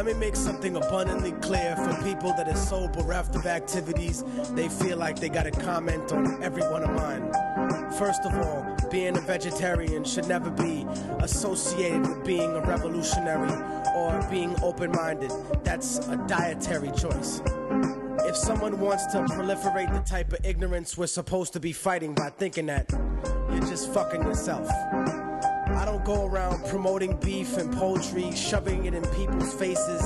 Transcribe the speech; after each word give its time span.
Let 0.00 0.06
me 0.06 0.14
make 0.14 0.34
something 0.34 0.76
abundantly 0.76 1.32
clear 1.42 1.76
for 1.76 1.92
people 2.02 2.32
that 2.32 2.48
are 2.48 2.56
so 2.56 2.88
bereft 2.88 3.36
of 3.36 3.44
activities, 3.44 4.24
they 4.52 4.66
feel 4.66 4.96
like 4.96 5.20
they 5.20 5.28
gotta 5.28 5.50
comment 5.50 6.10
on 6.10 6.42
every 6.42 6.62
one 6.62 6.82
of 6.82 6.90
mine. 6.92 7.30
First 7.98 8.24
of 8.24 8.34
all, 8.38 8.64
being 8.90 9.14
a 9.18 9.20
vegetarian 9.20 10.04
should 10.04 10.26
never 10.26 10.48
be 10.48 10.86
associated 11.18 12.00
with 12.00 12.24
being 12.24 12.50
a 12.50 12.62
revolutionary 12.62 13.52
or 13.94 14.26
being 14.30 14.56
open 14.62 14.90
minded. 14.92 15.32
That's 15.64 15.98
a 16.08 16.16
dietary 16.26 16.92
choice. 16.92 17.42
If 18.20 18.38
someone 18.38 18.80
wants 18.80 19.04
to 19.08 19.18
proliferate 19.18 19.92
the 19.92 20.00
type 20.00 20.32
of 20.32 20.38
ignorance 20.46 20.96
we're 20.96 21.08
supposed 21.08 21.52
to 21.52 21.60
be 21.60 21.74
fighting 21.74 22.14
by 22.14 22.30
thinking 22.30 22.64
that, 22.66 22.90
you're 23.50 23.68
just 23.68 23.92
fucking 23.92 24.22
yourself. 24.22 24.66
I 25.76 25.84
don't 25.84 26.04
go 26.04 26.26
around 26.26 26.64
promoting 26.66 27.16
beef 27.16 27.56
and 27.56 27.72
poultry, 27.72 28.32
shoving 28.32 28.86
it 28.86 28.94
in 28.94 29.02
people's 29.10 29.54
faces. 29.54 30.02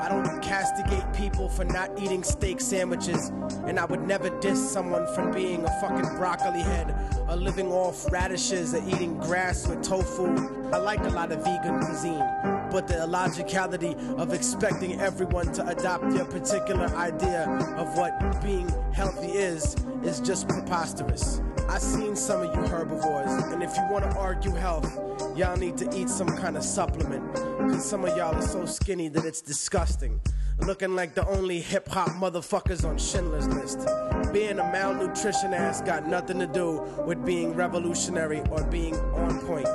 I 0.00 0.08
don't 0.08 0.40
castigate 0.40 1.12
people 1.12 1.48
for 1.48 1.64
not 1.64 1.90
eating 2.00 2.22
steak 2.22 2.60
sandwiches, 2.60 3.28
and 3.66 3.78
I 3.78 3.84
would 3.84 4.06
never 4.06 4.30
diss 4.40 4.70
someone 4.70 5.06
for 5.14 5.30
being 5.32 5.64
a 5.64 5.80
fucking 5.80 6.16
broccoli 6.16 6.62
head 6.62 6.94
or 7.28 7.36
living 7.36 7.70
off 7.70 8.10
radishes 8.10 8.74
or 8.74 8.82
eating 8.88 9.18
grass 9.18 9.66
with 9.66 9.82
tofu. 9.82 10.26
I 10.72 10.78
like 10.78 11.00
a 11.00 11.10
lot 11.10 11.32
of 11.32 11.44
vegan 11.44 11.80
cuisine, 11.80 12.24
but 12.70 12.86
the 12.86 13.02
illogicality 13.02 13.94
of 14.16 14.32
expecting 14.32 15.00
everyone 15.00 15.52
to 15.52 15.66
adopt 15.68 16.12
your 16.14 16.24
particular 16.24 16.86
idea 16.96 17.44
of 17.76 17.96
what 17.96 18.42
being 18.42 18.68
healthy 18.92 19.32
is 19.32 19.76
is 20.02 20.20
just 20.20 20.48
preposterous. 20.48 21.42
I 21.70 21.78
seen 21.78 22.16
some 22.16 22.42
of 22.42 22.52
you 22.52 22.62
herbivores, 22.62 23.30
and 23.52 23.62
if 23.62 23.76
you 23.76 23.84
want 23.88 24.04
to 24.10 24.18
argue 24.18 24.50
health, 24.50 24.92
y'all 25.36 25.56
need 25.56 25.76
to 25.76 25.88
eat 25.96 26.08
some 26.08 26.26
kind 26.26 26.56
of 26.56 26.64
supplement. 26.64 27.32
Cause 27.32 27.88
some 27.88 28.04
of 28.04 28.16
y'all 28.16 28.34
are 28.34 28.42
so 28.42 28.66
skinny 28.66 29.06
that 29.06 29.24
it's 29.24 29.40
disgusting. 29.40 30.20
Looking 30.58 30.96
like 30.96 31.14
the 31.14 31.24
only 31.28 31.60
hip 31.60 31.86
hop 31.86 32.08
motherfuckers 32.08 32.84
on 32.84 32.98
Schindler's 32.98 33.46
List. 33.46 33.86
Being 34.32 34.58
a 34.58 34.64
malnutrition 34.64 35.54
ass 35.54 35.80
got 35.80 36.08
nothing 36.08 36.40
to 36.40 36.48
do 36.48 36.82
with 37.06 37.24
being 37.24 37.54
revolutionary 37.54 38.42
or 38.50 38.64
being 38.64 38.96
on 38.96 39.38
point. 39.46 39.68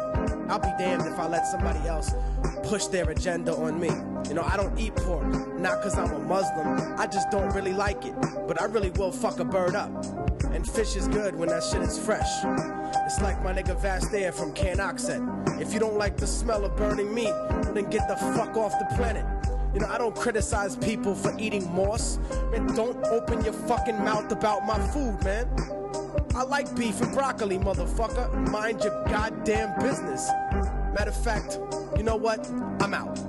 I'll 0.49 0.59
be 0.59 0.73
damned 0.77 1.07
if 1.07 1.17
I 1.17 1.29
let 1.29 1.47
somebody 1.47 1.79
else 1.87 2.11
push 2.63 2.87
their 2.87 3.09
agenda 3.09 3.55
on 3.55 3.79
me. 3.79 3.89
You 4.27 4.33
know, 4.33 4.43
I 4.43 4.57
don't 4.57 4.77
eat 4.77 4.97
pork, 4.97 5.25
not 5.59 5.81
cause 5.81 5.97
I'm 5.97 6.11
a 6.11 6.19
Muslim, 6.19 6.99
I 6.99 7.07
just 7.07 7.31
don't 7.31 7.53
really 7.55 7.73
like 7.73 8.05
it. 8.05 8.15
But 8.47 8.61
I 8.61 8.65
really 8.65 8.89
will 8.91 9.13
fuck 9.13 9.39
a 9.39 9.45
bird 9.45 9.75
up. 9.75 10.24
And 10.55 10.65
fish 10.65 10.95
is 10.95 11.09
good 11.09 11.35
when 11.35 11.49
that 11.49 11.63
shit 11.63 11.81
is 11.81 11.99
fresh. 11.99 12.29
It's 13.05 13.21
like 13.21 13.43
my 13.43 13.51
nigga 13.51 13.77
Vast 13.81 14.13
Aire 14.13 14.31
from 14.31 14.53
Can 14.53 14.77
said. 14.97 15.21
If 15.59 15.73
you 15.73 15.81
don't 15.81 15.97
like 15.97 16.15
the 16.15 16.25
smell 16.25 16.63
of 16.63 16.77
burning 16.77 17.13
meat, 17.13 17.33
then 17.73 17.89
get 17.89 18.07
the 18.07 18.15
fuck 18.15 18.55
off 18.55 18.71
the 18.79 18.95
planet. 18.95 19.25
You 19.73 19.81
know, 19.81 19.87
I 19.87 19.97
don't 19.97 20.15
criticize 20.15 20.77
people 20.77 21.13
for 21.13 21.35
eating 21.37 21.69
moss. 21.75 22.19
Man, 22.51 22.67
don't 22.67 23.05
open 23.07 23.43
your 23.43 23.51
fucking 23.51 24.01
mouth 24.01 24.31
about 24.31 24.65
my 24.65 24.79
food, 24.93 25.21
man. 25.25 25.45
I 26.33 26.43
like 26.43 26.73
beef 26.73 27.01
and 27.01 27.13
broccoli, 27.13 27.59
motherfucker. 27.59 28.49
Mind 28.49 28.81
your 28.81 29.03
goddamn 29.09 29.77
business. 29.81 30.29
Matter 30.97 31.09
of 31.09 31.21
fact, 31.21 31.59
you 31.97 32.03
know 32.03 32.15
what? 32.15 32.49
I'm 32.79 32.93
out. 32.93 33.19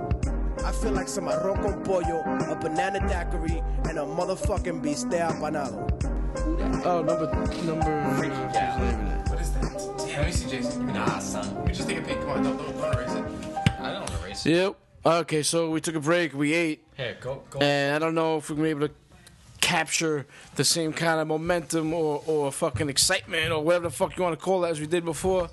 I 0.65 0.71
feel 0.71 0.93
like 0.93 1.09
some 1.09 1.25
arroz 1.25 1.61
con 1.61 1.83
pollo, 1.83 2.21
a 2.49 2.55
banana 2.55 3.01
daiquiri, 3.01 3.61
and 3.89 3.99
a 3.99 4.03
motherfucking 4.03 4.81
bistec 4.81 5.29
apanado. 5.29 6.16
Oh, 6.84 7.03
number 7.03 7.27
number. 7.65 7.89
Yeah. 8.53 9.29
What 9.29 9.41
is 9.41 9.53
that? 9.53 9.62
Damn, 9.98 10.17
let 10.19 10.27
me 10.27 10.33
see 10.33 10.51
Jason. 10.51 10.87
Nah, 10.89 11.19
son. 11.19 11.67
You 11.67 11.73
just 11.75 11.89
take 11.89 11.98
a 11.98 12.03
peek. 12.03 12.20
Come 12.20 12.31
on, 12.31 12.42
don't, 12.45 12.56
don't, 12.59 12.77
don't 12.79 12.95
erase 12.95 13.12
it. 13.15 13.25
I 13.81 13.91
don't 13.92 14.01
want 14.01 14.09
to 14.09 14.17
race 14.25 14.47
it. 14.47 14.51
Yep. 14.51 14.75
Okay, 15.07 15.42
so 15.42 15.70
we 15.70 15.81
took 15.81 15.95
a 15.95 16.01
break. 16.01 16.34
We 16.34 16.53
ate, 16.53 16.84
Here, 16.97 17.17
go, 17.20 17.42
go. 17.51 17.61
and 17.61 17.95
I 17.95 17.98
don't 17.98 18.14
know 18.14 18.39
if 18.39 18.51
we're 18.51 18.57
gonna 18.57 18.64
be 18.64 18.70
able 18.70 18.89
to 18.89 18.95
capture 19.61 20.27
the 20.57 20.64
same 20.64 20.92
kind 20.92 21.20
of 21.20 21.29
momentum 21.29 21.92
or, 21.95 22.23
or 22.27 22.51
fucking 22.53 22.89
excitement 22.89 23.53
or 23.53 23.63
whatever 23.63 23.85
the 23.85 23.91
fuck 23.91 24.17
you 24.17 24.23
want 24.24 24.39
to 24.39 24.45
call 24.45 24.64
it 24.64 24.70
as 24.70 24.80
we 24.80 24.86
did 24.86 25.05
before. 25.05 25.48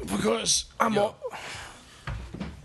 Because 0.00 0.66
I'm 0.78 0.94
Yo. 0.94 1.02
all, 1.02 1.18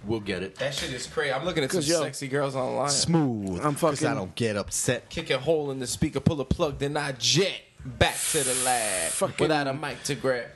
We'll 0.05 0.19
get 0.19 0.43
it. 0.43 0.55
That 0.55 0.73
shit 0.73 0.91
is 0.91 1.07
crazy. 1.07 1.31
I'm 1.31 1.45
looking 1.45 1.63
at 1.63 1.71
some 1.71 1.79
'Cause, 1.79 1.87
yo, 1.89 2.01
sexy 2.01 2.27
girls 2.27 2.55
online. 2.55 2.89
Smooth. 2.89 3.59
I'm 3.63 3.75
'cause 3.75 3.99
fucking- 3.99 4.07
I 4.07 4.13
don't 4.13 4.35
get 4.35 4.57
upset. 4.57 5.09
Kick 5.09 5.29
a 5.29 5.37
hole 5.39 5.71
in 5.71 5.79
the 5.79 5.87
speaker, 5.87 6.19
pull 6.19 6.39
a 6.41 6.45
plug, 6.45 6.77
then 6.79 6.97
I 6.97 7.13
jet 7.13 7.61
back 7.85 8.17
to 8.31 8.43
the 8.43 8.53
lab 8.65 9.11
Fucking- 9.11 9.35
without 9.45 9.67
a 9.67 9.73
mic 9.73 10.03
to 10.03 10.15
grab. 10.15 10.47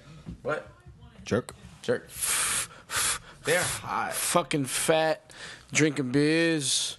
What? 0.44 0.68
Jerk. 1.24 1.53
Jerk. 1.81 2.09
They're 3.46 3.63
hot. 3.63 4.13
fucking 4.13 4.66
fat, 4.66 5.31
drinking 5.72 6.12
beers. 6.12 6.97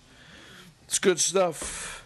It's 0.85 0.99
good 0.99 1.21
stuff. 1.21 2.03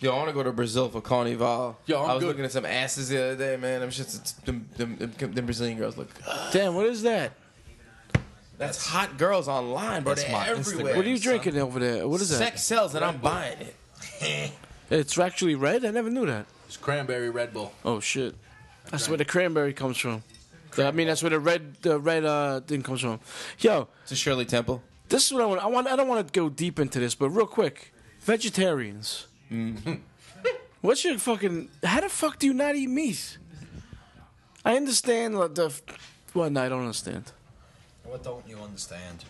Yo, 0.00 0.12
I 0.12 0.16
want 0.18 0.28
to 0.28 0.34
go 0.34 0.42
to 0.42 0.52
Brazil 0.52 0.90
for 0.90 1.00
Carnival. 1.00 1.78
Yo, 1.86 2.02
I'm 2.02 2.10
I 2.10 2.14
was 2.14 2.22
good. 2.22 2.28
looking 2.28 2.44
at 2.44 2.52
some 2.52 2.66
asses 2.66 3.08
the 3.08 3.18
other 3.32 3.36
day, 3.36 3.56
man. 3.56 3.80
Them, 3.80 3.88
shits, 3.88 4.34
them, 4.44 4.68
them, 4.76 4.96
them, 4.98 5.32
them 5.32 5.44
Brazilian 5.46 5.78
girls 5.78 5.96
look. 5.96 6.10
Damn, 6.52 6.74
what 6.74 6.84
is 6.84 7.00
that? 7.04 7.32
That's 8.58 8.86
hot 8.86 9.18
girls 9.18 9.48
online, 9.48 10.02
bro. 10.02 10.14
That's 10.14 10.24
They're 10.26 10.32
my 10.32 10.48
everywhere. 10.48 10.92
Instagram. 10.94 10.96
What 10.96 11.06
are 11.06 11.08
you 11.10 11.18
drinking 11.18 11.58
over 11.58 11.78
there? 11.78 12.08
What 12.08 12.20
is 12.20 12.30
that? 12.30 12.36
Sex 12.38 12.62
sells, 12.62 12.94
and 12.94 13.04
I'm 13.04 13.18
buying 13.18 13.58
it. 13.60 14.52
It's 14.88 15.18
actually 15.18 15.56
red. 15.56 15.84
I 15.84 15.90
never 15.90 16.08
knew 16.08 16.26
that. 16.26 16.46
It's 16.68 16.76
cranberry 16.76 17.28
Red 17.28 17.52
Bull. 17.52 17.72
Oh 17.84 17.98
shit, 17.98 18.36
that's 18.88 19.08
where 19.08 19.18
the 19.18 19.24
cranberry 19.24 19.72
comes 19.72 19.96
from. 19.98 20.22
I 20.78 20.92
mean, 20.92 21.08
that's 21.08 21.24
where 21.24 21.30
the 21.30 21.40
red, 21.40 21.74
the 21.82 21.98
red 21.98 22.24
uh, 22.24 22.60
thing 22.60 22.82
comes 22.82 23.00
from. 23.00 23.18
Yo, 23.58 23.88
It's 24.04 24.12
a 24.12 24.16
Shirley 24.16 24.44
Temple. 24.44 24.82
this 25.08 25.26
is 25.26 25.32
what 25.32 25.42
I 25.42 25.46
want. 25.46 25.60
I 25.64 25.66
want. 25.66 25.86
I 25.88 25.96
don't 25.96 26.06
want 26.06 26.24
to 26.24 26.32
go 26.40 26.48
deep 26.48 26.78
into 26.78 27.00
this, 27.00 27.16
but 27.16 27.30
real 27.30 27.46
quick, 27.46 27.92
vegetarians. 28.20 29.26
What's 30.82 31.04
your 31.04 31.18
fucking? 31.18 31.68
How 31.82 32.00
the 32.00 32.08
fuck 32.08 32.38
do 32.38 32.46
you 32.46 32.54
not 32.54 32.76
eat 32.76 32.88
meat? 32.88 33.38
I 34.64 34.76
understand 34.76 35.36
like, 35.36 35.56
the. 35.56 35.74
Well, 36.32 36.48
no, 36.48 36.62
I 36.62 36.68
don't 36.68 36.82
understand. 36.82 37.32
What 38.08 38.22
don't 38.22 38.46
you 38.48 38.58
understand? 38.58 39.24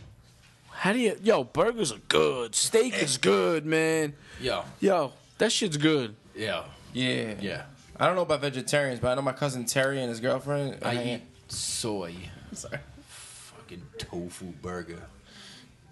How 0.71 0.93
do 0.93 0.99
you? 0.99 1.19
Yo, 1.23 1.45
burgers 1.45 1.93
are 1.93 1.99
good. 2.09 2.55
Steak 2.55 2.95
is 3.03 3.17
good, 3.19 3.65
man. 3.65 4.15
Yo, 4.41 4.65
Yo, 4.81 5.13
that 5.39 5.51
shit's 5.51 5.77
good. 5.77 6.15
yo, 6.35 6.65
Yeah. 6.93 7.35
yeah. 7.41 7.63
I 7.99 8.07
don't 8.07 8.15
know 8.15 8.23
about 8.23 8.43
vegetarians, 8.43 9.01
but 9.01 9.09
I 9.09 9.15
know 9.15 9.23
my 9.23 9.33
cousin 9.33 9.65
Terry 9.65 10.01
and 10.01 10.11
his 10.11 10.21
girlfriend. 10.21 10.83
Uh, 10.85 10.89
I 10.89 10.95
hang- 10.95 11.07
eat 11.21 11.23
soy. 11.53 12.15
Sorry. 12.53 12.79
Fucking 13.09 13.83
tofu 13.99 14.47
burger. 14.61 15.03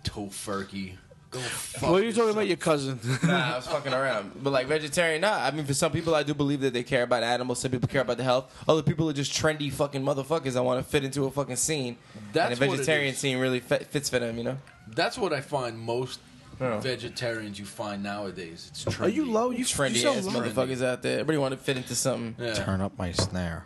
Tofurkey. 0.05 0.97
Go 1.35 1.41
fuck 1.41 1.91
What 1.91 2.01
are 2.03 2.05
you 2.05 2.13
talking 2.13 2.31
about, 2.31 2.47
your 2.47 2.57
cousin? 2.57 2.99
Nah, 3.25 3.55
I 3.55 3.57
was 3.57 3.67
fucking 3.67 3.93
around. 3.93 4.33
But 4.43 4.51
like 4.53 4.67
vegetarian, 4.69 5.21
nah. 5.23 5.35
I 5.45 5.51
mean, 5.51 5.65
for 5.67 5.75
some 5.75 5.91
people, 5.91 6.15
I 6.15 6.23
do 6.23 6.33
believe 6.33 6.61
that 6.61 6.73
they 6.73 6.83
care 6.85 7.03
about 7.03 7.23
animals. 7.25 7.59
Some 7.61 7.73
people 7.73 7.89
care 7.89 8.03
about 8.03 8.19
the 8.19 8.23
health. 8.25 8.55
Other 8.69 8.83
people 8.83 9.11
are 9.11 9.13
just 9.13 9.33
trendy 9.33 9.73
fucking 9.73 10.03
motherfuckers 10.03 10.53
that 10.53 10.63
want 10.63 10.85
to 10.85 10.89
fit 10.89 11.03
into 11.05 11.25
a 11.25 11.31
fucking 11.31 11.57
scene. 11.57 11.97
That's 12.33 12.53
and 12.53 12.61
the 12.61 12.67
what 12.69 12.75
it 12.75 12.77
vegetarian 12.79 13.15
is. 13.15 13.19
scene 13.19 13.39
really 13.39 13.61
fit, 13.61 13.87
fits 13.87 14.09
for 14.11 14.21
them, 14.21 14.39
you 14.39 14.45
know. 14.45 14.59
That's 14.95 15.19
what 15.19 15.33
I 15.33 15.41
find 15.41 15.79
most 15.79 16.21
Yeah. 16.61 16.79
vegetarians 16.79 17.59
you 17.59 17.65
find 17.65 18.03
nowadays. 18.05 18.69
It's 18.71 18.85
trendy. 18.85 19.01
Are 19.01 19.09
you 19.09 19.25
low? 19.25 19.51
You 19.51 19.65
Trendy 19.65 19.95
you 19.95 20.01
so 20.03 20.15
ass 20.15 20.27
low. 20.27 20.41
motherfuckers 20.41 20.85
out 20.85 21.03
there. 21.03 21.15
Everybody 21.15 21.39
want 21.39 21.53
to 21.53 21.59
fit 21.59 21.77
into 21.77 21.97
something. 21.97 22.37
Yeah. 22.39 22.55
Turn 22.55 22.81
up 22.81 22.97
my 22.97 23.11
snare. 23.11 23.65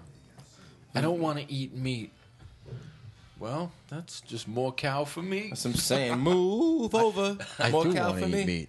I 0.94 1.02
don't 1.02 1.20
want 1.20 1.38
to 1.38 1.52
eat 1.52 1.74
meat. 1.74 2.12
Well, 3.38 3.70
that's 3.88 4.20
just 4.22 4.48
more 4.48 4.72
cow 4.72 5.04
for 5.04 5.22
me. 5.22 5.48
That's 5.50 5.64
what 5.64 5.74
I'm 5.74 5.80
saying. 5.80 6.18
Move 6.18 6.94
over. 6.94 7.36
I 7.58 7.70
More 7.70 7.84
do 7.84 7.94
cow 7.94 8.08
want 8.08 8.20
for 8.20 8.26
to 8.26 8.32
me. 8.36 8.44
meat. 8.44 8.68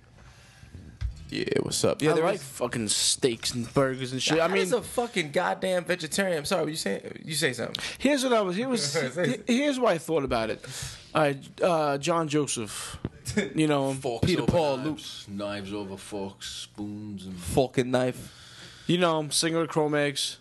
Yeah, 1.32 1.44
what's 1.62 1.84
up? 1.84 2.02
Yeah, 2.02 2.12
I 2.12 2.14
there 2.16 2.24
like 2.24 2.36
is- 2.36 2.44
fucking 2.44 2.88
steaks 2.90 3.54
and 3.54 3.72
burgers 3.74 4.12
and 4.14 4.22
shit. 4.22 4.40
I 4.40 4.46
I 4.46 4.48
mean, 4.48 4.64
mean, 4.70 4.74
a 4.74 4.82
fucking 4.82 5.32
goddamn 5.32 5.86
vegetarian. 5.86 6.40
I'm 6.40 6.46
sorry, 6.46 6.64
what 6.64 6.72
you 6.72 6.76
say? 6.76 7.12
You 7.24 7.36
say 7.36 7.54
something? 7.54 7.76
here's 8.00 8.24
what 8.24 8.34
I 8.34 8.42
was. 8.42 8.56
Here 8.56 8.68
was. 8.68 8.94
he- 9.48 9.54
here's 9.58 9.80
why 9.80 9.92
I 9.94 9.98
thought 10.00 10.24
about 10.24 10.50
it. 10.50 10.66
All 11.14 11.22
right, 11.22 11.62
uh, 11.62 11.98
John 12.00 12.28
Joseph. 12.28 12.98
You 13.56 13.68
know, 13.68 13.94
Forks 13.94 14.26
Peter 14.26 14.42
over 14.42 14.52
Paul, 14.52 14.78
knives, 14.78 15.26
knives 15.30 15.72
over 15.72 15.98
forks, 15.98 16.48
spoons, 16.50 17.28
and 17.28 17.38
Fork 17.38 17.78
and 17.78 17.92
knife. 17.92 18.34
you 18.88 18.98
know, 18.98 19.28
singer 19.30 19.62
of 19.62 19.70
Cro-Mags. 19.70 20.38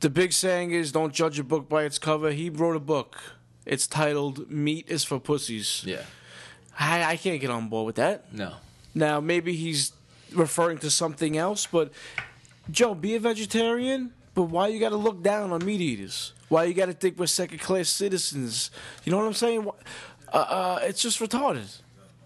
The 0.00 0.10
big 0.10 0.32
saying 0.32 0.72
is, 0.72 0.92
"Don't 0.92 1.12
judge 1.14 1.38
a 1.38 1.44
book 1.44 1.68
by 1.68 1.84
its 1.84 1.98
cover." 1.98 2.30
He 2.32 2.50
wrote 2.50 2.76
a 2.76 2.80
book. 2.80 3.20
It's 3.64 3.86
titled 3.86 4.50
"Meat 4.50 4.86
is 4.88 5.04
for 5.04 5.18
Pussies." 5.18 5.82
yeah. 5.86 6.02
I, 6.78 7.04
I 7.04 7.16
can't 7.16 7.40
get 7.40 7.50
on 7.50 7.68
board 7.68 7.86
with 7.86 7.96
that. 7.96 8.32
No. 8.34 8.54
Now, 8.94 9.20
maybe 9.20 9.54
he's 9.54 9.92
referring 10.32 10.78
to 10.78 10.90
something 10.90 11.36
else, 11.36 11.66
but 11.66 11.92
Joe, 12.70 12.94
be 12.94 13.14
a 13.14 13.20
vegetarian. 13.20 14.12
But 14.34 14.44
why 14.44 14.66
you 14.68 14.80
got 14.80 14.88
to 14.88 14.96
look 14.96 15.22
down 15.22 15.52
on 15.52 15.64
meat 15.64 15.80
eaters? 15.80 16.32
Why 16.48 16.64
you 16.64 16.74
got 16.74 16.86
to 16.86 16.92
think 16.92 17.18
we're 17.18 17.26
second 17.26 17.60
class 17.60 17.88
citizens? 17.88 18.70
You 19.04 19.12
know 19.12 19.18
what 19.18 19.26
I'm 19.26 19.34
saying? 19.34 19.68
Uh, 20.32 20.36
uh, 20.36 20.78
it's 20.82 21.00
just 21.00 21.20
retarded. 21.20 21.78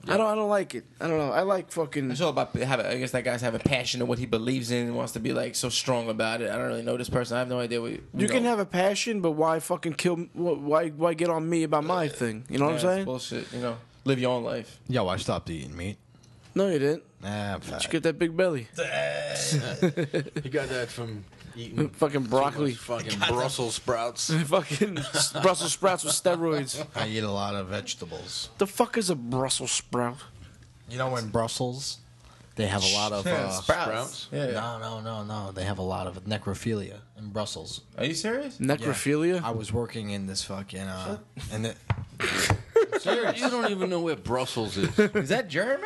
I 0.09 0.17
don't. 0.17 0.27
I 0.27 0.35
don't 0.35 0.49
like 0.49 0.75
it. 0.75 0.85
I 1.01 1.09
don't 1.09 1.19
know. 1.19 1.33
I 1.33 1.43
like 1.43 1.71
fucking. 1.71 2.11
It's 2.11 2.21
all 2.21 2.31
about 2.31 2.55
having. 2.55 2.87
I 2.87 2.97
guess 2.99 3.11
that 3.13 3.25
guy's 3.25 3.43
having 3.43 3.61
a 3.61 3.65
passion 3.65 4.03
of 4.03 4.09
what 4.09 4.19
he 4.19 4.27
believes 4.27 4.71
in 4.71 4.87
and 4.87 4.97
wants 4.97 5.13
to 5.13 5.21
be 5.21 5.33
like 5.33 5.55
so 5.55 5.69
strong 5.69 6.09
about 6.09 6.41
it. 6.41 6.51
I 6.51 6.57
don't 6.57 6.67
really 6.67 6.83
know 6.83 6.97
this 6.97 7.11
person. 7.11 7.37
I 7.37 7.41
have 7.41 7.49
no 7.49 7.61
idea 7.61 7.81
what 7.81 7.93
You 8.15 8.29
can 8.29 8.45
have 8.45 8.59
a 8.59 8.67
passion, 8.67 9.21
but 9.21 9.33
why 9.33 9.61
fucking 9.61 9.95
kill? 9.95 10.17
Why 10.33 10.89
why 10.89 11.15
get 11.15 11.31
on 11.31 11.49
me 11.49 11.63
about 11.65 11.85
my 11.85 12.09
thing? 12.09 12.45
You 12.49 12.59
know 12.59 12.67
what 12.67 12.75
I'm 12.75 12.81
saying? 12.81 13.05
Bullshit. 13.05 13.53
You 13.53 13.61
know, 13.61 13.77
live 14.05 14.19
your 14.19 14.33
own 14.33 14.45
life. 14.45 14.79
Yo, 14.89 15.07
I 15.09 15.17
stopped 15.17 15.51
eating 15.51 15.77
meat. 15.77 15.99
No, 16.55 16.69
you 16.69 16.79
didn't. 16.79 17.05
Nah, 17.23 17.55
I'm 17.55 17.61
fat. 17.61 17.81
Did 17.81 17.85
you 17.85 17.93
get 17.93 18.03
that 18.05 18.19
big 18.19 18.37
belly? 18.37 18.69
you 18.77 20.51
got 20.51 20.69
that 20.69 20.89
from 20.89 21.25
eating 21.59 21.89
Fucking 21.95 22.25
broccoli. 22.25 22.73
fucking 22.75 23.19
Brussels 23.29 23.75
sprouts. 23.75 24.31
Fucking 24.47 24.95
Brussels 25.43 25.73
sprouts 25.73 26.05
with 26.05 26.13
steroids. 26.15 26.85
I 26.95 27.09
eat 27.09 27.19
a 27.25 27.31
lot 27.31 27.55
of 27.55 27.69
vegetables. 27.69 28.51
The 28.59 28.67
fuck 28.67 28.97
is 28.97 29.11
a 29.11 29.17
Brussels 29.17 29.73
sprout? 29.73 30.19
You 30.91 30.99
know, 30.99 31.17
in 31.17 31.29
Brussels, 31.29 31.99
they 32.57 32.67
have 32.67 32.83
a 32.83 32.95
lot 32.95 33.13
of. 33.13 33.27
Uh, 33.27 33.51
Sprouts? 33.51 34.29
Yeah. 34.33 34.47
No, 34.53 34.79
no, 34.79 35.01
no, 35.01 35.23
no. 35.25 35.53
They 35.53 35.65
have 35.65 35.79
a 35.79 35.83
lot 35.83 36.07
of 36.07 36.25
necrophilia 36.25 37.01
in 37.19 37.29
Brussels. 37.29 37.83
Are 37.99 38.05
you 38.05 38.15
serious? 38.15 38.59
Necrophilia? 38.59 39.43
I 39.43 39.51
was 39.51 39.73
working 39.73 40.11
in 40.11 40.27
this 40.27 40.43
fucking 40.45 40.81
uh, 40.81 41.19
and 41.53 41.65
the, 42.19 43.35
you 43.37 43.51
don't 43.51 43.71
even 43.71 43.91
know 43.91 44.01
where 44.01 44.17
Brussels 44.17 44.77
is. 44.77 44.99
Is 44.99 45.29
that 45.29 45.49
Germany? 45.49 45.85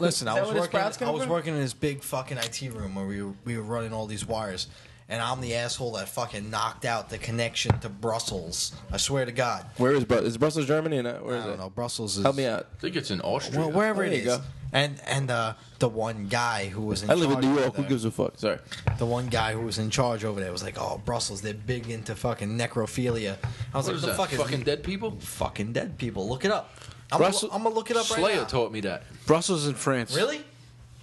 listen, 0.00 0.28
I 0.28 0.34
that 0.34 0.40
was 0.42 0.48
where 0.48 0.54
the 0.54 0.60
working. 0.60 0.70
sprouts 0.70 0.96
come 0.96 1.08
I 1.08 1.10
was 1.12 1.22
from? 1.22 1.30
working 1.32 1.54
in 1.54 1.60
this 1.60 1.72
big 1.72 2.02
fucking 2.02 2.36
IT 2.38 2.60
room 2.72 2.94
where 2.94 3.06
we 3.06 3.22
were, 3.22 3.32
we 3.44 3.56
were 3.56 3.62
running 3.62 3.92
all 3.92 4.06
these 4.06 4.26
wires, 4.26 4.66
and 5.08 5.20
I'm 5.22 5.40
the 5.40 5.54
asshole 5.54 5.92
that 5.92 6.08
fucking 6.08 6.50
knocked 6.50 6.84
out 6.84 7.10
the 7.10 7.18
connection 7.18 7.78
to 7.80 7.88
Brussels. 7.88 8.72
I 8.90 8.96
swear 8.96 9.24
to 9.24 9.32
God. 9.32 9.66
Where 9.76 9.92
is 9.92 10.04
Brussels? 10.04 10.28
Is 10.28 10.38
Brussels 10.38 10.66
Germany 10.66 10.98
or 10.98 11.02
not? 11.02 11.24
Where 11.24 11.36
I 11.38 11.44
don't 11.44 11.54
it? 11.54 11.58
know. 11.58 11.70
Brussels 11.70 12.16
is. 12.16 12.22
Help 12.24 12.36
me 12.36 12.46
out. 12.46 12.66
I 12.76 12.80
think 12.80 12.96
it's 12.96 13.10
in 13.10 13.20
Austria. 13.20 13.58
Well, 13.60 13.72
wherever 13.72 14.02
Oh, 14.02 14.06
it 14.06 14.10
there 14.10 14.18
is. 14.18 14.24
you 14.24 14.30
go. 14.30 14.40
And 14.74 14.98
and 15.06 15.30
uh, 15.30 15.52
the 15.80 15.88
one 15.88 16.28
guy 16.28 16.68
who 16.68 16.80
was 16.80 17.02
in 17.02 17.10
I 17.10 17.14
live 17.14 17.28
in 17.28 17.32
charge 17.34 17.44
New 17.44 17.50
over 17.52 17.60
York. 17.60 17.74
Who 17.74 17.82
there- 17.82 17.88
gives 17.90 18.04
a 18.06 18.10
fuck? 18.10 18.38
Sorry. 18.38 18.58
the 18.96 19.04
one 19.04 19.26
guy 19.28 19.52
who 19.52 19.60
was 19.60 19.78
in 19.78 19.90
charge 19.90 20.24
over 20.24 20.40
there 20.40 20.50
was 20.50 20.62
like, 20.62 20.76
"Oh, 20.80 20.98
Brussels, 21.04 21.42
they're 21.42 21.52
big 21.52 21.90
into 21.90 22.14
fucking 22.14 22.56
necrophilia." 22.56 23.36
I 23.74 23.76
was 23.76 23.84
What 23.84 23.86
like, 23.86 23.94
is 23.96 24.00
"The 24.00 24.06
that? 24.08 24.16
fuck 24.16 24.30
fucking 24.30 24.62
dead 24.62 24.82
people? 24.82 25.10
fucking 25.20 25.74
dead 25.74 25.98
people? 25.98 26.26
Look 26.26 26.46
it 26.46 26.50
up. 26.50 26.70
I'm, 27.10 27.18
Brussels- 27.18 27.50
gonna, 27.50 27.54
I'm 27.58 27.62
gonna 27.64 27.74
look 27.74 27.90
it 27.90 27.98
up 27.98 28.08
right 28.08 28.18
now. 28.18 28.24
Slayer 28.24 28.36
now. 28.36 28.44
taught 28.44 28.72
me 28.72 28.80
that. 28.80 29.02
Brussels 29.26 29.66
in 29.66 29.74
France. 29.74 30.16
Really? 30.16 30.42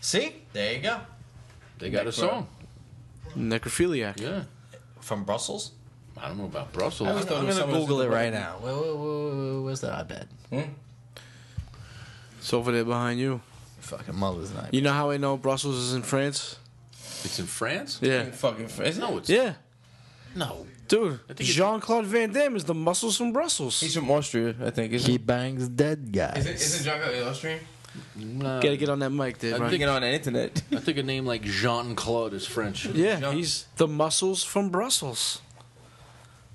See, 0.02 0.34
there 0.52 0.74
you 0.74 0.80
go. 0.80 1.02
They 1.78 1.92
got 1.92 2.08
a 2.08 2.12
song. 2.12 2.48
Necrophiliac. 3.38 4.20
Yeah. 4.20 4.44
From 5.02 5.24
Brussels. 5.24 5.72
I 6.22 6.28
don't 6.28 6.38
know 6.38 6.46
about 6.46 6.74
Brussels. 6.74 7.08
I 7.08 7.12
always 7.12 7.26
thought 7.26 7.44
I'm 7.44 7.48
gonna 7.48 7.80
Google 7.80 8.02
it 8.02 8.10
right 8.10 8.32
now. 8.34 8.58
Where, 8.60 8.74
where, 8.74 8.96
where, 8.96 9.36
where- 9.54 9.62
where's 9.62 9.82
that 9.82 10.08
iPad? 10.08 10.26
Hmm? 10.50 10.72
It's 12.40 12.54
over 12.54 12.72
there 12.72 12.86
behind 12.86 13.20
you. 13.20 13.42
Fucking 13.80 14.16
mother's 14.16 14.54
night. 14.54 14.74
You 14.74 14.82
know 14.82 14.94
how 14.94 15.10
I 15.12 15.18
know 15.18 15.38
Brussels 15.38 15.76
is 15.78 15.94
in 15.94 16.04
France? 16.04 16.58
It's 17.24 17.40
in 17.40 17.46
France? 17.46 18.00
Yeah. 18.02 18.26
Fucking 18.32 18.66
is 18.66 18.98
it? 18.98 19.02
No, 19.02 19.18
it's 19.18 19.30
Yeah. 19.30 19.54
no. 20.36 20.66
Dude, 20.88 21.20
Jean 21.36 21.80
Claude 21.80 22.06
Van 22.08 22.32
Damme 22.34 22.56
is 22.56 22.64
the 22.64 22.74
muscles 22.74 23.16
from 23.16 23.32
Brussels. 23.32 23.80
He's 23.80 23.94
from 23.94 24.10
Austria, 24.10 24.56
I 24.64 24.72
think. 24.72 24.92
Isn't 24.92 25.12
He 25.12 25.20
bangs 25.20 25.70
dead 25.70 26.12
guys. 26.12 26.38
Is 26.38 26.46
it, 26.48 26.56
isn't 26.56 26.84
John 26.86 27.00
Claude 27.00 27.28
Austrian? 27.28 27.60
Nah. 28.16 28.60
Gotta 28.60 28.78
get 28.78 28.90
on 28.90 29.00
that 29.00 29.10
mic, 29.12 29.40
dude. 29.40 29.54
I 29.54 29.58
right? 29.58 29.70
think- 29.70 29.80
Get 29.80 29.90
on 29.90 30.02
the 30.02 30.10
internet. 30.12 30.62
I 30.72 30.78
think 30.78 30.98
a 30.98 31.04
name 31.04 31.26
like 31.26 31.42
Jean 31.44 31.96
Claude 31.96 32.34
is 32.34 32.46
French. 32.46 32.86
Yeah, 32.86 33.20
Jean- 33.20 33.34
he's 33.38 33.66
the 33.78 33.88
muscles 33.88 34.44
from 34.44 34.70
Brussels. 34.70 35.42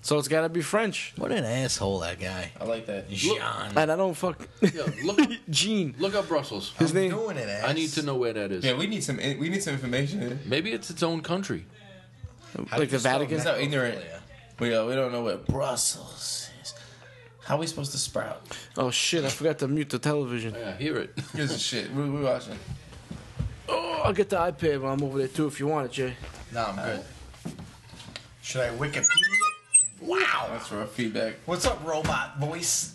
So 0.03 0.19
it's 0.19 0.29
gotta 0.29 0.51
be 0.51 0.61
French. 0.61 1.15
What 1.17 1.33
an 1.33 1.45
asshole 1.45 2.01
that 2.01 2.21
guy. 2.21 2.53
I 2.61 2.65
like 2.65 2.85
that. 2.87 3.09
Jean. 3.09 3.41
And 3.75 3.91
I 3.91 3.97
don't 3.97 4.13
fuck. 4.15 4.47
Yeah, 4.61 4.83
look 5.03 5.19
up, 5.19 5.31
Gene. 5.51 5.95
look 5.99 6.15
up 6.15 6.29
Brussels. 6.29 6.75
His 6.79 6.91
I'm 6.91 6.97
name. 6.99 7.11
doing 7.11 7.39
it, 7.39 7.49
ass. 7.49 7.65
I 7.67 7.73
need 7.73 7.89
to 7.93 8.03
know 8.03 8.17
where 8.17 8.35
that 8.35 8.53
is. 8.53 8.65
Yeah, 8.65 8.75
we 8.77 8.87
need 8.87 9.03
some. 9.03 9.17
We 9.17 9.49
need 9.49 9.63
some 9.63 9.73
information. 9.73 10.41
Maybe 10.45 10.73
it's 10.73 10.91
its 10.91 11.03
own 11.03 11.23
country. 11.23 11.65
How 12.55 12.63
do 12.65 12.69
Like 12.73 12.81
you 12.81 12.87
the 12.87 12.99
spell 13.01 13.13
Vatican? 13.19 13.37
It's 13.37 13.45
not 13.47 13.59
ignorant. 13.61 13.99
We 14.61 14.75
uh, 14.75 14.85
we 14.87 14.95
don't 14.95 15.11
know 15.11 15.23
what 15.23 15.47
Brussels 15.47 16.15
is. 16.15 16.44
How 17.45 17.57
are 17.57 17.59
we 17.59 17.67
supposed 17.67 17.93
to 17.93 17.99
sprout? 17.99 18.41
Oh 18.77 18.91
shit! 18.91 19.25
I 19.25 19.29
forgot 19.29 19.59
to 19.59 19.69
mute 19.69 19.91
the 19.91 19.99
television. 19.99 20.55
Oh, 20.57 20.61
yeah, 20.61 20.77
hear 20.77 20.97
it. 20.97 21.19
Here's 21.35 21.51
the 21.51 21.59
shit. 21.59 21.93
We 21.93 22.09
we 22.09 22.23
watching. 22.23 22.59
Oh, 23.69 24.01
I'll 24.05 24.13
get 24.15 24.31
the 24.31 24.37
iPad 24.37 24.81
when 24.81 24.93
I'm 24.93 25.03
over 25.03 25.19
there 25.19 25.29
too 25.29 25.47
if 25.47 25.61
you 25.61 25.67
want 25.67 25.87
it, 25.87 25.93
Jay. 25.93 26.15
No, 26.53 26.65
I'm 26.65 26.77
good. 26.77 27.05
Should 28.43 28.63
I 28.63 28.69
Wikipedia? 28.77 29.05
Wow. 30.01 30.47
That's 30.51 30.71
rough 30.73 30.93
feedback. 30.93 31.35
What's 31.47 31.67
up, 31.67 31.85
robot 31.85 32.39
voice? 32.39 32.95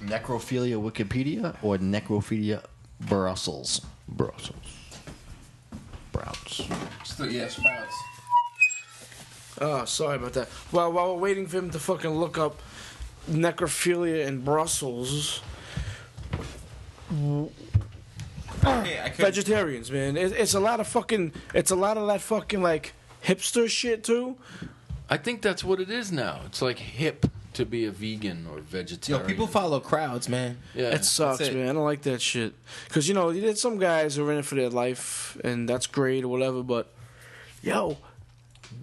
Necrophilia 0.00 0.80
Wikipedia 0.80 1.56
or 1.62 1.78
Necrophilia 1.78 2.64
Brussels? 3.00 3.80
Brussels. 4.08 4.56
Sprouts. 6.10 6.62
Still, 7.04 7.30
yeah, 7.30 7.48
sprouts. 7.48 7.94
Oh, 9.60 9.84
sorry 9.84 10.16
about 10.16 10.32
that. 10.34 10.48
Well, 10.72 10.90
while 10.92 11.14
we're 11.14 11.20
waiting 11.20 11.46
for 11.46 11.58
him 11.58 11.70
to 11.70 11.78
fucking 11.78 12.10
look 12.10 12.38
up 12.38 12.60
necrophilia 13.30 14.26
in 14.26 14.40
Brussels, 14.42 15.42
Yeah, 17.12 19.02
I 19.04 19.08
could. 19.10 19.24
vegetarians, 19.24 19.90
man, 19.90 20.16
it, 20.16 20.32
it's 20.32 20.54
a 20.54 20.60
lot 20.60 20.80
of 20.80 20.86
fucking, 20.86 21.32
it's 21.54 21.70
a 21.70 21.76
lot 21.76 21.96
of 21.98 22.06
that 22.08 22.20
fucking 22.20 22.62
like 22.62 22.92
hipster 23.24 23.68
shit 23.68 24.04
too. 24.04 24.36
I 25.08 25.16
think 25.16 25.42
that's 25.42 25.64
what 25.64 25.80
it 25.80 25.90
is 25.90 26.12
now. 26.12 26.40
It's 26.46 26.62
like 26.62 26.78
hip 26.78 27.26
to 27.54 27.66
be 27.66 27.84
a 27.84 27.90
vegan 27.90 28.46
or 28.50 28.58
Yo, 28.58 28.62
vegetarian. 28.62 29.26
people 29.26 29.46
follow 29.48 29.80
crowds, 29.80 30.28
man. 30.28 30.58
Yeah. 30.74 30.90
It 30.94 31.04
sucks, 31.04 31.40
it. 31.40 31.54
man. 31.54 31.68
I 31.68 31.72
don't 31.72 31.84
like 31.84 32.02
that 32.02 32.22
shit. 32.22 32.54
Cause 32.90 33.08
you 33.08 33.14
know, 33.14 33.32
there's 33.32 33.60
some 33.60 33.78
guys 33.78 34.14
who 34.16 34.26
are 34.28 34.32
in 34.32 34.38
it 34.38 34.44
for 34.44 34.54
their 34.54 34.70
life, 34.70 35.36
and 35.42 35.68
that's 35.68 35.86
great 35.88 36.22
or 36.24 36.28
whatever. 36.28 36.62
But 36.62 36.92
yo, 37.62 37.98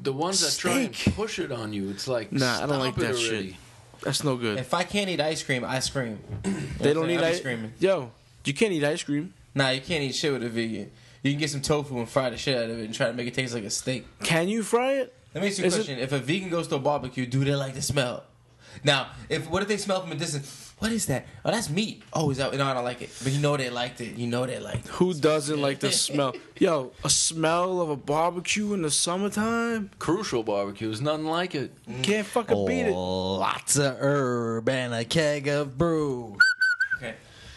the 0.04 0.14
ones 0.14 0.42
that 0.42 0.60
try 0.60 0.80
and 0.80 0.96
Steak. 0.96 1.16
push 1.16 1.40
it 1.40 1.52
on 1.52 1.74
you, 1.74 1.90
it's 1.90 2.08
like 2.08 2.32
Nah, 2.32 2.58
I 2.58 2.60
don't 2.62 2.70
stop 2.70 2.80
like 2.80 2.98
it 2.98 3.00
that 3.02 3.18
shit. 3.18 3.32
already. 3.34 3.58
that's 4.02 4.24
no 4.24 4.36
good. 4.38 4.58
If 4.60 4.74
I 4.74 4.84
can't 4.84 5.10
eat 5.10 5.20
ice 5.22 5.44
cream, 5.44 5.64
I 5.64 5.80
scream. 5.80 6.20
they 6.80 6.94
don't 6.94 7.06
I'm 7.06 7.10
eat 7.12 7.16
saying? 7.16 7.20
I 7.20 7.22
be 7.22 7.28
ice. 7.28 7.38
screaming. 7.40 7.74
Yo, 7.80 8.12
you 8.46 8.54
can't 8.54 8.72
eat 8.74 8.84
ice 8.84 9.04
cream. 9.04 9.34
Nah, 9.56 9.70
you 9.70 9.82
can't 9.82 10.04
eat 10.04 10.14
shit 10.16 10.32
with 10.34 10.44
a 10.44 10.50
vegan. 10.50 10.92
You 11.24 11.32
can 11.32 11.40
get 11.40 11.50
some 11.50 11.62
tofu 11.62 11.98
and 11.98 12.08
fry 12.08 12.30
the 12.30 12.38
shit 12.38 12.56
out 12.58 12.70
of 12.70 12.80
it 12.80 12.86
and 12.86 12.94
try 12.94 13.08
to 13.08 13.14
make 13.14 13.28
it 13.28 13.34
taste 13.34 13.54
like 13.54 13.64
a 13.64 13.70
steak. 13.70 14.06
Can 14.24 14.48
you 14.48 14.62
fry 14.64 14.94
it? 14.94 15.14
Let 15.34 15.42
me 15.42 15.50
ask 15.50 15.58
you 15.58 15.64
a 15.64 15.68
Is 15.68 15.74
it- 15.74 15.78
question: 15.78 16.00
If 16.00 16.12
a 16.12 16.20
vegan 16.20 16.50
goes 16.50 16.68
to 16.70 16.76
a 16.76 16.80
barbecue, 16.80 17.26
do 17.26 17.44
they 17.44 17.56
like 17.56 17.74
the 17.74 17.82
smell? 17.82 18.24
Now, 18.84 19.08
if 19.30 19.50
what 19.50 19.62
if 19.64 19.68
they 19.68 19.78
smell 19.78 20.02
from 20.02 20.12
a 20.12 20.16
distance? 20.16 20.67
What 20.80 20.92
is 20.92 21.08
that? 21.08 21.26
Oh, 21.44 21.50
that's 21.50 21.72
meat. 21.72 22.04
Oh, 22.14 22.30
is 22.30 22.38
that? 22.38 22.54
No, 22.54 22.64
I 22.66 22.74
don't 22.76 22.84
like 22.84 23.02
it. 23.02 23.10
But 23.24 23.32
you 23.32 23.40
know 23.40 23.58
they 23.58 23.72
liked 23.72 24.00
it. 24.00 24.16
You 24.16 24.28
know 24.28 24.46
they 24.46 24.60
liked 24.60 24.86
it. 24.86 24.92
Who 24.92 25.12
doesn't 25.16 25.60
like 25.60 25.80
the 25.80 25.92
smell? 25.92 26.36
Yo, 26.60 26.92
a 27.04 27.10
smell 27.10 27.82
of 27.82 27.90
a 27.90 27.96
barbecue 27.96 28.74
in 28.74 28.84
the 28.84 28.92
summertime? 28.92 29.90
Crucial 29.98 30.44
barbecues, 30.44 31.02
nothing 31.02 31.26
like 31.26 31.56
it. 31.56 31.72
Can't 32.04 32.28
fucking 32.28 32.66
beat 32.68 32.82
it. 32.82 32.94
Lots 32.94 33.78
of 33.78 33.98
herb 34.00 34.70
and 34.70 34.94
a 34.94 35.04
keg 35.04 35.48
of 35.48 35.78
brew. 35.80 36.38
Okay. 36.98 37.16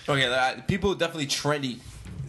Okay. 0.09 0.25
uh, 0.27 0.63
People 0.67 0.95
definitely 0.95 1.27
trendy. 1.27 1.79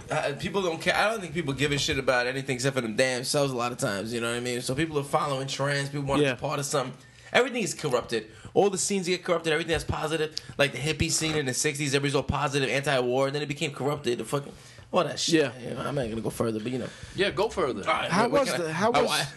Uh, 0.10 0.33
people 0.39 0.62
don't 0.62 0.81
care. 0.81 0.93
I 0.95 1.10
don't 1.10 1.21
think 1.21 1.33
people 1.33 1.53
give 1.53 1.71
a 1.71 1.77
shit 1.77 2.00
about 2.00 2.27
anything 2.27 2.55
except 2.55 2.75
for 2.75 2.81
them 2.81 2.98
damn 2.98 3.24
selves 3.24 3.53
a 3.53 3.55
lot 3.55 3.71
of 3.71 3.77
times. 3.77 4.13
You 4.13 4.19
know 4.19 4.29
what 4.29 4.36
I 4.36 4.41
mean? 4.41 4.60
So 4.62 4.75
people 4.75 5.00
are 5.00 5.03
following 5.03 5.48
trends. 5.48 5.88
People 5.88 6.03
want 6.05 6.21
Yeah. 6.21 6.31
to 6.31 6.36
be 6.36 6.41
part 6.41 6.60
of 6.60 6.65
something. 6.65 6.93
Everything 7.31 7.63
is 7.63 7.74
corrupted. 7.74 8.27
All 8.53 8.70
the 8.70 8.77
scenes 8.77 9.08
get 9.08 9.24
corrupted. 9.24 9.53
Everything 9.53 9.72
that's 9.72 9.84
positive, 9.84 10.36
like 10.58 10.72
the 10.74 10.77
hippie 10.77 11.10
scene 11.12 11.36
in 11.36 11.46
the 11.46 11.51
'60s, 11.53 11.88
everybody's 11.88 12.15
all 12.15 12.24
positive, 12.24 12.70
anti-war, 12.70 13.27
and 13.27 13.36
then 13.36 13.41
it 13.41 13.48
became 13.48 13.72
corrupted. 13.72 14.17
The 14.17 14.25
fucking 14.25 14.51
all 14.93 15.05
that 15.05 15.17
shit. 15.20 15.36
Yeah. 15.36 15.51
You 15.70 15.74
know, 15.75 15.79
I'm 15.81 15.96
not 15.96 16.10
gonna 16.10 16.20
go 16.22 16.29
further, 16.29 16.60
but 16.60 16.70
you 16.72 16.79
know. 16.79 16.88
Yeah, 17.15 17.29
go 17.31 17.48
further. 17.48 17.81
All 17.88 17.93
right, 17.96 18.12
How 18.12 18.24
what- 18.24 18.31
what 18.31 18.41
was 18.41 18.51
can 18.51 18.62
I- 18.62 18.65
the? 18.65 18.74
How 18.74 18.91
was? 18.91 19.10
I- 19.10 19.27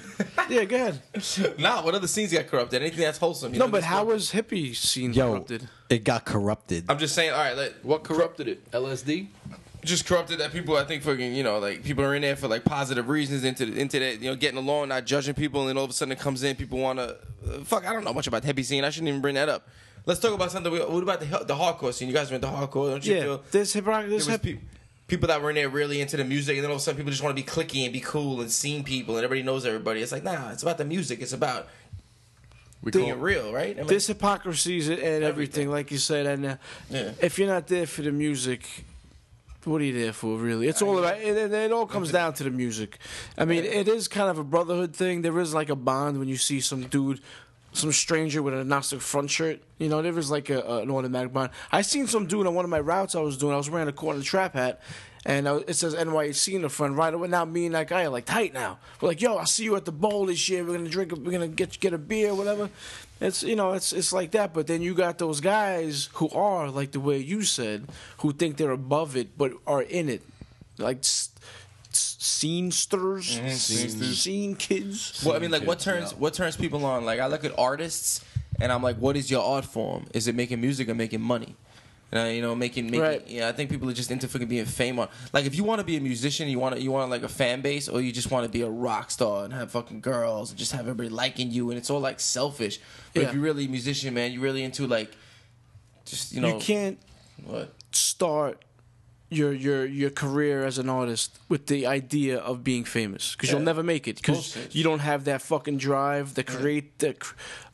Yeah, 0.49 0.65
go 0.65 0.77
ahead. 0.77 1.01
nah, 1.59 1.83
what 1.85 1.95
other 1.95 2.07
scenes 2.09 2.33
got 2.33 2.47
corrupted? 2.49 2.83
Anything 2.83 3.01
that's 3.03 3.19
wholesome. 3.19 3.53
You 3.53 3.59
No, 3.61 3.67
know, 3.67 3.71
but 3.73 3.83
how 3.85 4.03
go- 4.05 4.13
was 4.15 4.33
hippie 4.33 4.75
scene 4.75 5.13
Yo, 5.13 5.31
corrupted? 5.31 5.69
it 5.89 6.03
got 6.05 6.25
corrupted. 6.25 6.85
I'm 6.89 6.99
just 6.99 7.15
saying. 7.15 7.31
All 7.33 7.39
right, 7.39 7.57
let, 7.57 7.85
What 7.85 8.03
corrupted 8.05 8.49
it? 8.49 8.71
LSD? 8.73 9.29
Just 9.85 10.07
corrupted 10.07 10.39
that 10.41 10.53
people. 10.53 10.77
I 10.77 10.85
think 10.85 11.03
fucking 11.03 11.35
you 11.35 11.43
know 11.43 11.59
like 11.59 11.85
people 11.85 12.05
are 12.05 12.15
in 12.15 12.23
there 12.23 12.37
for 12.37 12.49
like 12.49 12.65
positive 12.65 13.09
reasons 13.09 13.45
into 13.45 13.67
the, 13.67 13.81
into 13.81 13.99
that 14.01 14.21
you 14.21 14.31
know 14.31 14.37
getting 14.37 14.59
along, 14.59 14.89
not 14.89 15.05
judging 15.07 15.35
people, 15.35 15.61
and 15.63 15.69
then 15.71 15.79
all 15.79 15.85
of 15.85 15.91
a 15.91 15.93
sudden 15.93 16.13
it 16.13 16.19
comes 16.19 16.43
in, 16.43 16.57
people 16.57 16.79
want 16.79 16.99
to 16.99 17.17
uh, 17.49 17.65
fuck. 17.65 17.87
I 17.87 17.93
don't 17.93 18.05
know 18.05 18.13
much 18.13 18.27
about 18.27 18.43
the 18.43 18.53
hippie 18.53 18.65
scene. 18.65 18.85
I 18.85 18.91
shouldn't 18.91 19.09
even 19.09 19.21
bring 19.21 19.35
that 19.37 19.49
up. 19.49 19.69
Let's 20.07 20.21
talk 20.21 20.35
about 20.35 20.51
something. 20.51 20.73
What 20.73 21.03
about 21.03 21.21
the 21.21 21.27
the 21.45 21.55
hardcore 21.55 21.93
scene? 21.95 22.09
You 22.09 22.15
guys 22.15 22.31
went 22.31 22.43
to 22.43 22.49
hardcore, 22.49 22.91
don't 22.91 23.05
you 23.07 23.15
Yeah, 23.15 23.23
feel? 23.23 23.43
there's 23.51 23.73
hip 23.73 23.85
There 23.85 24.09
There's 24.09 24.27
was 24.29 24.41
hip. 24.43 24.59
people 25.07 25.29
that 25.29 25.41
were 25.41 25.51
in 25.51 25.57
there 25.57 25.69
really 25.69 26.01
into 26.01 26.17
the 26.17 26.25
music, 26.25 26.57
and 26.57 26.65
then 26.65 26.71
all 26.71 26.77
of 26.77 26.81
a 26.83 26.85
sudden 26.85 26.99
people 26.99 27.11
just 27.11 27.23
want 27.23 27.37
to 27.37 27.43
be 27.43 27.49
clicky 27.49 27.85
and 27.85 27.93
be 27.93 28.01
cool 28.01 28.41
and 28.41 28.51
seeing 28.51 28.85
people, 28.85 29.17
and 29.17 29.25
everybody 29.25 29.43
knows 29.45 29.65
everybody. 29.65 30.01
It's 30.03 30.13
like 30.13 30.25
nah, 30.25 30.51
it's 30.51 30.63
about 30.63 30.79
the 30.79 30.85
music. 30.85 31.21
It's 31.23 31.33
about 31.33 31.69
We 32.83 32.91
being 32.91 33.13
call- 33.13 33.17
real, 33.23 33.53
right? 33.53 33.75
I 33.77 33.79
mean, 33.81 33.87
There's 33.87 34.07
hypocrisies 34.07 34.89
and 34.91 34.99
everything, 34.99 35.25
Everything. 35.25 35.71
like 35.71 35.91
you 35.91 35.97
said. 35.99 36.27
And 36.27 36.45
uh, 36.47 36.57
Yeah. 36.91 37.13
if 37.23 37.39
you're 37.39 37.49
not 37.49 37.67
there 37.69 37.87
for 37.87 38.03
the 38.03 38.13
music, 38.13 38.85
what 39.67 39.81
are 39.81 39.85
you 39.85 39.99
there 39.99 40.13
for, 40.13 40.37
really? 40.37 40.69
It's 40.69 40.83
all 40.83 40.99
about. 40.99 41.19
It, 41.19 41.53
it, 41.53 41.73
all 41.73 41.87
comes 41.87 42.13
down 42.13 42.35
to 42.35 42.45
the 42.45 42.51
music. 42.51 42.99
I 43.39 43.45
mean, 43.45 43.65
it 43.65 43.89
is 43.89 44.09
kind 44.09 44.31
of 44.31 44.39
a 44.39 44.45
brotherhood 44.45 44.95
thing. 44.95 45.23
There 45.23 45.39
is 45.41 45.55
like 45.55 45.69
a 45.71 45.77
bond 45.77 46.19
when 46.19 46.29
you 46.29 46.37
see 46.37 46.61
some 46.61 46.83
dude. 46.83 47.21
Some 47.73 47.91
stranger 47.91 48.41
with 48.41 48.55
Agnostic 48.55 49.01
Front 49.01 49.31
shirt, 49.31 49.61
you 49.79 49.89
know, 49.89 50.01
there 50.01 50.17
is 50.17 50.31
like 50.31 50.49
a, 50.49 50.61
a- 50.61 50.83
an 50.83 50.93
automatic 50.93 51.33
bond. 51.33 51.51
I 51.73 51.83
seen 51.83 52.07
some 52.07 52.27
dude 52.27 52.47
on 52.47 52.55
one 52.55 52.65
of 52.65 52.71
my 52.71 52.79
routes 52.79 53.17
I 53.17 53.21
was 53.21 53.37
doing. 53.37 53.53
I 53.53 53.57
was 53.57 53.69
wearing 53.69 53.89
a 53.89 53.93
corner 53.93 54.23
trap 54.23 54.53
hat, 54.55 54.81
And 55.27 55.49
uh, 55.49 55.61
it 55.67 55.75
says 55.75 55.95
NYC 55.95 56.55
in 56.55 56.63
the 56.63 56.69
front. 56.69 56.97
Right 56.97 57.15
away, 57.15 57.29
now 57.29 57.45
me 57.47 57.65
and 57.67 57.75
that 57.75 57.89
guy 57.89 58.05
are 58.05 58.11
like 58.11 58.27
tight 58.27 58.53
now. 58.53 58.79
We're 59.01 59.09
like, 59.09 59.23
yo, 59.23 59.37
I'll 59.37 59.47
see 59.47 59.65
you 59.65 59.75
at 59.77 59.87
the 59.87 59.93
bowl 59.93 60.27
this 60.27 60.49
year. 60.51 60.63
We're 60.65 60.77
gonna 60.77 60.91
drink. 60.91 61.13
We're 61.13 61.33
gonna 61.33 61.49
get 61.49 61.81
get 61.81 61.95
a 61.95 61.99
beer, 61.99 62.35
whatever. 62.35 62.69
It's 63.21 63.43
you 63.43 63.57
know, 63.57 63.73
it's 63.73 63.93
it's 63.95 64.13
like 64.13 64.33
that. 64.33 64.53
But 64.53 64.67
then 64.67 64.83
you 64.83 64.93
got 64.95 65.17
those 65.17 65.41
guys 65.41 66.11
who 66.15 66.29
are 66.31 66.69
like 66.71 66.93
the 66.93 67.01
way 67.01 67.19
you 67.19 67.43
said, 67.43 67.87
who 68.19 68.33
think 68.33 68.59
they're 68.59 68.71
above 68.71 69.17
it 69.17 69.39
but 69.39 69.53
are 69.67 69.81
in 69.83 70.11
it, 70.11 70.21
like 70.77 70.99
s- 70.99 71.31
s- 71.91 72.17
scene 72.19 72.71
sters, 72.71 73.39
scenesters. 73.39 74.15
scene 74.15 74.55
kids. 74.57 75.23
Well, 75.25 75.37
I 75.37 75.39
mean, 75.39 75.51
like, 75.51 75.67
what 75.67 75.79
turns 75.79 76.13
yeah. 76.13 76.19
what 76.19 76.35
turns 76.35 76.57
people 76.57 76.85
on? 76.85 77.07
Like, 77.07 77.21
I 77.21 77.29
look 77.29 77.45
at 77.45 77.59
artists, 77.59 78.23
and 78.61 78.71
I'm 78.71 78.83
like, 78.83 78.97
what 78.97 79.17
is 79.17 79.31
your 79.31 79.43
art 79.43 79.65
form? 79.65 80.05
Is 80.13 80.29
it 80.29 80.35
making 80.35 80.61
music 80.61 80.89
or 80.91 80.95
making 80.95 81.23
money? 81.23 81.57
Uh, 82.13 82.27
you 82.27 82.41
know, 82.41 82.55
making, 82.55 82.87
making 82.87 83.01
Right. 83.01 83.25
yeah. 83.27 83.49
I 83.49 83.53
think 83.53 83.71
people 83.71 83.91
are 83.91 83.93
just 83.95 84.11
into 84.13 84.29
fucking 84.29 84.47
being 84.47 84.67
famous. 84.67 85.09
Like, 85.33 85.47
if 85.47 85.57
you 85.57 85.65
want 85.65 85.81
to 85.81 85.85
be 85.85 85.97
a 85.97 86.01
musician, 86.01 86.47
you 86.49 86.61
want 86.61 86.77
to, 86.77 86.81
you 86.81 86.93
want 86.93 87.11
like 87.11 87.25
a 87.25 87.29
fan 87.29 87.61
base, 87.61 87.89
or 87.89 88.01
you 88.01 88.13
just 88.13 88.31
want 88.31 88.45
to 88.45 88.49
be 88.49 88.63
a 88.63 88.69
rock 88.71 89.11
star 89.11 89.45
and 89.45 89.53
have 89.53 89.73
fucking 89.73 90.01
girls 90.01 90.51
and 90.51 90.59
just 90.59 90.71
have 90.73 90.83
everybody 90.83 91.09
liking 91.09 91.51
you, 91.51 91.71
and 91.71 91.79
it's 91.79 91.91
all 91.91 91.99
like 92.01 92.21
selfish. 92.21 92.79
But 93.15 93.23
Yeah. 93.23 93.29
if 93.29 93.35
you're 93.35 93.43
really 93.43 93.65
a 93.65 93.69
musician, 93.69 94.15
man, 94.15 94.31
you're 94.33 94.43
really 94.43 94.63
into 94.63 94.87
like, 94.87 95.11
just 96.05 96.33
you 96.33 96.41
know, 96.41 96.55
you 96.55 96.61
can't 96.61 96.99
what? 97.45 97.75
start 97.91 98.63
your 99.31 99.53
your 99.53 99.85
your 99.85 100.11
career 100.11 100.65
as 100.65 100.79
an 100.79 100.89
artist 100.89 101.39
with 101.49 101.67
the 101.67 101.85
idea 101.87 102.39
of 102.39 102.63
being 102.63 102.85
famous 102.85 103.35
because 103.35 103.51
you'll 103.51 103.59
never 103.61 103.83
make 103.83 104.07
it 104.07 104.17
because 104.17 104.57
you 104.73 104.85
don't 104.85 105.01
have 105.01 105.25
that 105.25 105.43
fucking 105.43 105.79
drive, 105.79 106.35
the 106.35 106.45
create 106.45 106.99
the 107.01 107.17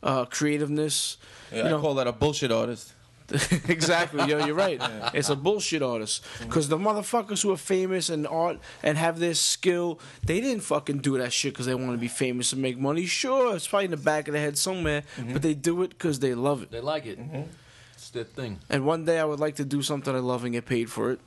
uh, 0.01 0.25
creativeness. 0.25 1.17
Yeah, 1.51 1.57
you 1.59 1.63
I 1.65 1.69
know, 1.71 1.81
call 1.81 1.93
that 1.95 2.07
a 2.07 2.11
bullshit 2.13 2.51
artist. 2.51 2.93
exactly. 3.67 4.27
Yo, 4.29 4.45
you're 4.45 4.55
right. 4.55 4.81
It's 5.13 5.29
a 5.29 5.35
bullshit 5.35 5.81
artist 5.81 6.25
because 6.39 6.69
the 6.69 6.77
motherfuckers 6.77 7.43
who 7.43 7.51
are 7.51 7.57
famous 7.57 8.09
and 8.09 8.27
art 8.27 8.59
and 8.83 8.97
have 8.97 9.19
this 9.19 9.39
skill, 9.39 9.99
they 10.23 10.41
didn't 10.41 10.63
fucking 10.63 10.99
do 10.99 11.17
that 11.17 11.33
shit 11.33 11.53
because 11.53 11.65
they 11.65 11.75
want 11.75 11.91
to 11.91 11.97
be 11.97 12.07
famous 12.07 12.53
and 12.53 12.61
make 12.61 12.77
money. 12.77 13.05
Sure, 13.05 13.55
it's 13.55 13.67
probably 13.67 13.85
in 13.85 13.91
the 13.91 13.97
back 13.97 14.27
of 14.27 14.33
their 14.33 14.41
head 14.41 14.57
somewhere, 14.57 15.03
mm-hmm. 15.17 15.33
but 15.33 15.41
they 15.41 15.53
do 15.53 15.81
it 15.83 15.89
because 15.89 16.19
they 16.19 16.33
love 16.33 16.63
it. 16.63 16.71
They 16.71 16.81
like 16.81 17.05
it. 17.05 17.19
Mm-hmm. 17.19 17.43
It's 17.93 18.09
their 18.09 18.23
thing. 18.23 18.59
And 18.69 18.85
one 18.85 19.05
day 19.05 19.19
I 19.19 19.25
would 19.25 19.39
like 19.39 19.55
to 19.55 19.65
do 19.65 19.81
something 19.81 20.15
I 20.15 20.19
love 20.19 20.43
and 20.43 20.53
get 20.53 20.65
paid 20.65 20.89
for 20.89 21.11
it. 21.11 21.19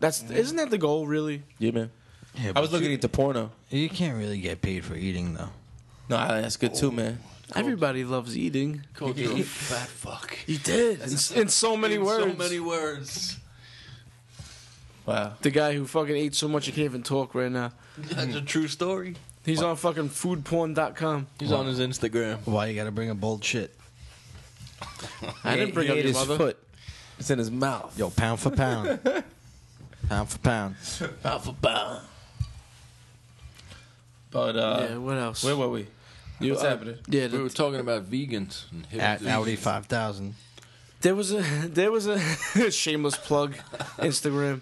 That's 0.00 0.22
mm-hmm. 0.22 0.34
isn't 0.34 0.56
that 0.56 0.70
the 0.70 0.78
goal, 0.78 1.06
really? 1.06 1.42
Yeah, 1.58 1.72
man. 1.72 1.90
Yeah, 2.34 2.52
I 2.54 2.60
was 2.60 2.70
but 2.70 2.82
at 2.82 3.00
the 3.00 3.08
porno. 3.08 3.50
you, 3.70 3.80
you 3.80 3.88
can't 3.88 4.16
really 4.16 4.40
get 4.40 4.62
paid 4.62 4.84
for 4.84 4.94
eating 4.94 5.34
though. 5.34 5.50
No, 6.08 6.16
that's 6.16 6.56
good 6.56 6.74
too, 6.74 6.90
man. 6.90 7.18
Everybody 7.54 8.04
loves 8.04 8.36
eating. 8.36 8.82
Called 8.94 9.16
you 9.16 9.32
a 9.36 9.42
fat 9.42 9.88
fuck. 9.88 10.36
You 10.46 10.58
did 10.58 11.00
in, 11.00 11.10
in 11.40 11.48
so 11.48 11.76
many 11.76 11.94
In 11.94 12.04
words. 12.04 12.32
So 12.32 12.38
many 12.38 12.60
words. 12.60 13.36
Wow. 15.06 15.32
The 15.40 15.50
guy 15.50 15.72
who 15.72 15.86
fucking 15.86 16.14
ate 16.14 16.34
so 16.34 16.48
much 16.48 16.66
he 16.66 16.72
can't 16.72 16.84
even 16.84 17.02
talk 17.02 17.34
right 17.34 17.50
now. 17.50 17.72
That's 17.96 18.34
a 18.34 18.42
true 18.42 18.68
story. 18.68 19.16
He's 19.44 19.62
on 19.62 19.76
fucking 19.76 20.10
foodporn.com. 20.10 21.26
He's 21.40 21.52
on 21.52 21.66
his 21.66 21.80
Instagram. 21.80 22.38
Why 22.44 22.66
you 22.66 22.74
gotta 22.76 22.90
bring 22.90 23.08
a 23.08 23.14
bold 23.14 23.42
shit? 23.42 23.74
I 25.42 25.56
didn't 25.56 25.72
bring 25.72 25.86
he 25.86 25.92
up 25.92 25.98
ate 25.98 26.04
your 26.04 26.12
his 26.12 26.28
mother. 26.28 26.36
foot. 26.36 26.58
It's 27.18 27.30
in 27.30 27.38
his 27.38 27.50
mouth. 27.50 27.98
Yo, 27.98 28.10
pound 28.10 28.40
for 28.40 28.50
pound. 28.50 29.00
pound 30.08 30.28
for 30.28 30.38
pound. 30.38 30.76
Pound 31.22 31.42
for 31.42 31.52
bound. 31.52 32.04
But 34.30 34.56
uh, 34.56 34.86
yeah, 34.90 34.96
what 34.98 35.16
else? 35.16 35.42
where 35.42 35.56
were 35.56 35.68
we? 35.70 35.86
You- 36.40 36.52
What's 36.52 36.64
uh, 36.64 36.70
happening? 36.70 36.98
Yeah, 37.08 37.26
We 37.28 37.38
were 37.38 37.48
talking 37.48 37.80
about 37.80 38.10
vegans 38.10 38.70
and 38.70 38.86
hip 38.86 39.02
At. 39.02 39.26
Audi 39.26 39.56
five 39.56 39.86
thousand. 39.86 40.34
there 41.00 41.14
was 41.14 41.32
a 41.32 41.40
there 41.68 41.90
was 41.90 42.06
a 42.06 42.18
shameless 42.70 43.16
plug 43.16 43.54
Instagram. 43.98 44.60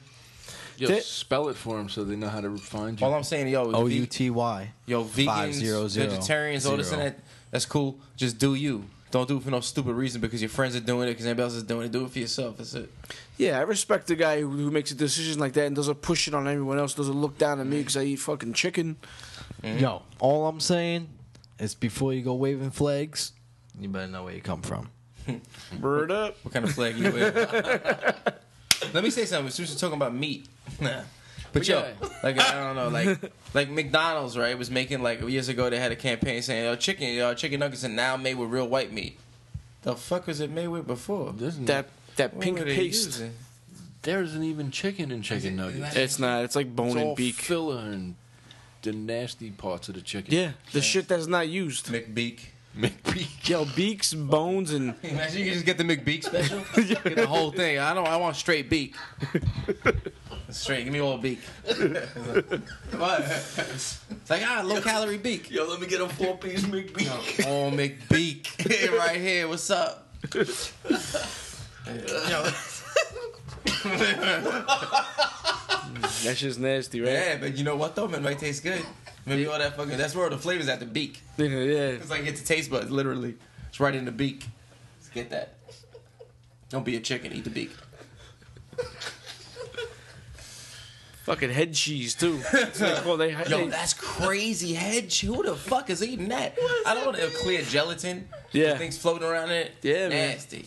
Yo, 0.78 0.88
They- 0.88 1.00
spell 1.00 1.48
it 1.48 1.56
for 1.56 1.76
them 1.76 1.88
so 1.88 2.04
they 2.04 2.16
know 2.16 2.28
how 2.28 2.40
to 2.40 2.56
find 2.58 3.00
you. 3.00 3.06
All 3.06 3.14
I'm 3.14 3.22
saying, 3.22 3.48
yo, 3.48 3.70
O 3.72 3.84
ve- 3.86 3.94
U 3.96 4.06
T 4.06 4.30
Y. 4.30 4.70
yo, 4.86 5.04
vegans, 5.04 5.26
Five 5.26 5.54
zero 5.54 5.88
zero 5.88 6.08
vegetarians, 6.10 6.66
all 6.66 6.76
this 6.76 6.92
and 6.92 7.00
zero. 7.00 7.10
that. 7.10 7.20
That's 7.50 7.66
cool. 7.66 7.98
Just 8.16 8.38
do 8.38 8.54
you. 8.54 8.84
Don't 9.12 9.28
do 9.28 9.36
it 9.38 9.42
for 9.44 9.50
no 9.50 9.60
stupid 9.60 9.94
reason 9.94 10.20
because 10.20 10.42
your 10.42 10.48
friends 10.50 10.74
are 10.76 10.80
doing 10.80 11.08
it 11.08 11.12
because 11.12 11.26
anybody 11.26 11.44
else 11.44 11.54
is 11.54 11.62
doing 11.62 11.86
it. 11.86 11.92
Do 11.92 12.04
it 12.04 12.10
for 12.10 12.18
yourself. 12.18 12.56
That's 12.58 12.74
it. 12.74 12.90
Yeah, 13.38 13.56
I 13.58 13.62
respect 13.62 14.08
the 14.08 14.16
guy 14.16 14.40
who, 14.40 14.48
who 14.50 14.70
makes 14.70 14.90
a 14.90 14.94
decision 14.96 15.38
like 15.38 15.52
that 15.54 15.66
and 15.66 15.76
doesn't 15.76 16.02
push 16.02 16.26
it 16.28 16.34
on 16.34 16.46
everyone 16.48 16.78
else. 16.78 16.92
Doesn't 16.94 17.14
look 17.18 17.38
down 17.38 17.60
at 17.60 17.66
me 17.66 17.78
because 17.78 17.96
I 17.96 18.02
eat 18.02 18.16
fucking 18.16 18.52
chicken. 18.54 18.96
Yo, 19.62 20.02
all 20.18 20.46
I'm 20.48 20.60
saying 20.60 21.08
is 21.58 21.74
before 21.74 22.12
you 22.12 22.22
go 22.22 22.34
waving 22.34 22.70
flags, 22.70 23.32
you 23.80 23.88
better 23.88 24.06
know 24.10 24.24
where 24.24 24.34
you 24.34 24.40
come 24.42 24.62
from. 24.62 24.90
Bird 25.80 26.10
up. 26.10 26.36
What 26.42 26.52
kind 26.54 26.64
of 26.64 26.72
flag 26.72 26.96
you 26.96 27.10
wear? 27.10 27.32
Let 28.92 29.02
me 29.02 29.10
say 29.10 29.24
something. 29.24 29.50
Since 29.50 29.70
we're 29.72 29.78
talking 29.78 29.96
about 29.96 30.14
meat, 30.14 30.46
but 30.80 31.04
But 31.52 31.66
yo, 31.66 31.80
yeah. 31.80 32.08
like 32.22 32.38
I 32.40 32.52
don't 32.64 32.76
know, 32.76 32.88
like 32.88 33.32
like 33.54 33.70
McDonald's, 33.70 34.36
right? 34.36 34.56
Was 34.56 34.70
making 34.70 35.02
like 35.02 35.20
years 35.22 35.48
ago 35.48 35.70
they 35.70 35.78
had 35.78 35.92
a 35.92 35.96
campaign 35.96 36.42
saying, 36.42 36.64
"Yo, 36.64 36.76
chicken, 36.76 37.08
yo, 37.14 37.34
chicken 37.34 37.60
nuggets 37.60 37.84
are 37.84 37.88
now 37.88 38.16
made 38.16 38.34
with 38.34 38.50
real 38.50 38.68
white 38.68 38.92
meat." 38.92 39.18
The 39.82 39.96
fuck 39.96 40.26
was 40.26 40.40
it 40.40 40.50
made 40.50 40.68
with 40.68 40.86
before? 40.86 41.34
Isn't 41.40 41.66
That 41.66 41.88
that 42.16 42.34
What 42.34 42.42
pink 42.42 42.58
paste. 42.64 43.06
using? 43.06 43.32
there 44.02 44.22
isn't 44.22 44.42
even 44.44 44.70
chicken 44.70 45.10
in 45.10 45.22
chicken 45.22 45.56
nuggets. 45.56 45.96
It's 45.96 46.18
not. 46.18 46.44
It's 46.44 46.54
like 46.54 46.66
It's 46.66 46.74
bone 46.76 46.98
all 46.98 47.08
and 47.08 47.16
beak. 47.16 47.34
filler 47.36 47.78
and 47.78 48.14
the 48.86 48.92
nasty 48.92 49.50
parts 49.50 49.88
of 49.88 49.96
the 49.96 50.00
chicken. 50.00 50.32
Yeah, 50.32 50.52
the 50.72 50.80
shit 50.80 51.08
that's 51.08 51.26
not 51.26 51.48
used. 51.48 51.86
McBeak. 51.86 52.38
McBeak. 52.76 53.48
Yo, 53.48 53.64
beaks, 53.64 54.14
bones, 54.14 54.72
and 54.72 54.94
Imagine 55.02 55.38
you 55.38 55.44
can 55.46 55.54
just 55.54 55.66
get 55.66 55.78
the 55.78 55.84
McBeak 55.84 56.22
special. 56.22 56.60
Get 56.74 57.16
the 57.16 57.26
whole 57.26 57.50
thing. 57.50 57.78
I 57.78 57.94
don't. 57.94 58.06
I 58.06 58.16
want 58.16 58.36
straight 58.36 58.70
beak. 58.70 58.94
Straight. 60.48 60.84
Give 60.84 60.92
me 60.92 61.00
all 61.00 61.18
beak. 61.18 61.40
what? 61.64 63.20
It's 63.20 63.98
like 64.30 64.42
ah, 64.46 64.62
low 64.64 64.80
calorie 64.80 65.18
beak. 65.18 65.50
Yo, 65.50 65.66
let 65.66 65.80
me 65.80 65.88
get 65.88 66.00
a 66.00 66.08
four 66.08 66.36
piece 66.36 66.62
McBeak. 66.64 67.44
Oh, 67.44 67.72
McBeak 67.72 68.96
right 68.96 69.20
here. 69.20 69.48
What's 69.48 69.68
up? 69.70 70.06
Yo. 72.30 72.50
that's 76.24 76.40
just 76.40 76.58
nasty, 76.58 77.00
right? 77.00 77.12
Yeah, 77.12 77.36
but 77.38 77.56
you 77.56 77.64
know 77.64 77.76
what 77.76 77.94
though? 77.94 78.08
Man, 78.08 78.20
it 78.20 78.22
might 78.22 78.38
taste 78.38 78.62
good. 78.62 78.84
Maybe 79.24 79.46
all 79.46 79.58
that 79.58 79.76
fucking. 79.76 79.96
That's 79.98 80.14
where 80.14 80.28
the 80.30 80.38
flavors 80.38 80.68
at 80.68 80.80
the 80.80 80.86
beak. 80.86 81.20
Yeah, 81.38 81.46
yeah. 81.48 81.80
It's 81.88 82.10
like 82.10 82.24
it's 82.26 82.40
a 82.40 82.44
taste 82.44 82.70
buds, 82.70 82.90
literally. 82.90 83.34
It's 83.68 83.78
right 83.80 83.94
in 83.94 84.04
the 84.06 84.12
beak. 84.12 84.46
Let's 84.98 85.10
get 85.10 85.30
that. 85.30 85.54
Don't 86.70 86.84
be 86.84 86.96
a 86.96 87.00
chicken. 87.00 87.32
Eat 87.32 87.44
the 87.44 87.50
beak. 87.50 87.70
Fucking 91.24 91.50
head 91.50 91.74
cheese 91.74 92.14
too. 92.14 92.36
What 93.04 93.16
they 93.16 93.32
Yo, 93.32 93.42
they- 93.44 93.66
that's 93.68 93.94
crazy 93.94 94.74
head. 94.74 95.10
cheese. 95.10 95.28
Who 95.28 95.42
the 95.42 95.56
fuck 95.56 95.90
is 95.90 96.02
eating 96.02 96.28
that? 96.28 96.56
I 96.86 96.94
don't 96.94 97.04
want 97.04 97.18
to 97.18 97.26
clear 97.42 97.62
gelatin. 97.62 98.28
Yeah. 98.52 98.78
things 98.78 98.96
floating 98.96 99.26
around 99.28 99.50
in 99.50 99.56
it. 99.56 99.72
Yeah, 99.82 100.08
man. 100.08 100.28
nasty. 100.30 100.66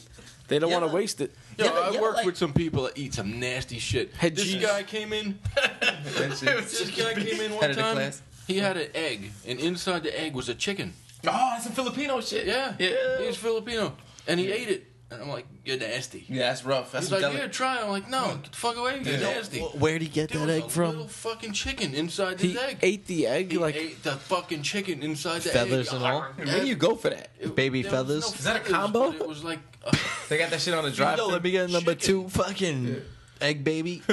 they 0.49 0.59
don't 0.59 0.69
Yeah. 0.69 0.79
want 0.79 0.91
to 0.91 0.95
waste 0.95 1.21
it. 1.21 1.33
Yo, 1.59 1.65
Yeah, 1.65 1.71
I 1.71 1.91
yeah, 1.91 2.01
work 2.01 2.15
like- 2.15 2.25
with 2.25 2.37
some 2.37 2.53
people 2.53 2.83
that 2.83 2.97
eat 2.97 3.13
some 3.13 3.39
nasty 3.39 3.79
shit. 3.79 4.13
Head 4.15 4.35
this 4.35 4.45
cheese. 4.45 4.61
guy 4.61 4.83
came 4.83 5.11
in. 5.13 5.37
this 6.03 6.91
guy 6.97 7.13
came 7.13 7.41
in 7.41 7.53
one 7.55 7.73
time. 7.73 8.11
He 8.47 8.57
had 8.57 8.77
an 8.77 8.87
egg, 8.95 9.31
and 9.47 9.59
inside 9.59 10.03
the 10.03 10.19
egg 10.19 10.33
was 10.33 10.49
a 10.49 10.55
chicken. 10.55 10.93
Oh, 11.27 11.31
that's 11.51 11.65
some 11.65 11.73
Filipino 11.73 12.21
shit. 12.21 12.47
Yeah, 12.47 12.73
yeah, 12.79 13.19
He's 13.21 13.35
Filipino, 13.35 13.95
and 14.27 14.39
he 14.39 14.51
ate 14.51 14.69
it. 14.69 14.85
And 15.11 15.21
I'm 15.23 15.29
like, 15.29 15.47
"You're 15.65 15.77
nasty." 15.79 16.23
Yeah, 16.29 16.49
that's 16.49 16.63
rough. 16.63 16.91
That's 16.91 17.05
He's 17.05 17.11
like, 17.11 17.21
deli- 17.21 17.37
"Yeah, 17.37 17.47
try." 17.47 17.77
it." 17.79 17.83
I'm 17.83 17.89
like, 17.89 18.07
"No, 18.09 18.27
get 18.43 18.51
the 18.51 18.57
fuck 18.57 18.77
away! 18.77 19.01
You're 19.03 19.15
Yeah. 19.15 19.19
nasty." 19.33 19.59
Where'd 19.59 20.03
he 20.03 20.07
get 20.07 20.29
There 20.29 20.39
that 20.45 20.45
was 20.45 20.55
egg 20.55 20.77
a 20.77 20.87
little 20.87 21.07
from? 21.07 21.07
fucking 21.07 21.53
chicken 21.53 21.95
inside 21.95 22.39
He 22.39 22.49
his 22.51 22.57
egg. 22.61 22.77
ate 22.83 23.05
the 23.07 23.25
egg 23.25 23.51
He 23.51 23.57
like 23.57 23.75
ate 23.75 24.03
the 24.03 24.11
fucking 24.17 24.61
chicken 24.61 25.01
inside 25.01 25.41
the 25.41 25.49
Feathers 25.49 25.87
egg. 25.87 25.95
and 25.95 26.05
all? 26.05 26.21
Where 26.21 26.59
do 26.61 26.67
you 26.67 26.75
go 26.75 26.95
for 26.95 27.09
that? 27.09 27.29
It- 27.39 27.55
Baby 27.55 27.81
there 27.81 27.91
was 27.91 27.99
feathers? 27.99 28.21
no 28.21 28.33
Is 28.37 28.43
that 28.43 28.55
a 28.55 28.59
feathers, 28.59 28.71
combo? 28.71 29.11
but 29.13 29.21
It 29.21 29.27
was 29.27 29.43
like, 29.43 29.59
uh, 29.83 29.91
They 30.29 30.37
got 30.37 30.51
that 30.51 30.61
shit 30.61 30.75
on 30.75 30.83
the 30.83 30.91
drive. 30.91 31.17
Yo, 31.17 31.27
let 31.27 31.43
me 31.43 31.51
get 31.51 31.71
number 31.71 31.95
two 31.95 32.29
fucking 32.29 33.01
egg 33.41 33.63
baby. 33.63 34.03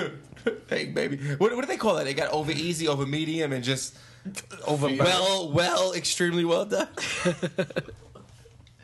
Hey, 0.68 0.84
baby. 0.86 1.16
What, 1.38 1.56
what 1.56 1.62
do 1.62 1.66
they 1.66 1.76
call 1.76 1.96
that? 1.96 2.04
They 2.04 2.14
got 2.14 2.30
over 2.30 2.52
easy, 2.52 2.86
over 2.86 3.04
medium, 3.04 3.52
and 3.52 3.64
just 3.64 3.96
over 4.64 4.86
well, 4.88 5.50
well, 5.50 5.92
extremely 5.92 6.44
well 6.44 6.64
done. 6.64 6.86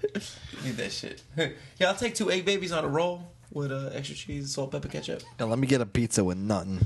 Need 0.64 0.76
that 0.76 0.92
shit. 0.92 1.22
yeah, 1.36 1.88
I'll 1.88 1.94
take 1.94 2.14
two 2.14 2.30
egg 2.30 2.44
babies 2.44 2.72
on 2.72 2.84
a 2.84 2.88
roll 2.88 3.32
with 3.52 3.72
uh, 3.72 3.90
extra 3.92 4.16
cheese, 4.16 4.52
salt, 4.54 4.72
pepper, 4.72 4.88
ketchup. 4.88 5.22
Yo, 5.38 5.46
let 5.46 5.58
me 5.58 5.66
get 5.66 5.80
a 5.80 5.86
pizza 5.86 6.24
with 6.24 6.38
nothing. 6.38 6.80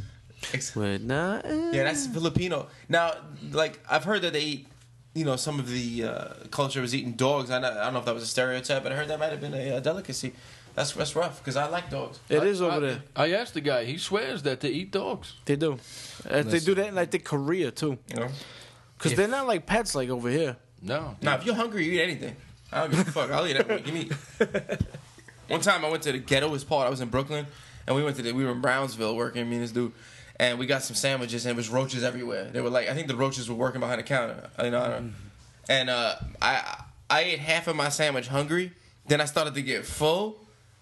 Wait, 0.75 1.02
nah. 1.02 1.40
eh. 1.44 1.70
Yeah, 1.73 1.85
that's 1.85 2.06
Filipino. 2.06 2.68
Now, 2.88 3.14
like 3.52 3.80
I've 3.90 4.04
heard 4.04 4.23
that 4.23 4.32
they 4.32 4.40
eat, 4.42 4.66
you 5.14 5.25
know, 5.25 5.37
some 5.37 5.58
of 5.58 5.68
the 5.68 6.04
uh, 6.04 6.28
culture 6.50 6.80
was 6.80 6.94
eating 6.94 7.12
dogs. 7.12 7.50
I, 7.50 7.58
know, 7.58 7.70
I 7.70 7.85
don't 7.85 7.94
know 7.94 8.00
if 8.00 8.04
that 8.04 8.14
was 8.14 8.23
a 8.23 8.28
stereotype, 8.28 8.82
but 8.82 8.92
I 8.92 8.96
heard 8.96 9.08
that 9.08 9.18
might 9.18 9.30
have 9.30 9.40
been 9.40 9.54
a, 9.54 9.76
uh 9.76 9.80
delicacy. 9.80 10.32
That's 10.75 10.92
that's 10.92 11.16
rough 11.16 11.38
because 11.38 11.56
I 11.56 11.68
like 11.68 11.88
dogs. 11.90 12.20
It 12.28 12.42
is 12.42 12.61
I, 12.61 12.66
over 12.66 12.80
there. 12.87 13.02
I 13.16 13.32
asked 13.32 13.54
the 13.54 13.62
guy. 13.62 13.85
He 13.85 13.96
swears 13.96 14.42
that 14.42 14.61
they 14.61 14.68
eat 14.68 14.92
dogs. 14.92 15.32
They 15.46 15.56
do. 15.56 15.78
Uh, 16.28 16.42
they 16.42 16.61
do 16.61 16.75
that 16.75 16.88
in 16.88 16.99
I 16.99 17.06
think 17.06 17.25
Korea 17.25 17.70
too. 17.70 17.99
You 18.08 18.16
know. 18.16 18.28
Because 18.99 19.14
they're 19.14 19.26
not 19.26 19.46
like 19.46 19.64
pets 19.64 19.94
like 19.94 20.11
over 20.11 20.28
here. 20.28 20.56
No. 20.82 21.16
Now, 21.23 21.37
if 21.37 21.44
you're 21.44 21.54
hungry, 21.54 21.85
you 21.87 21.92
eat 21.92 22.02
anything. 22.02 22.37
I 22.76 22.80
don't 22.83 22.90
give 22.90 23.09
a 23.09 23.11
fuck. 23.11 23.30
I'll 23.30 23.47
eat 23.47 23.56
everything. 23.56 23.85
Give 23.85 23.95
me. 23.95 24.11
One 25.49 25.61
time 25.61 25.85
I 25.85 25.88
went 25.90 26.02
to 26.04 26.12
the 26.12 26.21
ghettoest 26.21 26.66
part. 26.68 26.87
I 26.87 26.90
was 26.90 27.00
in 27.00 27.09
Brooklyn, 27.09 27.47
and 27.87 27.97
we 27.97 28.02
went 28.02 28.16
to 28.16 28.23
the, 28.23 28.33
we 28.33 28.45
were 28.45 28.50
in 28.52 28.61
Brownsville 28.61 29.16
working. 29.16 29.49
Me 29.49 29.56
and 29.56 29.64
this 29.64 29.73
dude, 29.73 29.92
and 30.38 30.59
we 30.59 30.66
got 30.66 30.83
some 30.83 30.97
sandwiches, 30.97 31.47
and 31.47 31.52
it 31.52 31.56
was 31.56 31.68
roaches 31.68 32.02
everywhere. 32.04 32.45
They 32.52 32.61
were 32.61 32.71
like, 32.71 32.88
I 32.88 32.95
think 32.95 33.06
the 33.09 33.16
roaches 33.16 33.49
were 33.49 33.54
working 33.54 33.80
behind 33.80 33.99
the 34.00 34.02
counter. 34.04 34.50
You 34.62 34.71
know, 34.71 34.80
I 34.83 34.88
don't 34.88 35.06
know. 35.06 35.12
and 35.68 35.90
uh, 35.90 36.16
I 36.42 36.83
I 37.09 37.21
ate 37.23 37.38
half 37.38 37.68
of 37.68 37.76
my 37.76 37.88
sandwich 37.88 38.28
hungry. 38.28 38.73
Then 39.09 39.21
I 39.21 39.25
started 39.25 39.54
to 39.54 39.62
get 39.62 39.85
full. 39.87 40.37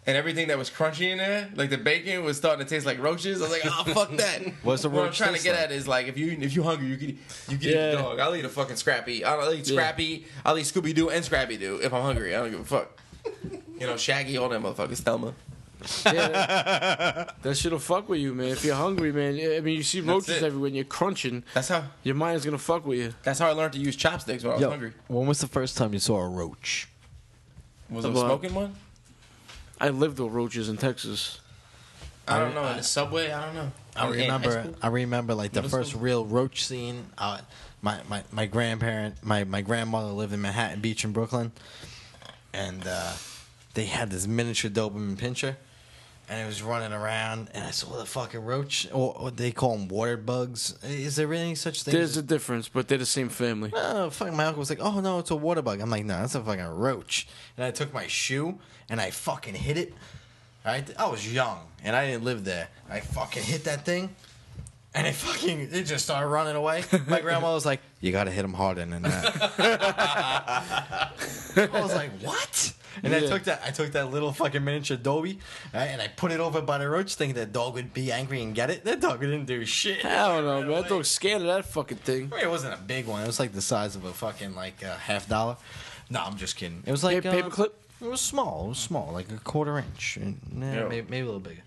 And 0.07 0.19
everything 0.19 0.49
that 0.49 0.59
was 0.59 0.69
crunchy 0.69 1.11
in 1.13 1.17
there, 1.19 1.49
like 1.55 1.71
the 1.71 1.79
bacon, 1.79 2.25
was 2.25 2.37
starting 2.37 2.65
to 2.67 2.69
taste 2.69 2.85
like 2.85 3.03
roaches. 3.03 3.41
I 3.41 3.45
was 3.49 3.53
like, 3.53 3.63
"Oh 3.65 3.85
fuck 3.95 4.15
that!" 4.19 4.43
What's 4.63 4.83
the 4.83 4.91
what 4.91 5.07
I'm 5.07 5.13
trying 5.15 5.35
to 5.35 5.43
get 5.43 5.53
like? 5.53 5.61
at 5.63 5.73
is 5.73 5.89
like 5.89 6.09
if 6.09 6.19
you 6.19 6.33
if 6.41 6.55
you 6.55 6.63
hungry, 6.63 6.89
you 6.89 6.97
can 6.99 7.09
you 7.49 7.57
can 7.59 7.69
eat 7.69 7.75
Yeah. 7.75 7.93
a 7.93 7.93
dog. 7.97 8.19
I'll 8.21 8.37
eat 8.37 8.45
a 8.45 8.51
fucking 8.51 8.77
Scrappy. 8.77 9.25
I'll 9.25 9.53
eat 9.55 9.67
Scrappy. 9.67 10.27
I'll 10.45 10.59
eat 10.59 10.67
Scooby 10.67 10.95
Doo 10.95 11.09
and 11.09 11.25
Scrappy 11.25 11.57
Doo 11.57 11.81
if 11.83 11.93
I'm 11.95 12.03
hungry. 12.03 12.35
I 12.37 12.41
don't 12.41 12.51
give 12.51 12.61
a 12.61 12.65
fuck. 12.65 13.01
You 13.81 13.89
know, 13.89 13.97
Shaggy, 13.97 14.37
all 14.37 14.49
that 14.51 14.61
motherfuckers. 14.63 14.99
Thelma. 14.99 15.35
Yeah, 16.07 16.29
that, 16.29 17.35
that 17.43 17.57
shit'll 17.57 17.81
fuck 17.81 18.09
with 18.09 18.21
you, 18.21 18.33
man. 18.33 18.49
If 18.49 18.65
you're 18.65 18.77
hungry, 18.77 19.13
man. 19.13 19.35
I 19.35 19.61
mean, 19.61 19.77
you 19.77 19.83
see 19.83 20.01
roaches 20.01 20.43
everywhere 20.45 20.69
and 20.69 20.77
you're 20.77 20.85
crunching. 20.85 21.43
That's 21.55 21.69
how. 21.69 21.83
Your 22.05 22.15
mind's 22.15 22.45
gonna 22.45 22.57
fuck 22.57 22.87
with 22.87 22.99
you. 23.01 23.15
That's 23.25 23.41
how 23.41 23.49
I 23.49 23.53
learned 23.53 23.73
to 23.73 23.81
use 23.81 23.97
chopsticks 23.97 24.45
when 24.45 24.53
I 24.53 24.55
was 24.55 24.63
Yo, 24.63 24.71
hungry. 24.71 24.93
when 25.09 25.27
was 25.27 25.41
the 25.41 25.49
first 25.49 25.77
time 25.77 25.93
you 25.93 25.99
saw 25.99 26.21
a 26.21 26.29
roach? 26.29 26.89
Was 27.91 28.05
it 28.05 28.13
a 28.13 28.17
smoking 28.17 28.55
one? 28.55 28.75
I 29.85 29.91
lived 29.91 30.19
with 30.19 30.33
roaches 30.33 30.71
in 30.71 30.79
Texas. 30.79 31.41
I 32.27 32.39
don't 32.39 32.55
know. 32.55 32.67
In 32.69 32.79
the 32.79 32.83
subway, 32.83 33.31
I 33.31 33.45
don't 33.45 33.55
know. 33.55 33.73
I 33.95 34.07
in 34.07 34.13
high 34.13 34.21
remember. 34.23 34.51
school? 34.51 34.77
I 34.81 34.87
remember 34.87 35.35
like 35.35 35.53
the 35.53 35.61
Middle 35.61 35.79
first 35.79 35.91
school? 35.91 36.01
real 36.01 36.25
roach 36.25 36.65
scene. 36.65 37.05
Uh, 37.19 37.41
my, 37.83 38.01
my 38.09 38.23
my 38.33 38.47
grandparent, 38.47 39.23
my 39.23 39.45
my 39.45 39.61
grandmother 39.61 40.09
lived 40.09 40.33
in 40.33 40.41
Manhattan 40.41 40.81
Beach 40.81 41.05
in 41.05 41.13
Brooklyn, 41.13 41.53
and 42.55 42.83
uh, 42.87 43.13
they 43.75 43.85
had 43.85 44.09
this 44.11 44.27
miniature 44.27 44.71
Doberman 44.71 45.19
pincher, 45.19 45.59
and 46.29 46.41
it 46.41 46.47
was 46.47 46.63
running 46.63 46.93
around, 46.93 47.49
and 47.55 47.65
I 47.65 47.71
saw 47.71 47.97
the 47.99 48.07
fucking 48.07 48.41
roach, 48.45 48.89
or, 48.93 49.15
or 49.19 49.31
they 49.31 49.53
call 49.53 49.77
them 49.77 49.89
water 49.89 50.17
bugs. 50.17 50.75
Is 50.83 51.17
there 51.17 51.27
really 51.27 51.43
any 51.43 51.55
such 51.55 51.83
thing? 51.83 51.93
There's 51.95 52.11
as- 52.13 52.17
a 52.19 52.23
difference, 52.23 52.69
but 52.69 52.89
they're 52.89 52.99
the 52.99 53.07
same 53.07 53.29
family. 53.29 53.71
Oh, 53.75 54.11
fucking 54.11 54.37
my 54.37 54.47
uncle 54.47 54.61
was 54.61 54.71
like, 54.71 54.81
"Oh 54.81 55.01
no, 55.01 55.19
it's 55.19 55.31
a 55.31 55.37
water 55.37 55.63
bug." 55.63 55.81
I'm 55.81 55.91
like, 55.91 56.05
"No, 56.05 56.21
that's 56.21 56.35
a 56.35 56.41
fucking 56.43 56.65
roach." 56.65 57.29
And 57.57 57.65
I 57.65 57.71
took 57.71 57.93
my 57.93 58.07
shoe 58.07 58.59
and 58.89 59.01
I 59.01 59.11
fucking 59.11 59.55
hit 59.55 59.77
it. 59.77 59.93
Right, 60.65 60.89
I 60.99 61.09
was 61.09 61.31
young 61.31 61.61
and 61.83 61.95
I 61.95 62.07
didn't 62.07 62.25
live 62.25 62.45
there. 62.45 62.69
I 62.89 63.01
fucking 63.01 63.43
hit 63.43 63.65
that 63.65 63.85
thing, 63.85 64.15
and 64.95 65.07
it 65.07 65.15
fucking 65.15 65.69
it 65.73 65.83
just 65.85 66.05
started 66.07 66.29
running 66.29 66.57
away. 66.57 66.85
My 67.07 67.21
grandma 67.21 67.53
was 67.53 67.67
like, 67.67 67.81
"You 68.01 68.13
gotta 68.13 68.31
hit 68.31 68.45
him 68.47 68.55
harder 68.55 68.85
than 68.87 69.03
that." 69.03 69.53
I 71.57 71.81
was 71.83 71.95
like, 71.95 72.11
"What?" 72.23 72.73
And 73.03 73.15
I 73.15 73.21
took 73.21 73.45
that 73.45 73.63
I 73.65 73.71
took 73.71 73.93
that 73.93 74.11
little 74.11 74.33
fucking 74.33 74.63
miniature 74.65 74.97
Dobie, 74.97 75.39
right, 75.73 75.87
and 75.87 76.01
I 76.01 76.09
put 76.09 76.33
it 76.33 76.41
over 76.41 76.61
by 76.61 76.79
the 76.79 76.89
roach, 76.89 77.15
thinking 77.15 77.35
that 77.37 77.53
dog 77.53 77.75
would 77.75 77.93
be 77.93 78.13
angry 78.13 78.43
and 78.43 78.55
get 78.55 78.71
it. 78.71 78.85
That 78.85 79.01
dog 79.01 79.21
didn't 79.21 79.47
do 79.47 79.65
shit. 79.65 80.05
I 80.05 80.29
don't 80.29 80.45
know, 80.45 80.61
man. 80.63 80.83
That 80.83 80.89
dog's 80.89 81.09
scared 81.11 81.41
of 81.43 81.49
that 81.49 81.65
fucking 81.67 81.99
thing. 81.99 82.31
I 82.33 82.37
mean, 82.37 82.45
it 82.45 82.51
wasn't 82.51 82.75
a 82.75 82.83
big 82.83 83.07
one. 83.07 83.23
It 83.23 83.27
was 83.27 83.41
like 83.41 83.53
the 83.53 83.63
size 83.63 83.97
of 83.97 84.05
a 84.05 84.13
fucking 84.13 84.55
like 84.55 84.85
uh, 84.85 84.97
half 84.97 85.29
dollar. 85.29 85.57
No, 86.11 86.21
I'm 86.21 86.37
just 86.37 86.57
kidding. 86.57 86.83
It 86.87 86.91
was 86.93 87.03
like 87.03 87.19
a 87.19 87.23
paper 87.31 87.49
uh, 87.49 87.51
clip? 87.51 87.81
It 88.01 88.09
was 88.11 88.21
small. 88.21 88.67
It 88.67 88.69
was 88.69 88.79
small, 88.79 89.11
like 89.13 89.31
a 89.33 89.39
quarter 89.39 89.79
inch. 89.79 90.19
And, 90.19 90.39
nah, 90.53 90.73
Yeah. 90.73 90.89
maybe, 90.89 91.07
maybe 91.09 91.23
a 91.23 91.25
little 91.25 91.41
bigger. 91.41 91.63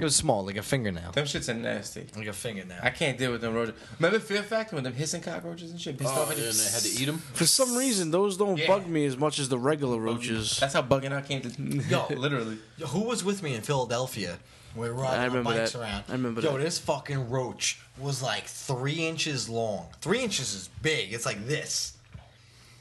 It 0.00 0.04
was 0.04 0.16
small, 0.16 0.44
like 0.44 0.56
a 0.56 0.62
fingernail. 0.62 1.12
Them 1.12 1.26
shits 1.26 1.48
are 1.48 1.54
nasty. 1.54 2.06
Like 2.16 2.26
a 2.26 2.32
fingernail. 2.32 2.78
I 2.82 2.90
can't 2.90 3.18
deal 3.18 3.32
with 3.32 3.40
them 3.40 3.54
roaches. 3.54 3.74
Remember 3.98 4.18
Fear 4.18 4.42
Factor 4.42 4.76
when 4.76 4.84
them 4.84 4.94
hissing 4.94 5.20
cockroaches 5.22 5.70
and 5.70 5.80
shit 5.80 5.98
pissed 5.98 6.12
Oh, 6.14 6.22
off? 6.22 6.30
and 6.30 6.38
at 6.40 6.46
you? 6.46 6.52
they 6.52 6.70
had 6.70 6.82
to 6.82 6.88
eat 7.02 7.04
them. 7.06 7.18
For 7.18 7.46
some 7.46 7.76
reason, 7.76 8.10
those 8.10 8.36
don't 8.36 8.56
Yeah. 8.58 8.66
bug 8.66 8.86
me 8.86 9.04
as 9.06 9.16
much 9.16 9.38
as 9.38 9.48
the 9.48 9.58
regular 9.58 9.98
roaches. 9.98 10.56
That's 10.58 10.74
how 10.74 10.82
bugging 10.82 11.12
out 11.12 11.26
came 11.26 11.42
to. 11.42 11.50
Yo. 11.88 12.06
literally. 12.16 12.58
Yo, 12.78 12.86
Who 12.86 13.00
was 13.04 13.22
with 13.24 13.42
me 13.42 13.54
in 13.54 13.62
Philadelphia? 13.62 14.38
We 14.76 14.88
were 14.88 14.94
riding 14.94 15.18
I 15.20 15.22
our 15.24 15.28
remember 15.28 15.50
bikes 15.56 15.72
that. 15.72 15.80
around. 15.80 16.04
I 16.08 16.12
remember 16.12 16.40
Yo, 16.40 16.52
that. 16.56 16.62
this 16.62 16.78
fucking 16.78 17.28
roach 17.28 17.80
was 17.98 18.22
like 18.22 18.44
three 18.46 19.06
inches 19.06 19.48
long. 19.48 19.88
Three 20.00 20.20
inches 20.22 20.54
is 20.54 20.68
big. 20.80 21.12
It's 21.12 21.26
like 21.26 21.46
this. 21.46 21.94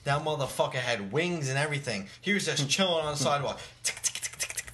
That 0.05 0.23
motherfucker 0.23 0.73
had 0.75 1.11
wings 1.11 1.49
and 1.49 1.57
everything. 1.57 2.07
He 2.21 2.33
was 2.33 2.45
just 2.45 2.69
chilling 2.69 3.05
on 3.05 3.13
the 3.13 3.19
sidewalk. 3.19 3.59
Tick, 3.83 3.95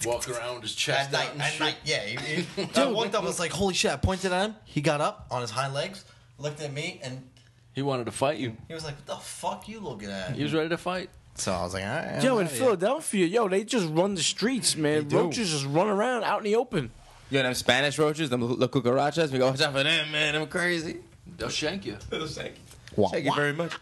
Walking 0.06 0.34
around 0.36 0.54
with 0.56 0.64
his 0.64 0.76
chest 0.76 1.08
At 1.08 1.12
night, 1.14 1.26
out 1.28 1.32
and 1.34 1.42
at 1.42 1.52
shit. 1.52 1.60
night, 1.60 1.76
yeah. 1.84 2.00
He, 2.06 2.42
he, 2.62 2.70
I 2.76 2.86
walked 2.88 3.16
up, 3.16 3.24
I 3.24 3.26
was 3.26 3.40
like, 3.40 3.52
"Holy 3.52 3.74
shit!" 3.74 3.92
I 3.92 3.96
pointed 3.98 4.32
at 4.32 4.46
him. 4.46 4.56
He 4.66 4.82
got 4.82 5.02
up 5.02 5.28
on 5.32 5.42
his 5.42 5.52
hind 5.52 5.74
legs, 5.74 6.04
looked 6.40 6.62
at 6.62 6.72
me, 6.74 7.00
and 7.04 7.28
He 7.74 7.82
wanted 7.82 8.06
to 8.06 8.12
fight 8.12 8.38
you. 8.38 8.56
he 8.68 8.74
was 8.74 8.84
like, 8.86 8.96
"What 8.96 9.06
the 9.06 9.16
fuck 9.16 9.68
you 9.68 9.80
looking 9.80 10.10
at?" 10.10 10.36
He 10.36 10.44
was 10.44 10.54
ready 10.54 10.70
to 10.70 10.78
fight. 10.78 11.10
So 11.36 11.52
I 11.52 11.64
was 11.64 11.74
like, 11.74 11.84
"All 11.84 11.90
right." 11.90 12.24
Yo, 12.24 12.38
in 12.40 12.46
outta 12.46 12.56
here." 12.56 12.64
Philadelphia, 12.66 13.26
yo, 13.26 13.48
they 13.50 13.64
just 13.64 13.88
run 13.90 14.16
the 14.16 14.22
streets, 14.24 14.76
man. 14.76 15.08
do. 15.08 15.18
Roaches 15.18 15.50
just 15.52 15.66
run 15.66 15.88
around 15.88 16.24
out 16.24 16.40
in 16.40 16.44
the 16.46 16.56
open. 16.56 16.92
Yo, 17.30 17.42
them 17.42 17.54
Spanish 17.56 17.98
roaches, 17.98 18.30
them 18.30 18.42
la 18.42 18.68
cucarachas, 18.68 19.32
we 19.32 19.40
go 19.40 19.48
watch 19.50 19.62
out 19.62 19.74
for 19.74 19.84
them, 19.84 20.12
man. 20.12 20.34
Them 20.36 20.48
crazy. 20.48 20.98
They'll 21.38 21.50
shank 21.50 21.86
you. 21.86 21.96
Thank 22.10 22.54
you. 22.56 22.62
Wah, 22.96 23.10
Thank 23.10 23.26
you 23.26 23.32
wah. 23.32 23.36
very 23.36 23.54
much. 23.54 23.74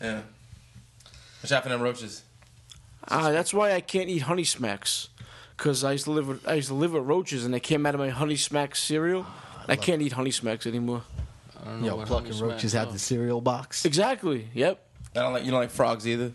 Yeah. 0.00 0.22
Watch 1.42 1.52
out 1.52 1.62
for 1.62 1.68
them 1.68 1.82
roaches. 1.82 2.22
Ah, 3.06 3.30
that's 3.30 3.52
why 3.52 3.72
I 3.74 3.80
can't 3.82 4.08
eat 4.08 4.20
honey 4.22 4.44
smacks. 4.44 5.10
Cause 5.56 5.84
I 5.84 5.92
used 5.92 6.04
to 6.04 6.10
live 6.10 6.26
with 6.28 6.48
I 6.48 6.54
used 6.54 6.68
to 6.68 6.74
live 6.74 6.92
with 6.92 7.04
roaches, 7.04 7.44
and 7.44 7.54
they 7.54 7.60
came 7.60 7.86
out 7.86 7.94
of 7.94 8.00
my 8.00 8.08
honey 8.10 8.36
smacks 8.36 8.82
cereal. 8.82 9.24
Ah, 9.28 9.64
I 9.68 9.76
can't 9.76 10.02
eat 10.02 10.12
honey 10.12 10.32
smacks 10.32 10.66
anymore. 10.66 11.02
I 11.60 11.64
don't 11.66 11.80
know 11.80 11.86
Yo, 11.86 11.96
what 11.96 12.06
plucking 12.08 12.38
roaches 12.40 12.74
out 12.74 12.86
have 12.86 12.92
the 12.92 12.98
cereal 12.98 13.40
box. 13.40 13.84
Exactly. 13.84 14.48
Yep. 14.52 14.84
I 15.14 15.20
don't 15.20 15.32
like 15.32 15.44
you 15.44 15.52
don't 15.52 15.60
like 15.60 15.70
frogs 15.70 16.08
either. 16.08 16.32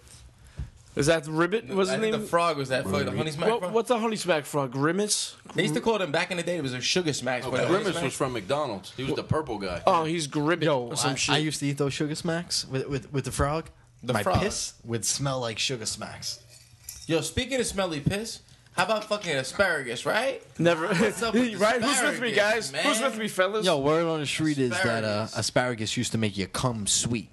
Is 0.95 1.05
that 1.05 1.25
the 1.25 1.31
ribbit? 1.31 1.67
What's 1.67 1.89
I 1.89 1.97
the 1.97 2.01
think 2.01 2.13
name? 2.13 2.21
the 2.21 2.27
frog 2.27 2.57
was 2.57 2.69
that 2.69 2.83
fuck, 2.85 3.05
the 3.05 3.11
honey 3.11 3.31
smack 3.31 3.49
What, 3.49 3.59
frog. 3.59 3.73
what's 3.73 3.89
a 3.89 3.99
honey 3.99 4.15
smack 4.15 4.45
frog? 4.45 4.71
Grimace? 4.71 5.35
They 5.53 5.63
used 5.63 5.75
to 5.75 5.81
call 5.81 5.97
them 5.99 6.11
back 6.11 6.31
in 6.31 6.37
the 6.37 6.43
day. 6.43 6.57
It 6.57 6.63
was 6.63 6.73
a 6.73 6.81
sugar 6.81 7.13
smacks. 7.13 7.45
But 7.45 7.63
a 7.63 7.67
Grimace 7.67 7.91
smack- 7.91 8.03
was 8.05 8.13
from 8.13 8.33
McDonald's. 8.33 8.93
He 8.97 9.03
was 9.03 9.13
the 9.15 9.23
purple 9.23 9.57
guy. 9.59 9.81
Oh, 9.85 10.05
he's 10.05 10.27
Gribbit 10.27 10.63
Yo, 10.63 10.79
or 10.87 10.95
some 10.97 11.11
I, 11.11 11.15
shit. 11.15 11.35
I 11.35 11.37
used 11.39 11.59
to 11.59 11.67
eat 11.67 11.77
those 11.77 11.93
sugar 11.93 12.15
smacks 12.15 12.65
with 12.67 12.87
with, 12.87 13.11
with 13.13 13.25
the 13.25 13.31
frog. 13.31 13.69
The 14.01 14.13
My 14.13 14.23
frog? 14.23 14.39
piss 14.39 14.73
would 14.85 15.03
smell 15.05 15.41
like 15.41 15.59
sugar 15.59 15.85
smacks. 15.85 16.39
Yo, 17.05 17.19
speaking 17.21 17.59
of 17.59 17.65
smelly 17.67 17.99
piss, 17.99 18.39
how 18.79 18.85
about 18.85 19.03
fucking 19.03 19.35
asparagus, 19.35 20.05
right? 20.05 20.41
Never. 20.57 20.87
What's 20.87 21.21
up 21.21 21.33
with 21.33 21.59
right? 21.59 21.81
Who's 21.81 22.01
with 22.01 22.21
me, 22.21 22.31
asparagus, 22.31 22.37
guys? 22.37 22.71
man? 22.71 22.85
Who's 22.85 23.01
with 23.01 23.17
me, 23.17 23.27
fellas? 23.27 23.65
Yo, 23.65 23.77
word 23.79 24.05
on 24.05 24.21
the 24.21 24.25
street 24.25 24.57
is 24.57 24.69
that 24.71 25.03
uh, 25.03 25.07
Asparagus. 25.27 25.37
asparagus 25.37 25.97
used 25.97 26.11
to 26.13 26.17
make 26.17 26.37
you 26.37 26.47
cum 26.47 26.87
sweet. 26.87 27.29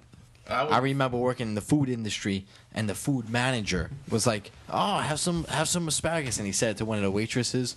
I 0.49 0.63
would- 0.63 0.73
I 0.73 0.77
remember 0.79 1.17
working 1.17 1.47
in 1.47 1.55
the 1.55 1.61
food 1.61 1.87
industry, 1.89 2.45
and 2.73 2.89
the 2.89 2.95
food 2.95 3.29
manager 3.29 3.89
was 4.09 4.27
like, 4.27 4.51
"Oh, 4.69 4.97
have 4.97 5.19
some, 5.19 5.45
have 5.45 5.69
some 5.69 5.87
asparagus," 5.87 6.37
and 6.37 6.45
he 6.45 6.51
said 6.53 6.71
it 6.71 6.77
to 6.77 6.85
one 6.85 6.97
of 6.97 7.03
the 7.03 7.11
waitresses, 7.11 7.75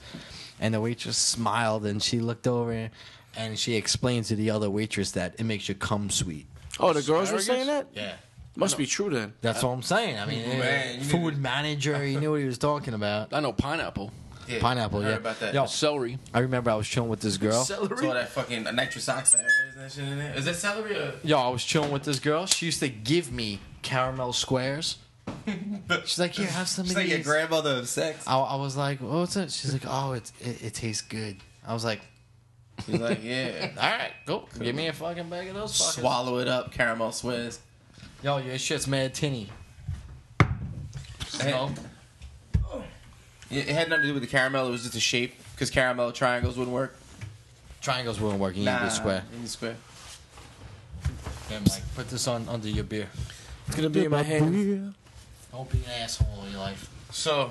and 0.60 0.74
the 0.74 0.80
waitress 0.80 1.16
smiled, 1.16 1.86
and 1.86 2.02
she 2.02 2.18
looked 2.18 2.46
over, 2.48 2.90
and 3.36 3.58
she 3.58 3.74
explained 3.76 4.24
to 4.26 4.36
the 4.36 4.50
other 4.50 4.68
waitress 4.68 5.12
that 5.12 5.34
it 5.38 5.44
makes 5.44 5.68
you 5.68 5.74
cum 5.76 6.10
sweet. 6.10 6.46
oh, 6.80 6.92
the 6.92 7.02
girls 7.02 7.30
were 7.30 7.38
Asparagus? 7.38 7.46
saying 7.46 7.66
that? 7.68 7.86
Yeah, 7.94 8.14
Must 8.56 8.76
be 8.76 8.86
true 8.86 9.10
then. 9.10 9.32
that's 9.40 9.62
what 9.62 9.70
I'm 9.70 9.82
saying. 9.82 10.18
I 10.18 10.26
mean, 10.26 10.46
Man, 10.58 10.98
you 10.98 11.04
food 11.04 11.34
to- 11.34 11.40
manager, 11.40 12.02
he 12.02 12.16
knew 12.16 12.32
what 12.32 12.40
he 12.40 12.46
was 12.46 12.58
talking 12.58 12.94
about. 12.94 13.32
I 13.32 13.40
know 13.40 13.52
pineapple. 13.52 14.12
Yeah, 14.48 14.58
Pineapple, 14.60 15.00
I 15.00 15.02
heard 15.04 15.10
yeah. 15.10 15.16
about 15.18 15.38
that. 15.40 15.54
Yo, 15.54 15.66
Celery. 15.66 16.18
I 16.34 16.40
remember 16.40 16.72
I 16.72 16.74
was 16.74 16.88
chilling 16.88 17.08
with 17.08 17.20
this 17.20 17.36
girl. 17.36 17.62
Saw 17.62 17.84
that 17.86 18.30
fucking 18.30 18.64
nitrous 18.64 19.08
oxide. 19.08 19.42
What 19.42 19.68
is 19.68 19.74
that 19.76 19.92
shit 20.02 20.10
in 20.10 20.18
there? 20.18 20.34
Is 20.34 20.44
that 20.46 20.56
celery 20.56 20.96
or? 20.96 21.12
Yo, 21.22 21.38
I 21.38 21.48
was 21.50 21.64
chilling 21.64 21.92
with 21.92 22.02
this 22.02 22.18
girl. 22.18 22.46
She 22.46 22.66
used 22.66 22.80
to 22.80 22.88
give 22.88 23.30
me 23.30 23.60
caramel 23.82 24.32
squares. 24.32 24.98
She's 26.04 26.18
like, 26.18 26.32
"Here, 26.32 26.48
have 26.48 26.66
some 26.66 26.84
It's 26.86 26.92
of 26.94 26.96
like 26.96 27.08
your 27.08 27.18
these." 27.18 27.26
grandmother 27.26 27.76
of 27.76 27.88
sex. 27.88 28.26
I, 28.26 28.36
I 28.38 28.56
was 28.56 28.76
like, 28.76 28.98
"What's 28.98 29.36
it?" 29.36 29.52
She's 29.52 29.72
like, 29.72 29.84
"Oh, 29.86 30.12
it's 30.14 30.32
it, 30.40 30.64
it 30.64 30.74
tastes 30.74 31.02
good." 31.02 31.36
I 31.64 31.72
was 31.72 31.84
like, 31.84 32.00
He's 32.86 32.98
like, 33.00 33.22
yeah. 33.22 33.70
"All 33.80 33.88
right, 33.90 34.12
go 34.26 34.48
give 34.58 34.74
me 34.74 34.88
a 34.88 34.92
fucking 34.92 35.28
bag 35.28 35.46
of 35.48 35.54
those 35.54 35.72
fuckers." 35.72 36.00
Swallow 36.00 36.38
it 36.38 36.48
up, 36.48 36.72
caramel 36.72 37.12
swiss. 37.12 37.60
Yo, 38.22 38.36
your 38.38 38.58
shit's 38.58 38.86
mad 38.86 39.14
tinny. 39.14 39.48
Hey, 41.40 41.50
No? 41.50 41.70
It 43.50 43.68
it 43.68 43.74
had 43.74 43.88
nothing 43.88 44.02
to 44.02 44.08
do 44.08 44.14
with 44.14 44.22
the 44.22 44.28
caramel. 44.28 44.68
It 44.68 44.70
was 44.70 44.82
just 44.82 44.94
a 44.94 45.00
shape 45.00 45.34
because 45.54 45.70
caramel 45.70 46.12
triangles 46.12 46.56
wouldn't 46.56 46.74
work. 46.74 46.94
Triangles 47.80 48.20
wouldn't 48.20 48.40
work. 48.40 48.54
You 48.54 48.60
need 48.64 48.68
a 48.70 48.90
square. 48.90 49.24
you 49.32 49.38
need 49.38 49.46
a 49.46 49.48
square. 49.48 49.76
Yeah, 51.50 51.58
Mike, 51.60 51.82
put 51.96 52.08
this 52.10 52.28
on 52.28 52.48
under 52.48 52.68
your 52.68 52.84
beer. 52.84 53.08
It's 53.66 53.74
gonna 53.76 53.90
be 53.90 54.04
in 54.04 54.10
my 54.10 54.22
hand. 54.22 54.94
Don't 55.50 55.68
be 55.70 55.78
an 55.78 55.84
asshole 56.02 56.44
in 56.46 56.52
your 56.52 56.60
life. 56.60 56.88
So, 57.10 57.50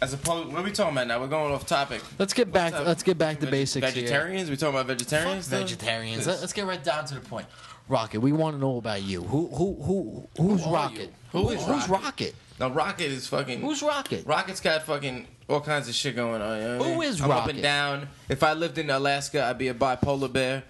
as 0.00 0.14
opposed, 0.14 0.48
what 0.50 0.60
are 0.62 0.64
we 0.64 0.70
talking 0.72 0.92
about 0.94 1.08
now? 1.08 1.20
We're 1.20 1.26
going 1.26 1.52
off 1.52 1.66
topic. 1.66 2.00
Let's 2.18 2.32
get 2.32 2.50
back. 2.50 2.72
up? 2.72 2.86
Let's 2.86 3.02
get 3.02 3.18
back 3.18 3.36
to 3.40 3.46
Veg- 3.46 3.50
basics. 3.50 3.92
here. 3.92 4.04
Vegetarians? 4.04 4.48
We 4.48 4.56
talking 4.56 4.74
about 4.76 4.86
Fuck 4.88 4.98
vegetarians? 4.98 5.48
though? 5.50 5.58
vegetarians. 5.58 6.26
Let, 6.26 6.38
us 6.42 6.52
get 6.54 6.64
right 6.66 6.82
down 6.82 7.04
to 7.06 7.14
the 7.16 7.20
point. 7.20 7.46
Rocket, 7.92 8.20
we 8.20 8.32
want 8.32 8.56
to 8.56 8.60
know 8.60 8.78
about 8.78 9.02
you. 9.02 9.22
Who 9.22 9.48
who 9.48 9.74
who 9.82 10.28
who's 10.42 10.64
Who 10.64 10.70
are 10.70 10.72
Rocket? 10.72 11.00
you? 11.00 11.08
Who 11.32 11.50
is 11.50 11.62
who's 11.62 11.88
Rocket? 11.88 11.90
Rocket? 12.04 12.34
No, 12.58 12.70
Rocket 12.70 13.04
is 13.12 13.26
fucking. 13.28 13.60
Who's 13.60 13.82
Rocket? 13.82 14.26
Rocket's 14.26 14.60
got 14.60 14.82
fucking 14.84 15.26
all 15.48 15.60
kinds 15.60 15.88
of 15.90 15.94
shit 15.94 16.16
going 16.16 16.40
on. 16.40 16.56
You 16.56 16.62
know 16.64 16.78
what 16.78 16.86
I 16.86 16.92
Who 16.94 17.00
mean? 17.00 17.08
is 17.10 17.20
I'm 17.20 17.30
up 17.30 17.36
Rocket? 17.40 17.50
and 17.56 17.62
down. 17.62 18.08
If 18.30 18.42
I 18.42 18.54
lived 18.54 18.78
in 18.78 18.88
Alaska, 18.88 19.44
I'd 19.44 19.58
be 19.58 19.68
a 19.68 19.74
bipolar 19.74 20.32
bear. 20.32 20.62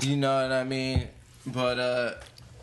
You 0.00 0.16
know 0.18 0.42
what 0.42 0.52
I 0.52 0.64
mean? 0.64 1.08
But 1.46 1.78
uh, 1.78 2.10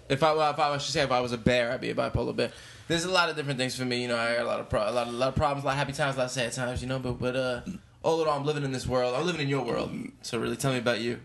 if 0.10 0.22
I 0.22 0.34
well, 0.34 0.52
if 0.52 0.60
I 0.60 0.78
should 0.78 0.94
say 0.94 1.02
if 1.02 1.12
I 1.12 1.20
was 1.20 1.32
a 1.32 1.38
bear, 1.40 1.72
I'd 1.72 1.82
be 1.82 1.90
a 1.90 1.96
bipolar 1.96 2.36
bear. 2.36 2.52
There's 2.88 3.06
a 3.06 3.12
lot 3.12 3.30
of 3.30 3.36
different 3.36 3.58
things 3.58 3.76
for 3.76 3.86
me. 3.86 4.04
You 4.04 4.10
know, 4.10 4.18
I 4.18 4.36
got 4.36 4.44
a 4.44 4.48
lot 4.48 4.60
of 4.60 4.70
pro- 4.70 4.88
a 4.88 4.92
lot 4.92 5.08
of, 5.08 5.14
a 5.16 5.18
lot 5.18 5.30
of 5.30 5.36
problems, 5.36 5.64
a 5.64 5.68
lot 5.68 5.72
of 5.74 5.78
happy 5.80 5.94
times, 5.94 6.16
a 6.16 6.20
lot 6.20 6.26
of 6.26 6.32
sad 6.32 6.52
times. 6.52 6.84
You 6.84 6.88
know, 6.88 7.00
but 7.00 7.14
but 7.14 7.36
uh, 7.36 7.62
although 8.04 8.30
I'm 8.30 8.46
living 8.46 8.64
in 8.64 8.72
this 8.72 8.86
world, 8.86 9.16
I'm 9.16 9.26
living 9.26 9.42
in 9.42 9.48
your 9.50 9.66
world. 9.66 9.92
So 10.22 10.38
really, 10.40 10.56
tell 10.56 10.72
me 10.72 10.78
about 10.78 11.00
you. 11.00 11.20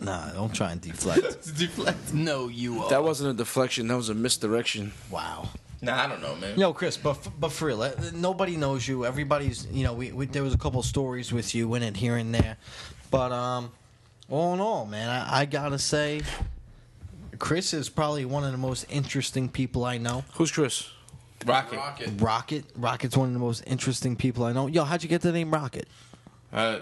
Nah, 0.00 0.30
don't 0.32 0.54
try 0.54 0.72
and 0.72 0.80
deflect. 0.80 1.56
Deflect. 1.58 2.12
No, 2.14 2.48
you 2.48 2.82
are. 2.82 2.90
That 2.90 3.02
wasn't 3.02 3.30
a 3.30 3.34
deflection. 3.34 3.88
That 3.88 3.96
was 3.96 4.08
a 4.08 4.14
misdirection. 4.14 4.92
wow. 5.10 5.48
Nah, 5.80 6.04
I 6.04 6.08
don't 6.08 6.20
know, 6.20 6.34
man. 6.36 6.58
Yo, 6.58 6.72
Chris, 6.72 6.96
but 6.96 7.10
f- 7.10 7.30
but 7.38 7.52
for 7.52 7.66
real, 7.66 7.82
uh, 7.82 7.92
nobody 8.12 8.56
knows 8.56 8.86
you. 8.88 9.06
Everybody's, 9.06 9.64
you 9.70 9.84
know, 9.84 9.92
we, 9.92 10.10
we 10.10 10.26
there 10.26 10.42
was 10.42 10.52
a 10.52 10.58
couple 10.58 10.82
stories 10.82 11.32
with 11.32 11.54
you 11.54 11.72
in 11.74 11.84
it 11.84 11.96
here 11.96 12.16
and 12.16 12.34
there, 12.34 12.56
but 13.12 13.30
um, 13.30 13.70
all 14.28 14.54
in 14.54 14.60
all, 14.60 14.86
man, 14.86 15.08
I, 15.08 15.42
I 15.42 15.44
gotta 15.44 15.78
say, 15.78 16.22
Chris 17.38 17.72
is 17.72 17.88
probably 17.88 18.24
one 18.24 18.42
of 18.42 18.50
the 18.50 18.58
most 18.58 18.86
interesting 18.90 19.48
people 19.48 19.84
I 19.84 19.98
know. 19.98 20.24
Who's 20.34 20.50
Chris? 20.50 20.90
Rocket. 21.46 21.76
Rocket. 21.76 22.10
Rocket, 22.20 22.64
Rocket's 22.74 23.16
one 23.16 23.28
of 23.28 23.34
the 23.34 23.38
most 23.40 23.62
interesting 23.64 24.16
people 24.16 24.42
I 24.44 24.52
know. 24.52 24.66
Yo, 24.66 24.82
how'd 24.82 25.04
you 25.04 25.08
get 25.08 25.20
the 25.20 25.30
name 25.30 25.52
Rocket? 25.52 25.86
Uh, 26.52 26.80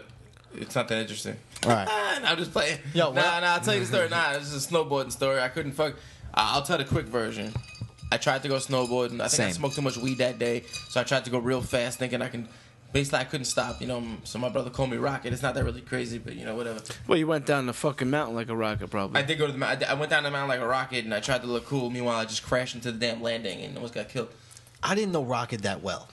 it's 0.55 0.75
not 0.75 0.89
that 0.89 0.99
interesting. 1.03 1.37
All 1.67 1.73
right, 1.73 1.89
Ah, 1.91 2.19
nah, 2.23 2.31
I'm 2.31 2.37
just 2.39 2.53
playing. 2.53 2.79
Yo, 2.95 3.13
nah, 3.13 3.21
what? 3.23 3.41
nah, 3.41 3.47
I'll 3.55 3.61
tell 3.61 3.75
you 3.75 3.81
the 3.81 3.87
story. 3.87 4.09
Nah, 4.09 4.35
this 4.35 4.53
is 4.53 4.65
a 4.67 4.69
snowboarding 4.69 5.11
story. 5.13 5.41
I 5.41 5.49
couldn't 5.49 5.73
fuck. 5.73 5.95
I- 6.33 6.55
I'll 6.55 6.63
tell 6.63 6.79
the 6.79 6.85
quick 6.85 7.07
version. 7.07 7.53
I 8.13 8.19
tried 8.19 8.43
to 8.43 8.49
go 8.49 8.55
snowboarding. 8.57 9.15
I 9.21 9.27
think 9.29 9.41
I 9.43 9.51
Same. 9.51 9.53
smoked 9.53 9.75
too 9.75 9.83
much 9.83 9.97
weed 9.97 10.19
that 10.19 10.39
day, 10.39 10.63
so 10.91 11.01
I 11.01 11.05
tried 11.05 11.25
to 11.25 11.31
go 11.31 11.39
real 11.39 11.61
fast, 11.63 11.99
thinking 11.99 12.23
I 12.23 12.29
can. 12.29 12.49
Basically, 12.93 13.19
I 13.19 13.25
couldn't 13.25 13.47
stop. 13.47 13.81
You 13.81 13.89
know, 13.89 14.03
so 14.23 14.39
my 14.39 14.49
brother 14.49 14.71
called 14.71 14.91
me 14.91 14.97
Rocket. 14.97 15.33
It's 15.33 15.43
not 15.43 15.55
that 15.55 15.65
really 15.65 15.81
crazy, 15.81 16.19
but 16.19 16.37
you 16.37 16.45
know, 16.47 16.55
whatever. 16.55 16.81
Well, 17.09 17.19
you 17.19 17.27
went 17.27 17.45
down 17.45 17.67
the 17.67 17.73
fucking 17.73 18.09
mountain 18.09 18.37
like 18.37 18.49
a 18.49 18.55
rocket, 18.57 18.89
probably. 18.89 19.21
I 19.21 19.25
did 19.25 19.37
go 19.39 19.47
to 19.47 19.53
the 19.53 19.59
mountain. 19.59 19.89
I 19.89 19.95
went 19.95 20.11
down 20.11 20.23
the 20.23 20.31
mountain 20.31 20.49
like 20.49 20.61
a 20.61 20.67
rocket, 20.69 21.05
and 21.05 21.13
I 21.13 21.19
tried 21.21 21.41
to 21.43 21.49
look 21.49 21.67
cool. 21.67 21.91
Meanwhile, 21.91 22.17
I 22.19 22.25
just 22.27 22.45
crashed 22.45 22.77
into 22.77 22.93
the 22.93 22.99
damn 22.99 23.21
landing 23.21 23.61
and 23.63 23.77
almost 23.77 23.93
got 23.95 24.09
killed. 24.09 24.29
I 24.85 24.95
didn't 24.95 25.11
know 25.13 25.25
Rocket 25.25 25.63
that 25.63 25.83
well. 25.83 26.09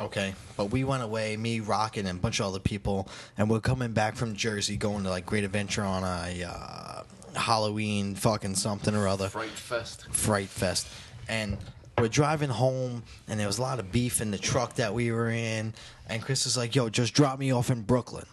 Okay, 0.00 0.34
but 0.56 0.66
we 0.66 0.82
went 0.82 1.02
away, 1.02 1.36
me, 1.36 1.60
Rocket, 1.60 2.06
and 2.06 2.18
a 2.18 2.20
bunch 2.20 2.40
of 2.40 2.46
other 2.46 2.58
people, 2.58 3.06
and 3.36 3.50
we're 3.50 3.60
coming 3.60 3.92
back 3.92 4.16
from 4.16 4.34
Jersey, 4.34 4.78
going 4.78 5.04
to 5.04 5.10
like 5.10 5.26
Great 5.26 5.44
Adventure 5.44 5.82
on 5.82 6.02
a 6.02 6.42
uh, 6.44 7.02
Halloween 7.38 8.14
fucking 8.14 8.54
something 8.54 8.94
or 8.94 9.06
other. 9.06 9.28
Fright 9.28 9.50
Fest. 9.50 10.06
Fright 10.10 10.48
Fest. 10.48 10.88
And 11.28 11.58
we're 11.98 12.08
driving 12.08 12.48
home, 12.48 13.02
and 13.28 13.38
there 13.38 13.46
was 13.46 13.58
a 13.58 13.62
lot 13.62 13.78
of 13.78 13.92
beef 13.92 14.22
in 14.22 14.30
the 14.30 14.38
truck 14.38 14.76
that 14.76 14.94
we 14.94 15.12
were 15.12 15.28
in. 15.28 15.74
And 16.08 16.22
Chris 16.22 16.46
is 16.46 16.56
like, 16.56 16.74
yo, 16.74 16.88
just 16.88 17.12
drop 17.12 17.38
me 17.38 17.52
off 17.52 17.70
in 17.70 17.82
Brooklyn. 17.82 18.24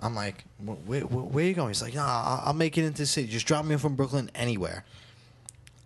I'm 0.00 0.16
like, 0.16 0.44
"Wh- 0.58 0.88
where, 0.88 1.02
where, 1.02 1.24
where 1.24 1.44
you 1.44 1.54
going? 1.54 1.68
He's 1.68 1.82
like, 1.82 1.94
nah, 1.94 2.22
I'll, 2.24 2.42
I'll 2.46 2.54
make 2.54 2.76
it 2.76 2.84
into 2.84 3.02
the 3.02 3.06
city. 3.06 3.28
Just 3.28 3.46
drop 3.46 3.64
me 3.64 3.76
off 3.76 3.84
in 3.84 3.94
Brooklyn 3.94 4.32
anywhere. 4.34 4.84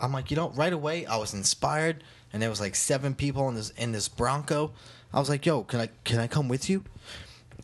I'm 0.00 0.12
like, 0.12 0.30
you 0.30 0.37
know, 0.38 0.50
right 0.50 0.72
away, 0.72 1.04
I 1.04 1.16
was 1.16 1.35
inspired, 1.35 2.02
and 2.37 2.42
there 2.42 2.51
was 2.51 2.61
like 2.61 2.75
seven 2.75 3.14
people 3.14 3.49
in 3.49 3.55
this 3.55 3.70
in 3.79 3.92
this 3.92 4.09
Bronco. 4.09 4.72
I 5.11 5.18
was 5.18 5.31
like, 5.31 5.46
yo, 5.46 5.62
can 5.62 5.81
I 5.81 5.88
can 6.05 6.18
I 6.20 6.27
come 6.27 6.49
with 6.49 6.68
you? 6.68 6.85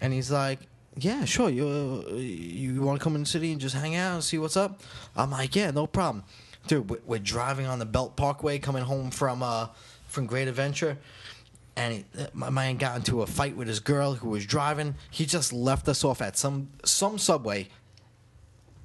And 0.01 0.15
he's 0.15 0.31
like, 0.31 0.61
yeah, 0.97 1.27
sure. 1.27 1.51
You 1.51 1.69
uh, 2.09 2.15
you 2.15 2.81
want 2.81 2.99
to 2.99 3.05
come 3.05 3.15
in 3.15 3.21
the 3.25 3.29
city 3.29 3.53
and 3.53 3.61
just 3.61 3.75
hang 3.75 3.95
out 3.97 4.15
and 4.15 4.25
see 4.25 4.39
what's 4.39 4.57
up? 4.57 4.81
I'm 5.15 5.31
like, 5.31 5.55
yeah, 5.55 5.71
no 5.73 5.87
problem, 5.87 6.25
dude. 6.69 6.89
we- 6.89 6.97
We're 7.05 7.19
driving 7.19 7.67
on 7.67 7.79
the 7.81 7.85
Belt 7.85 8.17
Parkway, 8.17 8.59
coming 8.59 8.85
home 8.85 9.11
from 9.11 9.43
uh 9.43 9.67
from 10.09 10.25
Great 10.25 10.49
Adventure, 10.49 10.97
and 11.77 11.93
he, 11.93 12.05
my 12.33 12.49
man 12.49 12.79
got 12.79 12.97
into 12.97 13.21
a 13.21 13.27
fight 13.27 13.55
with 13.55 13.69
his 13.69 13.81
girl 13.81 14.15
who 14.15 14.31
was 14.31 14.47
driving. 14.47 14.95
He 15.11 15.27
just 15.27 15.53
left 15.53 15.87
us 15.89 16.03
off 16.05 16.23
at 16.23 16.39
some 16.39 16.71
some 16.85 17.19
subway. 17.19 17.69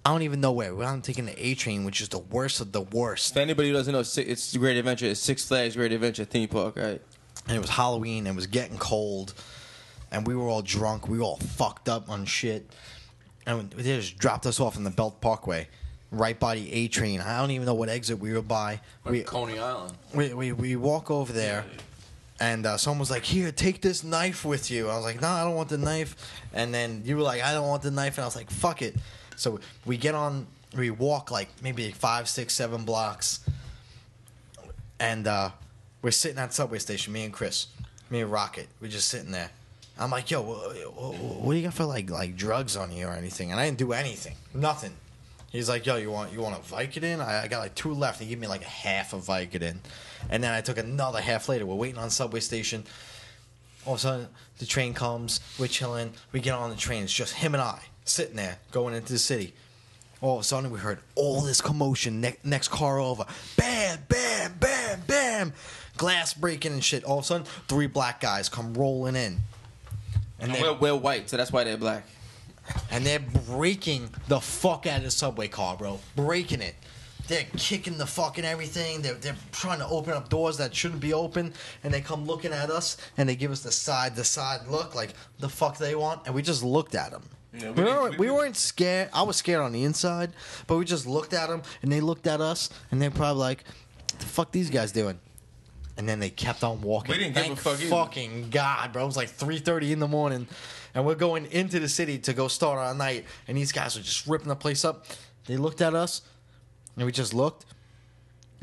I 0.08 0.12
don't 0.12 0.22
even 0.22 0.40
know 0.40 0.54
where. 0.54 0.74
We're 0.74 0.86
on 0.86 1.02
taking 1.02 1.26
the 1.26 1.46
A 1.46 1.54
train, 1.54 1.84
which 1.84 2.00
is 2.00 2.08
the 2.08 2.20
worst 2.20 2.62
of 2.62 2.72
the 2.72 2.80
worst. 2.80 3.32
If 3.32 3.36
anybody 3.38 3.68
who 3.68 3.74
doesn't 3.74 3.92
know, 3.92 4.04
Si- 4.04 4.22
it's 4.22 4.56
Great 4.56 4.78
Adventure. 4.78 5.06
It's 5.08 5.20
Six 5.20 5.44
Flags 5.46 5.76
Great 5.76 5.92
Adventure 5.92 6.24
theme 6.24 6.48
park, 6.48 6.78
right? 6.78 7.02
and 7.50 7.58
it 7.58 7.60
was 7.60 7.70
Halloween. 7.70 8.20
and 8.20 8.28
It 8.30 8.36
was 8.38 8.48
getting 8.48 8.78
cold, 8.78 9.34
and 10.10 10.26
we 10.26 10.34
were 10.34 10.48
all 10.48 10.62
drunk. 10.62 11.10
We 11.10 11.18
were 11.18 11.26
all 11.26 11.36
fucked 11.36 11.90
up 11.90 12.10
on 12.10 12.24
shit, 12.24 12.72
and 13.46 13.70
they 13.72 13.84
just 13.98 14.18
dropped 14.18 14.46
us 14.46 14.62
off 14.62 14.78
in 14.78 14.86
the 14.86 14.90
Belt 14.92 15.20
Parkway, 15.20 15.68
right 16.10 16.40
by 16.40 16.56
the 16.56 16.72
A 16.72 16.88
train. 16.88 17.20
I 17.20 17.42
don't 17.42 17.52
even 17.52 17.66
know 17.66 17.74
what 17.74 17.90
exit 17.90 18.18
we 18.18 18.32
were 18.32 18.42
by. 18.42 18.80
We 19.04 19.24
Coney 19.24 19.60
Island. 19.60 19.92
we, 20.14 20.34
we, 20.34 20.54
we 20.54 20.76
walk 20.78 21.12
over 21.12 21.34
there, 21.34 21.66
and 22.40 22.66
uh, 22.66 22.78
someone 22.78 23.00
was 23.00 23.12
like, 23.12 23.26
"Here, 23.26 23.52
take 23.52 23.82
this 23.82 24.06
knife 24.06 24.46
with 24.46 24.72
you." 24.72 24.88
I 24.88 24.96
was 24.96 25.04
like, 25.04 25.20
"No, 25.22 25.28
I 25.28 25.44
don't 25.44 25.56
want 25.56 25.68
the 25.68 25.78
knife." 25.78 26.16
And 26.54 26.74
then 26.74 27.02
you 27.04 27.18
were 27.18 27.24
like, 27.24 27.44
"I 27.44 27.52
don't 27.52 27.68
want 27.68 27.82
the 27.82 27.92
knife," 27.92 28.18
and 28.18 28.24
I 28.24 28.28
was 28.28 28.38
like, 28.38 28.50
"Fuck 28.50 28.82
it." 28.82 28.96
So 29.38 29.60
we 29.86 29.96
get 29.98 30.14
on, 30.16 30.48
we 30.76 30.90
walk 30.92 31.32
like 31.32 31.48
maybe 31.64 31.90
five, 31.92 32.28
six, 32.28 32.54
seven 32.54 32.84
blocks, 32.84 33.40
and 35.00 35.28
uh, 35.28 35.52
we're 36.02 36.12
sitting 36.12 36.38
at 36.40 36.54
subway 36.54 36.80
station. 36.80 37.14
Me 37.14 37.24
and 37.24 37.34
Chris, 37.34 37.68
me 38.10 38.22
and 38.22 38.32
Rocket, 38.32 38.68
we're 38.82 38.90
just 38.90 39.08
sitting 39.08 39.32
there. 39.32 39.52
I'm 40.00 40.12
like, 40.12 40.30
"Yo, 40.30 40.42
wha- 40.42 40.74
wha- 40.96 41.12
what 41.12 41.54
do 41.54 41.58
you 41.60 41.64
got 41.66 41.74
for 41.74 41.86
like 41.86 42.10
like 42.10 42.36
drugs 42.36 42.76
on 42.76 42.92
you 42.92 43.08
or 43.08 43.14
anything?" 43.14 43.52
And 43.52 43.60
I 43.60 43.66
didn't 43.66 43.78
do 43.80 43.94
anything, 43.94 44.36
nothing. 44.54 44.94
He's 45.52 45.70
like, 45.70 45.86
"Yo, 45.86 45.96
you 45.98 46.12
want 46.12 46.34
you 46.34 46.42
want 46.42 46.56
a 46.58 46.60
Vicodin?" 46.62 47.20
I, 47.20 47.44
I 47.44 47.48
got 47.48 47.60
like 47.60 47.76
two 47.76 47.94
left. 47.94 48.20
He 48.20 48.28
gave 48.28 48.40
me 48.40 48.48
like 48.48 48.62
a 48.64 48.66
half 48.66 49.14
of 49.14 49.22
Vicodin, 49.24 49.78
and 50.30 50.44
then 50.44 50.52
I 50.52 50.62
took 50.62 50.78
another 50.78 51.22
half 51.22 51.48
later. 51.48 51.66
We're 51.66 51.76
waiting 51.76 51.98
on 52.00 52.10
subway 52.10 52.40
station. 52.42 52.84
All 53.86 53.94
of 53.94 54.00
a 54.00 54.02
sudden, 54.02 54.28
the 54.58 54.66
train 54.66 54.94
comes. 54.94 55.40
We're 55.58 55.68
chilling. 55.68 56.12
We 56.32 56.42
get 56.42 56.54
on 56.54 56.70
the 56.70 56.76
train. 56.76 57.04
It's 57.04 57.14
just 57.14 57.34
him 57.36 57.54
and 57.54 57.62
I 57.62 57.80
sitting 58.08 58.36
there 58.36 58.58
going 58.72 58.94
into 58.94 59.14
the 59.14 59.20
city. 59.20 59.54
All 60.22 60.36
of 60.36 60.42
a 60.42 60.44
sudden, 60.44 60.72
we 60.72 60.80
heard 60.80 61.00
all 61.16 61.42
this 61.42 61.62
commotion. 61.62 62.22
Ne- 62.22 62.38
next 62.44 62.70
car 62.70 63.00
over, 63.00 63.26
bam, 63.56 64.00
bam, 64.10 64.54
bam, 64.60 65.02
bam, 65.06 65.54
glass 65.96 66.34
breaking 66.34 66.72
and 66.74 66.84
shit. 66.84 67.04
All 67.04 67.20
of 67.20 67.24
a 67.24 67.28
sudden, 67.28 67.46
three 67.68 67.86
black 67.88 68.20
guys 68.20 68.50
come 68.50 68.74
rolling 68.74 69.16
in, 69.16 69.38
and 70.40 70.52
And 70.52 70.62
we're, 70.62 70.74
we're 70.74 70.96
white, 70.96 71.30
so 71.30 71.38
that's 71.38 71.52
why 71.52 71.64
they're 71.64 71.78
black. 71.78 72.04
and 72.90 73.06
they're 73.06 73.20
breaking 73.20 74.10
the 74.28 74.40
fuck 74.40 74.88
out 74.88 74.98
of 74.98 75.04
the 75.04 75.12
subway 75.12 75.48
car, 75.48 75.78
bro. 75.78 76.00
Breaking 76.16 76.62
it. 76.62 76.76
They're 77.28 77.46
kicking 77.58 77.98
the 77.98 78.06
fucking 78.08 78.46
everything. 78.46 79.02
They're, 79.02 79.14
they're 79.16 79.36
trying 79.52 79.80
to 79.80 79.88
open 79.88 80.14
up 80.14 80.30
doors 80.30 80.58
that 80.58 80.74
shouldn't 80.74 81.02
be 81.02 81.14
open. 81.14 81.54
And 81.84 81.94
they 81.94 82.00
come 82.00 82.26
looking 82.26 82.54
at 82.54 82.70
us 82.72 82.96
and 83.18 83.28
they 83.28 83.36
give 83.36 83.52
us 83.52 83.62
the 83.62 83.72
side, 83.72 84.16
the 84.16 84.24
side 84.24 84.62
look 84.70 84.96
like 84.96 85.14
the 85.40 85.50
fuck 85.50 85.78
they 85.78 85.94
want. 85.94 86.22
And 86.26 86.34
we 86.34 86.42
just 86.42 86.64
looked 86.64 86.96
at 86.96 87.12
them. 87.12 87.24
Yeah, 87.54 87.72
we, 87.72 87.84
we- 87.84 87.90
weren't, 87.90 88.18
we- 88.20 88.28
we 88.28 88.32
weren't 88.32 88.56
scared. 88.58 89.10
I 89.14 89.24
was 89.24 89.38
scared 89.38 89.62
on 89.62 89.72
the 89.72 89.84
inside, 89.84 90.32
but 90.68 90.78
we 90.78 90.86
just 90.86 91.08
looked 91.08 91.34
at 91.34 91.50
them 91.50 91.62
and 91.82 91.92
they 91.92 92.02
looked 92.02 92.28
at 92.28 92.42
us 92.42 92.70
and 92.92 93.02
they're 93.02 93.12
probably 93.12 93.40
like, 93.40 93.64
"What 94.12 94.20
the 94.20 94.26
fuck 94.26 94.52
these 94.52 94.70
guys 94.70 94.92
doing?" 94.92 95.20
And 95.98 96.08
then 96.08 96.20
they 96.20 96.30
kept 96.30 96.64
on 96.64 96.82
walking. 96.82 97.14
We 97.16 97.18
didn't 97.24 97.34
give 97.36 97.44
a 97.44 97.48
Thank 97.48 97.60
fuck 97.60 97.80
either. 97.80 97.90
fucking 97.90 98.50
God, 98.52 98.94
bro. 98.94 99.04
It 99.04 99.06
was 99.08 99.18
like 99.18 99.30
three 99.30 99.58
thirty 99.60 99.92
in 99.92 100.00
the 100.00 100.08
morning, 100.08 100.48
and 100.94 101.06
we're 101.06 101.16
going 101.16 101.46
into 101.48 101.80
the 101.80 101.90
city 101.90 102.20
to 102.20 102.34
go 102.34 102.48
start 102.48 102.78
our 102.78 102.94
night. 102.94 103.26
And 103.48 103.58
these 103.58 103.72
guys 103.72 103.96
were 103.96 104.04
just 104.04 104.28
ripping 104.28 104.50
the 104.50 104.56
place 104.56 104.86
up. 104.86 105.06
They 105.46 105.58
looked 105.58 105.82
at 105.82 105.96
us, 105.96 106.22
and 106.98 107.06
we 107.06 107.12
just 107.12 107.34
looked, 107.34 107.66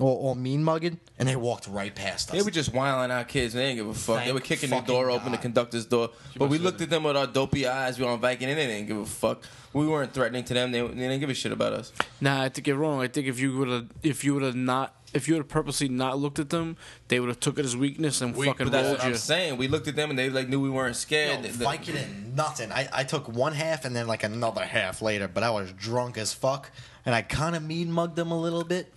all, 0.01 0.17
all 0.17 0.35
mean 0.35 0.65
mugging, 0.65 0.99
and 1.19 1.29
they 1.29 1.37
walked 1.37 1.69
right 1.69 1.95
past 1.95 2.31
us. 2.31 2.37
They 2.37 2.43
were 2.43 2.51
just 2.51 2.73
wiling 2.73 3.11
out 3.13 3.29
kids. 3.29 3.55
and 3.55 3.61
They 3.63 3.67
didn't 3.75 3.87
give 3.87 3.89
a 3.89 3.99
fuck. 3.99 4.25
they 4.25 4.33
were 4.33 4.41
kicking 4.41 4.71
the 4.71 4.77
fucking 4.77 4.93
door 4.93 5.11
open, 5.11 5.31
the 5.31 5.37
God. 5.39 5.43
conductor's 5.43 5.87
door. 5.87 6.11
But 6.37 6.49
we 6.49 6.59
looked 6.59 6.81
at 6.81 6.91
them 6.91 7.05
with 7.05 7.17
our 7.17 7.27
dopey 7.27 7.67
eyes. 7.69 7.99
We 7.99 8.05
were 8.05 8.11
on 8.11 8.21
Viking, 8.21 8.49
and 8.49 8.59
they 8.59 8.67
didn't 8.67 8.89
give 8.89 8.99
a 8.99 9.07
fuck. 9.07 9.43
We 9.73 9.87
weren't 9.87 10.13
threatening 10.13 10.45
to 10.45 10.55
them. 10.55 10.73
They, 10.73 10.81
they 10.81 10.89
didn't 10.95 11.21
give 11.21 11.31
a 11.31 11.35
shit 11.35 11.53
about 11.53 11.73
us. 11.73 11.93
Nah, 12.21 12.43
I 12.43 12.49
think 12.49 12.67
you're 12.67 12.77
wrong. 12.77 13.01
I 13.01 13.09
think 13.09 13.27
if 13.27 13.39
you 13.41 13.57
would 13.59 13.69
have, 13.69 13.87
if 14.03 14.25
you 14.25 14.35
would 14.35 14.43
have 14.43 14.55
not, 14.57 14.95
if 15.13 15.29
you 15.29 15.35
would 15.35 15.41
have 15.43 15.49
purposely 15.49 15.89
not 15.89 16.19
looked 16.19 16.41
at 16.41 16.51
them, 16.51 16.77
they 17.09 17.21
would 17.21 17.29
have 17.29 17.39
took 17.41 17.59
it 17.59 17.65
as 17.65 17.77
weakness 17.77 18.21
and 18.21 18.35
We, 18.35 18.47
fucking 18.47 18.67
but 18.67 18.73
that's 18.73 18.87
rolled 18.89 18.99
what 18.99 19.07
I'm 19.07 19.15
saying. 19.17 19.57
We 19.59 19.69
looked 19.69 19.87
at 19.87 19.95
them, 19.97 20.11
and 20.11 20.19
they 20.19 20.29
like 20.31 20.49
knew 20.49 20.61
we 20.61 20.71
weren't 20.71 20.89
Yo, 20.89 20.93
scared. 20.95 21.43
The- 21.45 21.49
the- 21.59 21.65
Vicodin, 21.65 22.35
nothing. 22.35 22.73
I, 22.73 22.89
I 22.93 23.05
took 23.05 23.29
one 23.29 23.53
half 23.53 23.85
and 23.85 23.95
then 23.95 24.07
like 24.09 24.25
another 24.25 24.65
half 24.65 25.03
later, 25.03 25.29
but 25.29 25.43
I 25.45 25.51
was 25.51 25.71
drunk 25.73 26.19
as 26.19 26.33
fuck, 26.33 26.71
and 27.07 27.15
I 27.15 27.23
kind 27.23 27.55
of 27.55 27.63
mean 27.63 27.93
mugged 27.93 28.17
them 28.17 28.31
a 28.33 28.41
little 28.41 28.65
bit. 28.65 28.93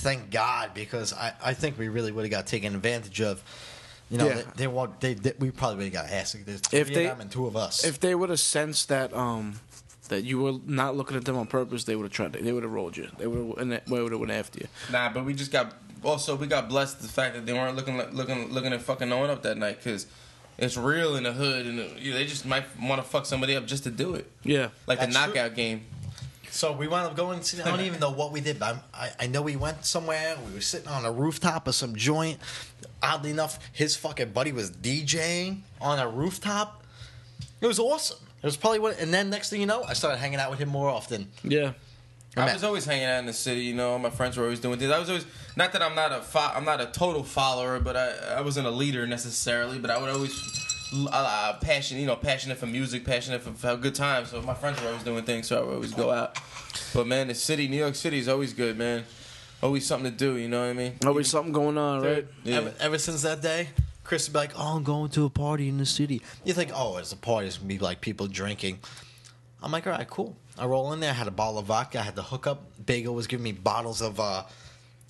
Thank 0.00 0.30
God, 0.30 0.74
because 0.74 1.12
I, 1.12 1.32
I 1.42 1.54
think 1.54 1.78
we 1.78 1.88
really 1.88 2.12
would 2.12 2.24
have 2.24 2.30
got 2.30 2.46
taken 2.46 2.74
advantage 2.74 3.20
of. 3.20 3.42
You 4.10 4.16
know, 4.18 4.26
Yeah. 4.28 4.34
they, 4.36 4.44
they, 4.56 4.66
want, 4.66 5.00
they, 5.00 5.14
they 5.14 5.32
we 5.38 5.50
probably 5.50 5.84
would 5.84 5.92
have 5.92 6.04
got 6.04 6.12
asked. 6.12 6.36
There's 6.46 6.60
three 6.60 6.80
If 6.80 6.88
they- 6.94 7.04
of 7.06 7.12
them 7.18 7.20
and 7.22 7.30
two 7.30 7.46
of 7.46 7.56
us. 7.56 7.84
If 7.84 8.00
they 8.00 8.14
would 8.14 8.30
have 8.30 8.40
sensed 8.40 8.88
that, 8.88 9.12
um, 9.12 9.60
that 10.08 10.24
you 10.24 10.38
were 10.40 10.54
not 10.66 10.96
looking 10.96 11.16
at 11.16 11.24
them 11.26 11.36
on 11.36 11.46
purpose, 11.46 11.84
they 11.84 11.94
would 11.96 12.04
have 12.04 12.12
tried. 12.12 12.32
To, 12.32 12.42
they 12.42 12.52
would 12.52 12.62
have 12.62 12.72
rolled 12.72 12.96
you. 12.96 13.08
They 13.18 13.26
would 13.26 13.38
have, 13.38 13.58
and 13.58 13.72
they 13.72 13.80
would 14.02 14.12
have 14.12 14.20
went 14.20 14.32
after 14.32 14.60
you. 14.60 14.68
Nah, 14.90 15.10
but 15.12 15.24
we 15.26 15.34
just 15.34 15.50
got. 15.52 15.74
Also, 16.04 16.36
we 16.36 16.46
got 16.46 16.68
blessed 16.68 17.02
the 17.02 17.08
fact 17.08 17.34
that 17.34 17.44
they 17.44 17.52
weren't 17.52 17.74
looking 17.76 17.98
like, 17.98 18.12
looking 18.14 18.50
looking 18.52 18.72
at 18.72 18.80
fucking 18.80 19.08
no 19.08 19.18
one 19.18 19.28
up 19.30 19.42
that 19.42 19.58
night 19.58 19.82
because 19.82 20.06
it's 20.56 20.76
real 20.78 21.16
in 21.16 21.24
the 21.24 21.32
hood, 21.32 21.66
and 21.66 21.78
uh, 21.80 21.84
you 21.98 22.12
they 22.14 22.24
just 22.24 22.46
might 22.46 22.64
want 22.80 23.02
to 23.02 23.06
fuck 23.06 23.26
somebody 23.26 23.54
up 23.56 23.66
just 23.66 23.82
to 23.84 23.90
do 23.90 24.14
it, 24.14 24.30
Yeah. 24.44 24.68
like 24.86 25.00
That's 25.00 25.12
the 25.14 25.18
true. 25.24 25.34
knockout 25.34 25.54
game. 25.56 25.84
So 26.58 26.72
we 26.72 26.88
wound 26.88 27.06
up 27.06 27.14
going. 27.14 27.38
To, 27.38 27.62
I 27.62 27.70
don't 27.70 27.86
even 27.86 28.00
know 28.00 28.10
what 28.10 28.32
we 28.32 28.40
did, 28.40 28.58
but 28.58 28.82
I 28.92 29.10
I 29.20 29.26
know 29.28 29.42
we 29.42 29.54
went 29.54 29.84
somewhere. 29.84 30.36
We 30.44 30.54
were 30.54 30.60
sitting 30.60 30.88
on 30.88 31.04
a 31.04 31.12
rooftop 31.12 31.68
of 31.68 31.76
some 31.76 31.94
joint. 31.94 32.40
Oddly 33.00 33.30
enough, 33.30 33.60
his 33.72 33.94
fucking 33.94 34.30
buddy 34.30 34.50
was 34.50 34.72
DJing 34.72 35.60
on 35.80 36.00
a 36.00 36.08
rooftop. 36.08 36.82
It 37.60 37.66
was 37.68 37.78
awesome. 37.78 38.18
It 38.42 38.46
was 38.46 38.56
probably 38.56 38.80
what. 38.80 38.98
And 38.98 39.14
then 39.14 39.30
next 39.30 39.50
thing 39.50 39.60
you 39.60 39.68
know, 39.68 39.84
I 39.84 39.92
started 39.92 40.18
hanging 40.18 40.40
out 40.40 40.50
with 40.50 40.58
him 40.58 40.68
more 40.68 40.90
often. 40.90 41.28
Yeah. 41.44 41.74
I 42.38 42.46
Man. 42.46 42.54
was 42.54 42.64
always 42.64 42.84
hanging 42.84 43.04
out 43.04 43.18
in 43.18 43.26
the 43.26 43.32
city, 43.32 43.62
you 43.62 43.74
know. 43.74 43.98
My 43.98 44.10
friends 44.10 44.36
were 44.36 44.44
always 44.44 44.60
doing 44.60 44.78
things. 44.78 44.90
I 44.90 44.98
was 44.98 45.08
always 45.08 45.26
not 45.56 45.72
that 45.72 45.82
I'm 45.82 45.94
not 45.94 46.12
a 46.12 46.20
fo- 46.20 46.52
I'm 46.54 46.64
not 46.64 46.80
a 46.80 46.86
total 46.86 47.24
follower, 47.24 47.80
but 47.80 47.96
I 47.96 48.36
I 48.36 48.40
wasn't 48.42 48.66
a 48.66 48.70
leader 48.70 49.06
necessarily. 49.06 49.78
But 49.78 49.90
I 49.90 49.98
would 49.98 50.10
always 50.10 50.32
uh, 51.10 51.54
passion, 51.60 51.98
you 51.98 52.06
know, 52.06 52.16
passionate 52.16 52.58
for 52.58 52.66
music, 52.66 53.04
passionate 53.04 53.42
for, 53.42 53.52
for 53.52 53.70
a 53.70 53.76
good 53.76 53.94
time. 53.94 54.26
So 54.26 54.40
my 54.42 54.54
friends 54.54 54.80
were 54.80 54.88
always 54.88 55.02
doing 55.02 55.24
things, 55.24 55.46
so 55.48 55.58
I 55.58 55.64
would 55.64 55.74
always 55.74 55.94
go 55.94 56.10
out. 56.10 56.38
But 56.94 57.06
man, 57.06 57.28
the 57.28 57.34
city, 57.34 57.68
New 57.68 57.76
York 57.76 57.94
City, 57.94 58.18
is 58.18 58.28
always 58.28 58.52
good, 58.52 58.78
man. 58.78 59.04
Always 59.62 59.86
something 59.86 60.10
to 60.10 60.16
do. 60.16 60.36
You 60.36 60.48
know 60.48 60.60
what 60.60 60.70
I 60.70 60.72
mean? 60.74 60.94
Always 61.04 61.28
something 61.28 61.52
going 61.52 61.76
on, 61.76 62.02
right? 62.02 62.26
Yeah. 62.44 62.56
Ever, 62.58 62.74
ever 62.80 62.98
since 62.98 63.22
that 63.22 63.42
day, 63.42 63.68
Chris 64.04 64.28
would 64.28 64.32
be 64.32 64.38
like, 64.38 64.52
"Oh, 64.56 64.76
I'm 64.76 64.84
going 64.84 65.10
to 65.10 65.24
a 65.24 65.30
party 65.30 65.68
in 65.68 65.78
the 65.78 65.86
city." 65.86 66.22
You 66.44 66.54
think, 66.54 66.70
"Oh, 66.74 66.96
it's 66.98 67.12
a 67.12 67.16
party. 67.16 67.48
It's 67.48 67.56
gonna 67.58 67.68
be 67.68 67.78
like 67.78 68.00
people 68.00 68.28
drinking." 68.28 68.78
I'm 69.62 69.72
like, 69.72 69.86
"All 69.86 69.92
right, 69.92 70.08
cool." 70.08 70.36
I 70.58 70.66
roll 70.66 70.92
in 70.92 71.00
there. 71.00 71.10
I 71.10 71.14
had 71.14 71.28
a 71.28 71.32
bottle 71.32 71.58
of 71.58 71.66
vodka. 71.66 72.00
I 72.00 72.02
had 72.02 72.16
the 72.16 72.22
hookup. 72.22 72.62
Bagel 72.84 73.14
was 73.14 73.26
giving 73.26 73.44
me 73.44 73.52
bottles 73.52 74.02
of 74.02 74.18
uh, 74.18 74.42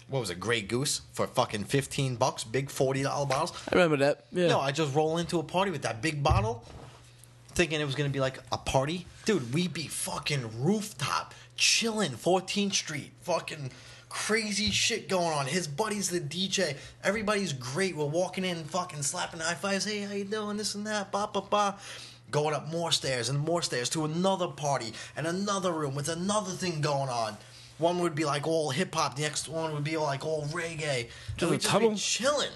what 0.09 0.21
was 0.21 0.31
it, 0.31 0.41
Grey 0.41 0.61
Goose 0.61 1.03
for 1.13 1.27
fucking 1.27 1.65
fifteen 1.65 2.17
bucks, 2.17 2.45
big 2.45 2.71
forty 2.71 3.03
dollar 3.03 3.27
bottles. 3.27 3.53
I 3.71 3.75
remember 3.75 3.97
that. 3.99 4.25
Yeah. 4.33 4.49
No, 4.49 4.61
I 4.61 4.73
just 4.73 4.95
roll 4.95 5.19
into 5.19 5.39
a 5.39 5.43
party 5.43 5.71
with 5.71 5.83
that 5.83 6.03
big 6.03 6.23
bottle, 6.23 6.65
thinking 7.51 7.81
it 7.81 7.85
was 7.85 7.95
gonna 7.95 8.09
be 8.11 8.21
like 8.21 8.39
a 8.53 8.59
party. 8.59 9.07
Dude, 9.25 9.53
we 9.53 9.69
be 9.69 9.87
fucking 9.87 10.63
rooftop, 10.63 11.35
chilling, 11.57 12.13
14th 12.13 12.75
Street, 12.75 13.13
fucking 13.23 13.71
crazy 14.09 14.71
shit 14.71 15.09
going 15.09 15.33
on. 15.35 15.47
His 15.47 15.69
buddy's 15.69 16.09
the 16.09 16.21
DJ. 16.21 16.77
Everybody's 17.05 17.53
great. 17.53 17.95
We're 17.95 18.07
walking 18.07 18.45
in, 18.45 18.65
fucking 18.65 19.03
slapping 19.03 19.41
high 19.41 19.55
fives. 19.55 19.85
Hey, 19.85 20.01
how 20.01 20.15
you 20.15 20.25
doing? 20.25 20.57
This 20.57 20.75
and 20.75 20.87
that. 20.87 21.13
Ba 21.13 21.29
ba 21.33 21.43
ba. 21.43 21.77
Going 22.31 22.55
up 22.55 22.69
more 22.69 22.93
stairs 22.93 23.29
and 23.29 23.39
more 23.39 23.63
stairs 23.63 23.89
to 23.91 24.05
another 24.05 24.49
party 24.49 24.93
and 25.17 25.27
another 25.27 25.73
room 25.73 25.95
with 25.95 26.09
another 26.09 26.51
thing 26.51 26.81
going 26.81 27.09
on. 27.09 27.37
One 27.79 28.01
would 28.01 28.15
be 28.15 28.25
like 28.25 28.47
all 28.47 28.71
hip 28.71 28.95
hop. 28.95 29.17
The 29.17 29.23
next 29.23 29.49
one 29.49 29.73
would 29.73 29.85
be 29.85 29.97
like 29.97 30.27
all 30.27 30.45
reggae. 30.47 31.09
Just 31.37 31.51
we 31.51 31.57
a 31.57 31.61
just 31.61 31.79
be 31.79 31.95
chilling. 31.95 32.51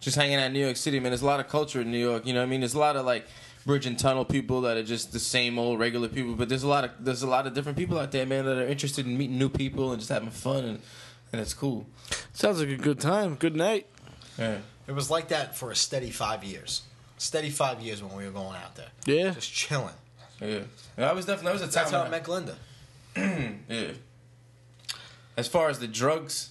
just 0.00 0.16
hanging 0.16 0.36
out 0.36 0.46
in 0.46 0.52
New 0.52 0.64
York 0.64 0.76
City, 0.76 1.00
man. 1.00 1.10
There's 1.10 1.22
a 1.22 1.26
lot 1.26 1.40
of 1.40 1.48
culture 1.48 1.80
in 1.80 1.90
New 1.90 1.98
York. 1.98 2.26
You 2.26 2.32
know 2.32 2.40
what 2.40 2.46
I 2.46 2.48
mean? 2.48 2.60
There's 2.60 2.74
a 2.74 2.78
lot 2.78 2.96
of 2.96 3.04
like 3.04 3.26
bridge 3.66 3.86
and 3.86 3.98
tunnel 3.98 4.24
people 4.24 4.62
that 4.62 4.76
are 4.76 4.82
just 4.82 5.12
the 5.12 5.18
same 5.18 5.58
old 5.58 5.78
regular 5.78 6.08
people. 6.08 6.34
But 6.34 6.48
there's 6.48 6.62
a 6.62 6.68
lot 6.68 6.84
of 6.84 6.92
there's 7.00 7.22
a 7.22 7.26
lot 7.26 7.46
of 7.46 7.54
different 7.54 7.76
people 7.76 7.98
out 7.98 8.12
there, 8.12 8.24
man, 8.24 8.44
that 8.46 8.56
are 8.56 8.66
interested 8.66 9.04
in 9.04 9.18
meeting 9.18 9.36
new 9.38 9.48
people 9.48 9.90
and 9.90 10.00
just 10.00 10.10
having 10.10 10.30
fun 10.30 10.64
and 10.64 10.80
and 11.32 11.40
it's 11.40 11.54
cool. 11.54 11.86
Sounds 12.32 12.60
like 12.60 12.70
a 12.70 12.76
good 12.76 13.00
time. 13.00 13.34
Good 13.34 13.56
night. 13.56 13.86
Yeah. 14.38 14.58
It 14.86 14.92
was 14.92 15.10
like 15.10 15.28
that 15.28 15.56
for 15.56 15.70
a 15.70 15.76
steady 15.76 16.10
five 16.10 16.44
years. 16.44 16.82
Steady 17.18 17.50
five 17.50 17.80
years 17.80 18.02
when 18.02 18.16
we 18.16 18.24
were 18.24 18.30
going 18.30 18.56
out 18.56 18.74
there. 18.76 18.88
Yeah. 19.06 19.30
Just 19.30 19.52
chilling. 19.52 19.94
Yeah. 20.40 20.60
And 20.96 21.04
I 21.04 21.12
was 21.12 21.26
definitely 21.26 21.58
that 21.58 21.66
was 21.66 21.74
a 21.74 21.74
time. 21.74 21.84
That's 21.84 21.90
how 21.90 22.02
I 22.02 22.08
met 22.08 22.24
Glinda. 22.24 22.56
Yeah. 23.68 23.92
As 25.36 25.46
far 25.46 25.68
as 25.68 25.78
the 25.78 25.86
drugs, 25.86 26.50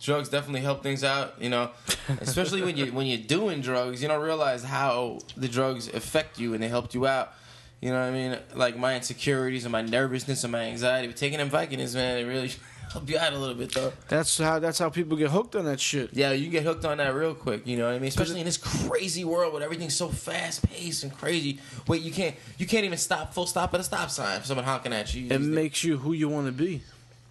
drugs 0.00 0.28
definitely 0.28 0.60
help 0.60 0.82
things 0.82 1.02
out. 1.04 1.40
You 1.40 1.50
know, 1.50 1.70
especially 2.20 2.62
when 2.62 2.76
you 2.76 2.86
when 2.92 3.06
you're 3.06 3.18
doing 3.18 3.60
drugs, 3.60 4.02
you 4.02 4.08
don't 4.08 4.22
realize 4.22 4.64
how 4.64 5.20
the 5.36 5.48
drugs 5.48 5.88
affect 5.88 6.38
you 6.38 6.54
and 6.54 6.62
they 6.62 6.68
helped 6.68 6.94
you 6.94 7.06
out. 7.06 7.32
You 7.80 7.90
know 7.90 8.00
what 8.00 8.06
I 8.06 8.10
mean? 8.10 8.38
Like 8.54 8.76
my 8.76 8.96
insecurities 8.96 9.64
and 9.64 9.72
my 9.72 9.82
nervousness 9.82 10.44
and 10.44 10.52
my 10.52 10.62
anxiety. 10.62 11.08
But 11.08 11.16
taking 11.16 11.38
them 11.38 11.50
Vicodins, 11.50 11.94
man, 11.94 12.18
it 12.18 12.24
really 12.24 12.50
help 12.92 13.08
you 13.08 13.18
out 13.18 13.32
a 13.32 13.38
little 13.38 13.54
bit 13.54 13.72
though. 13.72 13.92
That's 14.08 14.38
how 14.38 14.58
that's 14.58 14.78
how 14.78 14.88
people 14.90 15.16
get 15.16 15.30
hooked 15.30 15.56
on 15.56 15.64
that 15.66 15.80
shit. 15.80 16.10
Yeah, 16.12 16.32
you 16.32 16.48
get 16.48 16.62
hooked 16.64 16.84
on 16.84 16.98
that 16.98 17.14
real 17.14 17.34
quick. 17.34 17.66
You 17.66 17.76
know 17.76 17.86
what 17.86 17.94
I 17.94 17.98
mean? 17.98 18.08
Especially 18.08 18.40
in 18.40 18.46
this 18.46 18.56
crazy 18.58 19.24
world 19.24 19.52
where 19.52 19.62
everything's 19.62 19.96
so 19.96 20.08
fast 20.08 20.66
paced 20.68 21.02
and 21.02 21.16
crazy. 21.16 21.58
Wait, 21.86 22.02
you 22.02 22.12
can't 22.12 22.34
you 22.58 22.66
can't 22.66 22.84
even 22.84 22.98
stop 22.98 23.34
full 23.34 23.46
stop 23.46 23.72
at 23.74 23.80
a 23.80 23.84
stop 23.84 24.10
sign 24.10 24.40
for 24.40 24.46
someone 24.46 24.64
honking 24.64 24.92
at 24.92 25.14
you. 25.14 25.22
You 25.24 25.30
It 25.30 25.40
makes 25.40 25.84
you 25.84 25.98
who 25.98 26.12
you 26.12 26.28
want 26.28 26.46
to 26.46 26.52
be. 26.52 26.82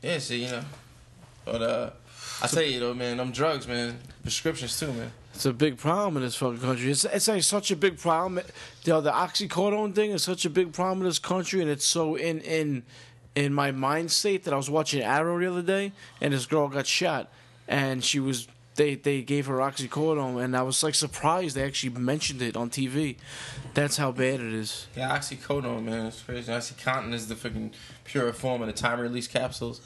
yeah, 0.02 0.18
see, 0.20 0.44
you 0.46 0.52
know. 0.52 0.64
But 1.46 1.62
uh 1.62 1.90
I 2.42 2.48
tell 2.48 2.64
you 2.64 2.80
though, 2.80 2.94
man, 2.94 3.18
them 3.18 3.32
drugs, 3.32 3.68
man, 3.68 3.98
prescriptions 4.22 4.78
too, 4.78 4.92
man. 4.92 5.12
It's 5.34 5.46
a 5.46 5.54
big 5.54 5.78
problem 5.78 6.18
in 6.18 6.24
this 6.24 6.36
fucking 6.36 6.60
country. 6.60 6.92
It's 6.92 7.06
it's 7.06 7.28
like 7.28 7.44
such 7.44 7.72
a 7.72 7.76
big 7.76 7.98
problem. 7.98 8.44
You 8.84 8.94
know, 8.94 9.02
the 9.02 9.12
oxycodone 9.12 9.94
thing 9.94 10.12
is 10.12 10.24
such 10.24 10.46
a 10.46 10.50
big 10.50 10.72
problem 10.74 11.00
in 11.00 11.06
this 11.08 11.20
country, 11.20 11.62
and 11.62 11.70
it's 11.70 11.86
so 11.86 12.16
in 12.16 12.40
in 12.42 12.84
in 13.36 13.54
my 13.54 13.72
mind 13.72 14.12
state 14.12 14.44
that 14.46 14.54
I 14.54 14.58
was 14.58 14.70
watching 14.70 15.02
Arrow 15.02 15.40
the 15.40 15.48
other 15.52 15.62
day, 15.62 15.92
and 16.22 16.34
this 16.34 16.46
girl 16.46 16.68
got 16.68 16.88
shot, 16.88 17.30
and 17.68 18.04
she 18.04 18.20
was 18.20 18.48
they 18.76 18.96
they 18.96 19.22
gave 19.22 19.46
her 19.48 19.58
oxycodone, 19.58 20.44
and 20.44 20.56
I 20.56 20.62
was 20.64 20.82
like 20.84 20.96
surprised 20.96 21.56
they 21.56 21.64
actually 21.64 21.98
mentioned 21.98 22.42
it 22.42 22.56
on 22.56 22.70
TV. 22.70 23.18
That's 23.74 23.98
how 23.98 24.12
bad 24.12 24.40
it 24.40 24.54
is. 24.54 24.88
Yeah, 24.96 25.18
oxycodone, 25.18 25.84
man, 25.84 26.08
it's 26.08 26.22
crazy. 26.22 26.52
Oxycontin 26.52 27.14
is 27.14 27.28
the 27.28 27.36
freaking 27.36 27.74
pure 28.04 28.32
form 28.34 28.62
of 28.62 28.68
the 28.68 28.74
time 28.74 29.00
release 29.00 29.28
capsules. 29.28 29.82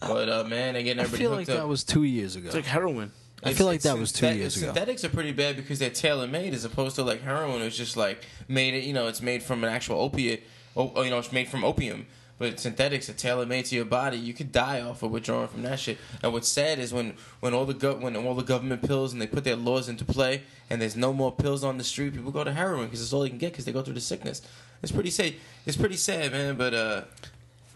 But 0.00 0.28
uh 0.28 0.44
man, 0.44 0.74
they 0.74 0.82
getting 0.82 1.00
I 1.00 1.04
everybody 1.04 1.22
feel 1.22 1.30
hooked 1.36 1.48
like 1.48 1.56
up. 1.56 1.62
that 1.62 1.68
was 1.68 1.84
two 1.84 2.02
years 2.04 2.36
ago. 2.36 2.46
It's 2.46 2.54
like 2.54 2.66
heroin. 2.66 3.12
I 3.42 3.52
feel 3.52 3.66
like 3.66 3.82
that 3.82 3.98
was 3.98 4.10
two 4.12 4.24
synthet- 4.26 4.36
years 4.36 4.56
ago. 4.56 4.66
Synthetics 4.66 5.04
are 5.04 5.10
pretty 5.10 5.32
bad 5.32 5.56
because 5.56 5.78
they're 5.78 5.90
tailor 5.90 6.26
made 6.26 6.54
as 6.54 6.64
opposed 6.64 6.96
to 6.96 7.02
like 7.02 7.22
heroin. 7.22 7.60
It's 7.62 7.76
just 7.76 7.96
like 7.96 8.24
made 8.48 8.74
it. 8.74 8.84
You 8.84 8.92
know, 8.94 9.06
it's 9.08 9.20
made 9.22 9.42
from 9.42 9.62
an 9.64 9.70
actual 9.70 10.00
opiate. 10.00 10.44
Oh, 10.76 11.02
you 11.02 11.10
know, 11.10 11.18
it's 11.18 11.32
made 11.32 11.48
from 11.48 11.62
opium. 11.64 12.06
But 12.36 12.58
synthetics 12.58 13.08
are 13.08 13.12
tailor 13.12 13.46
made 13.46 13.66
to 13.66 13.76
your 13.76 13.84
body. 13.84 14.16
You 14.16 14.34
could 14.34 14.50
die 14.50 14.80
off 14.80 15.02
of 15.04 15.12
withdrawing 15.12 15.48
from 15.48 15.62
that 15.62 15.78
shit. 15.78 15.98
And 16.22 16.32
what's 16.32 16.48
sad 16.48 16.78
is 16.80 16.92
when 16.92 17.14
when 17.40 17.54
all 17.54 17.64
the 17.64 17.74
gov- 17.74 18.00
when 18.00 18.16
all 18.16 18.34
the 18.34 18.42
government 18.42 18.82
pills 18.82 19.12
and 19.12 19.22
they 19.22 19.26
put 19.26 19.44
their 19.44 19.54
laws 19.56 19.88
into 19.88 20.04
play 20.04 20.42
and 20.68 20.82
there's 20.82 20.96
no 20.96 21.12
more 21.12 21.30
pills 21.30 21.62
on 21.62 21.78
the 21.78 21.84
street, 21.84 22.12
people 22.14 22.32
go 22.32 22.42
to 22.42 22.52
heroin 22.52 22.86
because 22.86 23.00
it's 23.00 23.12
all 23.12 23.20
they 23.22 23.28
can 23.28 23.38
get 23.38 23.52
because 23.52 23.64
they 23.64 23.72
go 23.72 23.82
through 23.82 23.94
the 23.94 24.00
sickness. 24.00 24.42
It's 24.82 24.90
pretty 24.92 25.10
sad. 25.10 25.34
It's 25.64 25.76
pretty 25.76 25.96
sad, 25.96 26.32
man. 26.32 26.56
But 26.56 26.74
uh, 26.74 27.02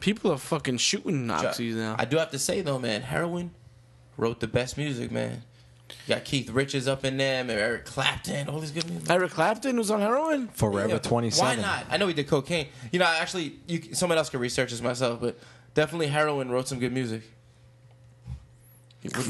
People 0.01 0.31
are 0.33 0.38
fucking 0.38 0.77
shooting 0.79 1.27
oxys 1.27 1.75
now. 1.75 1.97
I 1.99 2.05
do 2.05 2.18
have 2.18 2.31
to 2.31 2.38
say 2.38 2.61
though, 2.61 2.79
man, 2.79 3.03
heroin 3.03 3.51
wrote 4.16 4.40
the 4.40 4.47
best 4.47 4.77
music, 4.77 5.11
man. 5.11 5.42
You 6.07 6.14
got 6.14 6.24
Keith 6.24 6.51
Richards 6.51 6.87
up 6.87 7.05
in 7.05 7.16
them, 7.16 7.46
man, 7.48 7.59
Eric 7.59 7.85
Clapton, 7.87 8.48
all 8.48 8.61
these 8.61 8.70
good 8.70 8.88
music. 8.88 9.11
Eric 9.11 9.31
Clapton 9.33 9.77
was 9.77 9.90
on 9.90 10.01
heroin. 10.01 10.48
Forever 10.48 10.94
Yeah, 10.94 10.98
27. 10.98 11.57
Why 11.59 11.62
not? 11.62 11.87
I 11.90 11.96
know 11.96 12.07
he 12.07 12.14
did 12.14 12.29
cocaine. 12.29 12.68
You 12.92 12.98
know, 12.98 13.07
actually, 13.07 13.59
you, 13.66 13.94
someone 13.94 14.18
else 14.18 14.29
could 14.31 14.40
research 14.40 14.70
this 14.70 14.83
myself, 14.83 15.20
but 15.20 15.38
definitely 15.74 16.09
heroin 16.09 16.51
wrote 16.51 16.68
some 16.68 16.79
good 16.79 16.92
music. 16.92 17.22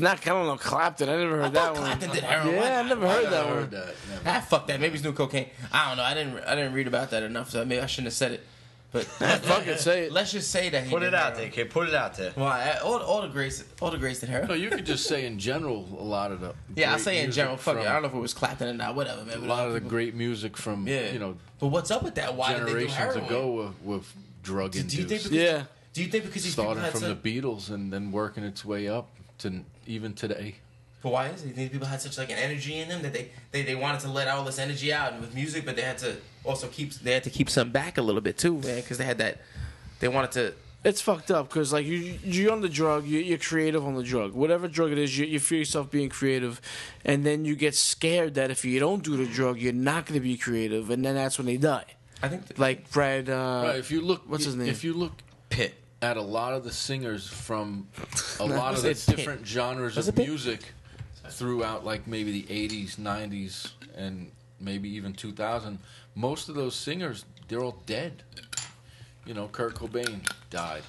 Not 0.00 0.26
I 0.26 0.30
don't 0.30 0.46
know 0.46 0.56
Clapton. 0.56 1.08
I 1.08 1.16
never 1.16 1.36
heard 1.36 1.44
I 1.44 1.48
that 1.50 1.54
thought 1.62 1.74
one. 1.74 1.82
Clapton 1.84 2.10
did 2.10 2.24
heroin. 2.24 2.54
Yeah, 2.54 2.80
I 2.80 2.88
never 2.88 3.06
heard 3.06 3.26
I 3.26 3.30
that 3.30 3.44
one. 3.46 3.54
heard 3.54 3.70
that. 3.70 3.94
Never. 4.08 4.22
Ah, 4.26 4.40
fuck 4.40 4.66
that. 4.66 4.80
Maybe 4.80 4.94
it's 4.94 5.04
new 5.04 5.12
cocaine. 5.12 5.50
I 5.70 5.88
don't 5.88 5.98
know. 5.98 6.02
I 6.04 6.14
didn't. 6.14 6.38
I 6.44 6.54
didn't 6.54 6.72
read 6.72 6.86
about 6.86 7.10
that 7.10 7.22
enough, 7.22 7.50
so 7.50 7.64
maybe 7.64 7.80
I 7.82 7.86
shouldn't 7.86 8.06
have 8.06 8.14
said 8.14 8.32
it. 8.32 8.46
But 8.90 9.04
Fuck 9.04 9.66
it, 9.66 9.80
say 9.80 10.04
it. 10.04 10.12
Let's 10.12 10.32
just 10.32 10.50
say 10.50 10.70
that 10.70 10.84
he 10.84 10.90
Put 10.90 11.00
did 11.00 11.08
it 11.08 11.14
out 11.14 11.34
there, 11.34 11.44
heroin. 11.44 11.50
kid. 11.52 11.70
Put 11.70 11.88
it 11.88 11.94
out 11.94 12.16
there. 12.16 12.30
Why? 12.34 12.62
Eh, 12.62 12.78
all, 12.82 12.98
all 13.00 13.20
the 13.20 13.28
greats, 13.28 13.62
all 13.82 13.90
the 13.90 13.98
greats 13.98 14.20
did 14.20 14.30
heroin. 14.30 14.48
No, 14.48 14.54
you 14.54 14.70
could 14.70 14.86
just 14.86 15.04
say 15.06 15.26
in 15.26 15.38
general 15.38 15.86
a 15.98 16.02
lot 16.02 16.32
of 16.32 16.40
the 16.40 16.54
yeah, 16.74 16.88
I'll 16.90 16.94
great 16.96 17.04
say 17.04 17.16
in 17.18 17.24
music 17.26 17.34
general. 17.42 17.56
Fuck 17.58 17.76
it. 17.76 17.86
I 17.86 17.92
don't 17.92 18.02
know 18.02 18.08
if 18.08 18.14
it 18.14 18.18
was 18.18 18.32
Clapton 18.32 18.68
or 18.68 18.72
not. 18.72 18.94
Whatever, 18.94 19.24
man. 19.26 19.36
A 19.36 19.40
lot 19.44 19.66
of 19.66 19.74
the 19.74 19.80
great 19.80 20.14
music 20.14 20.56
from 20.56 20.88
Yeah. 20.88 21.12
you 21.12 21.18
know 21.18 21.36
But 21.60 21.66
what's 21.68 21.90
up 21.90 22.02
with 22.02 22.14
that? 22.14 22.34
Why 22.34 22.54
did 22.54 22.62
they 22.62 22.64
do 22.64 22.66
generations 22.70 22.94
heroin? 22.96 23.24
ago 23.24 23.52
with, 23.52 23.82
with 23.82 24.14
drug 24.42 24.72
Do 24.72 24.78
you 24.78 24.84
think? 24.84 25.00
induced. 25.02 25.24
Because, 25.30 25.36
Yeah. 25.38 25.64
Do 25.92 26.02
you 26.04 26.08
think 26.10 26.24
because 26.24 26.44
these 26.44 26.54
people 26.54 26.64
Started 26.72 26.80
had 26.82 26.90
from 26.92 27.00
such, 27.00 27.22
the 27.22 27.40
Beatles 27.42 27.70
and 27.70 27.92
then 27.92 28.10
working 28.10 28.44
its 28.44 28.64
way 28.64 28.88
up 28.88 29.08
to 29.38 29.64
even 29.86 30.14
today. 30.14 30.54
But 31.02 31.12
why 31.12 31.26
is 31.28 31.42
it? 31.44 31.48
You 31.48 31.52
think 31.54 31.72
people 31.72 31.86
had 31.86 32.00
such 32.00 32.16
like 32.18 32.30
an 32.30 32.38
energy 32.38 32.78
in 32.78 32.88
them 32.88 33.02
that 33.02 33.12
they, 33.12 33.30
they, 33.52 33.62
they 33.62 33.74
wanted 33.74 34.00
to 34.00 34.08
let 34.08 34.28
all 34.28 34.44
this 34.44 34.58
energy 34.58 34.92
out 34.92 35.20
with 35.20 35.34
music, 35.34 35.64
but 35.64 35.76
they 35.76 35.82
had 35.82 35.98
to 35.98 36.16
also 36.44 36.68
keeps 36.68 36.98
they 36.98 37.12
had 37.12 37.24
to 37.24 37.30
keep 37.30 37.48
some 37.50 37.70
back 37.70 37.98
a 37.98 38.02
little 38.02 38.20
bit 38.20 38.38
too, 38.38 38.54
man, 38.58 38.76
because 38.76 38.98
they 38.98 39.04
had 39.04 39.18
that 39.18 39.38
they 40.00 40.08
wanted 40.08 40.32
to. 40.32 40.54
It's 40.84 41.00
fucked 41.00 41.30
up 41.32 41.48
because 41.48 41.72
like 41.72 41.84
you 41.86 42.18
you're 42.22 42.52
on 42.52 42.60
the 42.60 42.68
drug, 42.68 43.04
you, 43.04 43.18
you're 43.18 43.36
creative 43.38 43.84
on 43.84 43.94
the 43.96 44.02
drug. 44.04 44.32
Whatever 44.32 44.68
drug 44.68 44.92
it 44.92 44.98
is, 44.98 45.18
you, 45.18 45.26
you 45.26 45.40
feel 45.40 45.58
yourself 45.58 45.90
being 45.90 46.08
creative, 46.08 46.60
and 47.04 47.26
then 47.26 47.44
you 47.44 47.56
get 47.56 47.74
scared 47.74 48.34
that 48.34 48.50
if 48.52 48.64
you 48.64 48.78
don't 48.78 49.02
do 49.02 49.16
the 49.16 49.26
drug, 49.26 49.58
you're 49.58 49.72
not 49.72 50.06
going 50.06 50.14
to 50.20 50.22
be 50.24 50.36
creative, 50.36 50.88
and 50.90 51.04
then 51.04 51.16
that's 51.16 51.36
when 51.36 51.46
they 51.46 51.56
die. 51.56 51.84
I 52.22 52.28
think 52.28 52.46
that, 52.46 52.58
Like 52.58 52.90
Brad, 52.92 53.28
uh, 53.28 53.62
right. 53.66 53.76
If 53.76 53.90
you 53.90 54.00
look, 54.00 54.22
what's 54.28 54.44
his 54.44 54.54
name? 54.54 54.68
If 54.68 54.84
you 54.84 54.94
look 54.94 55.12
Pit. 55.50 55.74
at 56.00 56.16
a 56.16 56.22
lot 56.22 56.52
of 56.54 56.62
the 56.62 56.72
singers 56.72 57.26
from 57.26 57.88
a 58.38 58.46
lot 58.46 58.74
of 58.74 58.82
the 58.82 58.90
It's 58.90 59.04
Pit. 59.04 59.16
different 59.16 59.46
genres 59.46 59.96
Was 59.96 60.06
of 60.08 60.16
music 60.16 60.60
throughout, 61.28 61.84
like 61.84 62.06
maybe 62.06 62.30
the 62.40 62.68
'80s, 62.68 62.96
'90s, 62.96 63.72
and 63.96 64.30
maybe 64.60 64.88
even 64.90 65.12
2000, 65.12 65.78
most 66.18 66.48
of 66.48 66.54
those 66.56 66.74
singers 66.74 67.24
they're 67.46 67.60
all 67.62 67.80
dead. 67.86 68.22
You 69.24 69.32
know, 69.34 69.48
Kurt 69.48 69.74
Cobain 69.74 70.20
died. 70.50 70.82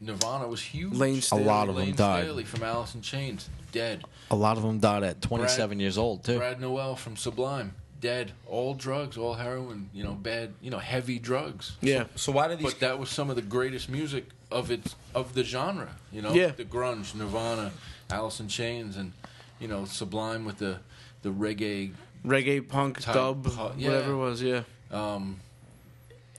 Nirvana 0.00 0.48
was 0.48 0.60
huge. 0.60 0.92
Layne 0.94 1.20
Staley. 1.22 1.44
A 1.44 1.46
lot 1.46 1.68
of 1.68 1.76
them 1.76 1.84
Layne 1.86 1.94
died. 1.94 2.24
Staley 2.24 2.44
from 2.44 2.62
Alice 2.64 2.94
in 2.94 3.02
Chains, 3.02 3.48
dead. 3.70 4.02
A 4.30 4.34
lot 4.36 4.56
of 4.56 4.62
them 4.64 4.78
died 4.80 5.02
at 5.04 5.22
27 5.22 5.68
Brad- 5.68 5.80
years 5.80 5.96
old, 5.96 6.24
too. 6.24 6.38
Brad 6.38 6.60
Nowell 6.60 6.96
from 6.96 7.16
Sublime, 7.16 7.74
dead. 8.00 8.32
All 8.48 8.74
drugs, 8.74 9.16
all 9.16 9.34
heroin. 9.34 9.88
You 9.94 10.02
know, 10.04 10.12
bad. 10.12 10.52
You 10.60 10.70
know, 10.70 10.78
heavy 10.78 11.18
drugs. 11.18 11.76
yeah, 11.80 12.04
so 12.16 12.32
why 12.32 12.48
did 12.48 12.58
these? 12.58 12.72
But 12.72 12.80
that 12.80 12.98
was 12.98 13.10
some 13.10 13.30
of 13.30 13.36
the 13.36 13.42
greatest 13.42 13.88
music 13.88 14.26
of 14.50 14.70
its 14.70 14.96
of 15.14 15.34
the 15.34 15.44
genre. 15.44 15.90
You 16.10 16.20
know, 16.22 16.32
Yeah. 16.32 16.48
the 16.48 16.64
grunge, 16.64 17.14
Nirvana, 17.14 17.70
Alice 18.10 18.40
in 18.40 18.48
Chains, 18.48 18.96
and 18.96 19.12
you 19.60 19.68
know, 19.68 19.84
Sublime 19.84 20.44
with 20.44 20.58
the 20.58 20.80
the 21.22 21.30
reggae. 21.30 21.92
Reggae, 22.24 22.66
punk, 22.66 23.00
Type, 23.00 23.14
dub, 23.14 23.46
uh, 23.46 23.70
yeah. 23.76 23.88
whatever 23.90 24.12
it 24.12 24.16
was. 24.16 24.42
Yeah, 24.42 24.62
Um, 24.90 25.40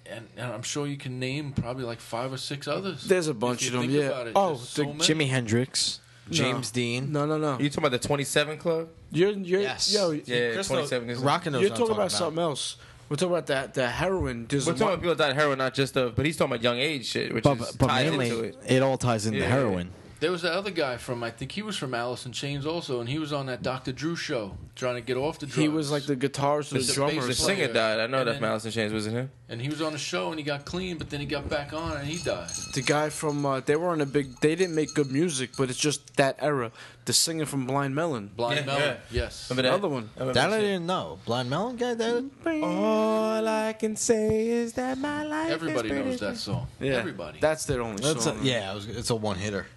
and, 0.06 0.28
and 0.38 0.52
I'm 0.52 0.62
sure 0.64 0.86
you 0.88 0.98
can 0.98 1.20
name 1.20 1.54
probably 1.54 1.84
like 1.86 2.00
five 2.00 2.32
or 2.34 2.38
six 2.38 2.68
others. 2.68 3.04
there's 3.06 3.28
a 3.28 3.34
bunch 3.34 3.62
you 3.64 3.68
of 3.70 3.74
them. 3.74 3.82
think 3.84 3.94
yeah. 3.94 4.08
about 4.10 4.28
it. 4.28 4.34
Oh, 4.36 4.48
There's 4.50 4.70
so 4.70 4.84
the. 4.84 4.90
Jimi 4.94 5.28
Hendrix. 5.30 6.00
James 6.30 6.72
Dean. 6.72 7.12
No, 7.12 7.26
no, 7.26 7.38
no. 7.38 7.54
Are 7.56 7.62
You 7.62 7.70
talking 7.70 7.86
about 7.86 8.02
the 8.02 8.08
27 8.08 8.58
Club? 8.58 8.88
You're, 9.12 9.32
you're, 9.32 9.60
Yes. 9.62 9.94
yo, 9.94 10.12
Yeah, 10.12 10.54
Crystal- 10.54 10.78
27 10.78 11.10
is. 11.10 11.20
Rockin' 11.20 11.52
knows 11.54 11.62
you're 11.62 11.72
what 11.72 11.76
I'm 11.76 11.80
talking 11.80 11.92
about 11.96 12.02
about. 12.08 12.12
something 12.18 12.42
else. 12.42 12.78
We're 13.10 13.18
talking 13.18 13.34
about 13.34 13.48
that 13.48 13.74
the 13.74 13.90
heroin. 13.90 14.46
There's 14.48 14.66
We're 14.66 14.72
talking 14.72 14.86
one- 14.86 14.94
about 14.94 15.02
people 15.02 15.16
that 15.16 15.36
heroin, 15.36 15.58
not 15.58 15.74
just 15.74 15.98
of. 15.98 16.16
But 16.16 16.26
he's 16.26 16.38
talking 16.38 16.54
about 16.54 16.64
young 16.64 16.78
age 16.78 17.06
shit, 17.08 17.34
which 17.34 17.44
But, 17.44 17.60
is 17.60 17.72
but 17.76 17.88
tied 17.88 18.10
mainly, 18.10 18.30
into 18.30 18.44
it. 18.46 18.58
it. 18.66 18.82
all 18.82 18.98
ties 18.98 19.26
into 19.26 19.40
Yeah. 19.40 19.48
heroin. 19.48 19.90
There 20.24 20.32
was 20.32 20.42
the 20.44 20.54
other 20.54 20.72
guy 20.72 20.96
from 20.96 21.22
I 21.22 21.32
think 21.32 21.52
he 21.52 21.62
was 21.62 21.76
from 21.76 21.94
Alice 21.94 22.26
in 22.26 22.32
Chains 22.32 22.66
also, 22.66 23.02
and 23.02 23.10
he 23.10 23.20
was 23.20 23.34
on 23.34 23.48
that 23.48 23.62
Dr. 23.62 23.92
Drew 23.92 24.16
show 24.16 24.56
trying 24.74 24.96
to 24.96 25.02
get 25.02 25.18
off 25.18 25.38
the 25.38 25.46
drugs. 25.48 25.58
he 25.62 25.68
was 25.68 25.92
like 25.92 26.04
the 26.06 26.16
guitarist 26.16 26.72
or 26.72 26.80
the 26.80 26.86
the 26.86 26.94
drummer. 26.94 27.22
or 27.24 27.28
The 27.28 27.34
something. 27.34 27.58
singer 27.58 27.74
died. 27.74 28.00
I 28.00 28.08
know 28.08 28.20
And 28.20 28.28
that 28.30 28.32
then- 28.32 28.36
from 28.36 28.46
Alice 28.46 28.64
in 28.64 28.72
Chains, 28.72 28.94
wasn't 28.94 29.16
him? 29.18 29.32
and 29.50 29.62
he 29.62 29.68
was 29.68 29.82
on 29.82 29.92
the 29.92 29.98
show 30.00 30.30
and 30.30 30.40
he 30.40 30.46
got 30.46 30.64
clean, 30.64 30.98
but 30.98 31.10
then 31.10 31.20
he 31.20 31.26
got 31.26 31.50
back 31.50 31.74
on 31.74 31.98
and 31.98 32.08
he 32.08 32.18
died. 32.24 32.50
The 32.74 32.82
guy 32.82 33.10
from 33.10 33.46
uh, 33.46 33.60
they 33.60 33.76
were 33.76 33.90
on 33.90 34.00
a 34.00 34.06
big. 34.06 34.40
They 34.40 34.56
didn't 34.56 34.76
make 34.76 34.94
good 34.94 35.12
music, 35.12 35.50
but 35.58 35.70
it's 35.70 35.78
just 35.78 36.16
that 36.16 36.38
era. 36.40 36.72
The 37.04 37.12
singer 37.12 37.46
from 37.46 37.68
Blind 37.68 37.94
Melon. 37.94 38.32
Blind 38.34 38.60
Yeah, 38.62 38.66
Melon, 38.66 38.82
yeah. 39.12 39.24
yes. 39.24 39.50
Remember 39.50 39.64
that? 39.64 39.74
Another 39.76 39.90
one. 39.90 40.10
I 40.16 40.20
remember 40.22 40.40
That 40.40 40.54
I 40.54 40.62
didn't 40.62 40.86
know. 40.86 41.20
Blind 41.26 41.50
Melon 41.50 41.76
guy. 41.76 41.96
That 41.96 42.24
All 42.64 43.46
I 43.46 43.74
can 43.74 43.98
say 43.98 44.48
is 44.48 44.72
that 44.80 44.98
my 44.98 45.26
life. 45.26 45.52
Everybody 45.52 45.90
is 45.90 45.96
knows 46.06 46.20
that 46.22 46.38
song. 46.38 46.68
Yeah, 46.80 46.94
Everybody. 46.94 47.40
That's 47.42 47.66
their 47.66 47.82
only 47.82 48.02
that's 48.02 48.20
a, 48.26 48.30
song. 48.30 48.40
yeah. 48.42 48.72
It 48.72 48.76
was, 48.76 48.88
it's 48.88 49.10
a 49.10 49.16
one 49.16 49.36
hitter. 49.38 49.68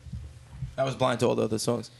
I 0.76 0.84
was 0.84 0.94
blind 0.94 1.20
to 1.20 1.26
all 1.26 1.34
the 1.34 1.44
other 1.44 1.58
songs. 1.58 1.90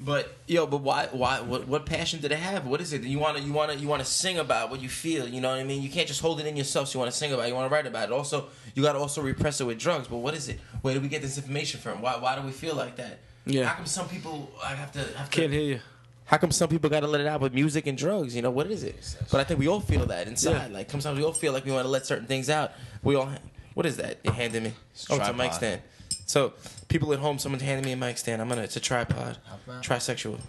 But 0.00 0.36
yo, 0.46 0.66
but 0.66 0.80
why? 0.80 1.08
Why? 1.10 1.40
What, 1.40 1.66
what 1.66 1.84
passion 1.84 2.20
did 2.20 2.30
it 2.30 2.38
have? 2.38 2.66
What 2.66 2.80
is 2.80 2.92
it? 2.92 3.02
that 3.02 3.08
You 3.08 3.18
want 3.18 3.36
to? 3.36 3.42
You 3.42 3.52
want 3.52 3.72
to? 3.72 3.78
You 3.78 3.88
want 3.88 4.00
to 4.00 4.08
sing 4.08 4.38
about 4.38 4.70
what 4.70 4.80
you 4.80 4.88
feel? 4.88 5.26
You 5.26 5.40
know 5.40 5.50
what 5.50 5.58
I 5.58 5.64
mean? 5.64 5.82
You 5.82 5.90
can't 5.90 6.06
just 6.06 6.20
hold 6.20 6.40
it 6.40 6.46
in 6.46 6.56
yourself. 6.56 6.88
So 6.88 6.96
you 6.96 7.00
want 7.00 7.12
to 7.12 7.18
sing 7.18 7.32
about. 7.32 7.46
it. 7.46 7.48
You 7.48 7.54
want 7.54 7.68
to 7.68 7.74
write 7.74 7.86
about 7.86 8.08
it. 8.08 8.12
Also, 8.12 8.46
you 8.74 8.82
got 8.82 8.92
to 8.92 8.98
also 8.98 9.22
repress 9.22 9.60
it 9.60 9.64
with 9.64 9.78
drugs. 9.78 10.06
But 10.06 10.18
what 10.18 10.34
is 10.34 10.48
it? 10.48 10.60
Where 10.82 10.94
do 10.94 11.00
we 11.00 11.08
get 11.08 11.20
this 11.22 11.36
information 11.36 11.80
from? 11.80 12.00
Why? 12.00 12.16
Why 12.16 12.36
do 12.36 12.42
we 12.42 12.52
feel 12.52 12.74
like 12.74 12.96
that? 12.96 13.18
Yeah. 13.44 13.64
How 13.64 13.74
come 13.74 13.86
some 13.86 14.08
people 14.08 14.50
I 14.62 14.74
have 14.74 14.92
to 14.92 15.00
have 15.00 15.30
to 15.30 15.40
Can't 15.40 15.52
hear 15.52 15.62
you. 15.62 15.80
How 16.26 16.36
come 16.36 16.52
some 16.52 16.68
people 16.68 16.90
got 16.90 17.00
to 17.00 17.06
let 17.06 17.22
it 17.22 17.26
out 17.26 17.40
with 17.40 17.54
music 17.54 17.86
and 17.86 17.96
drugs? 17.96 18.36
You 18.36 18.42
know 18.42 18.50
what 18.50 18.70
is 18.70 18.84
it? 18.84 19.16
But 19.32 19.40
I 19.40 19.44
think 19.44 19.58
we 19.58 19.66
all 19.66 19.80
feel 19.80 20.06
that 20.06 20.28
inside. 20.28 20.70
Yeah. 20.70 20.76
Like 20.76 20.90
sometimes 20.90 21.18
we 21.18 21.24
all 21.24 21.32
feel 21.32 21.52
like 21.52 21.64
we 21.64 21.72
want 21.72 21.84
to 21.84 21.90
let 21.90 22.06
certain 22.06 22.26
things 22.26 22.50
out. 22.50 22.72
We 23.02 23.16
all. 23.16 23.30
What 23.74 23.86
is 23.86 23.96
that? 23.96 24.18
You 24.22 24.32
handed 24.32 24.62
me. 24.62 24.72
Oh, 25.10 25.16
it's 25.16 25.28
a 25.28 25.32
mic 25.32 25.54
stand. 25.54 25.80
So 26.26 26.52
people 26.88 27.12
at 27.12 27.18
home, 27.18 27.38
someone's 27.38 27.62
handing 27.62 27.84
me 27.84 27.92
a 27.92 27.96
mic 27.96 28.18
stand. 28.18 28.42
I'm 28.42 28.48
gonna. 28.48 28.62
It's 28.62 28.76
a 28.76 28.80
tripod. 28.80 29.38
Trisexual. 29.82 30.40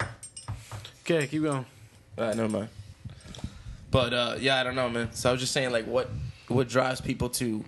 Okay, 1.02 1.26
keep 1.26 1.42
going. 1.42 1.64
All 2.18 2.26
right, 2.26 2.36
never 2.36 2.48
mind. 2.48 2.68
But 3.90 4.12
uh, 4.12 4.36
yeah, 4.38 4.60
I 4.60 4.64
don't 4.64 4.74
know, 4.74 4.88
man. 4.88 5.12
So 5.12 5.28
I 5.28 5.32
was 5.32 5.40
just 5.40 5.52
saying, 5.52 5.70
like, 5.70 5.86
what 5.86 6.10
what 6.48 6.68
drives 6.68 7.00
people 7.00 7.28
to 7.30 7.64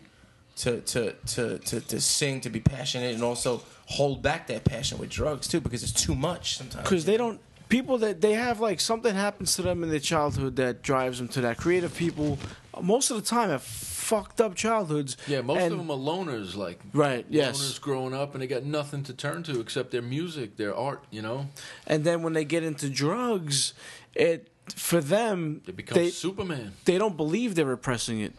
to 0.57 0.81
to 0.81 1.13
to 1.13 1.59
to, 1.59 1.81
to 1.81 2.01
sing, 2.01 2.41
to 2.43 2.51
be 2.51 2.61
passionate, 2.61 3.15
and 3.15 3.23
also 3.23 3.63
hold 3.87 4.23
back 4.23 4.47
that 4.47 4.65
passion 4.65 4.99
with 4.99 5.11
drugs 5.11 5.47
too, 5.49 5.61
because 5.61 5.83
it's 5.83 5.93
too 5.93 6.15
much 6.15 6.57
sometimes. 6.57 6.85
Because 6.85 7.05
they 7.05 7.17
don't. 7.17 7.41
People 7.69 7.97
that 7.99 8.21
they 8.21 8.35
have 8.35 8.61
like 8.61 8.81
something 8.81 9.15
happens 9.15 9.57
to 9.57 9.63
them 9.63 9.83
in 9.83 9.89
their 9.89 9.99
childhood 9.99 10.57
that 10.57 10.83
drives 10.83 11.19
them 11.19 11.29
to 11.29 11.41
that. 11.41 11.57
Creative 11.57 11.95
people, 11.97 12.39
most 12.83 13.11
of 13.11 13.17
the 13.17 13.23
time, 13.23 13.49
have 13.49 13.63
fucked 14.03 14.41
up 14.41 14.55
childhoods. 14.55 15.17
yeah, 15.27 15.41
most 15.41 15.61
and- 15.63 15.73
of 15.73 15.79
them 15.79 15.91
are 15.91 15.97
loners, 15.97 16.57
like 16.57 16.81
Right. 16.93 17.25
Yes. 17.31 17.59
loners 17.61 17.81
growing 17.81 18.13
up, 18.15 18.35
and 18.35 18.43
they 18.43 18.47
got 18.47 18.65
nothing 18.65 19.03
to 19.05 19.13
turn 19.15 19.43
to 19.45 19.61
except 19.61 19.91
their 19.93 20.03
music, 20.03 20.57
their 20.57 20.75
art. 20.75 21.05
You 21.11 21.23
know, 21.23 21.49
And 21.87 22.05
then 22.05 22.23
when 22.23 22.33
they 22.33 22.45
get 22.45 22.63
into 22.65 22.89
drugs, 22.91 23.73
it 24.15 24.49
for 24.77 25.01
them 25.01 25.61
they 25.67 25.73
become 25.73 25.97
they 25.99 26.11
Superman. 26.11 26.73
they 26.85 26.99
don't 26.99 27.17
believe 27.17 27.55
they're 27.55 27.65
repressing 27.65 28.21
it. 28.21 28.33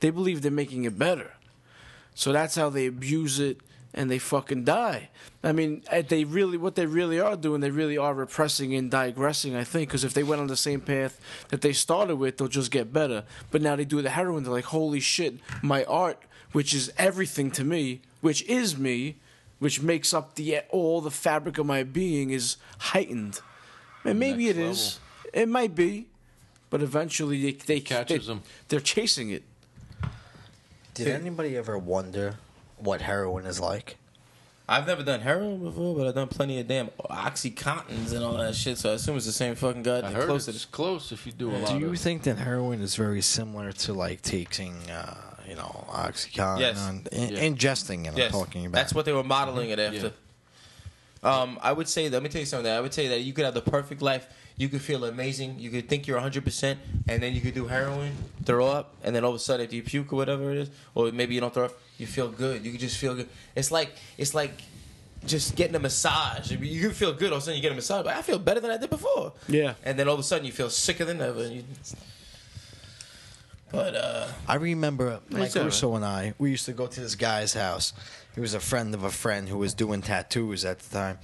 They 0.00 0.10
believe 0.10 0.42
they're 0.42 0.50
making 0.50 0.84
it 0.84 0.98
better. 0.98 1.32
So 2.14 2.32
that's 2.32 2.54
how 2.54 2.70
they 2.70 2.86
abuse 2.86 3.38
it 3.40 3.58
and 3.96 4.10
they 4.10 4.18
fucking 4.18 4.64
die. 4.64 5.08
I 5.42 5.52
mean, 5.52 5.82
eh, 5.90 6.02
they 6.02 6.24
really 6.24 6.58
what 6.58 6.74
they 6.74 6.86
really 6.86 7.18
are 7.18 7.36
doing, 7.36 7.62
they 7.62 7.70
really 7.70 7.96
are 7.96 8.14
repressing 8.14 8.74
and 8.74 8.90
digressing, 8.90 9.56
I 9.56 9.64
think, 9.64 9.88
because 9.88 10.04
if 10.04 10.12
they 10.12 10.22
went 10.22 10.42
on 10.42 10.46
the 10.46 10.56
same 10.56 10.82
path 10.82 11.18
that 11.48 11.62
they 11.62 11.72
started 11.72 12.16
with, 12.16 12.36
they'll 12.36 12.48
just 12.48 12.70
get 12.70 12.92
better. 12.92 13.24
But 13.50 13.62
now 13.62 13.74
they 13.74 13.86
do 13.86 14.02
the 14.02 14.10
heroin, 14.10 14.44
they're 14.44 14.52
like, 14.52 14.66
"Holy 14.66 15.00
shit, 15.00 15.36
my 15.62 15.84
art, 15.84 16.22
which 16.52 16.74
is 16.74 16.92
everything 16.98 17.50
to 17.52 17.64
me, 17.64 18.02
which 18.20 18.42
is 18.44 18.76
me, 18.76 19.16
which 19.58 19.80
makes 19.80 20.12
up 20.12 20.34
the 20.34 20.60
all 20.68 21.00
the 21.00 21.10
fabric 21.10 21.56
of 21.58 21.66
my 21.66 21.82
being 21.82 22.30
is 22.30 22.58
heightened." 22.78 23.40
And 24.04 24.20
maybe 24.20 24.48
it 24.48 24.56
Next 24.56 24.78
is. 24.78 25.00
It 25.32 25.48
might 25.48 25.74
be. 25.74 26.06
But 26.68 26.82
eventually 26.82 27.40
they 27.40 27.52
they 27.52 27.80
Catches 27.80 28.26
them. 28.26 28.42
They're 28.68 28.80
chasing 28.80 29.30
it. 29.30 29.44
Did 30.94 31.08
anybody 31.08 31.56
ever 31.56 31.78
wonder 31.78 32.38
what 32.78 33.00
heroin 33.02 33.46
is 33.46 33.60
like? 33.60 33.96
I've 34.68 34.86
never 34.86 35.04
done 35.04 35.20
heroin 35.20 35.62
before, 35.62 35.94
but 35.94 36.08
I've 36.08 36.14
done 36.16 36.26
plenty 36.26 36.58
of 36.58 36.66
damn 36.66 36.88
oxycontins 37.08 38.12
and 38.12 38.24
all 38.24 38.36
that 38.36 38.54
shit. 38.56 38.78
So 38.78 38.90
I 38.90 38.94
assume 38.94 39.16
it's 39.16 39.26
the 39.26 39.32
same 39.32 39.54
fucking 39.54 39.82
I 39.82 39.84
goddamn 39.84 40.12
heard 40.12 40.26
close 40.26 40.48
it's 40.48 40.58
this. 40.58 40.64
close 40.64 41.12
if 41.12 41.24
you 41.24 41.30
do 41.32 41.50
a 41.50 41.56
lot 41.58 41.70
Do 41.72 41.78
you 41.78 41.90
of. 41.92 41.98
think 42.00 42.24
that 42.24 42.38
heroin 42.38 42.80
is 42.80 42.96
very 42.96 43.20
similar 43.22 43.70
to 43.72 43.92
like 43.92 44.22
taking, 44.22 44.74
uh, 44.90 45.14
you 45.48 45.54
know, 45.54 45.84
oxycontin, 45.88 46.58
Yes. 46.60 46.84
and 46.88 47.06
in, 47.08 47.28
Yeah. 47.30 47.38
ingesting 47.44 48.06
it? 48.08 48.16
Yes, 48.16 48.32
I'm 48.34 48.40
talking 48.40 48.66
about. 48.66 48.78
that's 48.80 48.92
what 48.92 49.04
they 49.04 49.12
were 49.12 49.22
modeling 49.22 49.70
it 49.70 49.78
after. 49.78 50.12
Um, 51.22 51.58
I 51.62 51.72
would 51.72 51.88
say, 51.88 52.08
let 52.08 52.22
me 52.22 52.28
tell 52.28 52.40
you 52.40 52.46
something. 52.46 52.70
I 52.70 52.80
would 52.80 52.92
say 52.94 53.08
that 53.08 53.20
you 53.20 53.32
could 53.32 53.44
have 53.44 53.54
the 53.54 53.60
perfect 53.62 54.02
life. 54.02 54.26
You 54.58 54.68
could 54.68 54.80
feel 54.80 55.04
amazing. 55.04 55.58
You 55.58 55.70
could 55.70 55.88
think 55.88 56.06
you're 56.06 56.18
100%, 56.20 56.76
and 57.08 57.22
then 57.22 57.34
you 57.34 57.40
could 57.42 57.54
do 57.54 57.66
heroin, 57.66 58.12
throw 58.44 58.66
up, 58.66 58.94
and 59.04 59.14
then 59.14 59.22
all 59.22 59.30
of 59.30 59.36
a 59.36 59.38
sudden, 59.38 59.64
if 59.66 59.72
you 59.72 59.82
puke 59.82 60.12
or 60.12 60.16
whatever 60.16 60.50
it 60.50 60.56
is, 60.58 60.70
or 60.94 61.12
maybe 61.12 61.34
you 61.34 61.40
don't 61.42 61.52
throw 61.52 61.66
up, 61.66 61.72
you 61.98 62.06
feel 62.06 62.28
good. 62.28 62.64
You 62.64 62.70
could 62.72 62.80
just 62.80 62.96
feel 62.98 63.14
good. 63.14 63.28
It's 63.54 63.70
like 63.70 63.90
it's 64.16 64.34
like 64.34 64.62
just 65.26 65.56
getting 65.56 65.74
a 65.76 65.78
massage. 65.78 66.50
You 66.50 66.80
can 66.80 66.92
feel 66.92 67.12
good, 67.12 67.32
all 67.32 67.36
of 67.36 67.42
a 67.42 67.44
sudden 67.44 67.56
you 67.56 67.62
get 67.62 67.72
a 67.72 67.74
massage, 67.74 68.04
but 68.04 68.16
I 68.16 68.22
feel 68.22 68.38
better 68.38 68.60
than 68.60 68.70
I 68.70 68.78
did 68.78 68.88
before. 68.90 69.32
Yeah. 69.48 69.74
And 69.84 69.98
then 69.98 70.08
all 70.08 70.14
of 70.14 70.20
a 70.20 70.22
sudden 70.22 70.46
you 70.46 70.52
feel 70.52 70.70
sicker 70.70 71.04
than 71.04 71.20
ever. 71.20 71.42
and 71.42 71.56
You, 71.56 71.64
but 73.70 73.94
uh, 73.94 74.28
I 74.46 74.54
remember 74.54 75.20
Mike 75.28 75.46
It's. 75.46 75.56
Russo 75.56 75.94
and 75.96 76.04
I. 76.04 76.34
We 76.38 76.50
used 76.50 76.66
to 76.66 76.72
go 76.72 76.86
to 76.86 77.00
this 77.00 77.14
guy's 77.14 77.52
house. 77.54 77.92
He 78.34 78.40
was 78.40 78.54
a 78.54 78.60
friend 78.60 78.94
of 78.94 79.02
a 79.02 79.10
friend 79.10 79.48
who 79.48 79.58
was 79.58 79.74
doing 79.74 80.02
tattoos 80.02 80.64
at 80.64 80.78
the 80.78 80.96
time, 80.96 81.18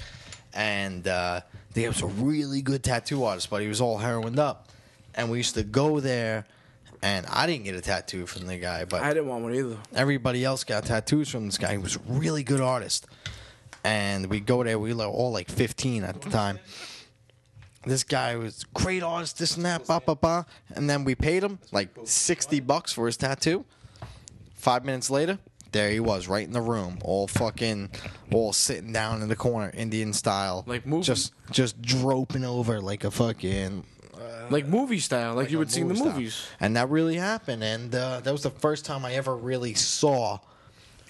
and 0.52 1.06
uh, 1.06 1.42
he 1.74 1.88
was 1.88 2.02
a 2.02 2.06
really 2.06 2.62
good 2.62 2.82
tattoo 2.82 3.24
artist, 3.24 3.50
but 3.50 3.62
he 3.62 3.68
was 3.68 3.80
all 3.80 3.98
heroined 3.98 4.38
up. 4.38 4.68
And 5.14 5.30
we 5.30 5.38
used 5.38 5.54
to 5.54 5.62
go 5.62 6.00
there, 6.00 6.46
and 7.02 7.26
I 7.26 7.46
didn't 7.46 7.64
get 7.64 7.74
a 7.74 7.80
tattoo 7.80 8.26
from 8.26 8.46
the 8.46 8.56
guy, 8.58 8.85
but 8.85 9.02
I 9.02 9.08
didn't 9.12 9.28
want 9.28 9.44
one 9.44 9.54
either. 9.54 9.76
everybody 9.94 10.44
else 10.44 10.64
got 10.64 10.87
tattoos 10.87 11.28
from 11.28 11.46
this 11.46 11.58
guy. 11.58 11.72
He 11.72 11.78
was 11.78 11.96
a 11.96 12.00
really 12.06 12.42
good 12.42 12.61
artist. 12.61 13.06
And 13.85 14.26
we 14.30 14.40
go 14.40 14.62
there, 14.62 14.78
we 14.78 14.94
were 14.94 15.04
all 15.04 15.32
like 15.32 15.50
15 15.50 16.04
at 16.04 16.20
the 16.20 16.30
time. 16.30 16.61
This 17.85 18.04
guy 18.04 18.37
was 18.37 18.64
great 18.74 19.02
artist, 19.02 19.38
this 19.38 19.56
and 19.56 19.64
that, 19.66 19.87
ba 19.87 20.00
ba 20.04 20.14
ba. 20.14 20.46
And 20.70 20.88
then 20.88 21.02
we 21.04 21.16
paid 21.16 21.42
him 21.42 21.58
like 21.72 21.88
60 22.04 22.61
bucks 22.61 22.92
for 22.92 23.06
his 23.06 23.16
tattoo. 23.16 23.64
Five 24.54 24.85
minutes 24.85 25.11
later, 25.11 25.40
there 25.72 25.90
he 25.90 26.00
was, 26.00 26.28
right 26.28 26.46
in 26.46 26.52
the 26.52 26.61
room, 26.61 26.98
all 27.02 27.26
fucking, 27.26 27.90
all 28.32 28.52
sitting 28.52 28.92
down 28.92 29.22
in 29.22 29.28
the 29.28 29.37
corner, 29.37 29.70
Indian 29.74 30.12
style, 30.12 30.64
Like 30.66 30.87
movie. 30.87 31.02
just 31.04 31.32
just 31.50 31.80
droping 31.82 32.44
over 32.44 32.80
like 32.80 33.04
a 33.04 33.11
fucking 33.11 33.85
Like 34.50 34.66
movie 34.66 34.98
style, 34.98 35.35
like, 35.35 35.50
you 35.50 35.58
would 35.58 35.70
see 35.70 35.80
in 35.80 35.88
the 35.88 35.96
style. 35.96 36.12
movies. 36.12 36.46
And 36.61 36.76
that 36.76 36.88
really 36.90 37.16
happened. 37.16 37.62
And 37.64 37.94
uh, 37.94 38.20
that 38.20 38.32
was 38.32 38.42
the 38.42 38.50
first 38.50 38.85
time 38.85 39.04
I 39.04 39.14
ever 39.14 39.37
really 39.37 39.74
saw 39.74 40.38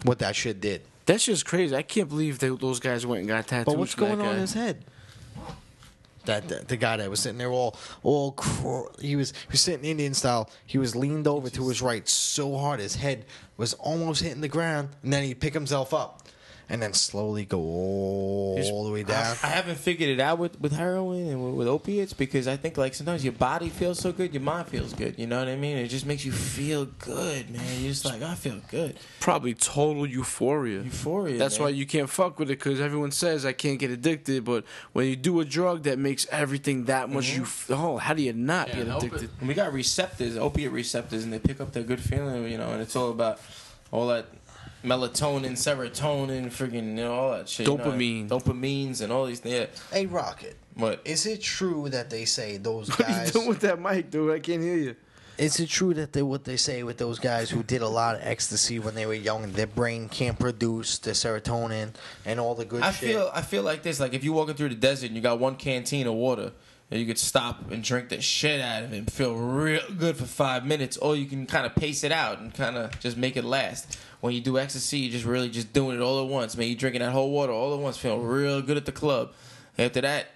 what 0.05 0.18
that 0.20 0.35
shit 0.37 0.61
did. 0.61 0.83
That's 1.07 1.25
just 1.25 1.44
crazy. 1.44 1.75
I 1.75 1.83
can't 1.83 2.09
believe 2.09 2.38
they, 2.38 2.48
those 2.48 2.79
guys 2.79 3.05
went 3.05 3.20
and 3.20 3.29
got 3.29 3.46
tattoos. 3.48 3.72
But 3.75 3.79
what's 3.79 3.94
that 3.96 4.01
going 4.01 4.20
on 4.20 4.35
in 4.35 4.40
his 4.40 4.55
head? 4.55 4.85
That, 6.25 6.48
that 6.51 6.68
the 6.68 6.77
guy 6.77 6.98
that 6.98 7.11
was 7.11 7.18
sitting 7.18 7.38
there 7.38 7.51
all 7.51 7.75
all 8.05 8.31
cr- 8.31 8.83
he 9.01 9.16
was 9.16 9.33
he 9.33 9.46
was 9.51 9.61
sitting 9.61 9.85
Indian 9.85 10.14
style. 10.14 10.48
He 10.64 10.79
was 10.79 10.94
leaned 10.94 11.27
over 11.27 11.51
to 11.51 11.68
his 11.68 11.83
right 11.83 12.09
so 12.09 12.57
hard 12.57 12.79
his 12.79 12.94
head 12.94 13.25
was 13.62 13.75
almost 13.75 14.20
hitting 14.20 14.40
the 14.40 14.48
ground, 14.48 14.88
and 15.05 15.12
then 15.12 15.22
he'd 15.22 15.38
pick 15.40 15.55
himself 15.55 15.94
up, 15.94 16.21
and 16.72 16.80
then 16.80 16.94
slowly 16.94 17.44
go 17.44 17.58
all, 17.58 18.85
the 18.87 18.90
way 18.90 19.02
down. 19.02 19.37
I 19.42 19.48
haven't 19.48 19.76
figured 19.76 20.08
it 20.08 20.18
out 20.18 20.38
with, 20.38 20.58
with 20.58 20.72
heroin 20.72 21.28
and 21.28 21.44
with, 21.44 21.54
with 21.54 21.68
opiates 21.68 22.14
because 22.14 22.48
I 22.48 22.56
think 22.56 22.78
like 22.78 22.94
sometimes 22.94 23.22
your 23.22 23.35
body 23.35 23.68
feels 23.68 23.98
so 23.98 24.11
good, 24.11 24.32
your 24.32 24.42
mind 24.42 24.68
feels 24.68 24.94
good. 24.94 25.18
You 25.18 25.26
know 25.26 25.38
what 25.38 25.48
I 25.48 25.56
mean? 25.56 25.76
It 25.76 25.88
just 25.88 26.06
makes 26.06 26.24
you 26.24 26.32
feel 26.32 26.87
good, 26.87 27.50
man. 27.50 27.62
You're 27.78 27.90
just 27.90 28.06
like 28.06 28.22
I 28.22 28.35
feel 28.35 28.58
good. 28.70 28.96
Probably 29.20 29.52
total 29.52 30.06
euphoria. 30.06 30.81
Euphoria. 30.81 31.37
That's 31.37 31.58
man. 31.58 31.64
why 31.64 31.68
you 31.70 31.85
can't 31.85 32.08
fuck 32.08 32.38
with 32.38 32.48
it 32.48 32.58
because 32.58 32.81
everyone 32.81 33.10
says 33.10 33.44
I 33.44 33.52
can't 33.52 33.79
get 33.79 33.90
addicted. 33.90 34.46
But 34.46 34.64
when 34.94 35.08
you 35.08 35.16
do 35.16 35.40
a 35.40 35.44
drug 35.44 35.83
that 35.83 35.98
makes 35.98 36.27
everything 36.31 36.87
that 36.87 37.10
much, 37.10 37.33
mm-hmm. 37.33 37.73
you 37.73 37.77
oh, 37.77 37.98
how 37.98 38.14
do 38.14 38.23
you 38.23 38.33
not 38.33 38.68
Can't 38.68 38.87
get 38.87 38.96
addicted? 38.96 39.25
it. 39.25 39.31
And 39.40 39.48
we 39.48 39.52
got 39.52 39.75
receptors, 39.75 40.38
opiate 40.38 40.73
receptors, 40.73 41.23
and 41.23 41.35
they 41.35 41.38
pick 41.38 41.60
up 41.60 41.73
that 41.73 41.87
good 41.87 42.00
feeling, 42.00 42.50
you 42.50 42.56
know. 42.56 42.70
And 42.70 42.81
it's 42.81 42.96
all 42.96 43.10
about 43.10 43.40
all 43.90 44.08
that 44.08 44.25
melatonin, 44.85 45.52
serotonin, 45.52 46.46
friggin' 46.46 46.72
you 46.74 46.83
know 46.83 47.12
all 47.14 47.30
that 47.33 47.48
shit. 47.48 47.66
you 47.66 47.76
know, 47.76 47.85
Dopamine. 47.85 48.28
dopamines, 48.28 49.00
and 49.00 49.12
all 49.12 49.26
these. 49.26 49.42
Yeah. 49.44 49.66
Hey, 49.92 50.06
Rocket, 50.06 50.56
What? 50.74 51.00
is 51.04 51.26
it 51.26 51.40
true 51.42 51.88
that 51.90 52.10
they 52.10 52.24
say 52.24 52.56
those 52.56 52.88
What 52.88 53.08
are 53.08 53.24
you 53.26 53.30
doing 53.30 53.48
with 53.48 53.60
that 53.60 53.80
mic, 53.80 54.10
dude? 54.10 54.33
I 54.35 54.38
can't 54.40 54.62
hear 54.62 54.76
you. 54.76 54.96
Is 55.38 55.58
it 55.58 55.68
true 55.70 55.94
that 55.94 56.12
they 56.12 56.22
what 56.22 56.44
they 56.44 56.56
say 56.56 56.83
with 56.83 56.98
those 56.98 57.18
guys 57.18 57.48
who 57.50 57.62
did 57.62 57.80
a 57.80 57.88
lot 57.88 58.16
of 58.16 58.20
ecstasy 58.22 58.78
when 58.78 58.94
they 58.94 59.06
were 59.06 59.14
young, 59.14 59.50
their 59.52 59.66
brain 59.66 60.08
can't 60.10 60.38
produce 60.38 60.98
the 60.98 61.12
serotonin 61.12 61.94
and 62.26 62.38
all 62.38 62.54
the 62.54 62.66
good 62.66 62.83
I 62.83 62.92
shit? 62.92 63.08
feel 63.10 63.30
I 63.35 63.40
feel 63.40 63.62
like 63.62 63.83
this. 63.83 63.98
Like 63.98 64.12
if 64.12 64.22
you're 64.24 64.35
walking 64.35 64.54
through 64.54 64.68
the 64.68 64.74
desert 64.74 65.06
and 65.06 65.16
you 65.16 65.22
got 65.22 65.38
one 65.40 65.56
canteen 65.56 66.06
of 66.06 66.12
water, 66.14 66.52
and 66.90 67.00
you 67.00 67.06
could 67.06 67.18
stop 67.18 67.70
and 67.72 67.83
drink 67.83 68.10
the 68.10 68.20
shit 68.20 68.60
out 68.60 68.83
of 68.85 68.92
it 68.92 68.96
and 68.98 69.10
feel 69.10 69.35
real 69.35 69.80
good 69.98 70.16
for 70.18 70.26
five 70.26 70.66
minutes, 70.66 70.98
or 70.98 71.16
you 71.16 71.24
can 71.24 71.46
kind 71.46 71.64
of 71.64 71.74
pace 71.74 72.04
it 72.04 72.12
out 72.12 72.38
and 72.40 72.52
kind 72.52 72.76
of 72.76 73.00
just 73.00 73.16
make 73.16 73.35
it 73.35 73.44
last. 73.44 73.98
When 74.23 74.33
you 74.35 74.40
do 74.40 74.56
ecstasy, 74.56 74.98
you're 75.00 75.10
just 75.12 75.25
really 75.25 75.50
just 75.50 75.73
doing 75.73 75.96
it 75.96 76.00
all 76.00 76.23
at 76.23 76.29
once. 76.31 76.56
Man, 76.56 76.68
you 76.68 76.77
drinking 76.77 77.02
that 77.02 77.10
whole 77.10 77.33
water 77.33 77.52
all 77.52 77.75
at 77.75 77.81
once, 77.81 77.96
feeling 77.98 78.23
real 78.25 78.62
good 78.62 78.77
at 78.77 78.87
the 78.87 78.92
club. 78.92 79.33
After 79.77 80.00
that, 80.00 80.27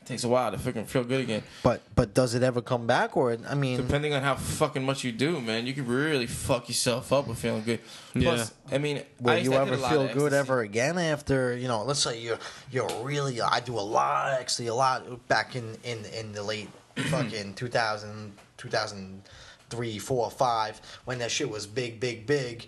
it 0.00 0.06
takes 0.06 0.24
a 0.24 0.28
while 0.28 0.50
to 0.50 0.58
fucking 0.58 0.86
feel 0.86 1.04
good 1.04 1.20
again. 1.20 1.44
but 1.62 1.80
but 1.94 2.12
does 2.12 2.34
it 2.34 2.42
ever 2.42 2.60
come 2.60 2.88
back? 2.88 3.16
Or 3.16 3.36
I 3.48 3.54
mean, 3.54 3.76
Depending 3.76 4.14
on 4.14 4.22
how 4.22 4.34
fucking 4.34 4.82
much 4.82 5.04
you 5.04 5.12
do, 5.12 5.40
man, 5.40 5.64
you 5.64 5.74
can 5.74 5.86
really 5.86 6.26
fuck 6.26 6.68
yourself 6.68 7.12
up 7.12 7.28
with 7.28 7.38
feeling 7.38 7.62
good. 7.62 7.78
Plus, 8.14 8.52
I 8.72 8.78
mean, 8.78 9.02
will 9.20 9.30
I 9.30 9.36
you 9.36 9.50
to- 9.50 9.60
I 9.60 9.64
did 9.64 9.74
ever 9.74 9.88
feel 9.88 10.08
good 10.08 10.32
ever 10.32 10.60
again 10.62 10.98
after 10.98 11.56
you 11.56 11.68
know? 11.68 11.84
Let's 11.84 12.00
say 12.00 12.20
you're 12.20 12.38
you're 12.72 12.90
really. 13.04 13.40
I 13.40 13.60
do 13.60 13.78
a 13.78 13.86
lot 13.98 14.32
actually 14.40 14.66
a 14.66 14.74
lot 14.74 15.28
back 15.28 15.54
in 15.54 15.76
in 15.84 16.04
in 16.06 16.32
the 16.32 16.42
late 16.42 16.68
fucking 17.10 17.54
2000, 17.54 18.32
2003, 18.56 19.98
4, 19.98 20.30
5 20.30 20.80
when 21.04 21.18
that 21.18 21.30
shit 21.30 21.48
was 21.48 21.66
big, 21.66 22.00
big, 22.00 22.26
big, 22.26 22.66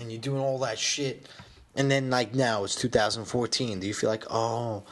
and 0.00 0.10
you're 0.10 0.20
doing 0.20 0.40
all 0.40 0.58
that 0.60 0.78
shit, 0.78 1.26
and 1.74 1.90
then 1.90 2.10
like 2.10 2.34
now 2.34 2.64
it's 2.64 2.74
2014. 2.74 3.80
Do 3.80 3.86
you 3.86 3.94
feel 3.94 4.10
like 4.10 4.24
oh? 4.30 4.82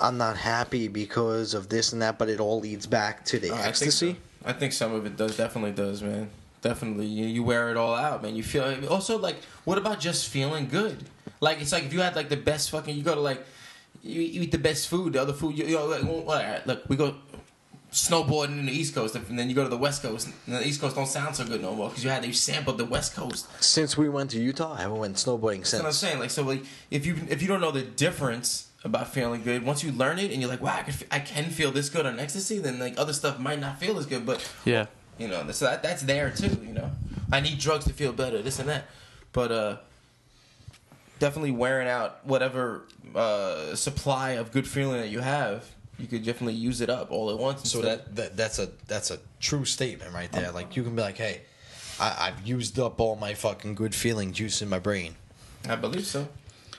I'm 0.00 0.16
not 0.16 0.36
happy 0.36 0.86
because 0.86 1.54
of 1.54 1.68
this 1.68 1.92
and 1.92 2.00
that, 2.02 2.18
but 2.20 2.28
it 2.28 2.38
all 2.38 2.60
leads 2.60 2.86
back 2.86 3.24
to 3.26 3.40
the 3.40 3.50
Uh, 3.50 3.54
I 3.54 3.56
think 3.56 3.66
ecstasy. 3.66 4.12
so. 4.12 4.18
I 4.48 4.52
think 4.52 4.72
some 4.72 4.94
of 4.94 5.04
it 5.06 5.16
does, 5.16 5.36
definitely 5.36 5.72
does, 5.72 6.02
man. 6.02 6.30
Definitely, 6.62 7.06
you, 7.06 7.26
you 7.26 7.42
wear 7.42 7.68
it 7.70 7.76
all 7.76 7.96
out, 7.96 8.22
man. 8.22 8.36
You 8.36 8.44
feel 8.44 8.86
also 8.88 9.18
like, 9.18 9.42
what 9.64 9.76
about 9.76 9.98
just 9.98 10.28
feeling 10.28 10.68
good? 10.68 11.04
Like 11.40 11.60
it's 11.60 11.72
like 11.72 11.82
if 11.84 11.92
you 11.92 12.00
had 12.00 12.14
like 12.14 12.28
the 12.28 12.36
best 12.36 12.70
fucking, 12.70 12.96
you 12.96 13.02
go 13.02 13.16
to 13.16 13.20
like, 13.20 13.44
you, 14.00 14.22
you 14.22 14.42
eat 14.42 14.52
the 14.52 14.58
best 14.58 14.86
food, 14.86 15.14
the 15.14 15.20
other 15.22 15.32
food, 15.32 15.58
you, 15.58 15.64
you 15.64 15.74
know, 15.74 15.86
like, 15.86 16.04
well, 16.04 16.20
all 16.20 16.26
right, 16.36 16.64
look, 16.64 16.84
we 16.88 16.94
go 16.94 17.16
snowboarding 17.92 18.58
in 18.58 18.66
the 18.66 18.72
East 18.72 18.94
Coast, 18.94 19.14
and 19.14 19.38
then 19.38 19.48
you 19.48 19.54
go 19.54 19.62
to 19.62 19.68
the 19.70 19.76
West 19.78 20.02
Coast, 20.02 20.28
and 20.46 20.54
the 20.56 20.66
East 20.66 20.80
Coast 20.80 20.94
don't 20.96 21.06
sound 21.06 21.34
so 21.36 21.44
good 21.44 21.62
no 21.62 21.74
more 21.74 21.88
because 21.88 22.04
you 22.04 22.10
had 22.10 22.24
you 22.24 22.32
sampled 22.32 22.78
the 22.78 22.84
West 22.84 23.14
Coast. 23.14 23.46
Since 23.62 23.96
we 23.96 24.08
went 24.08 24.30
to 24.32 24.40
Utah, 24.40 24.74
I 24.74 24.82
haven't 24.82 24.98
went 24.98 25.16
snowboarding 25.16 25.66
since. 25.66 25.70
That's 25.72 25.82
what 25.82 25.88
I'm 25.88 25.92
saying. 25.94 26.18
Like 26.18 26.30
so, 26.30 26.42
like 26.42 26.64
if 26.90 27.06
you 27.06 27.16
if 27.28 27.40
you 27.42 27.48
don't 27.48 27.60
know 27.60 27.70
the 27.70 27.82
difference 27.82 28.68
about 28.84 29.08
feeling 29.12 29.42
good, 29.42 29.64
once 29.64 29.82
you 29.82 29.90
learn 29.92 30.18
it 30.18 30.30
and 30.30 30.40
you're 30.40 30.50
like, 30.50 30.60
wow, 30.62 30.76
I 30.76 30.82
can, 30.82 30.92
f- 30.94 31.02
I 31.10 31.18
can 31.18 31.50
feel 31.50 31.70
this 31.72 31.88
good 31.88 32.06
on 32.06 32.18
ecstasy, 32.20 32.58
then 32.58 32.78
like 32.78 32.98
other 32.98 33.12
stuff 33.12 33.38
might 33.40 33.58
not 33.58 33.80
feel 33.80 33.98
as 33.98 34.06
good, 34.06 34.24
but 34.24 34.48
Yeah. 34.64 34.86
you 35.18 35.26
know, 35.26 35.50
so 35.50 35.64
that, 35.64 35.82
that's 35.82 36.02
there 36.02 36.30
too. 36.30 36.56
You 36.62 36.74
know, 36.74 36.90
I 37.32 37.40
need 37.40 37.58
drugs 37.58 37.86
to 37.86 37.92
feel 37.92 38.12
better, 38.12 38.40
this 38.40 38.60
and 38.60 38.68
that, 38.68 38.84
but 39.32 39.50
uh, 39.50 39.76
definitely 41.18 41.50
wearing 41.50 41.88
out 41.88 42.24
whatever 42.24 42.84
uh 43.14 43.74
supply 43.74 44.32
of 44.32 44.52
good 44.52 44.68
feeling 44.68 45.00
that 45.00 45.08
you 45.08 45.20
have. 45.20 45.64
You 45.98 46.06
could 46.06 46.24
definitely 46.24 46.54
use 46.54 46.80
it 46.80 46.90
up 46.90 47.10
all 47.10 47.30
at 47.30 47.38
once. 47.38 47.70
So 47.70 47.82
that, 47.82 48.14
that 48.16 48.36
that's 48.36 48.58
a 48.58 48.68
that's 48.86 49.10
a 49.10 49.18
true 49.40 49.64
statement 49.64 50.14
right 50.14 50.30
there. 50.30 50.52
Like 50.52 50.76
you 50.76 50.82
can 50.84 50.94
be 50.94 51.02
like, 51.02 51.16
hey, 51.16 51.42
I, 51.98 52.28
I've 52.28 52.46
used 52.46 52.78
up 52.78 53.00
all 53.00 53.16
my 53.16 53.34
fucking 53.34 53.74
good 53.74 53.94
feeling 53.94 54.32
juice 54.32 54.62
in 54.62 54.68
my 54.68 54.78
brain. 54.78 55.16
I 55.68 55.74
believe 55.74 56.06
so. 56.06 56.28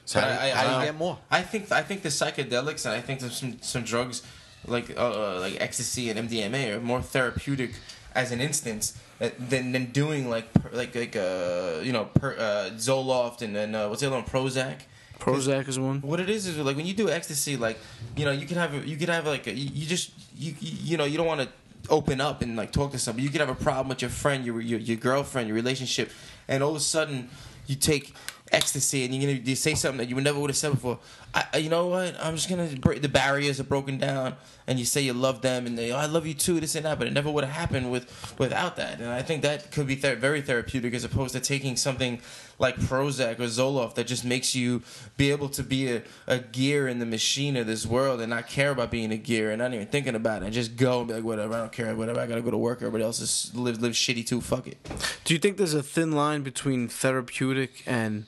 So 0.05 0.20
But 0.22 0.30
how, 0.30 0.45
do- 0.45 0.51
how 0.55 0.63
do 0.74 0.80
you 0.80 0.86
get 0.91 0.95
more? 0.97 1.17
I 1.30 1.41
think 1.41 1.72
I 1.72 1.82
think 1.84 2.01
the 2.01 2.09
psychedelics 2.09 2.86
and 2.86 2.95
I 2.95 3.01
think 3.01 3.20
some 3.22 3.61
some 3.61 3.84
drugs 3.84 4.24
like 4.65 4.97
uh, 4.97 5.36
uh, 5.36 5.39
like 5.41 5.59
ecstasy 5.61 6.09
and 6.09 6.30
MDMA 6.30 6.76
are 6.76 6.80
more 6.80 7.01
therapeutic 7.01 7.72
as 8.15 8.32
an 8.32 8.39
instance 8.41 8.97
uh, 9.22 9.30
than 9.38 9.72
than 9.74 9.86
doing 9.91 10.30
like 10.30 10.47
like 10.72 10.95
like 10.95 11.15
uh 11.15 11.80
you 11.84 11.91
know 11.91 12.05
per, 12.05 12.36
uh, 12.38 12.70
Zoloft 12.78 13.41
and 13.41 13.55
then 13.55 13.76
uh, 13.76 13.88
what's 13.89 14.01
the 14.01 14.07
other 14.07 14.15
one 14.15 14.26
Prozac. 14.26 14.80
Prozac 15.20 15.67
is 15.67 15.78
one. 15.78 16.01
What 16.01 16.20
it 16.20 16.30
is 16.30 16.47
is 16.47 16.57
like 16.57 16.76
when 16.76 16.86
you 16.86 16.93
do 16.93 17.09
ecstasy, 17.09 17.57
like 17.57 17.78
you 18.15 18.26
know 18.26 18.32
you 18.32 18.45
can 18.45 18.57
have 18.57 18.74
a, 18.74 18.88
you 18.88 18.97
could 18.97 19.09
have 19.09 19.28
like 19.28 19.47
a, 19.47 19.53
you 19.53 19.86
just 19.86 20.11
you 20.38 20.55
you 20.59 20.97
know 20.97 21.05
you 21.05 21.17
don't 21.17 21.28
want 21.28 21.41
to 21.41 21.49
open 21.89 22.22
up 22.22 22.41
and 22.41 22.55
like 22.55 22.72
talk 22.72 22.91
to 22.91 22.99
somebody. 22.99 23.24
You 23.24 23.30
could 23.30 23.41
have 23.41 23.49
a 23.49 23.55
problem 23.55 23.89
with 23.89 24.01
your 24.01 24.11
friend, 24.11 24.45
your 24.45 24.61
your, 24.61 24.80
your 24.80 24.97
girlfriend, 24.97 25.47
your 25.47 25.55
relationship, 25.55 26.11
and 26.47 26.63
all 26.63 26.72
of 26.72 26.78
a 26.78 26.80
sudden 26.80 27.30
you 27.67 27.76
take 27.76 28.13
ecstasy 28.51 29.05
and 29.05 29.13
you're 29.13 29.32
gonna 29.32 29.43
you 29.43 29.55
say 29.55 29.76
something 29.76 29.99
that 29.99 30.09
you 30.09 30.15
would 30.15 30.24
never 30.24 30.39
would 30.39 30.49
have 30.49 30.57
said 30.57 30.72
before. 30.72 30.99
I, 31.34 31.57
you 31.57 31.69
know 31.69 31.88
what? 31.88 32.15
I'm 32.19 32.36
just 32.36 32.49
gonna 32.49 32.67
break 32.80 33.03
the 33.03 33.09
barriers 33.09 33.59
are 33.59 33.63
broken 33.63 33.99
down, 33.99 34.36
and 34.65 34.80
you 34.80 34.86
say 34.86 35.01
you 35.01 35.13
love 35.13 35.41
them, 35.41 35.67
and 35.67 35.77
they, 35.77 35.91
oh, 35.91 35.97
I 35.97 36.07
love 36.07 36.25
you 36.25 36.34
too, 36.34 36.59
this 36.59 36.73
and 36.73 36.86
that. 36.86 36.97
But 36.97 37.07
it 37.07 37.13
never 37.13 37.30
would 37.30 37.43
have 37.43 37.53
happened 37.53 37.91
with 37.91 38.36
without 38.39 38.77
that. 38.77 38.99
And 38.99 39.09
I 39.09 39.21
think 39.21 39.43
that 39.43 39.71
could 39.71 39.86
be 39.86 39.95
ther- 39.95 40.15
very 40.15 40.41
therapeutic 40.41 40.93
as 40.93 41.03
opposed 41.03 41.34
to 41.34 41.39
taking 41.39 41.75
something 41.75 42.19
like 42.57 42.77
Prozac 42.77 43.39
or 43.39 43.43
Zoloft 43.43 43.95
that 43.95 44.07
just 44.07 44.25
makes 44.25 44.55
you 44.55 44.82
be 45.17 45.30
able 45.30 45.49
to 45.49 45.61
be 45.61 45.91
a, 45.91 46.01
a 46.25 46.39
gear 46.39 46.88
in 46.88 46.97
the 46.97 47.05
machine 47.05 47.55
of 47.55 47.67
this 47.67 47.86
world 47.86 48.21
and 48.21 48.32
not 48.32 48.47
care 48.47 48.71
about 48.71 48.89
being 48.89 49.11
a 49.11 49.17
gear 49.17 49.51
and 49.51 49.59
not 49.59 49.71
even 49.73 49.86
thinking 49.86 50.15
about 50.15 50.41
it. 50.41 50.45
And 50.45 50.53
just 50.53 50.75
go 50.77 50.99
and 50.99 51.07
be 51.07 51.13
like, 51.13 51.23
whatever, 51.23 51.53
I 51.53 51.59
don't 51.59 51.71
care, 51.71 51.95
whatever. 51.95 52.19
I 52.19 52.25
gotta 52.25 52.41
go 52.41 52.51
to 52.51 52.57
work. 52.57 52.80
Everybody 52.80 53.03
else 53.03 53.19
is 53.19 53.51
live 53.53 53.82
live 53.82 53.93
shitty 53.93 54.25
too. 54.25 54.41
Fuck 54.41 54.67
it. 54.67 54.77
Do 55.25 55.36
you 55.36 55.39
think 55.39 55.57
there's 55.57 55.75
a 55.75 55.84
thin 55.84 56.11
line 56.11 56.41
between 56.41 56.88
therapeutic 56.88 57.84
and 57.86 58.25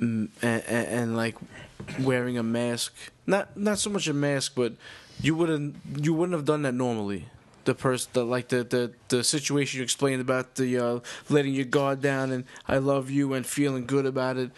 and, 0.00 0.30
and, 0.40 0.64
and 0.68 1.16
like 1.16 1.36
wearing 1.98 2.38
a 2.38 2.42
mask? 2.42 2.94
Not 3.26 3.56
not 3.56 3.78
so 3.78 3.90
much 3.90 4.06
a 4.08 4.14
mask, 4.14 4.52
but 4.54 4.72
you 5.20 5.34
wouldn't 5.34 5.76
you 5.96 6.14
wouldn't 6.14 6.34
have 6.36 6.44
done 6.44 6.62
that 6.62 6.74
normally. 6.74 7.26
The 7.64 7.74
person, 7.74 8.10
the, 8.14 8.24
like 8.24 8.48
the, 8.48 8.64
the 8.64 8.92
the 9.08 9.22
situation 9.22 9.78
you 9.78 9.84
explained 9.84 10.20
about 10.22 10.54
the 10.54 10.78
uh, 10.78 11.00
letting 11.28 11.54
your 11.54 11.66
guard 11.66 12.00
down 12.00 12.30
and 12.32 12.44
I 12.66 12.78
love 12.78 13.10
you 13.10 13.34
and 13.34 13.46
feeling 13.46 13.84
good 13.86 14.06
about 14.06 14.36
it. 14.38 14.50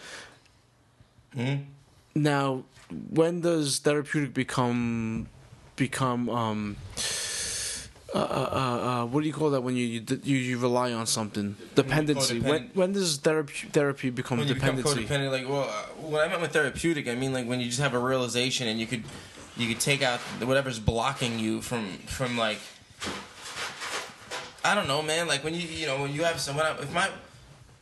Mhm. 1.35 1.65
Now, 2.15 2.63
when 3.09 3.41
does 3.41 3.79
therapeutic 3.79 4.33
become 4.33 5.27
become 5.75 6.29
um 6.29 6.75
uh, 8.13 8.17
uh, 8.17 8.21
uh, 8.21 8.57
uh, 9.01 9.05
what 9.05 9.21
do 9.21 9.27
you 9.27 9.33
call 9.33 9.49
that 9.49 9.61
when 9.61 9.75
you 9.75 9.85
you, 9.85 10.03
you, 10.23 10.37
you 10.37 10.57
rely 10.59 10.93
on 10.93 11.07
something 11.07 11.55
dependency 11.73 12.39
when 12.39 12.69
when 12.73 12.91
does 12.91 13.17
therapy 13.17 13.67
therapy 13.71 14.09
become 14.11 14.37
when 14.37 14.47
you 14.47 14.53
become 14.53 14.75
dependency 14.75 15.05
codependent, 15.05 15.31
like 15.31 15.49
well, 15.49 15.63
uh, 15.63 15.83
what 16.01 16.23
I 16.23 16.27
meant 16.27 16.41
with 16.41 16.51
therapeutic, 16.51 17.07
I 17.07 17.15
mean 17.15 17.33
like 17.33 17.47
when 17.47 17.59
you 17.59 17.67
just 17.67 17.81
have 17.81 17.93
a 17.93 17.99
realization 17.99 18.67
and 18.67 18.79
you 18.79 18.85
could 18.85 19.03
you 19.57 19.67
could 19.67 19.79
take 19.79 20.01
out 20.01 20.19
whatever's 20.41 20.79
blocking 20.79 21.39
you 21.39 21.61
from 21.61 21.97
from 22.05 22.37
like 22.37 22.59
I 24.65 24.75
don't 24.75 24.87
know, 24.87 25.01
man. 25.01 25.27
Like 25.27 25.43
when 25.43 25.53
you 25.53 25.61
you 25.61 25.87
know 25.87 26.01
when 26.01 26.13
you 26.13 26.23
have 26.23 26.39
someone 26.39 26.65
if 26.79 26.93
my 26.93 27.09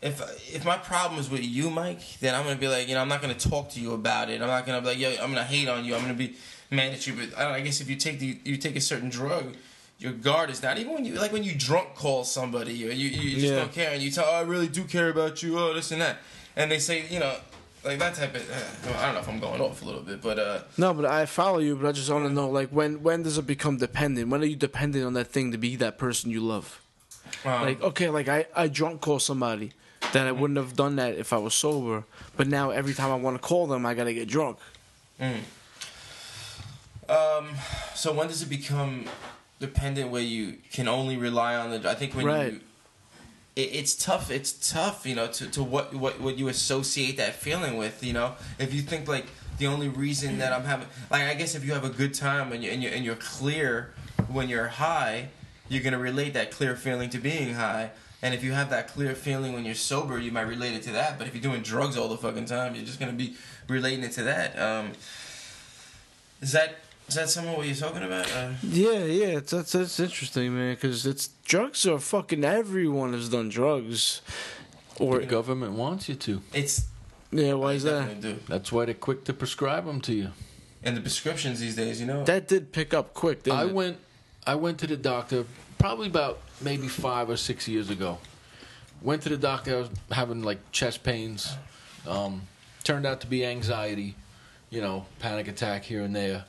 if 0.01 0.21
if 0.55 0.65
my 0.65 0.77
problem 0.77 1.19
is 1.19 1.29
with 1.29 1.43
you, 1.43 1.69
Mike, 1.69 2.19
then 2.21 2.34
I'm 2.36 2.43
gonna 2.43 2.55
be 2.55 2.67
like 2.67 2.88
you 2.88 2.95
know 2.95 3.01
I'm 3.01 3.09
not 3.09 3.21
gonna 3.21 3.34
talk 3.34 3.69
to 3.71 3.79
you 3.79 3.93
about 3.93 4.29
it. 4.29 4.41
I'm 4.41 4.47
not 4.47 4.65
gonna 4.65 4.82
be 4.82 4.88
like 4.88 4.99
yo 4.99 5.09
I'm 5.21 5.29
gonna 5.29 5.43
hate 5.43 5.67
on 5.67 5.86
you. 5.86 5.93
I'm 5.93 6.01
gonna 6.01 6.13
be 6.13 6.36
mad 6.69 6.93
at 6.93 7.05
you. 7.05 7.13
But 7.13 7.38
I, 7.38 7.43
don't 7.43 7.53
I 7.53 7.61
guess 7.61 7.82
if 7.82 7.89
you 7.89 7.95
take 7.95 8.19
the 8.19 8.39
you 8.43 8.57
take 8.57 8.75
a 8.75 8.82
certain 8.82 9.09
drug. 9.09 9.55
Your 10.01 10.13
guard 10.13 10.49
is 10.49 10.63
not 10.63 10.79
even 10.79 10.93
when 10.95 11.05
you 11.05 11.13
like 11.13 11.31
when 11.31 11.43
you 11.43 11.53
drunk 11.55 11.93
call 11.95 12.23
somebody 12.23 12.73
or 12.87 12.91
you, 12.91 13.07
you 13.07 13.35
just 13.39 13.45
Yeah. 13.53 13.55
don't 13.59 13.71
care 13.71 13.91
and 13.91 14.01
you 14.01 14.09
tell 14.09 14.25
oh, 14.27 14.33
I 14.35 14.41
really 14.41 14.67
do 14.67 14.83
care 14.83 15.09
about 15.09 15.43
you 15.43 15.59
oh 15.59 15.73
this 15.75 15.91
and 15.91 16.01
that. 16.01 16.17
And 16.55 16.71
they 16.71 16.79
say 16.79 17.05
you 17.07 17.19
know 17.19 17.35
like 17.85 17.99
that 17.99 18.15
type 18.15 18.33
of 18.35 18.41
uh, 18.49 18.97
I 18.99 19.05
don't 19.05 19.13
know 19.13 19.19
if 19.21 19.29
I'm 19.29 19.39
going 19.39 19.61
off 19.61 19.83
a 19.83 19.85
little 19.85 20.01
bit 20.01 20.19
but 20.19 20.39
uh 20.39 20.59
no 20.75 20.93
but 20.95 21.05
i 21.05 21.25
follow 21.27 21.59
you 21.59 21.75
but 21.75 21.87
i 21.87 21.91
just 21.91 22.09
want 22.09 22.25
to 22.27 22.33
know 22.33 22.49
like 22.49 22.69
when 22.69 23.03
when 23.03 23.21
does 23.21 23.37
it 23.37 23.45
become 23.45 23.77
dependent? 23.77 24.29
When 24.29 24.41
are 24.41 24.45
you 24.45 24.55
dependent 24.55 25.05
on 25.05 25.13
that 25.13 25.27
thing 25.27 25.51
to 25.51 25.57
be 25.59 25.75
that 25.77 25.99
person 25.99 26.31
you 26.31 26.41
love? 26.41 26.81
Um, 27.45 27.61
like 27.61 27.81
okay 27.83 28.09
like 28.09 28.27
i 28.27 28.47
i 28.55 28.67
drunk 28.67 29.01
call 29.01 29.19
somebody 29.19 29.71
that 30.13 30.25
i 30.27 30.31
wouldn't 30.31 30.57
have 30.57 30.75
done 30.75 30.95
that 30.97 31.15
if 31.15 31.31
i 31.31 31.37
was 31.37 31.53
sober 31.53 32.03
but 32.35 32.47
now 32.47 32.71
every 32.71 32.93
time 32.95 33.11
i 33.11 33.15
want 33.15 33.39
to 33.39 33.47
call 33.47 33.67
them 33.67 33.85
i 33.85 33.93
gotta 33.93 34.13
get 34.13 34.27
drunk. 34.27 34.57
Um, 37.07 37.49
so 37.95 38.13
when 38.13 38.27
does 38.27 38.41
it 38.41 38.49
become 38.49 39.05
dependent 39.62 40.09
where 40.12 40.22
you 40.22 40.57
can 40.74 40.88
only 40.89 41.16
rely 41.16 41.55
on 41.55 41.70
the? 41.72 41.89
I 41.89 41.95
think 41.95 42.14
when 42.14 42.26
Right. 42.26 42.53
you, 42.53 42.59
it, 43.55 43.70
it's 43.74 43.95
tough. 43.95 44.30
It's 44.30 44.51
tough, 44.72 45.05
you 45.05 45.16
know, 45.16 45.28
to, 45.28 45.47
to 45.51 45.64
what 45.64 45.93
what 45.93 46.20
what 46.20 46.38
you 46.38 46.49
associate 46.49 47.16
that 47.18 47.36
feeling 47.36 47.78
with. 47.78 48.03
You 48.03 48.12
know, 48.14 48.36
if 48.59 48.74
you 48.74 48.82
think 48.82 49.07
like 49.07 49.28
the 49.57 49.68
only 49.68 49.88
reason 49.88 50.39
that 50.39 50.51
I'm 50.51 50.64
having, 50.66 50.88
like, 51.09 51.24
I 51.24 51.36
guess 51.36 51.55
if 51.55 51.64
you 51.64 51.72
have 51.74 51.86
a 51.86 51.89
good 51.89 52.14
time 52.14 52.51
and 52.51 52.64
you 52.64 52.72
and 52.72 52.84
you 52.84 52.89
and 52.89 53.05
you're 53.05 53.16
clear 53.16 53.93
when 54.28 54.49
you're 54.49 54.68
high, 54.68 55.30
you're 55.70 55.84
gonna 55.84 55.99
relate 55.99 56.34
that 56.34 56.51
clear 56.51 56.76
feeling 56.76 57.09
to 57.12 57.20
being 57.20 57.53
high. 57.53 57.91
And 58.24 58.36
if 58.36 58.43
you 58.43 58.51
have 58.51 58.70
that 58.70 58.88
clear 58.88 59.16
feeling 59.16 59.53
when 59.53 59.66
you're 59.66 59.74
sober, 59.74 60.20
you 60.20 60.32
might 60.32 60.41
relate 60.47 60.74
it 60.76 60.84
to 60.84 60.91
that. 60.91 61.18
But 61.18 61.28
if 61.28 61.34
you're 61.34 61.41
doing 61.41 61.62
drugs 61.64 61.97
all 61.97 62.07
the 62.07 62.18
fucking 62.18 62.45
time, 62.45 62.76
you're 62.76 62.86
just 62.86 62.99
gonna 62.99 63.14
be 63.14 63.36
relating 63.68 64.03
it 64.03 64.12
to 64.14 64.24
that. 64.24 64.59
Um, 64.59 64.91
is 66.41 66.51
that 66.53 66.78
is 67.12 67.16
that 67.18 67.30
some 67.30 67.45
of 67.47 67.57
what 67.57 67.68
you're 67.68 67.76
talking 67.76 68.03
about? 68.03 68.26
Uh, 68.32 68.51
Yeah, 68.64 69.03
yeah, 69.03 69.38
it's, 69.39 69.51
that's 69.51 69.74
that's 69.74 69.99
interesting, 69.99 70.55
man. 70.55 70.76
Because 70.76 71.05
it's 71.05 71.28
drugs 71.43 71.86
are 71.86 71.99
fucking. 71.99 72.45
Everyone 72.45 73.12
has 73.12 73.28
done 73.28 73.49
drugs, 73.49 74.22
or 74.97 75.20
The 75.20 75.26
government 75.26 75.74
wants 75.74 76.07
you 76.07 76.16
to. 76.16 76.41
it's 76.53 76.86
yeah. 77.32 77.53
Why 77.53 77.74
is 77.74 77.84
that? 77.84 78.22
do. 78.22 78.39
That's 78.47 78.72
why 78.72 78.86
they're 78.86 78.93
quick 78.93 79.26
to 79.26 79.34
prescribe 79.34 79.86
them 79.86 79.99
to 80.01 80.14
you. 80.14 80.30
And 80.84 80.95
the 80.95 81.01
prescriptions 81.01 81.59
these 81.59 81.76
days, 81.76 81.99
you 81.99 82.07
know. 82.07 82.24
That 82.24 82.47
did 82.47 82.72
pick 82.72 82.93
up 82.93 83.14
quick. 83.14 83.43
Didn't 83.43 83.59
I 83.59 83.66
it? 83.66 83.74
went, 83.74 83.97
I 84.47 84.55
went 84.55 84.80
to 84.80 84.88
the 84.88 84.97
doctor 84.97 85.45
probably 85.80 86.07
about 86.07 86.39
maybe 86.62 86.88
five 86.88 87.30
or 87.30 87.38
six 87.38 87.68
years 87.68 87.89
ago. 87.89 88.20
Went 89.01 89.22
to 89.24 89.30
the 89.30 89.38
doctor. 89.38 89.76
I 89.76 89.80
was 89.82 89.89
having 90.12 90.43
like 90.43 90.59
chest 90.72 91.03
pains. 91.03 91.55
Um, 92.07 92.43
turned 92.86 93.05
out 93.05 93.20
to 93.22 93.28
be 93.28 93.45
anxiety, 93.45 94.16
you 94.70 94.82
know, 94.82 95.05
panic 95.20 95.47
attack 95.49 95.84
here 95.84 96.03
and 96.03 96.16
there. 96.16 96.45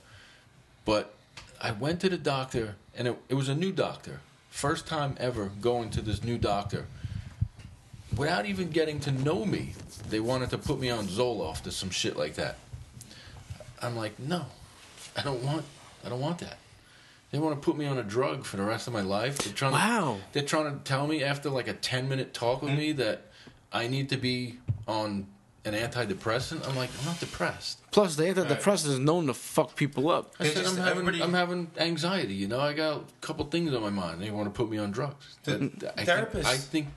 But 0.84 1.14
I 1.60 1.70
went 1.72 2.00
to 2.00 2.08
the 2.08 2.18
doctor, 2.18 2.76
and 2.96 3.08
it, 3.08 3.18
it 3.28 3.34
was 3.34 3.48
a 3.48 3.54
new 3.54 3.72
doctor. 3.72 4.20
First 4.50 4.86
time 4.86 5.16
ever 5.18 5.50
going 5.60 5.90
to 5.90 6.02
this 6.02 6.22
new 6.22 6.38
doctor. 6.38 6.86
Without 8.16 8.44
even 8.44 8.70
getting 8.70 9.00
to 9.00 9.10
know 9.10 9.44
me, 9.46 9.72
they 10.10 10.20
wanted 10.20 10.50
to 10.50 10.58
put 10.58 10.78
me 10.78 10.90
on 10.90 11.06
Zoloft 11.06 11.66
or 11.66 11.70
some 11.70 11.90
shit 11.90 12.16
like 12.16 12.34
that. 12.34 12.56
I'm 13.80 13.96
like, 13.96 14.18
no, 14.18 14.44
I 15.16 15.22
don't 15.22 15.42
want, 15.42 15.64
I 16.04 16.08
don't 16.08 16.20
want 16.20 16.38
that. 16.38 16.58
They 17.30 17.38
want 17.38 17.60
to 17.60 17.64
put 17.64 17.78
me 17.78 17.86
on 17.86 17.96
a 17.96 18.02
drug 18.02 18.44
for 18.44 18.58
the 18.58 18.62
rest 18.62 18.86
of 18.86 18.92
my 18.92 19.00
life. 19.00 19.38
They're 19.38 19.54
trying 19.54 19.72
Wow. 19.72 20.18
to, 20.18 20.32
they're 20.32 20.46
trying 20.46 20.70
to 20.70 20.84
tell 20.84 21.06
me 21.06 21.24
after 21.24 21.48
like 21.48 21.66
a 21.66 21.72
10 21.72 22.08
minute 22.08 22.34
talk 22.34 22.60
with 22.60 22.72
mm-hmm. 22.72 22.80
me 22.80 22.92
that 22.92 23.22
I 23.72 23.88
need 23.88 24.10
to 24.10 24.18
be 24.18 24.58
on 24.86 25.26
an 25.64 25.74
antidepressant. 25.74 26.66
I'm 26.68 26.76
like, 26.76 26.90
I'm 27.00 27.06
not 27.06 27.20
depressed. 27.20 27.80
Plus, 27.92 28.16
the 28.16 28.24
antidepressant 28.24 28.88
is 28.88 28.98
known 28.98 29.26
to 29.26 29.34
fuck 29.34 29.76
people 29.76 30.10
up. 30.10 30.34
I 30.40 30.44
It's 30.44 30.54
said 30.54 30.64
just 30.64 30.76
I'm 30.76 30.82
having 30.82 30.98
everybody- 31.00 31.22
I'm 31.22 31.34
having 31.34 31.70
anxiety. 31.76 32.34
You 32.34 32.48
know, 32.48 32.60
I 32.60 32.72
got 32.72 32.96
a 32.96 33.02
couple 33.20 33.44
things 33.46 33.72
on 33.72 33.82
my 33.82 33.90
mind. 33.90 34.20
They 34.20 34.30
want 34.30 34.46
to 34.46 34.50
put 34.50 34.70
me 34.70 34.78
on 34.78 34.90
drugs. 34.90 35.36
The 35.44 35.70
But 35.78 35.98
I 35.98 36.04
therapists- 36.04 36.32
Think, 36.32 36.46
I 36.46 36.56
think, 36.56 36.88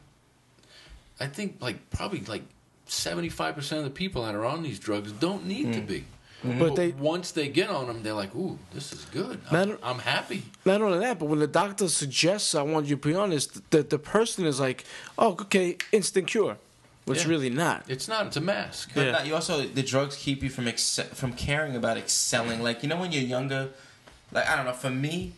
I 1.20 1.28
think 1.28 1.58
like 1.62 1.90
probably 1.92 2.22
like 2.22 2.44
seventy 2.88 3.30
five 3.30 3.56
percent 3.56 3.80
of 3.80 3.86
the 3.86 3.92
people 3.92 4.24
that 4.26 4.36
are 4.36 4.46
on 4.46 4.64
these 4.64 4.80
drugs 4.80 5.12
don't 5.12 5.46
need 5.46 5.74
to 5.74 5.82
mm. 5.82 5.88
be. 5.88 6.04
Mm-hmm. 6.44 6.60
But 6.60 6.76
they 6.76 6.92
once 6.92 7.32
they 7.32 7.48
get 7.48 7.70
on 7.70 7.88
them, 7.88 8.04
they're 8.04 8.14
like, 8.14 8.36
"Ooh, 8.36 8.60
this 8.74 8.94
is 8.94 9.06
good. 9.06 9.40
I'm, 9.50 9.78
I'm 9.82 10.00
happy." 10.00 10.44
Not 10.64 10.82
only 10.82 11.00
that, 11.00 11.18
but 11.18 11.26
when 11.26 11.40
the 11.40 11.48
doctor 11.48 11.88
suggests 11.88 12.54
I 12.54 12.62
want 12.62 12.86
you 12.86 12.98
to 12.98 13.08
be 13.08 13.16
honest, 13.16 13.72
the 13.72 13.82
the 13.82 13.98
person 13.98 14.46
is 14.46 14.60
like, 14.60 14.84
"Oh, 15.18 15.32
okay, 15.32 15.78
instant 15.92 16.28
cure," 16.28 16.58
which 17.06 17.24
Yeah. 17.24 17.30
really 17.30 17.50
not. 17.50 17.84
It's 17.88 18.08
not. 18.08 18.28
It's 18.28 18.38
a 18.38 18.42
mask. 18.42 18.92
But 18.94 19.06
Yeah. 19.06 19.12
not, 19.12 19.26
you 19.28 19.36
also 19.36 19.66
the 19.66 19.84
drugs 19.84 20.16
keep 20.16 20.44
you 20.44 20.50
from 20.50 20.68
ex- 20.68 21.00
from 21.14 21.34
caring 21.34 21.76
about 21.76 21.98
excelling. 21.98 22.62
Like 22.62 22.84
you 22.84 22.90
know 22.90 22.98
when 22.98 23.12
you're 23.12 23.24
younger, 23.24 23.70
like 24.32 24.48
I 24.50 24.56
don't 24.56 24.66
know. 24.66 24.74
For 24.74 24.90
me, 24.90 25.34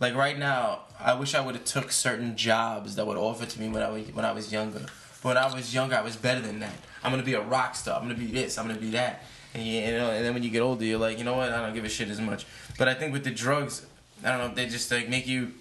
like 0.00 0.14
right 0.14 0.38
now, 0.38 0.80
I 1.00 1.14
wish 1.14 1.34
I 1.34 1.40
would 1.40 1.54
have 1.54 1.64
took 1.64 1.92
certain 1.92 2.36
jobs 2.36 2.96
that 2.96 3.06
would 3.06 3.16
offer 3.16 3.46
to 3.46 3.60
me 3.60 3.68
when 3.68 3.82
I 3.82 3.88
was 3.90 4.06
when 4.12 4.24
I 4.24 4.32
was 4.32 4.52
younger. 4.52 4.86
But 5.22 5.28
when 5.28 5.36
I 5.38 5.54
was 5.54 5.72
younger, 5.72 5.96
I 5.96 6.02
was 6.02 6.16
better 6.16 6.40
than 6.40 6.58
that. 6.60 6.74
I'm 7.02 7.10
gonna 7.10 7.22
be 7.22 7.34
a 7.34 7.40
rock 7.40 7.74
star. 7.76 7.96
I'm 7.96 8.02
gonna 8.02 8.14
be 8.18 8.26
this. 8.26 8.58
I'm 8.58 8.66
gonna 8.66 8.78
be 8.80 8.90
that. 8.90 9.22
And 9.54 9.62
you, 9.64 9.80
you 9.80 9.92
know, 9.92 10.10
and 10.10 10.24
then 10.24 10.34
when 10.34 10.42
you 10.42 10.50
get 10.50 10.60
older, 10.62 10.84
you're 10.84 10.98
like, 10.98 11.16
you 11.16 11.24
know 11.24 11.34
what? 11.36 11.50
I 11.52 11.60
don't 11.64 11.74
give 11.74 11.84
a 11.84 11.88
shit 11.88 12.08
as 12.08 12.20
much. 12.20 12.44
But 12.76 12.88
I 12.88 12.94
think 12.94 13.12
with 13.12 13.22
the 13.24 13.30
drugs, 13.30 13.86
I 14.24 14.30
don't 14.30 14.38
know. 14.38 14.54
They 14.54 14.66
just 14.66 14.90
like 14.90 15.08
make 15.08 15.26
you 15.28 15.52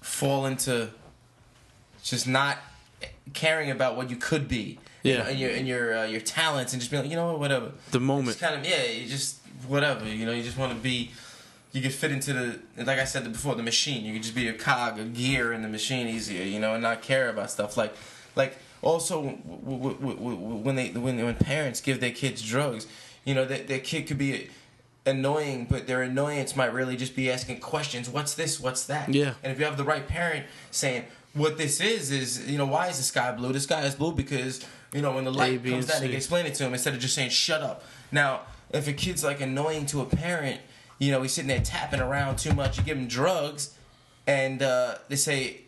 fall 0.00 0.46
into 0.46 0.90
just 2.02 2.26
not 2.26 2.58
caring 3.32 3.70
about 3.70 3.96
what 3.96 4.10
you 4.10 4.16
could 4.16 4.48
be. 4.48 4.78
you 5.02 5.12
Yeah. 5.12 5.18
know, 5.18 5.24
and 5.30 5.38
your 5.38 5.50
and 5.50 5.68
your 5.68 5.96
uh, 5.98 6.04
your 6.06 6.20
talents, 6.20 6.72
and 6.72 6.80
just 6.80 6.90
being 6.90 7.02
like, 7.02 7.10
you 7.10 7.16
know 7.16 7.28
what, 7.32 7.40
whatever. 7.40 7.72
The 7.90 8.00
moment. 8.00 8.30
It's 8.30 8.40
kind 8.40 8.54
of 8.58 8.66
yeah, 8.66 8.84
you 8.86 9.08
just 9.08 9.38
whatever. 9.68 10.04
You 10.06 10.26
know, 10.26 10.32
you 10.32 10.42
just 10.42 10.58
want 10.58 10.72
to 10.72 10.78
be. 10.78 11.10
You 11.72 11.82
can 11.82 11.90
fit 11.90 12.12
into 12.12 12.32
the 12.32 12.84
like 12.84 12.98
I 12.98 13.04
said 13.04 13.30
before, 13.32 13.54
the 13.56 13.62
machine. 13.62 14.04
You 14.04 14.12
can 14.14 14.22
just 14.22 14.34
be 14.34 14.48
a 14.48 14.52
cog, 14.54 14.98
a 14.98 15.04
gear 15.04 15.52
in 15.52 15.62
the 15.62 15.68
machine 15.68 16.06
easier. 16.08 16.44
You 16.44 16.60
know, 16.60 16.74
and 16.74 16.82
not 16.82 17.02
care 17.02 17.28
about 17.28 17.50
stuff 17.50 17.76
like 17.76 17.94
like 18.36 18.56
also 18.82 19.22
w- 19.22 19.38
w- 19.64 19.94
w- 19.94 20.16
w- 20.16 20.36
when 20.66 20.76
they 20.76 20.88
when 20.90 21.16
when 21.24 21.34
parents 21.34 21.80
give 21.80 22.00
their 22.00 22.12
kids 22.12 22.40
drugs, 22.42 22.86
you 23.24 23.34
know, 23.34 23.44
that 23.44 23.66
their 23.68 23.80
kid 23.80 24.06
could 24.06 24.18
be. 24.18 24.48
Annoying, 25.06 25.66
but 25.68 25.86
their 25.86 26.00
annoyance 26.00 26.56
might 26.56 26.72
really 26.72 26.96
just 26.96 27.14
be 27.14 27.30
asking 27.30 27.60
questions. 27.60 28.08
What's 28.08 28.32
this? 28.32 28.58
What's 28.58 28.86
that? 28.86 29.10
Yeah. 29.12 29.34
And 29.42 29.52
if 29.52 29.58
you 29.58 29.66
have 29.66 29.76
the 29.76 29.84
right 29.84 30.08
parent 30.08 30.46
saying, 30.70 31.04
"What 31.34 31.58
this 31.58 31.80
is 31.80 32.10
is, 32.10 32.48
you 32.50 32.58
know, 32.58 32.66
why 32.66 32.88
is 32.88 32.96
the 32.96 33.02
sky 33.02 33.32
blue? 33.32 33.52
The 33.52 33.60
sky 33.60 33.82
is 33.82 33.94
blue 33.94 34.12
because 34.12 34.64
you 34.92 35.02
know 35.02 35.12
when 35.12 35.24
the 35.24 35.32
light 35.32 35.64
A, 35.66 35.70
comes 35.70 35.86
down, 35.86 36.02
you 36.02 36.08
can 36.08 36.16
explain 36.16 36.46
it 36.46 36.54
to 36.54 36.64
him 36.64 36.72
instead 36.72 36.94
of 36.94 37.00
just 37.00 37.14
saying 37.14 37.30
shut 37.30 37.62
up. 37.62 37.84
Now, 38.12 38.42
if 38.72 38.88
a 38.88 38.92
kid's 38.92 39.24
like 39.24 39.40
annoying 39.40 39.86
to 39.86 40.00
a 40.00 40.06
parent, 40.06 40.60
you 40.98 41.10
know, 41.10 41.22
he's 41.22 41.32
sitting 41.32 41.48
there 41.48 41.60
tapping 41.60 42.00
around 42.00 42.36
too 42.38 42.52
much. 42.54 42.78
You 42.78 42.84
give 42.84 42.96
him 42.96 43.08
drugs, 43.08 43.74
and 44.26 44.62
uh, 44.62 44.96
they 45.08 45.16
say, 45.16 45.62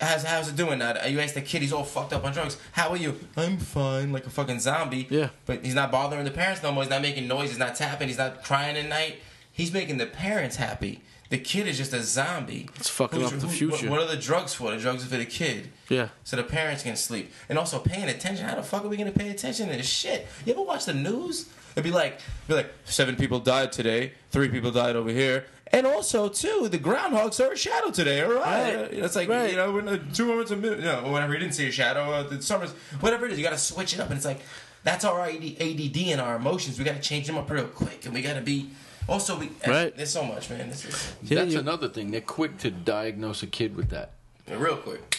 "How's 0.00 0.24
how's 0.24 0.48
it 0.48 0.56
doing?" 0.56 0.78
Now, 0.80 1.04
you 1.04 1.20
ask 1.20 1.34
the 1.34 1.40
kid, 1.40 1.62
he's 1.62 1.72
all 1.72 1.84
fucked 1.84 2.12
up 2.12 2.24
on 2.24 2.32
drugs. 2.32 2.56
How 2.72 2.90
are 2.90 2.96
you? 2.96 3.18
I'm 3.36 3.58
fine, 3.58 4.12
like 4.12 4.26
a 4.26 4.30
fucking 4.30 4.60
zombie. 4.60 5.06
Yeah. 5.10 5.28
But 5.46 5.64
he's 5.64 5.74
not 5.74 5.90
bothering 5.92 6.24
the 6.24 6.30
parents 6.30 6.62
no 6.62 6.72
more. 6.72 6.82
He's 6.82 6.90
not 6.90 7.02
making 7.02 7.28
noise. 7.28 7.50
He's 7.50 7.58
not 7.58 7.76
tapping. 7.76 8.08
He's 8.08 8.18
not 8.18 8.42
crying 8.44 8.76
at 8.76 8.88
night. 8.88 9.18
He's 9.52 9.72
making 9.72 9.98
the 9.98 10.06
parents 10.06 10.56
happy. 10.56 11.02
The 11.32 11.38
kid 11.38 11.66
is 11.66 11.78
just 11.78 11.94
a 11.94 12.02
zombie. 12.02 12.68
It's 12.76 12.90
fucking 12.90 13.18
Who's- 13.20 13.32
up 13.32 13.40
the 13.40 13.46
who- 13.46 13.52
future. 13.56 13.88
What, 13.88 14.00
what 14.00 14.08
are 14.10 14.14
the 14.14 14.20
drugs 14.20 14.52
for? 14.52 14.70
The 14.70 14.76
drugs 14.76 15.02
are 15.02 15.08
for 15.08 15.16
the 15.16 15.24
kid. 15.24 15.70
Yeah. 15.88 16.08
So 16.24 16.36
the 16.36 16.42
parents 16.42 16.82
can 16.82 16.94
sleep. 16.94 17.32
And 17.48 17.58
also 17.58 17.78
paying 17.78 18.08
attention. 18.10 18.44
How 18.46 18.54
the 18.56 18.62
fuck 18.62 18.84
are 18.84 18.88
we 18.88 18.98
gonna 18.98 19.12
pay 19.12 19.30
attention 19.30 19.70
to 19.70 19.76
this 19.76 19.88
shit? 19.88 20.26
You 20.44 20.52
ever 20.52 20.60
watch 20.62 20.84
the 20.84 20.92
news? 20.92 21.46
It'd 21.74 21.84
be 21.84 21.90
like 21.90 22.20
be 22.48 22.54
like 22.54 22.70
seven 22.84 23.16
people 23.16 23.38
died 23.40 23.72
today, 23.72 24.12
three 24.30 24.50
people 24.50 24.70
died 24.70 24.94
over 24.94 25.08
here. 25.10 25.46
And 25.74 25.86
also 25.86 26.28
too, 26.28 26.68
the 26.70 26.76
groundhog 26.76 27.32
saw 27.32 27.48
a 27.48 27.56
shadow 27.56 27.90
today, 27.90 28.20
all 28.20 28.34
right? 28.34 28.74
Right. 28.76 28.92
It's 28.92 29.16
like 29.16 29.30
Right. 29.30 29.52
you 29.52 29.56
know, 29.56 29.72
when 29.72 29.86
the 29.86 29.96
two 30.12 30.26
moments 30.26 30.50
a 30.50 30.56
minute, 30.56 30.80
you 30.80 30.84
know, 30.84 31.00
or 31.06 31.12
whatever, 31.12 31.32
he 31.32 31.38
didn't 31.38 31.54
see 31.54 31.66
a 31.66 31.72
shadow, 31.72 32.12
uh, 32.12 32.22
the 32.24 32.42
summers 32.42 32.72
whatever 33.00 33.24
it 33.24 33.32
is, 33.32 33.38
you 33.38 33.44
gotta 33.44 33.56
switch 33.56 33.94
it 33.94 34.00
up 34.00 34.08
and 34.10 34.18
it's 34.18 34.26
like 34.26 34.42
that's 34.84 35.02
our 35.06 35.22
AD- 35.22 35.56
ADD 35.60 36.12
and 36.12 36.20
our 36.20 36.36
emotions. 36.36 36.78
We 36.78 36.84
gotta 36.84 37.00
change 37.00 37.26
them 37.26 37.38
up 37.38 37.50
real 37.50 37.64
quick 37.68 38.04
and 38.04 38.12
we 38.12 38.20
gotta 38.20 38.42
be 38.42 38.68
also 39.08 39.38
we 39.38 39.50
Right. 39.66 39.94
there's 39.96 40.10
so 40.10 40.24
much, 40.24 40.48
man. 40.50 40.68
This 40.70 40.84
is 40.84 41.12
Yeah, 41.22 41.40
That's 41.40 41.52
you- 41.54 41.58
another 41.60 41.88
thing. 41.88 42.10
They're 42.10 42.20
quick 42.20 42.58
to 42.58 42.70
diagnose 42.70 43.42
a 43.42 43.46
kid 43.46 43.76
with 43.76 43.90
that. 43.90 44.12
real 44.48 44.76
quick. 44.76 45.18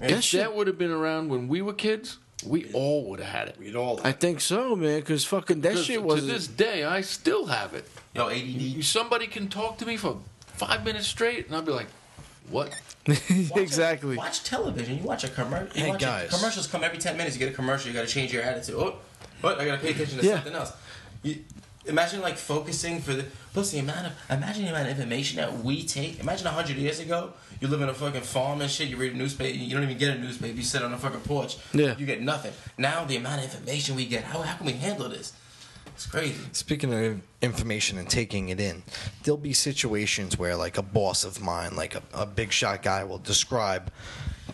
That 0.00 0.10
If 0.10 0.24
shit- 0.24 0.40
that 0.40 0.54
would 0.54 0.66
have 0.66 0.78
been 0.78 0.90
around 0.90 1.28
when 1.28 1.48
we 1.48 1.62
were 1.62 1.72
kids, 1.72 2.18
we 2.44 2.70
all 2.72 3.04
would 3.08 3.20
have 3.20 3.28
had 3.32 3.48
it. 3.48 3.56
We'd 3.58 3.76
all. 3.76 4.00
I 4.04 4.12
think 4.12 4.40
so, 4.40 4.76
man. 4.76 5.00
Because 5.00 5.24
fucking 5.24 5.62
that 5.62 5.74
'Cause 5.74 5.86
shit 5.86 6.02
was. 6.02 6.20
to 6.20 6.26
this 6.26 6.46
day, 6.46 6.84
I 6.84 7.00
still 7.00 7.46
have 7.46 7.72
it. 7.74 7.88
Yo, 8.14 8.28
ADD. 8.28 8.82
Somebody 8.82 9.26
can 9.26 9.48
talk 9.48 9.78
to 9.78 9.86
me 9.86 9.96
for 9.96 10.18
five 10.56 10.84
minutes 10.84 11.06
straight, 11.06 11.46
and 11.46 11.54
I'll 11.54 11.62
be 11.62 11.72
like, 11.72 11.86
"What?" 12.50 12.72
Watch 13.06 13.20
exactly. 13.56 14.14
A, 14.16 14.18
watch 14.18 14.42
television. 14.44 14.98
You 14.98 15.04
watch 15.04 15.24
a 15.24 15.28
commercial. 15.28 15.74
Hey, 15.80 15.88
watch 15.90 16.00
guys. 16.00 16.28
A, 16.32 16.36
commercials 16.36 16.66
come 16.66 16.82
every 16.84 16.98
ten 16.98 17.16
minutes. 17.16 17.36
You 17.36 17.40
get 17.40 17.52
a 17.52 17.54
commercial. 17.56 17.88
You 17.88 17.94
got 17.94 18.06
to 18.06 18.12
change 18.12 18.32
your 18.32 18.42
attitude. 18.42 18.74
Oh, 18.76 18.96
but 19.40 19.60
I 19.60 19.64
got 19.64 19.72
to 19.76 19.78
pay 19.78 19.90
attention 19.92 20.18
to 20.18 20.26
Yeah. 20.26 20.34
something 20.36 20.54
else. 20.54 20.72
You, 21.22 21.38
imagine 21.88 22.20
like 22.20 22.36
focusing 22.36 23.00
for 23.00 23.14
the 23.14 23.24
plus 23.52 23.70
the 23.70 23.78
amount 23.78 24.06
of 24.06 24.12
imagine 24.30 24.64
the 24.64 24.70
amount 24.70 24.88
of 24.88 24.98
information 24.98 25.36
that 25.38 25.58
we 25.58 25.84
take. 25.84 26.20
Imagine 26.20 26.46
hundred 26.46 26.76
years 26.76 27.00
ago, 27.00 27.32
you 27.60 27.68
live 27.68 27.80
in 27.80 27.88
a 27.88 27.94
fucking 27.94 28.22
farm 28.22 28.60
and 28.60 28.70
shit. 28.70 28.88
You 28.88 28.96
read 28.96 29.14
a 29.14 29.16
newspaper. 29.16 29.56
You 29.56 29.74
don't 29.74 29.84
even 29.84 29.98
get 29.98 30.16
a 30.16 30.20
newspaper. 30.20 30.56
You 30.56 30.62
sit 30.62 30.82
on 30.82 30.92
a 30.92 30.98
fucking 30.98 31.20
porch. 31.20 31.56
Yeah. 31.72 31.96
You 31.96 32.06
get 32.06 32.20
nothing. 32.22 32.52
Now 32.78 33.04
the 33.04 33.16
amount 33.16 33.44
of 33.44 33.44
information 33.44 33.96
we 33.96 34.06
get. 34.06 34.24
How 34.24 34.42
how 34.42 34.56
can 34.56 34.66
we 34.66 34.72
handle 34.72 35.08
this? 35.08 35.32
It's 35.96 36.04
crazy. 36.04 36.34
Speaking 36.52 36.92
of 36.92 37.20
information 37.40 37.96
and 37.96 38.08
taking 38.08 38.50
it 38.50 38.60
in, 38.60 38.82
there'll 39.22 39.38
be 39.38 39.54
situations 39.54 40.38
where, 40.38 40.54
like, 40.54 40.76
a 40.76 40.82
boss 40.82 41.24
of 41.24 41.40
mine, 41.40 41.74
like 41.74 41.94
a, 41.94 42.02
a 42.12 42.26
big 42.26 42.52
shot 42.52 42.82
guy, 42.82 43.02
will 43.02 43.16
describe 43.16 43.90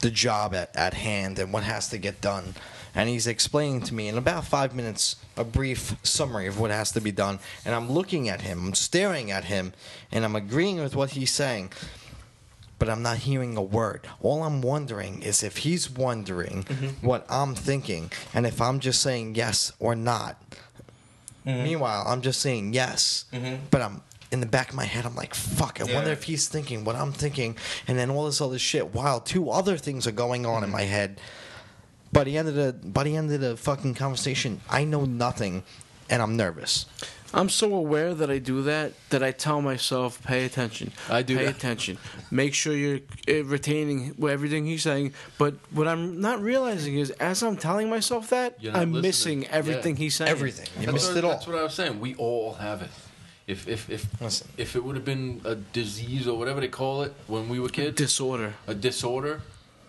the 0.02 0.10
job 0.10 0.54
at, 0.54 0.74
at 0.76 0.94
hand 0.94 1.40
and 1.40 1.52
what 1.52 1.64
has 1.64 1.88
to 1.88 1.98
get 1.98 2.20
done. 2.20 2.54
And 2.94 3.08
he's 3.08 3.26
explaining 3.26 3.80
to 3.82 3.94
me 3.94 4.08
in 4.08 4.18
about 4.18 4.44
five 4.44 4.74
minutes 4.74 5.16
a 5.36 5.44
brief 5.44 5.96
summary 6.02 6.46
of 6.46 6.60
what 6.60 6.70
has 6.70 6.92
to 6.92 7.00
be 7.00 7.12
done. 7.12 7.38
And 7.64 7.74
I'm 7.74 7.90
looking 7.90 8.28
at 8.28 8.42
him, 8.42 8.66
I'm 8.66 8.74
staring 8.74 9.30
at 9.30 9.44
him, 9.44 9.72
and 10.10 10.24
I'm 10.24 10.36
agreeing 10.36 10.78
with 10.78 10.94
what 10.94 11.10
he's 11.10 11.32
saying. 11.32 11.72
But 12.78 12.90
I'm 12.90 13.02
not 13.02 13.18
hearing 13.18 13.56
a 13.56 13.62
word. 13.62 14.08
All 14.20 14.42
I'm 14.42 14.60
wondering 14.60 15.22
is 15.22 15.42
if 15.44 15.58
he's 15.58 15.88
wondering 15.88 16.64
mm-hmm. 16.64 17.06
what 17.06 17.24
I'm 17.30 17.54
thinking 17.54 18.10
and 18.34 18.44
if 18.44 18.60
I'm 18.60 18.80
just 18.80 19.00
saying 19.00 19.36
yes 19.36 19.72
or 19.78 19.94
not. 19.94 20.36
Mm-hmm. 21.46 21.62
Meanwhile, 21.62 22.04
I'm 22.06 22.22
just 22.22 22.40
saying 22.40 22.72
yes, 22.74 23.26
mm-hmm. 23.32 23.56
but 23.70 23.82
I'm 23.82 24.02
in 24.32 24.40
the 24.40 24.46
back 24.46 24.70
of 24.70 24.74
my 24.74 24.84
head. 24.84 25.04
I'm 25.04 25.14
like, 25.14 25.34
fuck. 25.34 25.80
I 25.80 25.84
wonder 25.92 26.10
if 26.10 26.24
he's 26.24 26.48
thinking 26.48 26.84
what 26.84 26.96
I'm 26.96 27.12
thinking, 27.12 27.56
and 27.86 27.98
then 27.98 28.10
all 28.10 28.26
this 28.26 28.40
other 28.40 28.58
shit. 28.58 28.94
While 28.94 29.20
two 29.20 29.50
other 29.50 29.76
things 29.76 30.06
are 30.06 30.12
going 30.12 30.46
on 30.46 30.64
in 30.64 30.70
my 30.70 30.82
head. 30.82 31.20
By 32.12 32.24
the 32.24 32.36
end 32.36 32.48
of 32.48 32.54
the 32.54 32.72
by 32.84 33.04
the 33.04 33.16
end 33.16 33.32
of 33.32 33.40
the 33.40 33.56
fucking 33.56 33.94
conversation, 33.94 34.60
I 34.68 34.84
know 34.84 35.04
nothing, 35.06 35.62
and 36.10 36.20
I'm 36.22 36.36
nervous. 36.36 36.86
I'm 37.34 37.48
so 37.48 37.72
aware 37.74 38.12
that 38.12 38.30
I 38.30 38.36
do 38.38 38.60
that 38.64 38.92
that 39.08 39.22
I 39.22 39.30
tell 39.32 39.62
myself, 39.62 40.22
pay 40.22 40.44
attention. 40.44 40.92
I 41.08 41.22
do 41.22 41.38
Pay 41.38 41.46
that. 41.46 41.56
attention. 41.56 41.96
Make 42.30 42.52
sure 42.52 42.74
you're 42.74 43.00
uh, 43.26 43.44
retaining 43.44 44.14
everything 44.22 44.66
he's 44.66 44.82
saying. 44.82 45.14
But 45.38 45.54
what 45.70 45.88
I'm 45.88 46.20
not 46.20 46.42
realizing 46.42 46.98
is, 46.98 47.08
as 47.12 47.42
I'm 47.42 47.56
telling 47.56 47.88
myself 47.88 48.28
that, 48.28 48.58
I'm 48.74 48.92
listening. 48.92 49.00
missing 49.40 49.46
everything 49.46 49.96
Yeah. 49.96 50.02
he's 50.02 50.14
saying. 50.16 50.30
Everything. 50.30 50.66
You 50.78 50.86
That's 50.86 50.92
missed 50.92 51.08
what, 51.08 51.16
it 51.16 51.24
all. 51.24 51.30
That's 51.30 51.46
what 51.46 51.56
I 51.56 51.62
was 51.62 51.72
saying. 51.72 51.98
We 52.00 52.14
all 52.16 52.52
have 52.54 52.82
it. 52.82 52.90
If 53.46 53.66
if 53.66 53.88
if 53.88 54.20
Listen. 54.20 54.48
if 54.58 54.76
it 54.76 54.84
would 54.84 54.96
have 54.96 55.06
been 55.06 55.40
a 55.46 55.54
disease 55.54 56.28
or 56.28 56.36
whatever 56.38 56.60
they 56.60 56.68
call 56.68 57.00
it 57.02 57.14
when 57.26 57.48
we 57.48 57.58
were 57.58 57.70
kids, 57.70 57.96
Disorder. 57.96 58.52
a 58.66 58.74
disorder, 58.74 59.40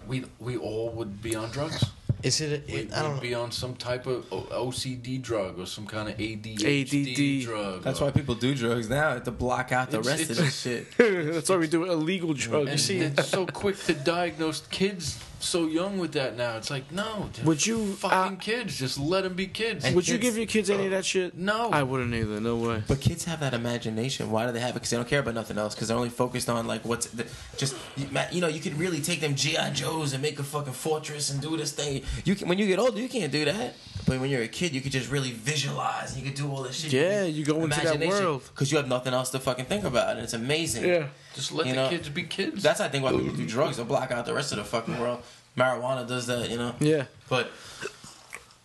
we 0.07 0.23
we 0.39 0.55
all 0.55 0.89
would 0.91 1.21
be 1.21 1.35
on 1.35 1.49
drugs. 1.51 1.83
Is 2.23 2.39
it? 2.39 2.65
We, 2.67 2.73
it 2.73 2.93
I 2.93 3.01
don't 3.01 3.13
would 3.13 3.21
be 3.21 3.33
on 3.33 3.51
some 3.51 3.75
type 3.75 4.07
of 4.07 4.29
OCD 4.29 5.21
drug 5.21 5.59
or 5.59 5.65
some 5.65 5.85
kind 5.85 6.07
of 6.07 6.15
ADHD 6.17 7.41
ADD. 7.41 7.45
drug. 7.45 7.83
That's 7.83 7.99
or- 8.01 8.05
why 8.05 8.11
people 8.11 8.35
do 8.35 8.55
drugs 8.55 8.89
now 8.89 9.19
to 9.19 9.31
block 9.31 9.71
out 9.73 9.91
the 9.91 9.99
It's- 9.99 10.07
rest 10.19 10.23
of 10.31 10.39
it's- 10.39 10.63
this 10.63 10.95
shit. 10.97 10.97
That's 11.33 11.49
why 11.49 11.57
we 11.57 11.67
do 11.67 11.83
illegal 11.85 12.33
drugs. 12.33 12.69
And 12.71 12.79
see- 12.79 12.99
it's 12.99 13.27
so 13.27 13.45
quick 13.45 13.77
to 13.83 13.93
diagnose 13.93 14.61
kids 14.67 15.19
so 15.43 15.67
young 15.67 15.97
with 15.97 16.13
that 16.13 16.37
now. 16.37 16.57
It's 16.57 16.69
like 16.69 16.91
no, 16.91 17.29
Would 17.43 17.65
you, 17.65 17.93
fucking 17.93 18.37
uh, 18.37 18.39
kids? 18.39 18.77
Just 18.79 18.97
let 18.97 19.23
them 19.23 19.33
be 19.33 19.47
kids. 19.47 19.83
And 19.85 19.95
Would 19.95 20.07
you 20.07 20.17
give 20.17 20.37
your 20.37 20.45
kids 20.45 20.69
any 20.69 20.85
of 20.85 20.91
that 20.91 21.05
shit? 21.05 21.35
No. 21.37 21.69
I 21.69 21.83
wouldn't 21.83 22.13
either. 22.13 22.39
No 22.39 22.55
way. 22.55 22.83
But 22.87 23.01
kids 23.01 23.25
have 23.25 23.41
that 23.41 23.53
imagination. 23.53 24.31
Why 24.31 24.45
do 24.45 24.51
they 24.51 24.59
have 24.61 24.71
it? 24.71 24.75
Because 24.75 24.89
they 24.91 24.97
don't 24.97 25.07
care 25.07 25.19
about 25.19 25.33
nothing 25.35 25.57
else. 25.57 25.75
Because 25.75 25.89
they're 25.89 25.97
only 25.97 26.09
focused 26.09 26.49
on 26.49 26.65
like 26.65 26.85
what's 26.85 27.07
the, 27.07 27.27
just 27.57 27.75
you 27.97 28.07
you 28.31 28.41
know. 28.41 28.47
You 28.47 28.61
could 28.61 28.77
really 28.79 29.01
take 29.01 29.19
them 29.19 29.35
GI 29.35 29.71
Joes 29.73 30.13
and 30.13 30.21
make 30.21 30.39
a 30.39 30.43
fucking 30.43 30.73
fortress 30.73 31.29
and 31.29 31.41
do 31.41 31.57
this 31.57 31.71
thing. 31.73 31.92
You 32.25 32.35
can 32.35 32.47
when 32.47 32.57
you 32.57 32.67
get 32.67 32.79
older, 32.79 32.99
you 32.99 33.09
can't 33.09 33.31
do 33.31 33.45
that. 33.45 33.75
But 34.05 34.19
when 34.19 34.29
you're 34.29 34.41
a 34.41 34.47
kid, 34.47 34.73
you 34.73 34.81
could 34.81 34.91
just 34.91 35.09
really 35.09 35.31
visualize. 35.31 36.13
and 36.13 36.21
You 36.23 36.29
could 36.29 36.37
do 36.37 36.51
all 36.51 36.63
this 36.63 36.75
shit. 36.81 36.91
Yeah, 36.91 37.23
you 37.23 37.45
go 37.45 37.63
into 37.63 37.79
that 37.79 37.99
world. 38.05 38.43
because 38.53 38.71
you 38.71 38.77
have 38.77 38.87
nothing 38.87 39.13
else 39.13 39.29
to 39.31 39.39
fucking 39.39 39.65
think 39.65 39.85
about, 39.85 40.09
and 40.09 40.19
it's 40.19 40.33
amazing. 40.33 40.85
Yeah. 40.85 41.07
just 41.33 41.51
let 41.51 41.67
you 41.67 41.73
the 41.73 41.83
know, 41.83 41.89
kids 41.89 42.09
be 42.09 42.23
kids. 42.23 42.61
That's 42.63 42.81
I 42.81 42.89
think 42.89 43.03
why 43.03 43.11
people 43.11 43.35
do 43.35 43.45
drugs 43.47 43.77
to 43.77 43.85
block 43.85 44.11
out 44.11 44.25
the 44.25 44.33
rest 44.33 44.51
of 44.51 44.57
the 44.57 44.63
fucking 44.65 44.99
world. 44.99 45.21
Marijuana 45.57 46.07
does 46.07 46.27
that, 46.27 46.49
you 46.49 46.57
know. 46.57 46.75
Yeah. 46.79 47.05
But 47.29 47.51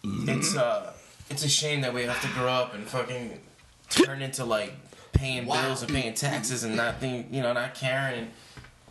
it's 0.04 0.56
uh, 0.56 0.92
it's 1.30 1.44
a 1.44 1.48
shame 1.48 1.82
that 1.82 1.92
we 1.94 2.04
have 2.04 2.20
to 2.22 2.28
grow 2.28 2.48
up 2.48 2.74
and 2.74 2.86
fucking 2.86 3.38
turn 3.90 4.22
into 4.22 4.44
like 4.44 4.72
paying 5.12 5.44
bills 5.46 5.82
and 5.82 5.92
paying 5.92 6.14
taxes 6.14 6.64
and 6.64 6.76
not 6.76 7.00
think, 7.00 7.26
you 7.30 7.42
know, 7.42 7.52
not 7.52 7.74
caring. 7.74 8.18
And, 8.20 8.30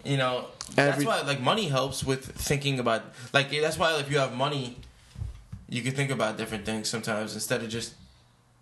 you 0.07 0.17
know, 0.17 0.45
that's 0.75 1.03
why 1.03 1.21
like 1.21 1.41
money 1.41 1.67
helps 1.67 2.03
with 2.03 2.25
thinking 2.25 2.79
about 2.79 3.03
like 3.33 3.49
that's 3.51 3.77
why 3.77 3.97
if 3.99 4.09
you 4.11 4.17
have 4.19 4.33
money, 4.33 4.77
you 5.69 5.81
can 5.81 5.93
think 5.93 6.11
about 6.11 6.37
different 6.37 6.65
things 6.65 6.89
sometimes 6.89 7.33
instead 7.33 7.61
of 7.61 7.69
just 7.69 7.93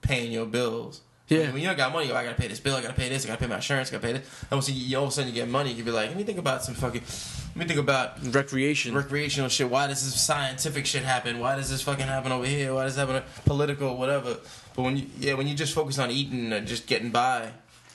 paying 0.02 0.32
your 0.32 0.46
bills. 0.46 1.02
Yeah. 1.28 1.52
When 1.52 1.62
you 1.62 1.68
don't 1.68 1.78
got 1.78 1.92
money, 1.92 2.12
oh, 2.12 2.16
I 2.16 2.24
gotta 2.24 2.36
pay 2.36 2.48
this 2.48 2.60
bill, 2.60 2.76
I 2.76 2.82
gotta 2.82 2.94
pay 2.94 3.10
this, 3.10 3.26
I 3.26 3.30
gotta 3.30 3.40
pay 3.40 3.48
my 3.48 3.56
insurance, 3.56 3.90
I 3.90 3.94
gotta 3.94 4.06
pay 4.06 4.14
this. 4.14 4.44
And 4.44 4.52
once 4.52 4.70
you, 4.70 4.98
all 4.98 5.06
of 5.06 5.10
a 5.10 5.12
sudden 5.12 5.30
you 5.30 5.34
get 5.34 5.50
money, 5.50 5.72
you 5.72 5.78
can 5.78 5.86
be 5.86 5.92
like, 5.92 6.10
let 6.10 6.18
me 6.18 6.24
think 6.24 6.38
about 6.38 6.64
some 6.64 6.76
fucking, 6.76 7.02
let 7.02 7.56
me 7.56 7.66
think 7.66 7.80
about 7.80 8.24
Recreation. 8.24 8.94
recreational 8.94 9.50
shit. 9.50 9.68
Why 9.68 9.88
does 9.88 10.04
this 10.04 10.22
scientific 10.24 10.86
shit 10.86 11.02
happen? 11.02 11.40
Why 11.40 11.56
does 11.56 11.70
this 11.70 11.82
fucking 11.82 12.06
happen 12.06 12.32
over 12.32 12.46
here? 12.46 12.76
Why 12.76 12.84
does 12.84 12.96
this 12.96 13.08
happen? 13.08 13.24
Political, 13.46 13.98
whatever. 13.98 14.38
But 14.76 14.82
when 14.84 14.98
you, 14.98 15.08
yeah, 15.20 15.34
when 15.34 15.48
you 15.48 15.56
just 15.56 15.74
focus 15.74 15.98
on 15.98 16.12
eating 16.12 16.54
and 16.54 16.68
just 16.68 16.86
getting 16.86 17.10
by, 17.10 17.50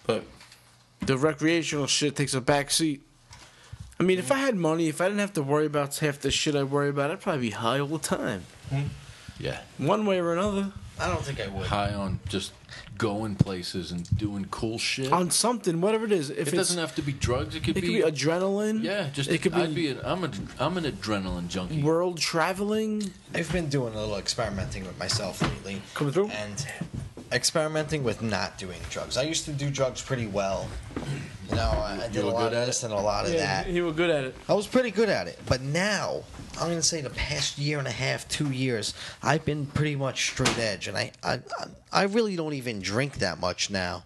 but 0.07 0.25
the 1.03 1.17
recreational 1.17 1.87
shit 1.87 2.17
takes 2.17 2.35
a 2.35 2.41
back 2.41 2.73
seat. 2.73 3.03
I 4.01 4.03
mean, 4.03 4.19
if 4.19 4.33
I 4.33 4.39
had 4.39 4.57
money, 4.57 4.89
if 4.89 5.01
I 5.03 5.05
didn't 5.05 5.21
have 5.21 5.35
to 5.35 5.43
worry 5.43 5.67
about 5.67 5.95
half 5.99 6.21
the 6.21 6.31
shit 6.31 6.57
I 6.57 6.63
worry 6.63 6.89
about, 6.89 7.11
I'd 7.11 7.21
probably 7.21 7.43
be 7.43 7.51
high 7.51 7.79
all 7.79 7.87
the 7.87 7.99
time, 7.99 8.45
hmm. 8.71 8.85
yeah, 9.39 9.61
one 9.77 10.07
way 10.07 10.19
or 10.19 10.33
another, 10.33 10.73
I 10.99 11.07
don't 11.09 11.23
think 11.23 11.39
I 11.39 11.49
would. 11.49 11.67
high 11.67 11.93
on 11.93 12.19
just 12.27 12.53
going 12.97 13.35
places 13.35 13.93
and 13.93 14.09
doing 14.17 14.47
cool 14.51 14.79
shit. 14.79 15.13
on 15.13 15.31
something, 15.31 15.81
whatever 15.81 16.05
it 16.05 16.13
is. 16.13 16.31
If 16.31 16.39
it 16.39 16.49
it's, 16.49 16.53
doesn't 16.53 16.79
have 16.79 16.95
to 16.97 17.03
be 17.03 17.13
drugs. 17.13 17.55
It 17.55 17.63
could 17.63 17.77
it 17.77 17.81
be, 17.81 18.01
could 18.01 18.05
be 18.05 18.19
adrenaline. 18.19 18.83
yeah. 18.83 19.09
Just 19.11 19.31
it 19.31 19.43
could 19.43 19.55
I'd 19.55 19.75
be, 19.75 19.87
be 19.87 19.89
an, 19.89 20.01
I'm 20.05 20.25
a 20.25 20.31
I'm 20.59 20.77
an 20.77 20.85
adrenaline 20.85 21.49
junkie. 21.49 21.83
world 21.83 22.19
traveling. 22.19 23.11
I've 23.35 23.51
been 23.53 23.69
doing 23.69 23.95
a 23.95 24.01
little 24.01 24.17
experimenting 24.17 24.87
with 24.87 24.99
myself 24.99 25.41
lately. 25.43 25.81
Coming 25.95 26.13
through? 26.13 26.29
And 26.29 26.67
experimenting 27.33 28.03
with 28.03 28.23
not 28.23 28.59
doing 28.59 28.81
drugs. 28.91 29.17
I 29.17 29.23
used 29.23 29.45
to 29.47 29.53
do 29.53 29.71
drugs 29.71 30.01
pretty 30.03 30.27
well. 30.27 30.69
You 31.49 31.57
know, 31.57 31.63
I, 31.71 32.03
I 32.05 32.09
did 32.09 32.25
a 32.25 32.29
lot 32.29 32.49
of 32.53 32.59
at 32.59 32.67
this 32.67 32.83
and 32.85 32.93
a 32.93 32.97
lot 33.01 33.27
of 33.27 33.33
Yeah, 33.33 33.63
that. 33.63 33.67
he 33.67 33.81
was 33.81 33.95
good 33.97 34.11
at 34.11 34.25
it. 34.25 34.37
I 34.49 34.55
was 34.55 34.67
pretty 34.67 34.91
good 34.93 35.09
at 35.09 35.27
it. 35.27 35.39
But 35.47 35.61
now, 35.63 36.23
I'm 36.61 36.67
going 36.69 36.77
to 36.77 36.83
say 36.83 37.01
the 37.01 37.11
past 37.11 37.59
year 37.59 37.79
and 37.79 37.89
a 37.89 37.93
half, 37.93 38.29
two 38.29 38.51
years, 38.51 38.95
I've 39.23 39.45
been 39.45 39.67
pretty 39.67 39.97
much 39.97 40.27
straight 40.31 40.59
edge. 40.59 40.87
And 40.89 40.97
I, 40.97 41.13
I, 41.23 41.33
I- 41.59 41.67
I 41.93 42.03
really 42.05 42.37
don't 42.37 42.53
even 42.53 42.79
drink 42.81 43.15
that 43.19 43.41
much 43.41 43.69
now. 43.69 44.05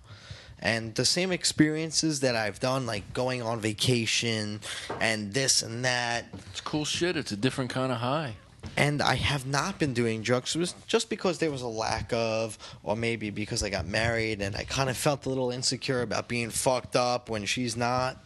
And 0.58 0.94
the 0.94 1.04
same 1.04 1.32
experiences 1.32 2.20
that 2.20 2.34
I've 2.34 2.58
done, 2.58 2.86
like 2.86 3.12
going 3.12 3.42
on 3.42 3.60
vacation 3.60 4.60
and 5.00 5.34
this 5.34 5.60
and 5.60 5.84
that, 5.84 6.24
It's 6.50 6.62
cool 6.62 6.86
shit. 6.86 7.14
It's 7.18 7.30
a 7.32 7.36
different 7.36 7.68
kind 7.70 7.92
of 7.92 7.98
high. 7.98 8.36
And 8.76 9.02
I 9.02 9.14
have 9.14 9.46
not 9.46 9.78
been 9.78 9.94
doing 9.94 10.22
drugs. 10.22 10.56
Just 10.86 11.10
because 11.10 11.38
there 11.38 11.50
was 11.50 11.62
a 11.62 11.68
lack 11.68 12.12
of, 12.12 12.58
or 12.82 12.96
maybe 12.96 13.30
because 13.30 13.62
I 13.62 13.70
got 13.70 13.86
married 13.86 14.40
and 14.42 14.56
I 14.56 14.64
kind 14.64 14.90
of 14.90 14.96
felt 14.96 15.26
a 15.26 15.28
little 15.28 15.50
insecure 15.50 16.02
about 16.02 16.28
being 16.28 16.50
fucked 16.50 16.96
up 16.96 17.28
when 17.28 17.44
she's 17.44 17.76
not. 17.76 18.16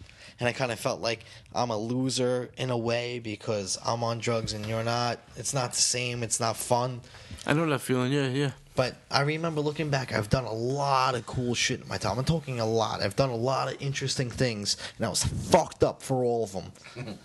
And 0.41 0.49
I 0.49 0.53
kind 0.53 0.71
of 0.71 0.79
felt 0.79 1.01
like 1.01 1.25
I'm 1.53 1.71
a 1.71 1.77
loser 1.77 2.51
in 2.57 2.71
a 2.71 2.77
way 2.77 3.19
because 3.19 3.77
I'm 3.85 4.05
on 4.05 4.19
drugs 4.19 4.53
and 4.53 4.65
you're 4.67 4.85
not. 4.85 5.19
It's 5.37 5.53
not 5.53 5.73
the 5.73 5.83
same. 5.83 6.23
It's 6.23 6.39
not 6.39 6.57
fun. 6.57 7.01
I 7.45 7.55
know 7.55 7.67
that 7.67 7.81
feeling. 7.81 8.13
Yeah, 8.13 8.29
yeah. 8.29 8.53
But 8.77 8.95
I 9.11 9.23
remember 9.23 9.61
looking 9.61 9.91
back, 9.91 10.13
I've 10.13 10.31
done 10.31 10.45
a 10.45 10.53
lot 10.53 11.17
of 11.17 11.27
cool 11.27 11.57
shit 11.57 11.81
in 11.81 11.89
my 11.89 11.97
time. 11.97 12.17
I'm 12.17 12.25
talking 12.25 12.61
a 12.61 12.67
lot. 12.67 13.03
I've 13.03 13.17
done 13.17 13.31
a 13.31 13.37
lot 13.37 13.73
of 13.73 13.83
interesting 13.83 14.31
things, 14.31 14.77
and 14.97 15.05
I 15.05 15.09
was 15.09 15.25
fucked 15.25 15.83
up 15.83 16.01
for 16.01 16.23
all 16.23 16.45
of 16.45 16.53
them. 16.53 16.73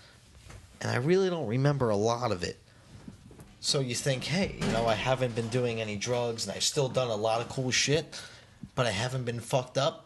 and 0.80 0.90
I 0.90 0.96
really 0.96 1.30
don't 1.30 1.46
remember 1.46 1.90
a 1.90 1.96
lot 1.96 2.32
of 2.32 2.42
it. 2.42 2.58
So 3.64 3.80
you 3.80 3.94
think, 3.94 4.24
hey, 4.24 4.56
you 4.60 4.66
know, 4.72 4.84
I 4.86 4.92
haven't 4.92 5.34
been 5.34 5.48
doing 5.48 5.80
any 5.80 5.96
drugs, 5.96 6.46
and 6.46 6.54
I've 6.54 6.62
still 6.62 6.86
done 6.90 7.08
a 7.08 7.16
lot 7.16 7.40
of 7.40 7.48
cool 7.48 7.70
shit, 7.70 8.20
but 8.74 8.84
I 8.84 8.90
haven't 8.90 9.24
been 9.24 9.40
fucked 9.40 9.78
up. 9.78 10.04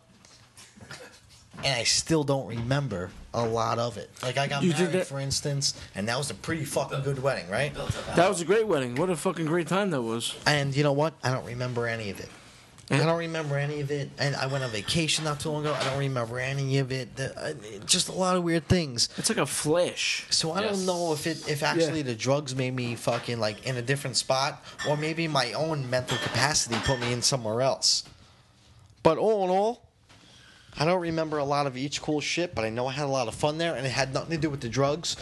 And 1.64 1.74
I 1.74 1.82
still 1.82 2.22
don't 2.22 2.46
remember 2.46 3.11
a 3.34 3.44
lot 3.44 3.80
of 3.80 3.96
it. 3.98 4.11
Like 4.22 4.38
I 4.38 4.46
got 4.46 4.62
You 4.62 4.70
married, 4.70 4.92
that- 4.92 5.09
for 5.09 5.18
instance, 5.18 5.74
and 5.96 6.06
that 6.09 6.16
was 6.16 6.30
a 6.30 6.34
pretty 6.34 6.64
fucking 6.64 7.02
good 7.02 7.20
wedding, 7.20 7.50
right? 7.50 7.74
That 8.14 8.28
was 8.28 8.40
a 8.40 8.44
great 8.44 8.68
wedding. 8.68 8.94
What 8.94 9.11
a 9.11 9.16
fucking 9.16 9.46
great 9.46 9.66
time 9.66 9.90
that 9.90 10.02
was. 10.02 10.36
And 10.46 10.76
you 10.76 10.84
know 10.84 10.92
what? 10.92 11.14
I 11.24 11.32
don't 11.32 11.44
remember 11.44 11.88
any 11.88 12.11
of 12.11 12.20
it. 12.20 12.28
Yeah. 12.91 13.03
I 13.03 13.05
don't 13.05 13.18
remember 13.18 13.59
any 13.59 13.80
of 13.80 13.91
it. 13.91 14.09
And 14.18 14.34
I 14.34 14.47
went 14.47 14.64
on 14.64 14.70
vacation 14.70 15.24
not 15.24 15.41
too 15.41 15.51
long 15.51 15.66
ago. 15.66 15.74
I 15.78 15.84
don't 15.84 15.99
remember 15.99 16.39
any 16.39 16.78
of 16.78 16.91
it. 16.91 17.16
The- 17.16 17.39
uh, 17.39 17.53
Just 17.84 18.09
a 18.09 18.12
lot 18.12 18.36
of 18.36 18.43
weird 18.45 18.66
things. 18.66 19.11
It's 19.18 19.28
like 19.28 19.36
a 19.39 19.45
flash. 19.45 20.26
So 20.30 20.53
I 20.53 20.62
Yes. 20.62 20.70
don't 20.76 20.86
know 20.86 21.12
if 21.12 21.26
it 21.26 21.47
if 21.49 21.62
actually 21.62 22.01
the 22.03 22.14
drugs 22.14 22.55
made 22.55 22.74
me 22.74 22.95
fucking 22.95 23.39
like 23.41 23.66
in 23.66 23.76
a 23.76 23.82
different 23.82 24.16
spot, 24.16 24.64
or 24.89 24.97
maybe 24.97 25.28
my 25.28 25.53
own 25.53 25.91
mental 25.91 26.16
capacity 26.18 26.76
put 26.84 26.99
me 26.99 27.12
in 27.12 27.20
somewhere 27.20 27.61
else. 27.61 28.05
But 29.03 29.18
all 29.18 29.45
in 29.45 29.51
all, 29.51 29.82
I 30.78 30.84
don't 30.86 31.01
remember 31.01 31.36
a 31.39 31.45
lot 31.45 31.66
of 31.66 31.76
each 31.76 32.01
cool 32.01 32.20
shit. 32.22 32.55
But 32.55 32.64
I 32.64 32.70
know 32.70 32.86
I 32.86 32.93
had 32.93 33.05
a 33.05 33.09
lot 33.09 33.28
of 33.28 33.34
fun 33.34 33.59
there, 33.59 33.74
and 33.76 33.84
it 33.86 33.91
had 33.91 34.14
nothing 34.14 34.30
to 34.30 34.39
do 34.39 34.49
with 34.49 34.61
the 34.62 34.68
drugs 34.70 35.14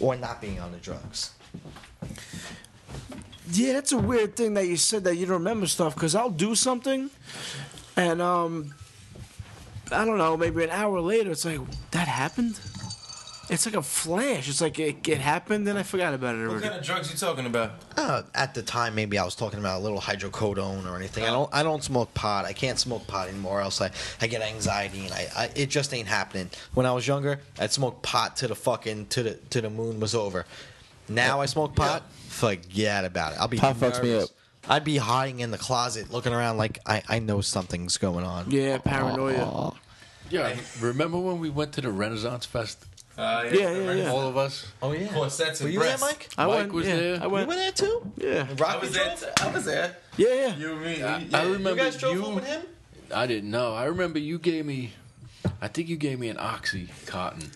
or 0.00 0.16
not 0.16 0.42
being 0.42 0.60
on 0.60 0.70
the 0.72 0.78
drugs. 0.78 1.30
Yeah, 3.52 3.74
that's 3.74 3.92
a 3.92 3.98
weird 3.98 4.36
thing 4.36 4.54
that 4.54 4.66
you 4.66 4.76
said 4.76 5.04
that 5.04 5.16
you 5.16 5.26
don't 5.26 5.38
remember 5.38 5.66
stuff 5.66 5.94
because 5.94 6.14
I'll 6.14 6.30
do 6.30 6.54
something, 6.54 7.10
and 7.96 8.20
um, 8.20 8.74
I 9.92 10.04
don't 10.04 10.18
know, 10.18 10.36
maybe 10.36 10.64
an 10.64 10.70
hour 10.70 11.00
later, 11.00 11.30
it's 11.30 11.44
like 11.44 11.60
that 11.92 12.08
happened. 12.08 12.58
It's 13.48 13.64
like 13.64 13.76
a 13.76 13.82
flash. 13.82 14.48
It's 14.48 14.60
like 14.60 14.76
it, 14.80 15.06
it 15.06 15.18
happened, 15.18 15.68
and 15.68 15.78
I 15.78 15.84
forgot 15.84 16.12
about 16.14 16.34
it 16.34 16.48
what 16.48 16.60
kind 16.60 16.74
of 16.74 16.82
drugs 16.82 17.12
you 17.12 17.16
talking 17.16 17.46
about? 17.46 17.70
Uh, 17.96 18.22
at 18.34 18.54
the 18.54 18.62
time, 18.62 18.96
maybe 18.96 19.18
I 19.18 19.24
was 19.24 19.36
talking 19.36 19.60
about 19.60 19.80
a 19.80 19.82
little 19.84 20.00
hydrocodone 20.00 20.90
or 20.90 20.96
anything. 20.96 21.22
I 21.22 21.28
don't. 21.28 21.48
I 21.54 21.62
don't 21.62 21.84
smoke 21.84 22.12
pot. 22.14 22.44
I 22.44 22.52
can't 22.52 22.78
smoke 22.78 23.06
pot 23.06 23.28
anymore. 23.28 23.60
Else 23.60 23.80
I, 23.80 23.92
I 24.20 24.26
get 24.26 24.42
anxiety 24.42 25.04
and 25.04 25.12
I, 25.12 25.28
I. 25.36 25.50
It 25.54 25.70
just 25.70 25.94
ain't 25.94 26.08
happening. 26.08 26.50
When 26.74 26.86
I 26.86 26.92
was 26.92 27.06
younger, 27.06 27.38
I'd 27.60 27.70
smoke 27.70 28.02
pot 28.02 28.36
to 28.38 28.48
the 28.48 28.56
fucking 28.56 29.06
to 29.06 29.22
the 29.22 29.34
to 29.50 29.60
the 29.60 29.70
moon 29.70 30.00
was 30.00 30.16
over. 30.16 30.44
Now 31.08 31.40
I 31.40 31.46
smoke 31.46 31.74
pot. 31.74 32.02
Forget 32.28 33.04
about 33.04 33.32
it. 33.32 33.38
I'll 33.40 33.48
be 33.48 33.58
Pot 33.58 33.76
fucks 33.76 34.02
me 34.02 34.10
nervous. 34.10 34.24
up. 34.24 34.30
I'd 34.68 34.84
be 34.84 34.96
hiding 34.96 35.40
in 35.40 35.50
the 35.52 35.58
closet, 35.58 36.10
looking 36.10 36.32
around 36.32 36.56
like 36.56 36.80
I, 36.84 37.02
I 37.08 37.18
know 37.20 37.40
something's 37.40 37.98
going 37.98 38.24
on. 38.24 38.50
Yeah, 38.50 38.78
paranoia. 38.78 39.72
Yeah, 40.28 40.56
remember 40.80 41.18
when 41.18 41.38
we 41.38 41.50
went 41.50 41.72
to 41.74 41.80
the 41.80 41.90
Renaissance 41.90 42.44
Fest? 42.46 42.84
Uh, 43.16 43.44
Yeah, 43.52 43.70
yeah, 43.70 43.92
yeah. 43.92 44.10
All 44.10 44.26
of 44.28 44.36
us. 44.36 44.66
Oh 44.82 44.92
yeah. 44.92 45.06
Corsets 45.12 45.60
Were 45.60 45.66
and 45.66 45.74
you 45.74 45.80
there, 45.80 45.88
breasts. 45.96 46.02
Mike? 46.04 46.28
I 46.36 46.46
Mike 46.46 46.56
went, 46.58 46.72
was 46.72 46.86
yeah, 46.86 46.96
there. 46.96 47.20
I 47.20 47.22
You 47.24 47.30
went. 47.30 47.48
were 47.48 47.54
there 47.54 47.72
too. 47.72 48.12
Yeah, 48.18 48.46
Rocky 48.58 48.64
I 48.64 48.76
was 48.78 48.92
there. 48.92 49.04
drove? 49.16 49.32
I 49.40 49.50
was 49.52 49.64
there. 49.64 49.96
yeah, 50.18 50.28
yeah. 50.34 50.56
You, 50.56 50.76
me, 50.76 51.02
I, 51.02 51.18
you- 51.18 51.28
I 51.32 51.42
remember 51.44 51.70
You 51.70 51.76
guys 51.76 51.96
drove 51.96 52.14
you. 52.16 52.22
home 52.22 52.34
with 52.34 52.46
him? 52.46 52.62
I 53.14 53.26
didn't 53.26 53.50
know. 53.50 53.72
I 53.72 53.84
remember 53.84 54.18
you 54.18 54.38
gave 54.38 54.66
me. 54.66 54.92
I 55.62 55.68
think 55.68 55.88
you 55.88 55.96
gave 55.96 56.18
me 56.18 56.28
an 56.28 56.38
oxy 56.38 56.88
cotton. 57.06 57.52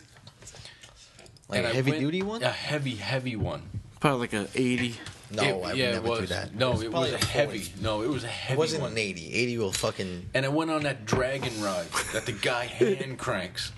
Like 1.51 1.59
And 1.59 1.67
a 1.67 1.71
I 1.71 1.73
heavy 1.75 1.91
duty 1.99 2.23
one? 2.23 2.43
A 2.43 2.49
heavy, 2.51 2.95
heavy 2.97 3.37
one. 3.37 3.63
Probably 4.01 4.21
like 4.21 4.33
an 4.33 4.49
eighty. 4.55 4.97
No, 5.33 5.43
It- 5.43 5.49
I 5.49 5.53
would 5.57 5.77
yeah, 5.77 5.93
never 5.93 6.09
was. 6.09 6.21
do 6.21 6.27
that. 6.27 6.55
No, 6.55 6.71
was 6.73 6.83
it 6.83 6.87
was 6.87 6.93
probably 6.93 7.11
a 7.13 7.15
a 7.17 7.25
heavy. 7.25 7.59
40. 7.61 7.83
No, 7.83 8.03
it 8.03 8.09
was 8.09 8.25
a 8.25 8.29
heavy 8.29 8.55
It 8.55 8.59
wasn't 8.59 8.83
one. 8.83 8.93
an 8.93 8.99
80. 8.99 9.33
80 9.35 9.59
will 9.59 9.73
fucking. 9.73 10.31
And 10.35 10.45
I 10.47 10.49
went 10.49 10.71
on 10.73 10.83
that 10.85 11.05
dragon 11.07 11.53
ride 11.63 11.87
that 12.13 12.27
the 12.27 12.33
guy 12.33 12.65
hand 12.67 13.19
cranks. 13.19 13.71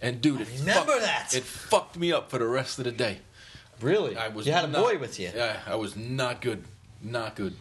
And 0.00 0.20
dude, 0.20 0.40
it 0.42 0.48
remember 0.60 0.92
fucked, 0.92 1.00
that. 1.02 1.34
It 1.34 1.42
fucked 1.44 1.96
me 1.98 2.12
up 2.12 2.30
for 2.30 2.38
the 2.38 2.46
rest 2.46 2.78
of 2.78 2.84
the 2.84 2.92
day. 2.92 3.18
Really? 3.80 4.16
I 4.16 4.28
was. 4.28 4.46
you 4.46 4.52
had 4.52 4.64
a 4.64 4.68
boy 4.68 4.98
with 4.98 5.18
you. 5.18 5.30
Yeah, 5.34 5.60
I 5.66 5.76
was 5.76 5.96
not 5.96 6.40
good. 6.40 6.64
Not 7.02 7.34
good. 7.36 7.54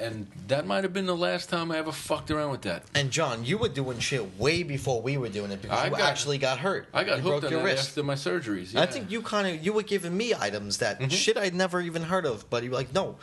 And 0.00 0.26
that 0.48 0.66
might 0.66 0.84
have 0.84 0.92
been 0.92 1.06
the 1.06 1.16
last 1.16 1.48
time 1.48 1.70
I 1.70 1.78
ever 1.78 1.92
fucked 1.92 2.30
around 2.30 2.50
with 2.50 2.62
that. 2.62 2.84
And 2.94 3.10
John, 3.10 3.44
you 3.44 3.58
were 3.58 3.68
doing 3.68 3.98
shit 3.98 4.38
way 4.38 4.62
before 4.62 5.00
we 5.02 5.16
were 5.16 5.28
doing 5.28 5.50
it 5.52 5.62
because 5.62 5.78
I 5.78 5.84
you 5.86 5.90
got- 5.90 6.00
actually 6.00 6.38
got 6.38 6.58
hurt. 6.58 6.86
I 6.94 7.04
got 7.04 7.16
you 7.18 7.22
hooked 7.22 7.40
broke 7.40 7.44
on 7.44 7.50
your 7.50 7.60
that 7.60 7.66
wrist. 7.66 7.88
after 7.90 8.02
my 8.02 8.14
surgeries. 8.14 8.74
I 8.76 8.86
think 8.86 9.10
you 9.10 9.22
kind 9.22 9.46
of 9.48 9.64
you 9.64 9.72
were 9.72 9.82
giving 9.82 10.16
me 10.16 10.34
items 10.34 10.78
that 10.78 10.98
Mm-hmm. 11.00 11.08
shit 11.08 11.36
I'd 11.36 11.54
never 11.54 11.80
even 11.80 12.02
heard 12.02 12.26
of, 12.26 12.48
but 12.50 12.62
you 12.62 12.70
were 12.70 12.76
like, 12.76 12.92
no, 12.94 13.16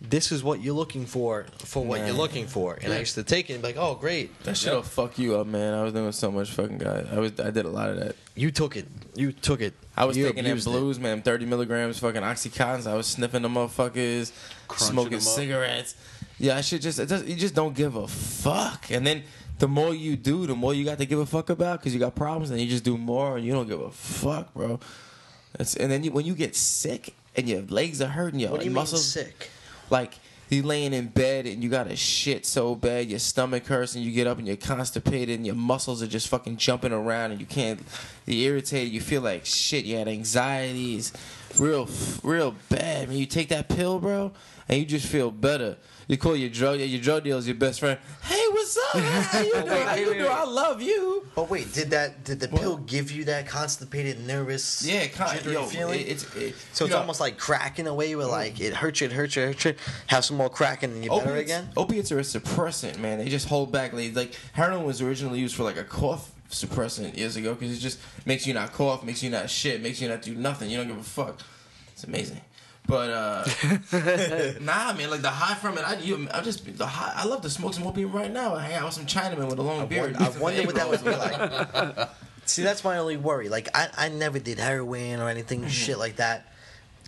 this 0.00 0.32
is 0.32 0.42
what 0.42 0.62
you're 0.62 0.74
looking 0.74 1.04
for 1.04 1.44
for 1.58 1.84
what 1.84 2.00
you're 2.06 2.14
looking 2.16 2.46
for, 2.46 2.78
and 2.82 2.90
I 2.90 3.00
used 3.00 3.16
to 3.16 3.22
take 3.22 3.50
it 3.50 3.52
and 3.52 3.62
be 3.62 3.68
like, 3.68 3.76
oh 3.76 3.94
great, 3.96 4.42
That 4.44 4.56
shit'll 4.56 4.80
fuck 4.82 5.18
you 5.18 5.36
up, 5.36 5.46
man. 5.46 5.74
I 5.74 5.82
was 5.82 5.92
doing 5.92 6.10
so 6.12 6.30
much 6.30 6.50
fucking 6.52 6.78
guy. 6.78 7.04
I 7.12 7.18
was 7.18 7.38
I 7.38 7.50
did 7.50 7.66
a 7.66 7.68
lot 7.70 7.90
of 7.90 7.98
that. 8.00 8.16
you 8.34 8.50
took 8.50 8.76
it, 8.76 8.86
you 9.14 9.32
took 9.32 9.60
it. 9.60 9.74
I 9.98 10.06
was 10.06 10.16
you 10.16 10.24
taking 10.24 10.44
them 10.44 10.52
abused 10.52 10.66
it. 10.68 10.70
blues, 10.70 10.98
man. 10.98 11.20
Thirty 11.20 11.44
milligrams, 11.44 11.98
fucking 11.98 12.22
oxycontins. 12.22 12.86
I 12.86 12.94
was 12.94 13.08
sniffing 13.08 13.42
the 13.42 13.50
motherfuckers, 13.50 14.32
Crunching 14.70 14.92
smoking 14.94 15.20
cigarettes. 15.20 15.94
Yeah, 16.38 16.56
I 16.56 16.62
should 16.62 16.80
just, 16.80 16.98
it 16.98 17.06
does, 17.08 17.24
you 17.24 17.36
just 17.36 17.54
don't 17.54 17.74
give 17.74 17.96
a 17.96 18.08
fuck. 18.08 18.90
And 18.90 19.06
then 19.06 19.24
the 19.58 19.68
more 19.68 19.94
you 19.94 20.16
do, 20.16 20.46
the 20.46 20.54
more 20.54 20.72
you 20.72 20.84
got 20.84 20.98
to 20.98 21.06
give 21.06 21.18
a 21.18 21.26
fuck 21.26 21.50
about 21.50 21.80
because 21.80 21.92
you 21.92 22.00
got 22.00 22.14
problems, 22.14 22.50
and 22.50 22.60
you 22.60 22.66
just 22.66 22.84
do 22.84 22.96
more, 22.96 23.36
and 23.36 23.44
you 23.44 23.52
don't 23.52 23.68
give 23.68 23.80
a 23.80 23.90
fuck, 23.90 24.54
bro. 24.54 24.80
That's, 25.56 25.76
and 25.76 25.90
then 25.92 26.02
you, 26.04 26.12
when 26.12 26.24
you 26.24 26.34
get 26.34 26.56
sick 26.56 27.14
and 27.36 27.48
your 27.48 27.62
legs 27.62 28.00
are 28.00 28.06
hurting, 28.08 28.40
your 28.40 28.50
What 28.52 28.60
do 28.60 28.66
you 28.66 28.72
muscles 28.72 29.14
mean 29.16 29.26
sick? 29.26 29.50
like 29.90 30.14
you 30.48 30.62
laying 30.64 30.92
in 30.92 31.06
bed 31.06 31.46
and 31.46 31.62
you 31.62 31.68
got 31.68 31.86
a 31.88 31.94
shit 31.96 32.44
so 32.44 32.74
bad 32.74 33.08
your 33.08 33.18
stomach 33.20 33.66
hurts 33.66 33.94
and 33.94 34.04
you 34.04 34.10
get 34.10 34.26
up 34.26 34.38
and 34.38 34.46
you're 34.48 34.56
constipated 34.56 35.36
and 35.36 35.46
your 35.46 35.54
muscles 35.54 36.02
are 36.02 36.08
just 36.08 36.26
fucking 36.28 36.56
jumping 36.56 36.92
around 36.92 37.30
and 37.30 37.40
you 37.40 37.46
can't 37.46 37.80
you're 38.26 38.52
irritated 38.54 38.92
you 38.92 39.00
feel 39.00 39.22
like 39.22 39.46
shit 39.46 39.84
you 39.84 39.96
had 39.96 40.08
anxieties 40.08 41.12
real 41.58 41.88
real 42.22 42.54
bad 42.68 43.08
man 43.08 43.16
you 43.18 43.26
take 43.26 43.48
that 43.48 43.68
pill 43.68 43.98
bro 43.98 44.32
and 44.68 44.78
you 44.78 44.84
just 44.84 45.06
feel 45.06 45.30
better 45.30 45.76
you 46.06 46.16
call 46.16 46.36
your 46.36 46.48
drug 46.48 46.78
your 46.78 47.00
drug 47.00 47.24
dealer's 47.24 47.46
your 47.46 47.56
best 47.56 47.80
friend 47.80 47.98
hey 48.22 48.44
what's 48.50 48.76
up 48.76 49.00
how 49.02 49.40
you 49.40 49.52
doing 49.52 49.66
how 49.66 49.94
you 49.94 50.14
doing 50.14 50.26
I 50.30 50.44
love 50.44 50.80
you 50.82 51.26
But 51.34 51.50
wait, 51.50 51.72
did 51.72 51.90
that 51.90 52.24
did 52.24 52.40
the 52.40 52.48
pill 52.48 52.76
give 52.78 53.10
you 53.10 53.24
that 53.24 53.46
constipated, 53.46 54.20
nervous, 54.26 54.84
yeah 54.86 55.06
jittery 55.06 55.54
yo, 55.54 55.64
feeling? 55.66 56.00
it, 56.00 56.08
it's 56.08 56.36
it, 56.36 56.54
so 56.72 56.84
it's 56.84 56.92
know, 56.94 57.00
almost 57.00 57.20
like 57.20 57.38
crack 57.38 57.78
in 57.78 57.86
a 57.86 57.94
way 57.94 58.14
where 58.16 58.26
like 58.26 58.60
it 58.60 58.74
hurts 58.74 59.00
you, 59.00 59.06
it 59.06 59.12
hurts 59.12 59.36
you, 59.36 59.42
it 59.42 59.46
hurts 59.46 59.64
you. 59.64 59.74
Have 60.08 60.24
some 60.24 60.36
more 60.36 60.50
crack 60.50 60.82
and 60.82 61.04
you're 61.04 61.18
better 61.20 61.36
again. 61.36 61.68
Opiates 61.76 62.10
are 62.12 62.18
a 62.18 62.22
suppressant, 62.22 62.98
man. 62.98 63.18
They 63.18 63.28
just 63.28 63.48
hold 63.48 63.72
back. 63.72 63.92
Like, 63.92 64.14
like 64.14 64.34
heroin 64.52 64.84
was 64.84 65.00
originally 65.00 65.38
used 65.40 65.54
for 65.54 65.64
like 65.64 65.76
a 65.76 65.84
cough 65.84 66.32
suppressant 66.50 67.16
years 67.16 67.36
ago 67.36 67.54
because 67.54 67.76
it 67.76 67.80
just 67.80 67.98
makes 68.26 68.46
you 68.46 68.54
not 68.54 68.72
cough, 68.72 69.02
makes 69.04 69.22
you 69.22 69.30
not 69.30 69.48
shit, 69.48 69.82
makes 69.82 70.00
you 70.00 70.08
not 70.08 70.22
do 70.22 70.34
nothing. 70.34 70.70
You 70.70 70.78
don't 70.78 70.88
give 70.88 70.98
a 70.98 71.02
fuck. 71.02 71.40
It's 71.92 72.04
amazing. 72.04 72.40
But 72.86 73.10
uh 73.10 73.44
nah, 74.60 74.92
man, 74.94 75.10
like 75.10 75.22
the 75.22 75.30
high 75.30 75.54
from 75.54 75.78
it, 75.78 75.84
I 75.86 75.94
you, 75.98 76.28
I 76.32 76.40
just 76.40 76.76
the 76.76 76.86
high. 76.86 77.12
I 77.14 77.26
love 77.26 77.42
to 77.42 77.50
smoke 77.50 77.74
some 77.74 77.86
opium 77.86 78.12
right 78.12 78.32
now. 78.32 78.54
I 78.54 78.62
hang 78.62 78.74
out 78.76 78.84
with 78.86 78.94
some 78.94 79.06
Chinaman 79.06 79.48
with 79.48 79.58
a 79.58 79.62
long 79.62 79.86
beard. 79.86 80.16
I 80.16 80.28
wonder 80.30 80.62
what 80.64 80.74
that 80.74 80.88
would 80.88 81.04
be 81.04 81.10
like. 81.10 82.08
See, 82.46 82.62
that's 82.62 82.82
my 82.82 82.98
only 82.98 83.16
worry. 83.16 83.48
Like, 83.48 83.68
I, 83.76 83.88
I 83.96 84.08
never 84.08 84.40
did 84.40 84.58
heroin 84.58 85.20
or 85.20 85.28
anything 85.28 85.68
shit 85.68 85.98
like 85.98 86.16
that. 86.16 86.52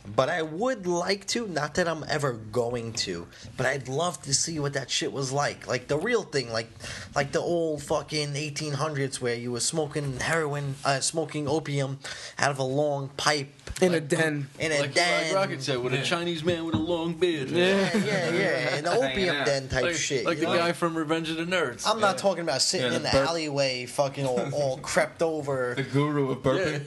But 0.05 0.29
I 0.29 0.43
would 0.43 0.87
like 0.87 1.27
to. 1.29 1.47
Not 1.47 1.75
that 1.77 1.87
I'm 1.87 2.05
ever 2.09 2.33
going 2.33 2.93
to, 2.95 3.29
but 3.57 3.67
I'd 3.67 3.87
love 3.89 4.21
to 4.23 4.35
see 4.35 4.59
what 4.59 4.73
that 4.73 4.91
shit 4.91 5.13
was 5.13 5.31
like. 5.31 5.69
Like 5.69 5.87
the 5.87 5.97
real 5.97 6.23
thing, 6.25 6.53
like 6.53 6.69
like 7.15 7.31
the 7.31 7.39
old 7.41 7.83
fucking 7.85 8.31
1800s 8.35 9.21
where 9.21 9.37
you 9.37 9.53
were 9.53 9.61
smoking 9.61 10.19
heroin, 10.19 10.75
uh, 10.85 10.99
smoking 10.99 11.47
opium 11.47 12.01
out 12.37 12.51
of 12.51 12.59
a 12.59 12.65
long 12.65 13.11
pipe 13.17 13.49
in 13.81 13.95
a 13.95 14.01
den. 14.01 14.49
in 14.59 14.73
a 14.73 14.81
like, 14.81 14.95
den. 14.95 15.27
like 15.29 15.35
Rocket 15.37 15.63
said, 15.63 15.79
with 15.79 15.95
a 15.95 16.03
Chinese 16.03 16.43
man 16.43 16.65
with 16.65 16.75
a 16.75 16.79
long 16.79 17.15
beard. 17.15 17.49
yeah, 17.51 17.97
yeah, 17.97 18.31
yeah, 18.33 18.75
an 18.77 18.87
opium 18.89 19.45
den 19.45 19.69
type 19.69 19.85
Like, 19.85 19.95
shit. 19.95 20.27
like 20.27 20.39
the 20.41 20.47
know? 20.47 20.57
guy 20.57 20.73
from 20.73 20.97
Revenge 20.97 21.31
of 21.31 21.37
the 21.37 21.45
Nerds. 21.45 21.87
I'm 21.87 22.01
not 22.01 22.19
talking 22.19 22.43
about 22.43 22.61
sitting 22.61 22.91
Yeah, 22.91 22.97
in 22.97 23.03
the 23.05 23.09
the 23.09 23.19
burp- 23.19 23.29
alleyway, 23.29 23.87
fucking 23.87 24.27
all, 24.27 24.53
all 24.53 24.79
crept 24.79 25.23
over. 25.23 25.75
the 25.77 25.85
guru 25.85 26.31
of 26.33 26.39
burping. 26.39 26.83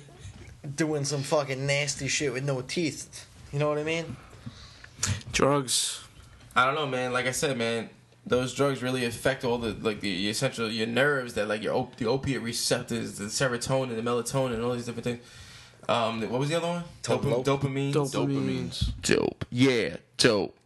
Yeah. 0.66 0.72
doing 0.76 1.06
some 1.06 1.22
fucking 1.22 1.66
nasty 1.66 2.08
shit 2.08 2.34
with 2.34 2.44
no 2.44 2.62
teeth. 2.62 3.26
You 3.54 3.60
know 3.60 3.70
what 3.70 3.78
I 3.78 3.84
mean? 3.84 4.16
Drugs. 5.32 6.02
I 6.56 6.66
don't 6.66 6.76
know, 6.76 6.88
man. 6.88 7.12
Like 7.14 7.26
I 7.28 7.32
said, 7.32 7.58
man, 7.58 7.90
those 8.26 8.54
drugs 8.54 8.82
really 8.82 9.06
affect 9.06 9.44
all 9.44 9.58
the 9.58 9.74
like 9.82 10.00
the 10.02 10.30
essential 10.30 10.70
your 10.72 10.88
nerves 10.88 11.34
that 11.36 11.48
like 11.48 11.62
your 11.64 11.74
op- 11.76 11.96
the 11.98 12.06
opiate 12.08 12.42
receptors, 12.42 13.18
the 13.18 13.26
serotonin, 13.26 13.96
the 13.96 14.02
melatonin, 14.02 14.54
and 14.54 14.64
all 14.64 14.74
these 14.74 14.86
different 14.86 15.04
things. 15.04 15.20
Um, 15.88 16.22
what 16.32 16.40
was 16.40 16.50
the 16.50 16.56
other 16.56 16.68
one? 16.68 16.84
Dope- 17.04 17.22
Dopamine. 17.24 17.94
Dopamine. 17.94 18.12
Dopamines. 18.12 18.92
Dope. 19.02 19.46
Yeah, 19.52 19.98
dope. 20.18 20.58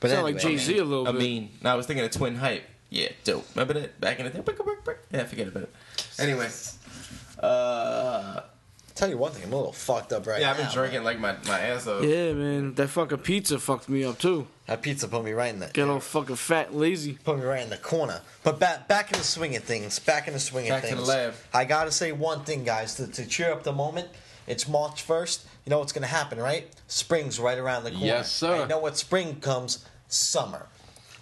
But 0.00 0.10
Sound 0.10 0.24
like 0.24 0.38
Jay 0.38 0.56
Z 0.56 0.76
a 0.78 0.84
little 0.84 1.06
I 1.08 1.12
bit. 1.12 1.20
mean, 1.20 1.50
no, 1.62 1.70
I 1.70 1.74
was 1.76 1.86
thinking 1.86 2.04
of 2.04 2.10
Twin 2.10 2.34
Hype. 2.36 2.64
Yeah, 2.90 3.08
dope. 3.24 3.46
Remember 3.54 3.74
that 3.74 4.00
back 4.00 4.18
in 4.18 4.26
the 4.26 4.30
day? 4.30 4.42
Yeah, 5.12 5.24
forget 5.24 5.48
about 5.48 5.62
it. 5.64 5.72
Anyway, 6.18 6.48
uh, 7.40 8.40
tell 8.94 9.08
you 9.08 9.18
one 9.18 9.32
thing, 9.32 9.44
I'm 9.44 9.52
a 9.52 9.56
little 9.56 9.72
fucked 9.72 10.12
up 10.12 10.26
right 10.26 10.40
yeah, 10.40 10.52
now. 10.52 10.58
Yeah, 10.58 10.64
I've 10.64 10.72
been 10.72 10.74
drinking 10.74 11.04
like 11.04 11.18
my 11.18 11.36
my 11.46 11.60
ass 11.60 11.86
off. 11.86 12.04
Yeah, 12.04 12.32
man. 12.32 12.74
That 12.74 12.88
fucking 12.88 13.18
pizza 13.18 13.58
fucked 13.58 13.88
me 13.88 14.04
up 14.04 14.18
too. 14.18 14.46
That 14.66 14.82
pizza 14.82 15.08
put 15.08 15.24
me 15.24 15.32
right 15.32 15.52
in 15.52 15.60
the 15.60 15.66
Get 15.66 15.88
all 15.88 16.00
fucking 16.00 16.36
fat 16.36 16.70
and 16.70 16.80
lazy. 16.80 17.18
put 17.24 17.38
me 17.38 17.44
right 17.44 17.62
in 17.62 17.70
the 17.70 17.76
corner. 17.76 18.22
But 18.42 18.58
back 18.58 18.88
back 18.88 19.12
in 19.12 19.18
the 19.18 19.24
swing 19.24 19.56
of 19.56 19.64
things. 19.64 19.98
Back 19.98 20.26
in 20.28 20.34
the 20.34 20.40
swing 20.40 20.68
Back 20.68 20.84
of 20.84 20.90
to 20.90 20.96
things. 20.96 21.06
the 21.08 21.14
lab. 21.14 21.34
I 21.52 21.64
gotta 21.64 21.92
say 21.92 22.12
one 22.12 22.44
thing, 22.44 22.64
guys, 22.64 22.94
to, 22.96 23.06
to 23.06 23.26
cheer 23.26 23.52
up 23.52 23.62
the 23.62 23.72
moment. 23.72 24.08
It's 24.46 24.68
March 24.68 25.02
first. 25.02 25.46
You 25.64 25.70
know 25.70 25.78
what's 25.78 25.92
gonna 25.92 26.06
happen, 26.06 26.38
right? 26.38 26.68
Spring's 26.88 27.40
right 27.40 27.58
around 27.58 27.84
the 27.84 27.90
corner. 27.90 28.06
Yes, 28.06 28.32
sir. 28.32 28.62
I 28.62 28.66
know 28.66 28.78
what 28.78 28.96
spring 28.96 29.40
comes. 29.40 29.84
Summer. 30.08 30.66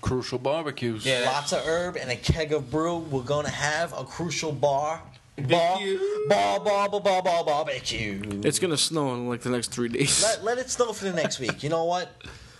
Crucial 0.00 0.38
barbecues. 0.38 1.06
Yeah. 1.06 1.22
Lots 1.26 1.52
of 1.52 1.64
herb 1.64 1.96
and 1.96 2.10
a 2.10 2.16
keg 2.16 2.52
of 2.52 2.70
brew. 2.70 2.98
We're 2.98 3.22
gonna 3.22 3.48
have 3.48 3.92
a 3.96 4.04
crucial 4.04 4.52
bar. 4.52 5.00
Bar, 5.36 5.48
Barbecue. 5.48 5.98
bar, 6.28 6.60
bar, 6.60 6.88
bar, 6.90 7.00
bar, 7.00 7.22
bar, 7.22 7.44
barbecue. 7.44 8.20
It's 8.44 8.58
gonna 8.58 8.76
snow 8.76 9.14
in 9.14 9.28
like 9.28 9.40
the 9.40 9.48
next 9.50 9.70
three 9.70 9.88
days. 9.88 10.22
Let, 10.22 10.44
let 10.44 10.58
it 10.58 10.68
snow 10.70 10.92
for 10.92 11.04
the 11.06 11.12
next 11.12 11.38
week. 11.40 11.62
You 11.62 11.70
know 11.70 11.84
what? 11.84 12.10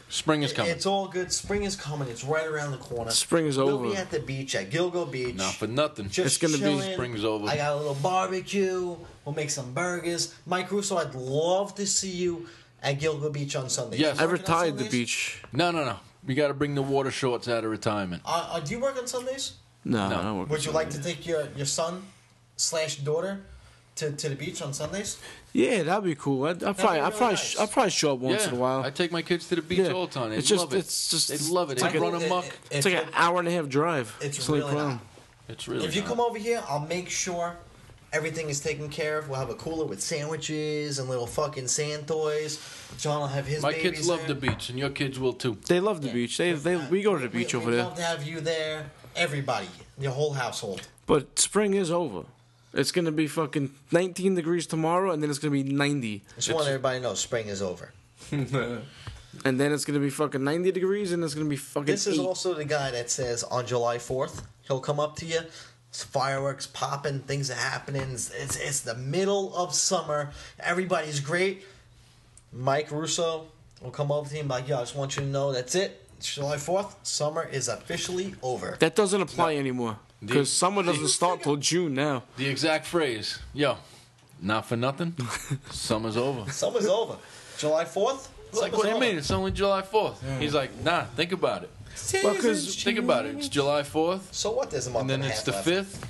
Spring 0.08 0.42
is 0.42 0.52
coming. 0.52 0.70
It's 0.72 0.86
all 0.86 1.06
good. 1.08 1.32
Spring 1.32 1.64
is 1.64 1.76
coming. 1.76 2.08
It's 2.08 2.24
right 2.24 2.46
around 2.46 2.72
the 2.72 2.78
corner. 2.78 3.10
Spring 3.10 3.46
is 3.46 3.58
over. 3.58 3.72
we'll 3.76 3.80
over. 3.86 3.90
be 3.90 3.96
at 3.96 4.10
the 4.10 4.20
beach 4.20 4.54
at 4.54 4.70
Gilgo 4.70 5.10
Beach. 5.10 5.34
Not 5.34 5.54
for 5.54 5.66
nothing. 5.66 6.08
Just 6.08 6.18
It's 6.18 6.38
gonna 6.38 6.54
be- 6.54 6.78
chilling. 6.78 6.92
Spring's 6.94 7.24
over. 7.24 7.46
I 7.48 7.56
got 7.56 7.74
a 7.74 7.76
little 7.76 7.94
barbecue. 7.94 8.96
We'll 9.24 9.34
make 9.34 9.50
some 9.50 9.72
burgers. 9.72 10.34
Mike 10.46 10.70
Russo, 10.72 10.96
I'd 10.96 11.14
love 11.14 11.74
to 11.74 11.86
see 11.86 12.10
you 12.10 12.46
at 12.82 12.98
Gilgo 12.98 13.30
Beach 13.32 13.54
on 13.54 13.68
Sunday. 13.68 13.98
Yes. 13.98 14.18
I 14.18 14.24
working 14.24 14.26
on 14.26 14.32
retired 14.32 14.74
the 14.74 14.84
Sundays? 14.84 14.90
beach. 14.92 15.42
no, 15.52 15.70
no, 15.70 15.84
no. 15.84 15.96
We 16.26 16.34
got 16.34 16.48
to 16.48 16.54
bring 16.54 16.74
the 16.74 16.82
water 16.82 17.10
shorts 17.10 17.48
out 17.48 17.64
of 17.64 17.70
retirement. 17.70 18.22
Uh, 18.24 18.50
uh, 18.52 18.60
do 18.60 18.74
you 18.74 18.80
work 18.80 18.96
on 18.96 19.06
Sundays? 19.06 19.54
No, 19.84 20.08
No. 20.08 20.16
I 20.18 20.22
don't 20.22 20.38
work 20.38 20.48
Would 20.50 20.58
with 20.58 20.66
you 20.66 20.72
like 20.72 20.90
to 20.90 21.02
take 21.02 21.26
your, 21.26 21.48
your 21.56 21.66
son 21.66 22.02
slash 22.62 22.96
daughter 22.96 23.40
to, 23.96 24.12
to 24.12 24.28
the 24.28 24.34
beach 24.34 24.62
on 24.62 24.72
Sundays? 24.72 25.18
Yeah, 25.52 25.82
that'd 25.82 26.04
be 26.04 26.14
cool. 26.14 26.44
I'd, 26.44 26.62
I'd 26.64 26.78
probably, 26.78 26.98
be 26.98 27.00
I'd 27.02 27.06
really 27.08 27.10
probably, 27.18 27.34
nice. 27.34 27.58
I'd 27.58 27.70
probably 27.70 27.90
show 27.90 28.12
up 28.14 28.18
once 28.20 28.42
yeah, 28.42 28.48
in 28.48 28.54
a 28.54 28.58
while. 28.58 28.82
I 28.84 28.90
take 28.90 29.12
my 29.12 29.22
kids 29.22 29.48
to 29.48 29.56
the 29.56 29.62
beach 29.62 29.78
Yeah. 29.80 29.92
all 29.92 30.06
the 30.06 30.12
time. 30.14 30.30
They 30.30 30.36
It's 30.36 30.48
just- 30.48 30.60
love 30.64 30.72
it. 30.74 30.78
it's 30.78 31.10
just- 31.10 31.28
they 31.28 31.52
love 31.54 31.70
it. 31.70 31.76
They 31.78 31.82
Michael, 31.84 32.00
run 32.10 32.22
it- 32.22 32.26
amok. 32.26 32.46
it- 32.46 32.52
it's 32.70 32.86
like 32.86 32.94
an 32.94 33.08
hour 33.14 33.38
and 33.38 33.48
a 33.48 33.50
half 33.50 33.68
drive. 33.68 34.16
It's 34.20 34.48
really 34.48 34.62
problem. 34.62 34.88
not. 34.88 35.00
it's 35.48 35.68
really. 35.68 35.84
if 35.84 35.94
you 35.94 36.00
not. 36.02 36.08
come 36.08 36.20
over 36.20 36.38
here, 36.38 36.62
I'll 36.68 36.86
make 36.86 37.10
sure 37.10 37.56
everything 38.14 38.48
is 38.48 38.60
taken 38.60 38.88
care 38.88 39.18
of. 39.18 39.28
We'll 39.28 39.38
have 39.40 39.50
a 39.50 39.54
cooler 39.54 39.84
with 39.84 40.00
sandwiches 40.02 40.98
and 40.98 41.08
little 41.10 41.26
fucking 41.26 41.68
sand 41.68 42.06
toys. 42.08 42.58
John 42.98 43.20
will 43.20 43.26
have 43.28 43.46
his 43.46 43.62
my 43.62 43.72
kids 43.74 44.06
love 44.08 44.20
there. 44.20 44.28
the 44.28 44.34
beach, 44.34 44.70
and 44.70 44.78
your 44.78 44.90
kids 44.90 45.18
will 45.18 45.32
too. 45.34 45.58
They 45.66 45.80
love 45.80 46.00
the 46.02 46.10
beach. 46.12 46.38
They, 46.38 46.52
they, 46.52 46.76
we 46.76 47.02
go 47.02 47.14
to 47.14 47.22
the 47.22 47.28
beach 47.28 47.52
we'd 47.54 47.60
over 47.60 47.70
there. 47.70 47.84
love 47.84 47.96
to 47.96 48.02
have 48.02 48.26
you 48.26 48.40
there. 48.40 48.90
Everybody, 49.16 49.68
your 49.98 50.12
whole 50.12 50.32
household. 50.32 50.86
But 51.06 51.38
spring 51.38 51.74
is 51.74 51.90
over. 51.90 52.24
It's 52.74 52.90
gonna 52.90 53.12
be 53.12 53.26
fucking 53.26 53.72
19 53.90 54.34
degrees 54.34 54.66
tomorrow, 54.66 55.12
and 55.12 55.22
then 55.22 55.28
it's 55.28 55.38
gonna 55.38 55.52
be 55.52 55.62
90, 55.62 56.22
Just 56.36 56.52
want 56.52 56.66
everybody 56.66 56.98
to 56.98 57.02
know 57.02 57.14
spring 57.14 57.48
is 57.48 57.60
over. 57.60 57.92
and 58.30 58.80
then 59.42 59.72
it's 59.72 59.84
gonna 59.84 59.98
be 59.98 60.10
fucking 60.10 60.42
90 60.42 60.72
degrees, 60.72 61.12
and 61.12 61.22
it's 61.22 61.34
gonna 61.34 61.48
be 61.48 61.56
fucking. 61.56 61.86
This 61.86 62.06
is 62.06 62.18
eight. 62.18 62.24
also 62.24 62.54
the 62.54 62.64
guy 62.64 62.90
that 62.90 63.10
says 63.10 63.44
on 63.44 63.66
July 63.66 63.98
4th, 63.98 64.42
he'll 64.62 64.80
come 64.80 64.98
up 64.98 65.16
to 65.16 65.26
you, 65.26 65.40
fireworks 65.90 66.66
popping, 66.66 67.20
things 67.20 67.50
are 67.50 67.54
happening. 67.54 68.10
It's, 68.12 68.30
it's, 68.30 68.56
it's 68.56 68.80
the 68.80 68.94
middle 68.94 69.54
of 69.54 69.74
summer. 69.74 70.30
Everybody's 70.58 71.20
great. 71.20 71.64
Mike 72.54 72.90
Russo 72.90 73.48
will 73.82 73.90
come 73.90 74.10
over 74.10 74.28
to 74.30 74.34
him 74.34 74.48
like, 74.48 74.68
yo, 74.68 74.78
I 74.78 74.80
just 74.80 74.96
want 74.96 75.16
you 75.16 75.22
to 75.22 75.28
know 75.28 75.52
that's 75.52 75.74
it. 75.74 76.06
It's 76.16 76.34
July 76.34 76.56
4th. 76.56 76.94
Summer 77.02 77.46
is 77.50 77.68
officially 77.68 78.34
over. 78.42 78.76
That 78.78 78.94
doesn't 78.94 79.20
apply 79.20 79.56
anymore 79.56 79.98
because 80.24 80.52
summer 80.52 80.82
doesn't 80.82 81.08
start 81.08 81.42
till 81.42 81.56
June 81.56 81.94
now. 81.94 82.22
The 82.36 82.46
exact 82.48 82.86
phrase, 82.86 83.38
yo, 83.54 83.76
not 84.40 84.66
for 84.66 84.76
nothing. 84.76 85.14
Summer's 85.70 86.16
over. 86.16 86.50
Summer's 86.50 86.86
over. 86.86 87.16
July 87.58 87.84
4th? 87.84 88.28
It's 88.50 88.60
like, 88.60 88.72
what 88.72 88.82
do 88.84 88.90
you 88.90 89.00
mean? 89.00 89.16
It's 89.18 89.30
only 89.30 89.50
July 89.52 89.82
4th. 89.82 90.16
He's 90.38 90.54
like, 90.54 90.70
nah, 90.82 91.04
think 91.04 91.32
about 91.32 91.62
it. 91.62 91.70
Well, 92.24 92.34
'cause- 92.34 92.74
Think 92.82 92.98
about 92.98 93.26
it. 93.26 93.36
It's 93.36 93.48
July 93.48 93.82
4th, 93.82 94.20
So 94.32 94.50
what? 94.52 94.70
There's 94.70 94.86
a 94.86 94.90
month 94.90 95.02
and 95.02 95.10
then 95.10 95.20
and 95.22 95.30
it's 95.30 95.44
half 95.46 95.64
the 95.64 95.72
left. 95.74 95.92
5th, 96.00 96.04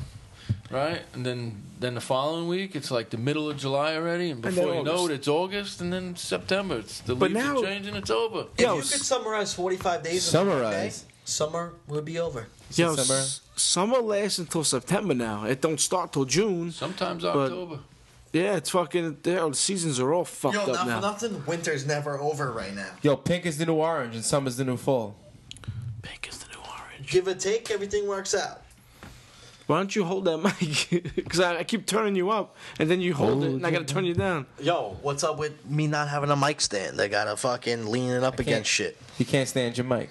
right? 0.71 1.03
And 1.15 1.25
then 1.27 1.63
then 1.81 1.95
the 1.97 2.01
following 2.01 2.47
week, 2.47 2.77
it's 2.77 2.93
like 2.93 3.11
the 3.11 3.19
middle 3.19 3.51
of 3.51 3.57
July 3.57 3.97
already, 3.97 4.31
and 4.31 4.41
then 4.41 4.55
before 4.55 4.73
you 4.77 4.85
know 4.85 5.07
it, 5.07 5.11
it's 5.15 5.27
August, 5.27 5.81
and 5.81 5.93
then 5.93 6.15
September. 6.15 6.79
It's 6.79 7.01
the 7.01 7.17
But 7.17 7.33
leaves 7.33 7.45
now- 7.45 7.59
are 7.59 7.63
changing. 7.65 7.97
It's 7.97 8.09
over. 8.11 8.47
If 8.57 8.61
Yo, 8.61 8.77
you 8.77 8.83
could 8.83 8.91
summarize 9.03 9.53
45 9.53 10.05
days 10.05 10.15
in 10.15 10.21
Summarize. 10.21 10.63
one 10.63 10.73
day, 10.73 10.93
summer 11.25 11.73
would 11.89 12.05
be 12.05 12.21
over. 12.21 12.47
Yo, 12.79 12.95
December. 12.97 13.21
s- 13.21 13.41
summer 13.57 13.99
lasts 13.99 14.39
until 14.39 14.65
September 14.65 15.15
now. 15.15 15.45
It 15.45 15.61
don't 15.61 15.81
start 15.81 16.13
till 16.13 16.25
June. 16.25 16.71
Sometimes 16.73 17.23
But- 17.23 17.37
October. 17.37 17.79
Yeah, 18.33 18.57
it's 18.57 18.71
fucking. 18.71 19.19
The 19.23 19.51
seasons 19.53 20.01
are 20.01 20.11
all 20.15 20.25
fucked 20.25 20.55
Yo, 20.55 20.63
up 20.63 20.69
not 20.69 20.79
for 20.81 20.87
now. 20.89 21.01
nothing, 21.01 21.45
winter's 21.45 21.85
never 21.87 22.19
over 22.19 22.51
right 22.51 22.75
now. 22.75 22.89
Yo, 23.03 23.15
pink 23.15 23.45
is 23.45 23.59
the 23.59 23.67
new 23.67 23.75
orange 23.75 24.15
and 24.15 24.25
summer's 24.25 24.57
the 24.57 24.65
new 24.65 24.79
fall. 24.79 25.17
Pink 26.01 26.29
is 26.31 26.39
the 26.39 26.47
new 26.49 26.61
orange. 26.61 27.11
Give 27.11 27.29
or 27.29 27.35
take, 27.35 27.71
everything 27.71 28.07
works 28.09 28.35
out. 28.35 28.63
Why 29.67 29.77
don't 29.77 29.95
you 29.95 30.05
hold 30.05 30.25
that 30.25 30.39
mic? 30.93 31.15
Because 31.15 31.41
I, 31.41 31.59
I 31.59 31.65
keep 31.65 31.85
turning 31.87 32.17
you 32.17 32.31
up, 32.31 32.57
and 32.79 32.91
then 32.91 33.03
you 33.03 33.13
hold 33.13 33.45
it, 33.45 33.51
and 33.51 33.67
I 33.67 33.71
gotta 33.71 33.85
turn 33.85 34.07
you 34.07 34.15
down. 34.15 34.47
Yo, 34.59 34.97
what's 35.03 35.23
up 35.25 35.37
with 35.39 35.65
me 35.69 35.87
not 35.87 36.09
having 36.09 36.31
a 36.31 36.37
mic 36.37 36.63
stand? 36.63 36.99
I 37.03 37.09
gotta 37.09 37.37
fucking 37.37 37.87
lean 37.87 38.11
it 38.13 38.25
up 38.25 38.39
against 38.41 38.71
shit. 38.71 38.97
You 39.19 39.27
can't 39.27 39.47
stand 39.49 39.77
your 39.77 39.85
mic. 39.87 40.09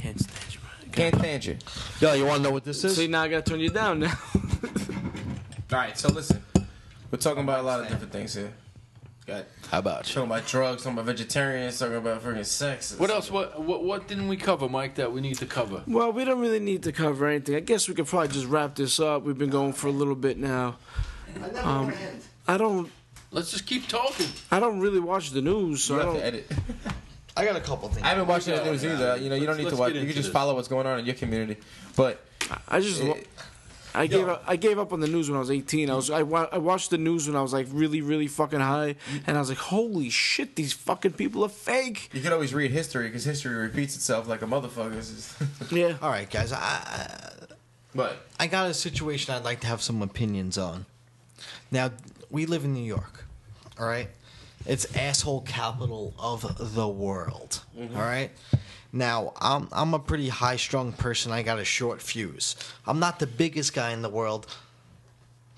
Can't 0.00 0.20
stand 0.20 0.51
you, 0.51 0.51
man. 0.51 0.51
Can't 0.92 1.14
stand 1.16 1.44
you. 1.44 1.56
Yo, 2.00 2.12
you 2.14 2.24
want 2.26 2.38
to 2.38 2.42
know 2.42 2.50
what 2.50 2.64
this 2.64 2.84
is? 2.84 2.96
See, 2.96 3.06
now 3.06 3.22
I 3.22 3.28
gotta 3.28 3.42
turn 3.42 3.60
you 3.60 3.70
down 3.70 4.00
now. 4.00 4.12
All 5.72 5.78
right, 5.78 5.96
so 5.98 6.08
listen, 6.10 6.42
we're 7.10 7.18
talking 7.18 7.42
about 7.44 7.60
a 7.60 7.62
lot 7.62 7.80
of 7.80 7.88
different 7.88 8.12
things 8.12 8.34
here. 8.34 8.52
Got 9.26 9.46
How 9.70 9.78
about 9.78 10.08
you? 10.08 10.14
talking 10.14 10.30
about 10.30 10.46
drugs, 10.46 10.82
talking 10.82 10.98
about 10.98 11.06
vegetarians, 11.06 11.78
talking 11.78 11.94
about 11.96 12.22
freaking 12.22 12.44
sex. 12.44 12.94
What 12.98 13.08
else? 13.10 13.30
What, 13.30 13.60
what 13.62 13.84
what 13.84 14.06
didn't 14.08 14.28
we 14.28 14.36
cover, 14.36 14.68
Mike? 14.68 14.96
That 14.96 15.12
we 15.12 15.20
need 15.20 15.38
to 15.38 15.46
cover? 15.46 15.82
well, 15.86 16.12
we 16.12 16.24
don't 16.24 16.40
really 16.40 16.58
need 16.60 16.82
to 16.82 16.92
cover 16.92 17.26
anything. 17.28 17.54
I 17.54 17.60
guess 17.60 17.88
we 17.88 17.94
could 17.94 18.06
probably 18.06 18.28
just 18.28 18.46
wrap 18.46 18.74
this 18.74 18.98
up. 19.00 19.22
We've 19.22 19.38
been 19.38 19.48
going 19.50 19.72
for 19.72 19.86
a 19.86 19.92
little 19.92 20.16
bit 20.16 20.38
now. 20.38 20.76
Um, 21.62 21.94
I 22.46 22.58
don't. 22.58 22.90
Let's 23.30 23.50
just 23.52 23.64
keep 23.66 23.88
talking. 23.88 24.26
I 24.50 24.60
don't 24.60 24.80
really 24.80 25.00
watch 25.00 25.30
the 25.30 25.40
news, 25.40 25.82
so 25.84 25.94
You 25.94 26.00
I 26.00 26.04
have 26.04 26.12
to 26.14 26.18
don't. 26.20 26.26
edit. 26.26 26.52
I 27.36 27.44
got 27.44 27.56
a 27.56 27.60
couple 27.60 27.88
things. 27.88 28.04
I 28.04 28.10
haven't 28.10 28.26
watched 28.26 28.46
the 28.46 28.62
news 28.64 28.84
either. 28.84 29.16
You 29.16 29.30
know, 29.30 29.34
you 29.36 29.46
don't 29.46 29.56
need 29.56 29.64
Let's 29.64 29.76
to 29.76 29.80
watch. 29.80 29.92
You 29.94 30.00
can 30.00 30.08
just 30.10 30.24
this. 30.24 30.32
follow 30.32 30.54
what's 30.54 30.68
going 30.68 30.86
on 30.86 30.98
in 30.98 31.06
your 31.06 31.14
community. 31.14 31.56
But 31.96 32.20
I 32.68 32.80
just. 32.80 33.02
wa- 33.02 33.16
I 33.94 34.06
gave 34.06 34.26
up. 34.26 34.42
I 34.46 34.56
gave 34.56 34.78
up 34.78 34.92
on 34.94 35.00
the 35.00 35.06
news 35.06 35.28
when 35.28 35.36
I 35.36 35.40
was 35.40 35.50
18. 35.50 35.90
I 35.90 35.94
was. 35.94 36.08
I, 36.10 36.22
wa- 36.22 36.48
I 36.50 36.56
watched 36.58 36.88
the 36.90 36.96
news 36.98 37.26
when 37.26 37.36
I 37.36 37.42
was 37.42 37.52
like 37.52 37.66
really, 37.70 38.00
really 38.00 38.26
fucking 38.26 38.58
high, 38.60 38.96
and 39.26 39.36
I 39.36 39.40
was 39.40 39.50
like, 39.50 39.58
"Holy 39.58 40.08
shit, 40.08 40.56
these 40.56 40.72
fucking 40.72 41.12
people 41.12 41.44
are 41.44 41.50
fake." 41.50 42.08
you 42.14 42.22
can 42.22 42.32
always 42.32 42.54
read 42.54 42.70
history 42.70 43.08
because 43.08 43.24
history 43.24 43.54
repeats 43.54 43.94
itself 43.94 44.26
like 44.28 44.40
a 44.42 44.46
motherfucker. 44.46 44.92
Yeah. 45.72 45.96
All 46.00 46.08
right, 46.10 46.28
guys. 46.30 46.52
I, 46.52 46.56
I 46.58 47.32
but 47.94 48.16
I 48.40 48.46
got 48.46 48.70
a 48.70 48.74
situation 48.74 49.34
I'd 49.34 49.44
like 49.44 49.60
to 49.60 49.66
have 49.66 49.82
some 49.82 50.00
opinions 50.00 50.56
on. 50.56 50.86
Now, 51.70 51.90
we 52.30 52.46
live 52.46 52.64
in 52.64 52.72
New 52.72 52.84
York, 52.84 53.24
all 53.78 53.86
right? 53.86 54.08
It's 54.66 54.96
asshole 54.96 55.42
capital 55.42 56.14
of 56.18 56.74
the 56.74 56.88
world, 56.88 57.60
mm-hmm. 57.76 57.96
all 57.96 58.02
right? 58.02 58.30
Now, 58.92 59.32
I'm, 59.40 59.68
I'm 59.72 59.94
a 59.94 59.98
pretty 59.98 60.28
high 60.28 60.56
strung 60.56 60.92
person. 60.92 61.32
I 61.32 61.42
got 61.42 61.58
a 61.58 61.64
short 61.64 62.02
fuse. 62.02 62.56
I'm 62.86 62.98
not 62.98 63.18
the 63.18 63.26
biggest 63.26 63.72
guy 63.72 63.92
in 63.92 64.02
the 64.02 64.10
world, 64.10 64.46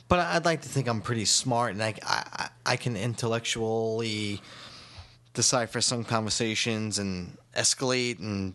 but 0.09 0.21
I'd 0.21 0.45
like 0.45 0.63
to 0.63 0.69
think 0.69 0.87
I'm 0.87 1.01
pretty 1.01 1.25
smart 1.25 1.73
and 1.73 1.83
I, 1.83 1.95
I, 2.05 2.49
I 2.65 2.77
can 2.77 2.97
intellectually 2.97 4.41
decipher 5.35 5.81
some 5.81 6.05
conversations 6.05 6.99
and 6.99 7.37
escalate 7.57 8.21
and 8.21 8.55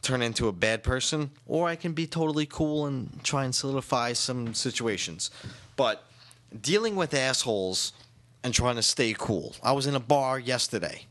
turn 0.00 0.22
into 0.22 0.48
a 0.48 0.52
bad 0.52 0.82
person, 0.82 1.30
or 1.46 1.68
I 1.68 1.76
can 1.76 1.92
be 1.92 2.06
totally 2.06 2.46
cool 2.46 2.86
and 2.86 3.22
try 3.22 3.44
and 3.44 3.54
solidify 3.54 4.14
some 4.14 4.54
situations. 4.54 5.30
But 5.76 6.04
dealing 6.58 6.96
with 6.96 7.12
assholes 7.12 7.92
and 8.48 8.54
trying 8.54 8.76
to 8.76 8.82
stay 8.82 9.14
cool. 9.16 9.54
I 9.62 9.72
was 9.72 9.86
in 9.86 9.94
a 9.94 10.00
bar 10.00 10.38
yesterday. 10.38 11.04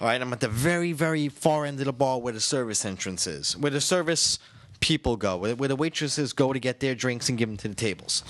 All 0.00 0.06
right, 0.06 0.20
I'm 0.20 0.32
at 0.32 0.38
the 0.38 0.48
very, 0.48 0.92
very 0.92 1.28
far 1.28 1.66
end 1.66 1.80
of 1.80 1.86
the 1.86 1.92
bar 1.92 2.20
where 2.20 2.32
the 2.32 2.40
service 2.40 2.84
entrance 2.84 3.26
is, 3.26 3.56
where 3.56 3.72
the 3.72 3.80
service 3.80 4.38
people 4.78 5.16
go, 5.16 5.36
where, 5.36 5.56
where 5.56 5.68
the 5.68 5.74
waitresses 5.74 6.32
go 6.32 6.52
to 6.52 6.60
get 6.60 6.78
their 6.78 6.94
drinks 6.94 7.28
and 7.28 7.36
give 7.36 7.48
them 7.48 7.56
to 7.58 7.68
the 7.68 7.74
tables. 7.74 8.22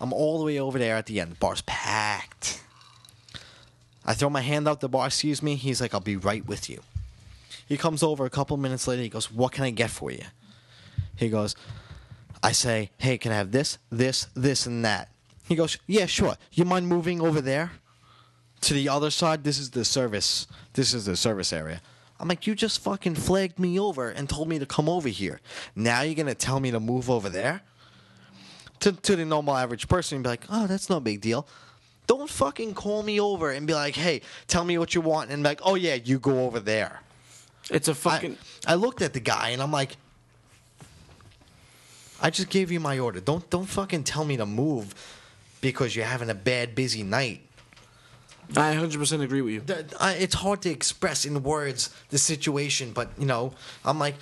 I'm 0.00 0.12
all 0.12 0.38
the 0.38 0.44
way 0.44 0.58
over 0.58 0.76
there 0.76 0.96
at 0.96 1.06
the 1.06 1.20
end. 1.20 1.30
The 1.30 1.36
bar's 1.36 1.62
packed. 1.62 2.60
I 4.04 4.12
throw 4.12 4.28
my 4.28 4.40
hand 4.40 4.66
out 4.66 4.80
the 4.80 4.88
bar, 4.88 5.06
excuse 5.06 5.40
me. 5.40 5.54
He's 5.54 5.80
like, 5.80 5.94
I'll 5.94 6.00
be 6.00 6.16
right 6.16 6.44
with 6.44 6.68
you. 6.68 6.82
He 7.66 7.76
comes 7.76 8.02
over 8.02 8.26
a 8.26 8.30
couple 8.30 8.56
minutes 8.56 8.88
later. 8.88 9.02
He 9.02 9.08
goes, 9.08 9.30
What 9.30 9.52
can 9.52 9.62
I 9.62 9.70
get 9.70 9.90
for 9.90 10.10
you? 10.10 10.24
He 11.14 11.28
goes, 11.28 11.54
I 12.42 12.50
say, 12.50 12.90
Hey, 12.98 13.18
can 13.18 13.30
I 13.30 13.36
have 13.36 13.52
this, 13.52 13.78
this, 13.90 14.26
this, 14.34 14.66
and 14.66 14.84
that? 14.84 15.13
He 15.46 15.54
goes, 15.54 15.78
Yeah, 15.86 16.06
sure. 16.06 16.36
You 16.52 16.64
mind 16.64 16.88
moving 16.88 17.20
over 17.20 17.40
there 17.40 17.72
to 18.62 18.74
the 18.74 18.88
other 18.88 19.10
side? 19.10 19.44
This 19.44 19.58
is 19.58 19.70
the 19.70 19.84
service. 19.84 20.46
This 20.72 20.94
is 20.94 21.04
the 21.06 21.16
service 21.16 21.52
area. 21.52 21.80
I'm 22.18 22.28
like, 22.28 22.46
You 22.46 22.54
just 22.54 22.80
fucking 22.80 23.14
flagged 23.16 23.58
me 23.58 23.78
over 23.78 24.10
and 24.10 24.28
told 24.28 24.48
me 24.48 24.58
to 24.58 24.66
come 24.66 24.88
over 24.88 25.08
here. 25.08 25.40
Now 25.76 26.02
you're 26.02 26.14
going 26.14 26.26
to 26.26 26.34
tell 26.34 26.60
me 26.60 26.70
to 26.70 26.80
move 26.80 27.10
over 27.10 27.28
there? 27.28 27.62
To, 28.80 28.92
to 28.92 29.16
the 29.16 29.24
normal 29.24 29.56
average 29.56 29.88
person, 29.88 30.18
you'd 30.18 30.24
be 30.24 30.30
like, 30.30 30.44
Oh, 30.50 30.66
that's 30.66 30.90
no 30.90 31.00
big 31.00 31.20
deal. 31.20 31.46
Don't 32.06 32.28
fucking 32.28 32.74
call 32.74 33.02
me 33.02 33.18
over 33.20 33.50
and 33.50 33.66
be 33.66 33.74
like, 33.74 33.94
Hey, 33.94 34.22
tell 34.46 34.64
me 34.64 34.78
what 34.78 34.94
you 34.94 35.00
want. 35.00 35.30
And 35.30 35.42
be 35.42 35.50
like, 35.50 35.60
Oh, 35.62 35.74
yeah, 35.74 35.94
you 35.94 36.18
go 36.18 36.44
over 36.46 36.60
there. 36.60 37.00
It's 37.70 37.88
a 37.88 37.94
fucking. 37.94 38.36
I 38.66 38.74
looked 38.74 39.00
at 39.00 39.14
the 39.14 39.20
guy 39.20 39.50
and 39.50 39.62
I'm 39.62 39.72
like, 39.72 39.96
I 42.20 42.30
just 42.30 42.50
gave 42.50 42.70
you 42.70 42.80
my 42.80 42.98
order. 42.98 43.20
Don't 43.20 43.48
don't 43.50 43.66
fucking 43.66 44.04
tell 44.04 44.24
me 44.24 44.36
to 44.36 44.46
move 44.46 44.94
because 45.64 45.96
you're 45.96 46.04
having 46.04 46.28
a 46.28 46.34
bad 46.34 46.74
busy 46.74 47.02
night. 47.02 47.40
I 48.54 48.74
100% 48.74 49.22
agree 49.22 49.40
with 49.40 49.54
you. 49.54 49.86
I, 49.98 50.12
it's 50.12 50.34
hard 50.34 50.60
to 50.62 50.70
express 50.70 51.24
in 51.24 51.42
words 51.42 51.88
the 52.10 52.18
situation, 52.18 52.92
but 52.92 53.08
you 53.18 53.24
know, 53.24 53.54
I'm 53.82 53.98
like, 53.98 54.14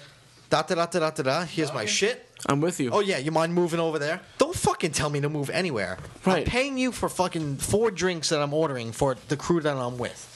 da 0.50 0.62
da 0.62 0.76
da 0.76 0.86
da 0.86 1.00
da 1.00 1.10
da. 1.10 1.22
da. 1.22 1.44
Here's 1.44 1.74
my 1.74 1.84
shit. 1.84 2.28
I'm 2.46 2.60
with 2.60 2.78
you. 2.78 2.90
Oh 2.92 3.00
yeah, 3.00 3.18
you 3.18 3.32
mind 3.32 3.54
moving 3.54 3.80
over 3.80 3.98
there? 3.98 4.20
Don't 4.38 4.54
fucking 4.54 4.92
tell 4.92 5.10
me 5.10 5.20
to 5.20 5.28
move 5.28 5.50
anywhere. 5.50 5.98
Right. 6.24 6.38
I'm 6.38 6.44
paying 6.44 6.78
you 6.78 6.92
for 6.92 7.08
fucking 7.08 7.56
four 7.56 7.90
drinks 7.90 8.28
that 8.28 8.40
I'm 8.40 8.54
ordering 8.54 8.92
for 8.92 9.16
the 9.26 9.36
crew 9.36 9.60
that 9.60 9.76
I'm 9.76 9.98
with. 9.98 10.28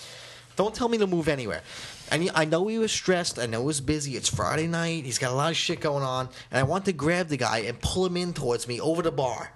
Don't 0.56 0.74
tell 0.74 0.88
me 0.88 0.98
to 0.98 1.06
move 1.06 1.28
anywhere. 1.28 1.62
And 2.10 2.28
I 2.34 2.44
know 2.46 2.66
he 2.66 2.78
was 2.78 2.90
stressed. 2.90 3.38
I 3.38 3.46
know 3.46 3.60
he 3.60 3.66
was 3.66 3.80
busy. 3.80 4.16
It's 4.16 4.28
Friday 4.28 4.66
night. 4.66 5.04
He's 5.04 5.18
got 5.18 5.30
a 5.30 5.34
lot 5.34 5.50
of 5.50 5.56
shit 5.56 5.80
going 5.80 6.02
on, 6.02 6.28
and 6.50 6.58
I 6.58 6.64
want 6.64 6.84
to 6.86 6.92
grab 6.92 7.28
the 7.28 7.36
guy 7.36 7.58
and 7.58 7.80
pull 7.80 8.06
him 8.06 8.16
in 8.16 8.32
towards 8.32 8.66
me 8.66 8.80
over 8.80 9.02
the 9.02 9.12
bar. 9.12 9.52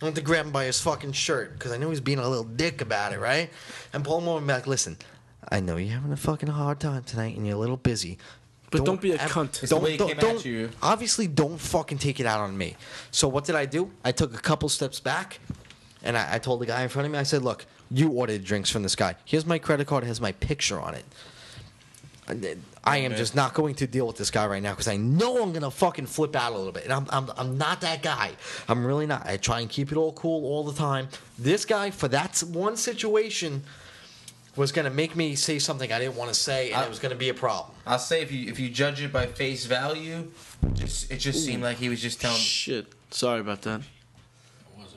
I 0.00 0.04
want 0.04 0.16
to 0.16 0.22
grab 0.22 0.46
him 0.46 0.52
by 0.52 0.64
his 0.64 0.80
fucking 0.80 1.12
shirt 1.12 1.52
because 1.54 1.72
I 1.72 1.76
know 1.76 1.90
he's 1.90 2.00
being 2.00 2.18
a 2.18 2.28
little 2.28 2.44
dick 2.44 2.80
about 2.80 3.12
it, 3.12 3.20
right? 3.20 3.50
And 3.92 4.04
pull 4.04 4.18
him 4.20 4.28
over 4.28 4.38
and 4.38 4.46
be 4.46 4.52
like, 4.52 4.66
"Listen, 4.66 4.96
I 5.50 5.60
know 5.60 5.76
you're 5.76 5.94
having 5.94 6.12
a 6.12 6.16
fucking 6.16 6.48
hard 6.48 6.80
time 6.80 7.02
tonight, 7.04 7.36
and 7.36 7.46
you're 7.46 7.56
a 7.56 7.60
little 7.60 7.76
busy." 7.76 8.18
But 8.70 8.84
don't 8.84 9.00
be 9.00 9.12
a 9.12 9.16
ever- 9.16 9.28
cunt. 9.32 9.62
It's 9.62 9.70
the 9.70 9.76
way 9.76 9.94
it 9.94 9.98
came 9.98 10.18
at 10.18 10.44
you. 10.44 10.70
Obviously, 10.82 11.26
don't 11.26 11.58
fucking 11.58 11.98
take 11.98 12.20
it 12.20 12.26
out 12.26 12.40
on 12.40 12.56
me. 12.56 12.76
So 13.10 13.28
what 13.28 13.44
did 13.44 13.54
I 13.54 13.66
do? 13.66 13.90
I 14.04 14.12
took 14.12 14.34
a 14.34 14.40
couple 14.40 14.68
steps 14.70 14.98
back, 14.98 15.40
and 16.02 16.16
I, 16.16 16.34
I 16.34 16.38
told 16.38 16.60
the 16.60 16.66
guy 16.66 16.82
in 16.82 16.88
front 16.88 17.04
of 17.06 17.12
me. 17.12 17.18
I 17.18 17.22
said, 17.22 17.42
"Look, 17.42 17.66
you 17.90 18.08
ordered 18.10 18.44
drinks 18.44 18.70
from 18.70 18.82
this 18.82 18.96
guy. 18.96 19.16
Here's 19.24 19.44
my 19.44 19.58
credit 19.58 19.86
card. 19.86 20.04
It 20.04 20.06
has 20.06 20.20
my 20.20 20.32
picture 20.32 20.80
on 20.80 20.94
it. 20.94 21.04
And, 22.28 22.62
I 22.84 22.98
am 22.98 23.14
just 23.16 23.34
not 23.34 23.52
going 23.54 23.74
to 23.76 23.86
deal 23.86 24.06
with 24.06 24.16
this 24.16 24.30
guy 24.30 24.46
right 24.46 24.62
now 24.62 24.70
because 24.70 24.88
I 24.88 24.96
know 24.96 25.42
I'm 25.42 25.52
gonna 25.52 25.70
fucking 25.70 26.06
flip 26.06 26.34
out 26.36 26.52
a 26.52 26.56
little 26.56 26.72
bit, 26.72 26.84
and 26.84 26.92
I'm, 26.92 27.06
I'm 27.10 27.30
I'm 27.36 27.58
not 27.58 27.80
that 27.82 28.02
guy. 28.02 28.32
I'm 28.68 28.84
really 28.84 29.06
not. 29.06 29.26
I 29.26 29.36
try 29.36 29.60
and 29.60 29.68
keep 29.68 29.92
it 29.92 29.96
all 29.98 30.12
cool 30.12 30.44
all 30.44 30.64
the 30.64 30.72
time. 30.72 31.08
This 31.38 31.64
guy, 31.64 31.90
for 31.90 32.08
that 32.08 32.38
one 32.40 32.76
situation." 32.76 33.62
Was 34.54 34.70
gonna 34.70 34.90
make 34.90 35.16
me 35.16 35.34
say 35.34 35.58
something 35.58 35.90
I 35.90 35.98
didn't 35.98 36.14
want 36.14 36.28
to 36.28 36.38
say, 36.38 36.72
and 36.72 36.82
I- 36.82 36.84
it 36.84 36.90
was 36.90 36.98
gonna 36.98 37.14
be 37.14 37.30
a 37.30 37.34
problem. 37.34 37.74
I'll 37.86 37.98
say 37.98 38.20
if 38.20 38.30
you 38.30 38.50
if 38.50 38.60
you 38.60 38.68
judge 38.68 39.00
it 39.00 39.10
by 39.10 39.26
face 39.26 39.64
value, 39.64 40.30
just, 40.74 41.10
it 41.10 41.16
just 41.20 41.42
seemed 41.42 41.62
like 41.62 41.78
he 41.78 41.88
was 41.88 42.02
just 42.02 42.20
telling. 42.20 42.36
Shit. 42.36 42.92
Sorry 43.10 43.40
about 43.40 43.62
that. 43.62 43.80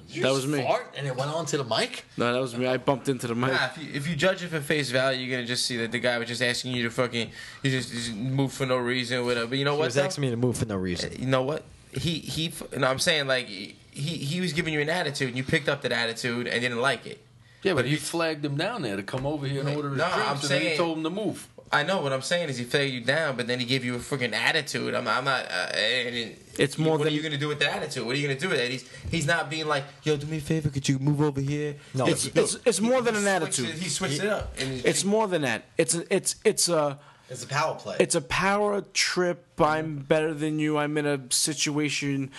Wasn't 0.07 0.23
That 0.23 0.31
was 0.33 0.47
me. 0.47 0.61
Fart, 0.63 0.93
and 0.97 1.07
it 1.07 1.15
went 1.15 1.31
onto 1.31 1.57
the 1.57 1.63
mic. 1.63 2.05
No, 2.17 2.31
that 2.33 2.39
was 2.39 2.55
me. 2.55 2.67
I 2.67 2.77
bumped 2.77 3.09
into 3.09 3.27
the 3.27 3.35
mic. 3.35 3.51
Nah, 3.51 3.65
if 3.65 3.77
you, 3.77 3.89
if 3.93 4.07
you 4.07 4.15
judge 4.15 4.43
it 4.43 4.47
for 4.49 4.59
face 4.61 4.89
value, 4.91 5.25
you're 5.25 5.35
gonna 5.37 5.47
just 5.47 5.65
see 5.65 5.77
that 5.77 5.91
the 5.91 5.99
guy 5.99 6.17
was 6.17 6.27
just 6.27 6.41
asking 6.41 6.73
you 6.73 6.83
to 6.83 6.89
fucking 6.89 7.29
you 7.63 7.71
just, 7.71 7.91
just 7.91 8.13
move 8.13 8.51
for 8.53 8.65
no 8.65 8.77
reason, 8.77 9.25
whatever. 9.25 9.47
But 9.47 9.57
you 9.57 9.65
know 9.65 9.73
He 9.73 9.79
what? 9.79 9.85
was 9.85 9.95
though? 9.95 10.03
asking 10.03 10.21
me 10.23 10.29
to 10.31 10.37
move 10.37 10.57
for 10.57 10.65
no 10.65 10.75
reason. 10.77 11.11
Uh, 11.11 11.15
you 11.17 11.27
know 11.27 11.43
what? 11.43 11.63
He 11.91 12.19
he. 12.19 12.51
No, 12.77 12.87
I'm 12.87 12.99
saying 12.99 13.27
like 13.27 13.47
he 13.47 13.71
he 13.91 14.41
was 14.41 14.53
giving 14.53 14.73
you 14.73 14.81
an 14.81 14.89
attitude, 14.89 15.29
and 15.29 15.37
you 15.37 15.43
picked 15.43 15.69
up 15.69 15.81
that 15.83 15.91
attitude 15.91 16.47
and 16.47 16.61
didn't 16.61 16.81
like 16.81 17.05
it. 17.05 17.21
Yeah, 17.63 17.73
but 17.73 17.87
you 17.87 17.97
flagged 17.97 18.45
him 18.45 18.57
down 18.57 18.83
there 18.83 18.95
to 18.95 19.01
come 19.01 19.25
over 19.25 19.47
here 19.47 19.61
and 19.61 19.75
order 19.75 19.89
his 19.89 19.97
No, 19.97 20.03
drinks, 20.13 20.27
I'm 20.27 20.33
and 20.37 20.43
then 20.65 20.71
you 20.71 20.77
told 20.77 20.97
him 20.99 21.03
to 21.05 21.09
move. 21.09 21.47
I 21.71 21.83
know 21.83 21.99
what 22.01 22.13
I'm 22.13 22.21
saying 22.21 22.49
is 22.49 22.57
he 22.57 22.63
flagged 22.63 22.93
you 22.93 23.01
down, 23.01 23.35
but 23.35 23.47
then 23.47 23.59
he 23.59 23.65
gave 23.65 23.83
you 23.83 23.95
a 23.95 23.99
freaking 23.99 24.33
attitude. 24.33 24.93
I'm, 24.93 25.07
I'm 25.07 25.25
not. 25.25 25.45
Uh, 25.45 25.75
and 25.75 26.35
It's 26.57 26.77
more 26.77 26.91
than 26.91 26.99
What 26.99 27.03
than- 27.05 27.07
are 27.13 27.15
you 27.15 27.21
gonna 27.23 27.37
do 27.37 27.47
with 27.47 27.59
that 27.59 27.77
attitude? 27.77 28.05
What 28.05 28.15
are 28.15 28.19
you 28.19 28.27
gonna 28.27 28.39
do 28.39 28.49
with 28.49 28.59
that? 28.59 28.69
He's 28.69 28.87
he's 29.11 29.25
not 29.25 29.49
being 29.49 29.67
like, 29.67 29.83
yo, 30.03 30.15
do 30.15 30.25
me 30.27 30.37
a 30.37 30.41
favor, 30.41 30.69
could 30.69 30.87
you 30.87 30.99
move 30.99 31.21
over 31.21 31.41
here? 31.41 31.75
No, 31.93 32.05
It's 32.07 32.27
it's- 32.27 32.53
it's 32.55 32.65
it's 32.67 32.81
more 32.81 33.01
than 33.01 33.15
He 33.15 33.19
an 33.19 33.25
switched 33.25 33.59
attitude. 33.59 33.69
it- 33.75 33.81
he 33.83 33.89
switched 33.89 34.23
it 34.23 34.29
up. 34.29 34.53
And 34.59 34.85
It's 34.85 35.03
more 35.03 35.27
than 35.27 35.41
that. 35.41 35.63
It's 35.77 35.95
a, 35.95 36.15
it's 36.15 36.35
it's 36.45 36.69
a 36.69 36.99
It's 37.29 37.43
a 37.43 37.47
power 37.47 37.75
play. 37.75 37.97
it's 37.99 38.15
a 38.15 38.21
power 38.21 38.81
trip. 38.93 39.43
I'm 39.59 39.97
better 39.97 40.33
than 40.33 40.59
you. 40.59 40.77
I'm 40.77 40.97
in 40.97 41.05
a 41.05 41.19
situation. 41.31 42.31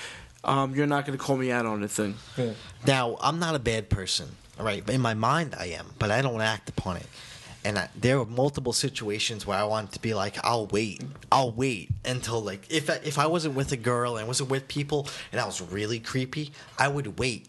um, 0.45 0.77
you're 0.77 0.87
not 0.87 1.05
going 1.05 1.19
to 1.19 1.23
call 1.25 1.37
me 1.37 1.51
out 1.51 1.67
on 1.67 1.73
a 1.73 1.77
anything. 1.79 2.15
Now, 2.87 3.17
I'm 3.21 3.41
not 3.41 3.57
a 3.57 3.59
bad 3.59 3.91
person, 3.91 4.29
all 4.61 4.65
right? 4.65 4.89
In 4.89 5.01
my 5.01 5.13
mind, 5.15 5.57
I 5.59 5.67
am, 5.79 5.87
but 5.99 6.13
I 6.13 6.23
don't 6.23 6.41
act 6.41 6.69
upon 6.69 6.99
it. 6.99 7.07
And 7.67 7.81
I, 7.81 7.89
there 7.97 8.17
were 8.21 8.27
multiple 8.27 8.73
situations 8.73 9.45
where 9.45 9.59
I 9.59 9.65
wanted 9.65 9.91
to 9.95 10.01
be 10.01 10.15
like, 10.15 10.37
I'll 10.45 10.67
wait, 10.67 11.03
I'll 11.33 11.51
wait 11.51 11.91
until 12.05 12.41
like 12.41 12.63
if 12.71 12.89
I, 12.89 13.01
if 13.03 13.19
I 13.19 13.27
wasn't 13.27 13.57
with 13.57 13.73
a 13.73 13.77
girl 13.77 14.19
and 14.19 14.29
wasn't 14.29 14.51
with 14.51 14.69
people 14.69 15.09
and 15.33 15.41
I 15.41 15.47
was 15.47 15.61
really 15.61 15.99
creepy, 15.99 16.53
I 16.79 16.87
would 16.87 17.19
wait 17.19 17.49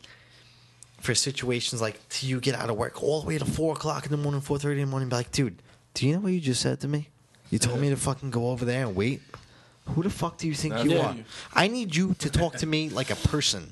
for 1.01 1.13
situations 1.13 1.81
like 1.81 1.99
till 2.09 2.29
you 2.29 2.39
get 2.39 2.55
out 2.55 2.71
of 2.71 2.77
work 2.77 3.03
all 3.03 3.21
the 3.21 3.27
way 3.27 3.37
to 3.37 3.45
four 3.45 3.73
o'clock 3.73 4.05
in 4.05 4.11
the 4.11 4.17
morning, 4.17 4.41
four 4.41 4.57
thirty 4.57 4.81
in 4.81 4.87
the 4.87 4.91
morning, 4.91 5.03
and 5.03 5.11
be 5.11 5.17
like, 5.17 5.31
dude, 5.31 5.61
do 5.93 6.07
you 6.07 6.13
know 6.15 6.21
what 6.21 6.33
you 6.33 6.39
just 6.39 6.61
said 6.63 6.79
to 6.79 6.87
me? 6.87 7.09
You 7.51 7.59
told 7.59 7.79
me 7.79 7.89
to 7.89 7.95
fucking 7.95 8.31
go 8.31 8.49
over 8.49 8.65
there 8.65 8.87
and 8.87 8.95
wait. 8.95 9.21
Who 9.93 10.03
the 10.03 10.09
fuck 10.09 10.37
do 10.37 10.47
you 10.47 10.53
think 10.53 10.83
you 10.83 10.99
are? 10.99 11.15
I 11.53 11.69
need 11.69 11.95
you 11.95 12.13
to 12.15 12.29
talk 12.29 12.55
to 12.57 12.65
me 12.65 12.89
like 12.89 13.09
a 13.09 13.15
person. 13.15 13.71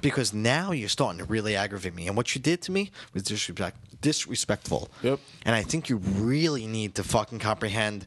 Because 0.00 0.32
now 0.32 0.70
you're 0.72 0.88
starting 0.88 1.18
to 1.18 1.24
really 1.26 1.54
aggravate 1.54 1.94
me. 1.94 2.06
And 2.08 2.16
what 2.16 2.34
you 2.34 2.40
did 2.40 2.62
to 2.62 2.72
me 2.72 2.90
was 3.12 3.24
disrespect, 3.24 3.76
disrespectful. 4.04 4.90
Yep. 5.02 5.18
And 5.46 5.54
I 5.56 5.62
think 5.62 5.88
you 5.88 5.96
really 5.96 6.66
need 6.66 6.94
to 6.96 7.02
fucking 7.02 7.38
comprehend. 7.38 8.06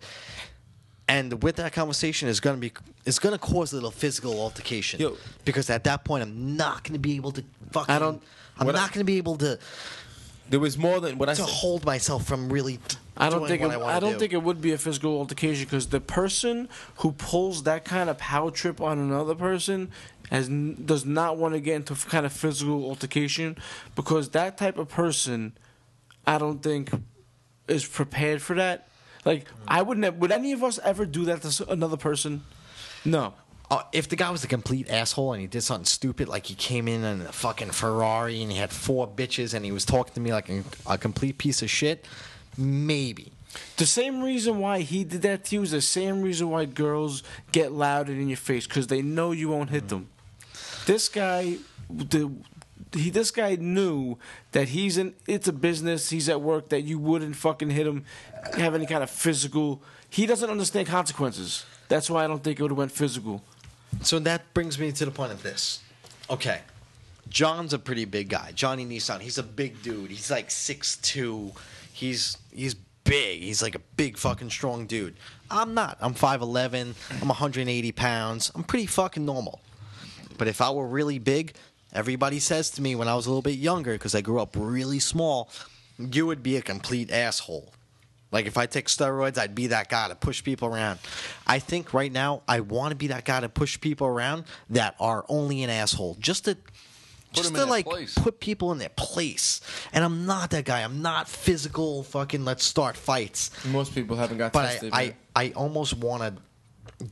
And 1.09 1.41
with 1.41 1.55
that 1.55 1.73
conversation 1.73 2.27
is 2.29 2.39
gonna 2.39 2.57
be 2.57 2.71
it's 3.05 3.19
gonna 3.19 3.37
cause 3.39 3.71
a 3.73 3.75
little 3.75 3.91
physical 3.91 4.39
altercation. 4.39 4.99
Yo. 4.99 5.17
Because 5.43 5.69
at 5.69 5.83
that 5.85 6.03
point 6.05 6.21
I'm 6.23 6.55
not 6.55 6.83
gonna 6.83 6.99
be 6.99 7.15
able 7.15 7.31
to 7.31 7.43
fucking 7.71 7.93
I 7.95 7.99
don't- 7.99 8.21
I'm 8.59 8.67
what 8.67 8.75
I- 8.75 8.79
not 8.79 8.91
gonna 8.93 9.05
be 9.05 9.17
able 9.17 9.37
to 9.37 9.57
There 10.49 10.59
was 10.59 10.77
more 10.77 10.99
than 11.01 11.17
what 11.17 11.29
I 11.29 11.33
to 11.33 11.43
hold 11.43 11.83
myself 11.85 12.25
from 12.25 12.49
really 12.49 12.79
I 13.17 13.29
don't 13.29 13.47
think 13.47 13.61
it, 13.63 13.65
I, 13.71 13.97
I 13.97 13.99
don't 13.99 14.13
do. 14.13 14.19
think 14.19 14.31
it 14.33 14.43
would 14.43 14.61
be 14.61 14.71
a 14.73 14.77
physical 14.77 15.17
altercation 15.17 15.63
because 15.65 15.87
the 15.87 15.99
person 15.99 16.69
who 16.97 17.11
pulls 17.13 17.63
that 17.63 17.83
kind 17.83 18.09
of 18.11 18.17
power 18.19 18.51
trip 18.51 18.79
on 18.79 18.99
another 18.99 19.33
person 19.33 19.89
has 20.29 20.47
does 20.49 21.03
not 21.05 21.37
want 21.37 21.53
to 21.55 21.59
get 21.59 21.75
into 21.77 21.95
kind 21.95 22.25
of 22.25 22.33
physical 22.33 22.83
altercation 22.85 23.57
because 23.95 24.29
that 24.29 24.57
type 24.57 24.77
of 24.77 24.87
person, 24.89 25.53
I 26.27 26.37
don't 26.37 26.61
think, 26.61 26.91
is 27.67 27.85
prepared 27.85 28.41
for 28.41 28.55
that. 28.55 28.89
Like 29.25 29.45
I 29.67 29.81
would 29.81 29.97
never. 29.97 30.15
Would 30.17 30.31
any 30.31 30.51
of 30.51 30.63
us 30.63 30.79
ever 30.83 31.05
do 31.05 31.25
that 31.25 31.41
to 31.41 31.69
another 31.71 31.97
person? 31.97 32.43
No. 33.03 33.33
Uh, 33.69 33.83
if 33.91 34.07
the 34.07 34.15
guy 34.15 34.29
was 34.29 34.43
a 34.45 34.47
complete 34.47 34.89
asshole 34.89 35.33
and 35.33 35.41
he 35.41 35.47
did 35.47 35.61
something 35.61 35.85
stupid, 35.85 36.29
like 36.29 36.45
he 36.45 36.55
came 36.55 36.87
in 36.87 37.03
in 37.03 37.21
a 37.21 37.31
fucking 37.33 37.71
Ferrari 37.71 38.41
and 38.41 38.49
he 38.49 38.57
had 38.57 38.71
four 38.71 39.05
bitches 39.07 39.53
and 39.53 39.65
he 39.65 39.71
was 39.73 39.83
talking 39.83 40.13
to 40.13 40.21
me 40.21 40.31
like 40.31 40.47
a, 40.49 40.63
a 40.85 40.97
complete 40.97 41.37
piece 41.37 41.61
of 41.61 41.69
shit, 41.69 42.05
maybe. 42.57 43.33
The 43.75 43.85
same 43.85 44.21
reason 44.21 44.59
why 44.59 44.81
he 44.81 45.03
did 45.03 45.21
that 45.23 45.45
to 45.45 45.55
you 45.55 45.63
is 45.63 45.71
the 45.71 45.81
same 45.81 46.21
reason 46.21 46.49
why 46.49 46.63
girls 46.63 47.23
get 47.51 47.73
louder 47.73 48.13
in 48.13 48.29
your 48.29 48.37
face 48.37 48.67
because 48.67 48.87
they 48.87 49.01
know 49.01 49.31
you 49.31 49.49
won't 49.49 49.69
hit 49.69 49.89
them. 49.89 50.07
This 50.85 51.09
guy, 51.09 51.57
the 51.89 52.31
he, 52.93 53.09
this 53.09 53.31
guy 53.31 53.55
knew 53.55 54.17
that 54.51 54.69
he's 54.69 54.97
in. 54.97 55.13
It's 55.27 55.47
a 55.47 55.53
business. 55.53 56.09
He's 56.09 56.29
at 56.29 56.41
work. 56.41 56.69
That 56.69 56.81
you 56.81 56.99
wouldn't 56.99 57.35
fucking 57.35 57.69
hit 57.69 57.87
him, 57.87 58.05
have 58.57 58.75
any 58.75 58.85
kind 58.85 59.03
of 59.03 59.09
physical. 59.09 59.81
He 60.09 60.25
doesn't 60.25 60.49
understand 60.49 60.87
consequences. 60.87 61.65
That's 61.89 62.09
why 62.09 62.23
I 62.23 62.27
don't 62.27 62.43
think 62.43 62.59
it 62.59 62.61
would 62.61 62.71
have 62.71 62.77
went 62.77 62.91
physical. 62.91 63.43
So 64.01 64.19
that 64.19 64.53
brings 64.53 64.77
me 64.77 64.91
to 64.91 65.05
the 65.05 65.11
point 65.11 65.31
of 65.31 65.43
this. 65.43 65.81
Okay. 66.29 66.61
John's 67.29 67.73
a 67.73 67.79
pretty 67.79 68.05
big 68.05 68.29
guy. 68.29 68.51
Johnny 68.53 68.85
Nissan, 68.85 69.19
he's 69.19 69.37
a 69.37 69.43
big 69.43 69.81
dude. 69.81 70.09
He's 70.09 70.31
like 70.31 70.49
6'2. 70.49 71.51
He's 71.91 72.37
he's 72.53 72.75
big. 73.03 73.41
He's 73.41 73.61
like 73.61 73.75
a 73.75 73.81
big 73.97 74.17
fucking 74.17 74.49
strong 74.49 74.85
dude. 74.85 75.15
I'm 75.49 75.73
not. 75.73 75.97
I'm 75.99 76.13
5'11. 76.13 76.93
I'm 77.21 77.27
180 77.27 77.91
pounds. 77.93 78.51
I'm 78.55 78.63
pretty 78.63 78.85
fucking 78.85 79.25
normal. 79.25 79.61
But 80.37 80.47
if 80.47 80.61
I 80.61 80.69
were 80.69 80.87
really 80.87 81.19
big, 81.19 81.55
everybody 81.93 82.39
says 82.39 82.69
to 82.71 82.81
me 82.81 82.95
when 82.95 83.07
I 83.07 83.15
was 83.15 83.25
a 83.25 83.29
little 83.29 83.41
bit 83.41 83.57
younger, 83.57 83.93
because 83.93 84.15
I 84.15 84.21
grew 84.21 84.39
up 84.39 84.55
really 84.57 84.99
small, 84.99 85.49
you 85.97 86.25
would 86.25 86.43
be 86.43 86.57
a 86.57 86.61
complete 86.61 87.11
asshole. 87.11 87.73
Like 88.31 88.45
if 88.45 88.57
I 88.57 88.65
take 88.65 88.87
steroids, 88.87 89.37
I'd 89.37 89.55
be 89.55 89.67
that 89.67 89.89
guy 89.89 90.09
to 90.09 90.15
push 90.15 90.43
people 90.43 90.67
around. 90.67 90.99
I 91.45 91.59
think 91.59 91.93
right 91.93 92.11
now 92.11 92.41
I 92.47 92.59
want 92.59 92.91
to 92.91 92.95
be 92.95 93.07
that 93.07 93.23
guy 93.23 93.39
to 93.39 93.49
push 93.49 93.79
people 93.79 94.07
around 94.07 94.43
that 94.69 94.95
are 94.99 95.25
only 95.29 95.63
an 95.63 95.69
asshole, 95.69 96.17
just 96.19 96.45
to 96.45 96.57
just 97.33 97.55
to 97.55 97.65
like 97.65 97.85
place. 97.85 98.15
put 98.15 98.39
people 98.39 98.71
in 98.71 98.77
their 98.77 98.89
place. 98.89 99.61
And 99.93 100.03
I'm 100.03 100.25
not 100.25 100.51
that 100.51 100.65
guy. 100.65 100.81
I'm 100.81 101.01
not 101.01 101.27
physical. 101.27 102.03
Fucking 102.03 102.43
let's 102.45 102.63
start 102.63 102.95
fights. 102.97 103.51
Most 103.65 103.93
people 103.93 104.17
haven't 104.17 104.37
got 104.37 104.53
But 104.53 104.65
I 104.65 104.69
tested. 104.69 104.89
I, 104.93 105.03
man. 105.03 105.15
I 105.35 105.51
almost 105.55 105.95
want 105.97 106.23
to 106.23 106.41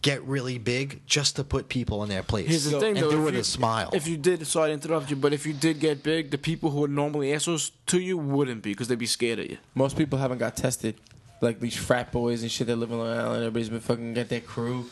get 0.01 0.23
really 0.23 0.57
big 0.57 1.01
just 1.05 1.35
to 1.35 1.43
put 1.43 1.69
people 1.69 2.01
in 2.03 2.09
their 2.09 2.23
place. 2.23 2.47
Here's 2.47 2.65
the 2.65 2.79
thing, 2.79 2.97
and 2.97 3.05
though. 3.05 3.11
do 3.11 3.23
if 3.23 3.29
it 3.29 3.33
you, 3.35 3.39
a 3.41 3.43
smile. 3.43 3.89
If 3.93 4.07
you 4.07 4.17
did, 4.17 4.45
sorry 4.47 4.69
to 4.69 4.73
interrupt 4.73 5.09
you, 5.09 5.15
but 5.15 5.33
if 5.33 5.45
you 5.45 5.53
did 5.53 5.79
get 5.79 6.01
big, 6.01 6.31
the 6.31 6.37
people 6.37 6.71
who 6.71 6.83
are 6.83 6.87
normally 6.87 7.33
assholes 7.33 7.71
to 7.87 7.99
you 7.99 8.17
wouldn't 8.17 8.63
be 8.63 8.71
because 8.71 8.87
they'd 8.87 8.97
be 8.97 9.05
scared 9.05 9.39
of 9.39 9.49
you. 9.49 9.57
Most 9.75 9.97
people 9.97 10.17
haven't 10.19 10.39
got 10.39 10.55
tested. 10.55 10.95
Like 11.41 11.59
these 11.59 11.75
frat 11.75 12.11
boys 12.11 12.41
and 12.41 12.51
shit 12.51 12.67
that 12.67 12.77
live 12.77 12.91
in 12.91 12.97
Long 12.97 13.09
Island. 13.09 13.43
Everybody's 13.43 13.69
been 13.69 13.79
fucking 13.79 14.13
got 14.13 14.29
their 14.29 14.39
crew. 14.39 14.89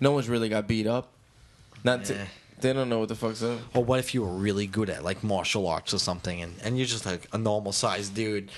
No 0.00 0.12
one's 0.12 0.28
really 0.28 0.48
got 0.48 0.66
beat 0.66 0.86
up. 0.86 1.08
Not 1.84 2.04
to, 2.06 2.26
they 2.60 2.72
don't 2.72 2.88
know 2.88 2.98
what 2.98 3.08
the 3.08 3.14
fuck's 3.14 3.42
up. 3.42 3.58
Or 3.74 3.84
what 3.84 4.00
if 4.00 4.12
you 4.12 4.22
were 4.22 4.34
really 4.34 4.66
good 4.66 4.90
at 4.90 5.04
like 5.04 5.22
martial 5.22 5.66
arts 5.68 5.94
or 5.94 5.98
something, 5.98 6.42
and, 6.42 6.54
and 6.62 6.76
you're 6.76 6.86
just 6.86 7.06
like 7.06 7.28
a 7.32 7.38
normal 7.38 7.72
sized 7.72 8.14
dude, 8.14 8.50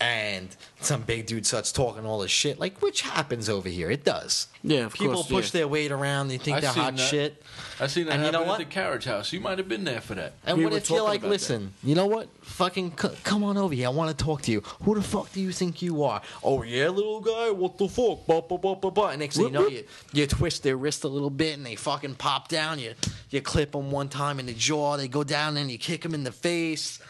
and 0.00 0.54
some 0.80 1.00
big 1.02 1.26
dude 1.26 1.46
starts 1.46 1.72
talking 1.72 2.04
all 2.04 2.18
this 2.20 2.30
shit, 2.30 2.58
like 2.58 2.82
which 2.82 3.00
happens 3.00 3.48
over 3.48 3.68
here. 3.68 3.90
It 3.90 4.04
does. 4.04 4.48
Yeah, 4.62 4.80
of 4.86 4.92
People 4.94 5.14
course, 5.14 5.28
push 5.28 5.46
yeah. 5.54 5.60
their 5.60 5.68
weight 5.68 5.90
around. 5.90 6.28
They 6.28 6.36
think 6.38 6.58
I 6.58 6.60
they're 6.60 6.70
hot 6.70 6.96
that. 6.96 7.02
shit. 7.02 7.42
I 7.80 7.86
seen 7.86 8.06
that 8.06 8.12
And 8.12 8.20
you 8.20 8.26
happen 8.26 8.32
know 8.40 8.42
at 8.44 8.48
what? 8.48 8.58
the 8.58 8.64
carriage 8.66 9.04
house. 9.04 9.32
You 9.32 9.40
might 9.40 9.56
have 9.58 9.68
been 9.68 9.84
there 9.84 10.00
for 10.00 10.14
that. 10.16 10.34
And 10.44 10.58
We 10.58 10.64
what 10.64 10.74
if 10.74 10.90
you're 10.90 11.02
like, 11.02 11.20
about 11.20 11.30
listen, 11.30 11.72
you 11.82 11.94
know 11.94 12.06
what? 12.06 12.28
Fucking 12.42 12.92
c- 12.98 13.08
come 13.22 13.42
on 13.44 13.56
over 13.56 13.72
here. 13.74 13.86
I 13.86 13.90
want 13.90 14.16
to 14.16 14.24
talk 14.24 14.42
to 14.42 14.52
you. 14.52 14.60
Who 14.82 14.94
the 14.96 15.02
fuck 15.02 15.32
do 15.32 15.40
you 15.40 15.52
think 15.52 15.80
you 15.82 16.02
are? 16.04 16.20
Oh 16.42 16.62
yeah, 16.62 16.88
little 16.88 17.20
guy. 17.20 17.50
What 17.50 17.78
the 17.78 17.88
fuck? 17.88 18.26
Bah, 18.26 18.42
bah, 18.46 18.58
bah, 18.58 18.74
bah, 18.74 18.90
bah. 18.90 19.08
And 19.08 19.20
next 19.20 19.36
thing 19.36 19.46
you 19.46 19.50
know, 19.52 19.68
you, 19.68 19.84
you 20.12 20.26
twist 20.26 20.62
their 20.62 20.76
wrist 20.76 21.04
a 21.04 21.08
little 21.08 21.30
bit, 21.30 21.56
and 21.56 21.64
they 21.64 21.74
fucking 21.76 22.16
pop 22.16 22.48
down. 22.48 22.78
You 22.78 22.92
you 23.30 23.40
clip 23.40 23.72
them 23.72 23.90
one 23.90 24.08
time 24.10 24.38
in 24.40 24.46
the 24.46 24.54
jaw. 24.54 24.96
They 24.96 25.08
go 25.08 25.24
down, 25.24 25.56
and 25.56 25.70
you 25.70 25.78
kick 25.78 26.02
them 26.02 26.12
in 26.12 26.24
the 26.24 26.32
face. 26.32 27.00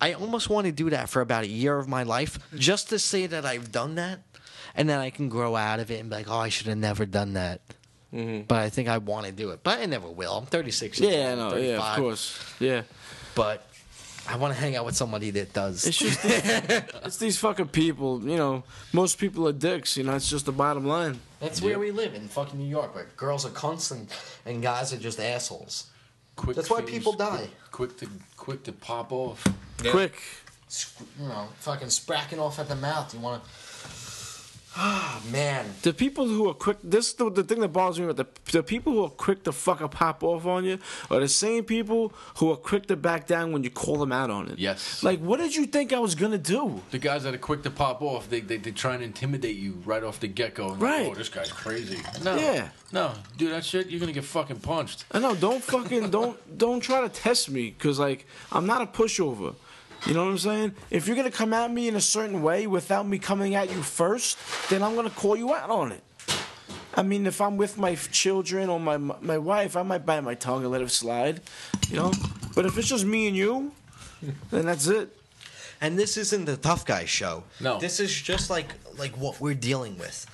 I 0.00 0.12
almost 0.12 0.48
want 0.48 0.66
to 0.66 0.72
do 0.72 0.90
that 0.90 1.08
for 1.08 1.20
about 1.20 1.44
a 1.44 1.48
year 1.48 1.76
of 1.78 1.88
my 1.88 2.02
life, 2.04 2.38
just 2.54 2.88
to 2.90 2.98
say 2.98 3.26
that 3.26 3.44
I've 3.44 3.72
done 3.72 3.96
that, 3.96 4.20
and 4.74 4.88
then 4.88 4.98
I 5.00 5.10
can 5.10 5.28
grow 5.28 5.56
out 5.56 5.80
of 5.80 5.90
it 5.90 6.00
and 6.00 6.08
be 6.08 6.16
like, 6.16 6.30
oh, 6.30 6.38
I 6.38 6.48
should 6.50 6.68
have 6.68 6.78
never 6.78 7.04
done 7.04 7.32
that. 7.34 7.60
Mm-hmm. 8.14 8.42
But 8.46 8.60
I 8.60 8.70
think 8.70 8.88
I 8.88 8.98
want 8.98 9.26
to 9.26 9.32
do 9.32 9.50
it, 9.50 9.60
but 9.62 9.80
I 9.80 9.86
never 9.86 10.08
will. 10.08 10.32
I'm 10.38 10.46
36 10.46 11.00
years 11.00 11.12
Yeah, 11.14 11.30
old. 11.30 11.38
know. 11.54 11.56
Yeah, 11.58 11.90
of 11.92 11.98
course. 11.98 12.38
Yeah. 12.60 12.82
but 13.34 13.64
I 14.30 14.36
want 14.36 14.54
to 14.54 14.60
hang 14.60 14.76
out 14.76 14.84
with 14.84 14.94
somebody 14.96 15.30
that 15.32 15.52
does. 15.52 15.86
It's 15.86 15.96
just 15.98 16.20
it's 16.24 17.16
these 17.18 17.38
fucking 17.38 17.68
people. 17.68 18.22
You 18.22 18.36
know, 18.36 18.62
most 18.92 19.18
people 19.18 19.48
are 19.48 19.52
dicks. 19.52 19.96
You 19.96 20.04
know, 20.04 20.14
it's 20.14 20.28
just 20.28 20.46
the 20.46 20.52
bottom 20.52 20.86
line. 20.86 21.18
That's 21.40 21.60
where 21.62 21.78
we 21.78 21.90
live 21.90 22.14
in 22.14 22.28
fucking 22.28 22.58
New 22.58 22.68
York, 22.68 22.94
where 22.94 23.06
girls 23.16 23.46
are 23.46 23.50
constant 23.50 24.10
and 24.44 24.62
guys 24.62 24.92
are 24.92 24.98
just 24.98 25.18
assholes. 25.20 25.86
Quick 26.38 26.54
That's 26.54 26.70
why 26.70 26.82
people 26.82 27.12
die. 27.14 27.48
Quick 27.72 27.96
to 27.98 28.08
quick 28.36 28.62
to 28.62 28.72
pop 28.72 29.12
off. 29.12 29.44
Quick. 29.78 30.22
You 31.20 31.28
know, 31.28 31.48
fucking 31.58 31.88
spracking 31.88 32.38
off 32.38 32.60
at 32.60 32.68
the 32.68 32.76
mouth. 32.76 33.12
You 33.12 33.20
want 33.20 33.42
to. 33.42 33.50
Ah, 34.80 35.20
man. 35.32 35.66
The 35.82 35.92
people 35.92 36.28
who 36.28 36.48
are 36.48 36.54
quick, 36.54 36.78
this 36.84 37.12
the, 37.12 37.28
the 37.28 37.42
thing 37.42 37.58
that 37.60 37.68
bothers 37.68 37.98
me 37.98 38.04
about 38.04 38.16
the 38.16 38.52
the 38.52 38.62
people 38.62 38.92
who 38.92 39.04
are 39.04 39.10
quick 39.10 39.42
to 39.42 39.52
fucking 39.52 39.88
pop 39.88 40.22
off 40.22 40.46
on 40.46 40.64
you 40.64 40.78
are 41.10 41.18
the 41.18 41.28
same 41.28 41.64
people 41.64 42.12
who 42.36 42.52
are 42.52 42.56
quick 42.56 42.86
to 42.86 42.94
back 42.96 43.26
down 43.26 43.50
when 43.50 43.64
you 43.64 43.70
call 43.70 43.96
them 43.96 44.12
out 44.12 44.30
on 44.30 44.48
it. 44.48 44.56
Yes. 44.58 45.02
Like, 45.02 45.18
what 45.18 45.40
did 45.40 45.56
you 45.56 45.66
think 45.66 45.92
I 45.92 45.98
was 45.98 46.14
gonna 46.14 46.38
do? 46.38 46.80
The 46.92 46.98
guys 46.98 47.24
that 47.24 47.34
are 47.34 47.38
quick 47.38 47.64
to 47.64 47.70
pop 47.70 48.02
off, 48.02 48.30
they 48.30 48.38
they, 48.40 48.56
they 48.58 48.70
try 48.70 48.94
and 48.94 49.02
intimidate 49.02 49.56
you 49.56 49.82
right 49.84 50.04
off 50.04 50.20
the 50.20 50.28
get 50.28 50.54
go. 50.54 50.74
Right. 50.74 51.08
oh, 51.10 51.14
this 51.14 51.28
guy's 51.28 51.50
crazy. 51.50 51.98
No. 52.22 52.36
Yeah. 52.36 52.68
No, 52.92 53.12
do 53.36 53.50
that 53.50 53.64
shit. 53.64 53.88
You're 53.88 54.00
gonna 54.00 54.12
get 54.12 54.24
fucking 54.24 54.60
punched. 54.60 55.06
I 55.10 55.18
know. 55.18 55.34
Don't 55.34 55.62
fucking 55.62 56.10
don't 56.10 56.38
don't 56.56 56.80
try 56.80 57.00
to 57.00 57.08
test 57.08 57.50
me 57.50 57.70
because 57.70 57.98
like 57.98 58.26
I'm 58.52 58.66
not 58.66 58.80
a 58.80 58.86
pushover. 58.86 59.56
You 60.06 60.14
know 60.14 60.24
what 60.24 60.30
I'm 60.30 60.38
saying? 60.38 60.74
If 60.90 61.06
you're 61.06 61.16
gonna 61.16 61.30
come 61.30 61.52
at 61.52 61.70
me 61.70 61.88
in 61.88 61.96
a 61.96 62.00
certain 62.00 62.42
way 62.42 62.66
without 62.66 63.06
me 63.06 63.18
coming 63.18 63.54
at 63.54 63.70
you 63.70 63.82
first, 63.82 64.38
then 64.70 64.82
I'm 64.82 64.94
gonna 64.94 65.10
call 65.10 65.36
you 65.36 65.54
out 65.54 65.70
on 65.70 65.92
it. 65.92 66.02
I 66.94 67.02
mean, 67.02 67.26
if 67.26 67.40
I'm 67.40 67.56
with 67.56 67.78
my 67.78 67.94
children 67.94 68.68
or 68.68 68.80
my 68.80 68.96
my 68.96 69.38
wife, 69.38 69.76
I 69.76 69.82
might 69.82 70.06
bite 70.06 70.20
my 70.20 70.34
tongue 70.34 70.62
and 70.62 70.72
let 70.72 70.82
it 70.82 70.90
slide. 70.90 71.40
You 71.88 71.96
know. 71.96 72.12
But 72.54 72.66
if 72.66 72.76
it's 72.76 72.88
just 72.88 73.04
me 73.04 73.28
and 73.28 73.36
you, 73.36 73.72
then 74.50 74.66
that's 74.66 74.86
it. 74.88 75.14
And 75.80 75.96
this 75.98 76.16
isn't 76.16 76.44
the 76.44 76.56
tough 76.56 76.84
guy 76.84 77.04
show. 77.04 77.44
No. 77.60 77.78
This 77.78 78.00
is 78.00 78.12
just 78.12 78.50
like 78.50 78.68
like 78.96 79.12
what 79.16 79.40
we're 79.40 79.54
dealing 79.54 79.96
with. 79.98 80.26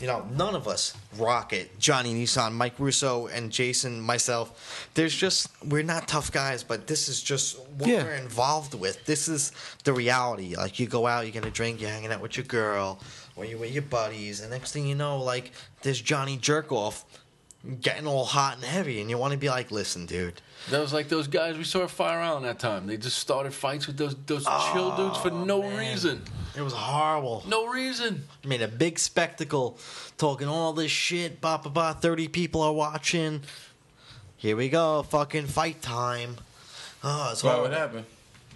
You 0.00 0.06
know, 0.06 0.26
none 0.32 0.54
of 0.54 0.66
us, 0.66 0.94
Rocket, 1.18 1.78
Johnny 1.78 2.14
Nissan, 2.14 2.52
Mike 2.52 2.72
Russo, 2.78 3.26
and 3.26 3.50
Jason, 3.52 4.00
myself, 4.00 4.88
there's 4.94 5.14
just 5.14 5.48
we're 5.64 5.82
not 5.82 6.08
tough 6.08 6.32
guys, 6.32 6.62
but 6.64 6.86
this 6.86 7.08
is 7.08 7.22
just 7.22 7.58
what 7.76 7.90
Yeah. 7.90 8.04
we're 8.04 8.14
involved 8.14 8.72
with. 8.72 9.04
This 9.04 9.28
is 9.28 9.52
the 9.84 9.92
reality. 9.92 10.56
Like 10.56 10.78
you 10.80 10.86
go 10.86 11.06
out, 11.06 11.26
you 11.26 11.32
get 11.32 11.44
a 11.44 11.50
drink, 11.50 11.82
you're 11.82 11.90
hanging 11.90 12.12
out 12.12 12.22
with 12.22 12.36
your 12.38 12.46
girl, 12.46 12.98
or 13.36 13.44
you're 13.44 13.58
with 13.58 13.72
your 13.72 13.82
buddies, 13.82 14.40
and 14.40 14.50
next 14.50 14.72
thing 14.72 14.86
you 14.86 14.94
know, 14.94 15.18
like 15.18 15.52
there's 15.82 16.00
Johnny 16.00 16.38
Jerkoff 16.38 17.04
getting 17.80 18.06
all 18.06 18.24
hot 18.24 18.56
and 18.56 18.64
heavy, 18.64 19.00
and 19.00 19.10
you 19.10 19.18
want 19.18 19.32
to 19.32 19.38
be 19.38 19.48
like, 19.48 19.70
listen, 19.70 20.06
dude. 20.06 20.40
That 20.70 20.80
was 20.80 20.92
like 20.92 21.08
those 21.08 21.26
guys 21.26 21.56
we 21.56 21.64
saw 21.64 21.84
at 21.84 21.90
Fire 21.90 22.18
Island 22.18 22.44
that 22.44 22.58
time. 22.58 22.86
They 22.86 22.96
just 22.96 23.18
started 23.18 23.52
fights 23.52 23.86
with 23.86 23.96
those 23.96 24.14
those 24.26 24.44
chill 24.44 24.92
oh, 24.92 24.96
dudes 24.96 25.18
for 25.18 25.30
no 25.30 25.62
reason. 25.62 26.22
It 26.56 26.62
was 26.62 26.72
horrible. 26.72 27.44
No 27.46 27.66
reason. 27.66 28.24
I 28.44 28.48
made 28.48 28.62
a 28.62 28.68
big 28.68 28.98
spectacle, 28.98 29.78
talking 30.18 30.48
all 30.48 30.72
this 30.72 30.90
shit. 30.90 31.40
Ba 31.40 31.60
ba 31.62 31.70
ba. 31.70 31.96
Thirty 31.98 32.28
people 32.28 32.62
are 32.62 32.72
watching. 32.72 33.42
Here 34.36 34.56
we 34.56 34.68
go, 34.68 35.02
fucking 35.02 35.46
fight 35.46 35.82
time. 35.82 36.36
Oh, 37.04 37.30
it's 37.32 37.42
Why 37.42 37.52
horrible. 37.52 37.70
what 37.70 37.78
happened? 37.78 38.06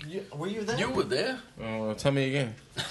You, 0.06 0.24
were 0.34 0.46
you 0.46 0.62
there? 0.62 0.78
You 0.78 0.90
were 0.90 1.02
there. 1.02 1.40
Oh, 1.62 1.94
tell 1.94 2.12
me 2.12 2.28
again. 2.28 2.54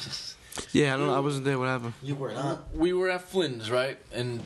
Yeah, 0.72 0.94
I 0.94 0.98
don't 0.98 1.08
know. 1.08 1.16
I 1.16 1.20
wasn't 1.20 1.46
there. 1.46 1.58
What 1.58 1.68
happened? 1.68 1.94
You 2.04 2.16
were 2.16 2.32
not. 2.32 2.76
We 2.76 2.94
were 2.94 3.10
at 3.10 3.24
Flynn's, 3.24 3.72
right? 3.72 3.98
And 4.12 4.42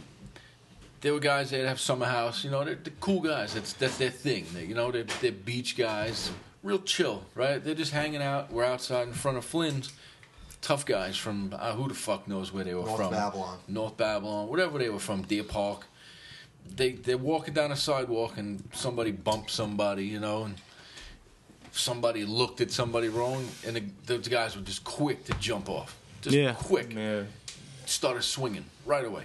there 1.07 1.13
were 1.13 1.21
guys 1.21 1.51
that 1.51 1.65
have 1.65 1.79
summer 1.79 2.05
house. 2.05 2.43
You 2.43 2.51
know, 2.51 2.65
they're, 2.65 2.75
they're 2.75 2.93
cool 2.99 3.21
guys. 3.21 3.53
That's 3.53 3.71
that's 3.71 3.97
their 3.97 4.09
thing. 4.09 4.45
They, 4.53 4.65
you 4.65 4.75
know, 4.75 4.91
they're, 4.91 5.05
they're 5.21 5.31
beach 5.31 5.77
guys, 5.77 6.29
real 6.63 6.79
chill, 6.79 7.23
right? 7.33 7.63
They're 7.63 7.75
just 7.75 7.93
hanging 7.93 8.21
out. 8.21 8.51
We're 8.51 8.65
outside 8.65 9.07
in 9.07 9.13
front 9.13 9.37
of 9.37 9.45
Flynn's. 9.45 9.93
Tough 10.61 10.85
guys 10.85 11.15
from 11.15 11.55
uh, 11.57 11.71
who 11.71 11.87
the 11.87 11.93
fuck 11.93 12.27
knows 12.27 12.51
where 12.51 12.65
they 12.65 12.73
were 12.73 12.81
from. 12.81 12.89
North 12.89 12.99
from? 13.03 13.11
Babylon. 13.11 13.59
North 13.69 13.95
Babylon, 13.95 14.49
whatever 14.49 14.77
they 14.79 14.89
were 14.89 14.99
from, 14.99 15.21
Deer 15.21 15.45
Park. 15.45 15.85
They 16.75 16.91
they're 16.91 17.17
walking 17.17 17.53
down 17.53 17.71
a 17.71 17.77
sidewalk 17.77 18.37
and 18.37 18.61
somebody 18.73 19.11
bumped 19.11 19.49
somebody, 19.51 20.03
you 20.03 20.19
know, 20.19 20.43
and 20.43 20.55
somebody 21.71 22.25
looked 22.25 22.59
at 22.59 22.69
somebody 22.69 23.07
wrong, 23.07 23.47
and 23.65 23.77
the, 23.77 23.83
those 24.07 24.27
guys 24.27 24.57
were 24.57 24.61
just 24.63 24.83
quick 24.83 25.23
to 25.23 25.33
jump 25.39 25.69
off, 25.69 25.95
just 26.21 26.35
Yeah. 26.35 26.51
quick 26.53 26.91
Yeah. 26.93 27.23
started 27.85 28.23
swinging 28.23 28.65
right 28.85 29.05
away. 29.05 29.23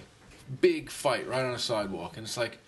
Big 0.61 0.89
fight 0.89 1.27
right 1.27 1.43
on 1.45 1.53
the 1.53 1.59
sidewalk. 1.59 2.17
And 2.17 2.25
it's 2.25 2.37
like, 2.37 2.59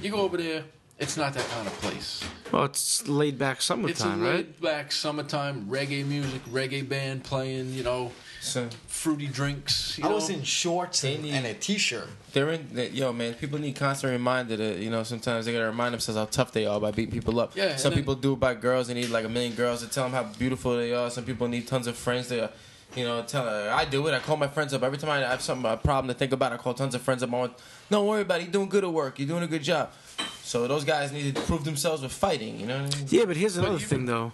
you 0.00 0.10
go 0.10 0.18
over 0.20 0.36
there, 0.36 0.64
it's 0.98 1.16
not 1.16 1.34
that 1.34 1.46
kind 1.48 1.66
of 1.66 1.72
place. 1.74 2.22
Well, 2.52 2.64
it's 2.64 3.06
laid 3.08 3.38
back 3.38 3.56
It's 3.56 3.64
a 3.64 3.66
summertime, 3.68 4.20
right? 4.22 4.34
laid 4.36 4.60
back 4.60 4.92
summertime 4.92 5.66
reggae 5.68 6.06
music, 6.06 6.44
reggae 6.46 6.86
band 6.88 7.24
playing, 7.24 7.72
you 7.74 7.82
know, 7.82 8.12
So 8.40 8.68
fruity 8.86 9.26
drinks. 9.26 9.98
You 9.98 10.04
I 10.04 10.08
know. 10.08 10.14
was 10.16 10.30
in 10.30 10.42
shorts 10.42 11.04
and, 11.04 11.22
need- 11.22 11.32
and 11.34 11.46
a 11.46 11.54
t-shirt. 11.54 12.08
they're 12.32 12.50
in. 12.50 12.68
They, 12.72 12.88
yo, 12.90 13.12
man, 13.12 13.34
people 13.34 13.58
need 13.58 13.76
constant 13.76 14.12
reminder 14.12 14.56
that 14.56 14.78
you 14.78 14.88
know 14.90 15.02
sometimes 15.02 15.46
they 15.46 15.52
gotta 15.52 15.66
remind 15.66 15.92
themselves 15.94 16.18
how 16.18 16.26
tough 16.26 16.52
they 16.52 16.64
are 16.66 16.78
by 16.80 16.90
beating 16.92 17.12
people 17.12 17.40
up. 17.40 17.54
Yeah, 17.56 17.76
Some 17.76 17.92
and 17.92 17.96
then- 17.96 18.02
people 18.04 18.14
do 18.14 18.32
it 18.34 18.40
by 18.40 18.54
girls. 18.54 18.88
They 18.88 18.94
need 18.94 19.10
like 19.10 19.24
a 19.24 19.28
million 19.28 19.54
girls 19.54 19.82
to 19.82 19.88
tell 19.88 20.04
them 20.04 20.12
how 20.12 20.24
beautiful 20.38 20.76
they 20.76 20.94
are. 20.94 21.10
Some 21.10 21.24
people 21.24 21.48
need 21.48 21.66
tons 21.66 21.86
of 21.86 21.96
friends 21.96 22.28
to. 22.28 22.50
You 22.96 23.04
know, 23.04 23.22
tell 23.22 23.46
I 23.46 23.84
do 23.84 24.06
it. 24.06 24.14
I 24.14 24.20
call 24.20 24.38
my 24.38 24.48
friends 24.48 24.72
up 24.72 24.82
every 24.82 24.96
time 24.96 25.10
I 25.10 25.18
have 25.18 25.42
some 25.42 25.64
a 25.66 25.76
problem 25.76 26.08
to 26.08 26.14
think 26.18 26.32
about. 26.32 26.52
I 26.52 26.56
call 26.56 26.72
tons 26.72 26.94
of 26.94 27.02
friends 27.02 27.22
up. 27.22 27.30
I 27.32 27.36
want, 27.36 27.52
don't 27.90 28.06
worry 28.06 28.22
about 28.22 28.40
it. 28.40 28.44
You're 28.44 28.52
doing 28.52 28.68
good 28.70 28.84
at 28.84 28.92
work. 28.92 29.18
You're 29.18 29.28
doing 29.28 29.42
a 29.42 29.46
good 29.46 29.62
job. 29.62 29.92
So 30.42 30.66
those 30.66 30.84
guys 30.84 31.12
need 31.12 31.34
to 31.34 31.42
prove 31.42 31.64
themselves 31.64 32.02
with 32.02 32.12
fighting. 32.12 32.58
You 32.58 32.66
know, 32.66 32.82
what 32.82 32.94
I 32.94 32.98
mean? 32.98 33.06
Yeah, 33.10 33.24
but 33.26 33.36
here's 33.36 33.56
another 33.58 33.74
even- 33.76 33.86
thing, 33.88 34.06
though. 34.06 34.32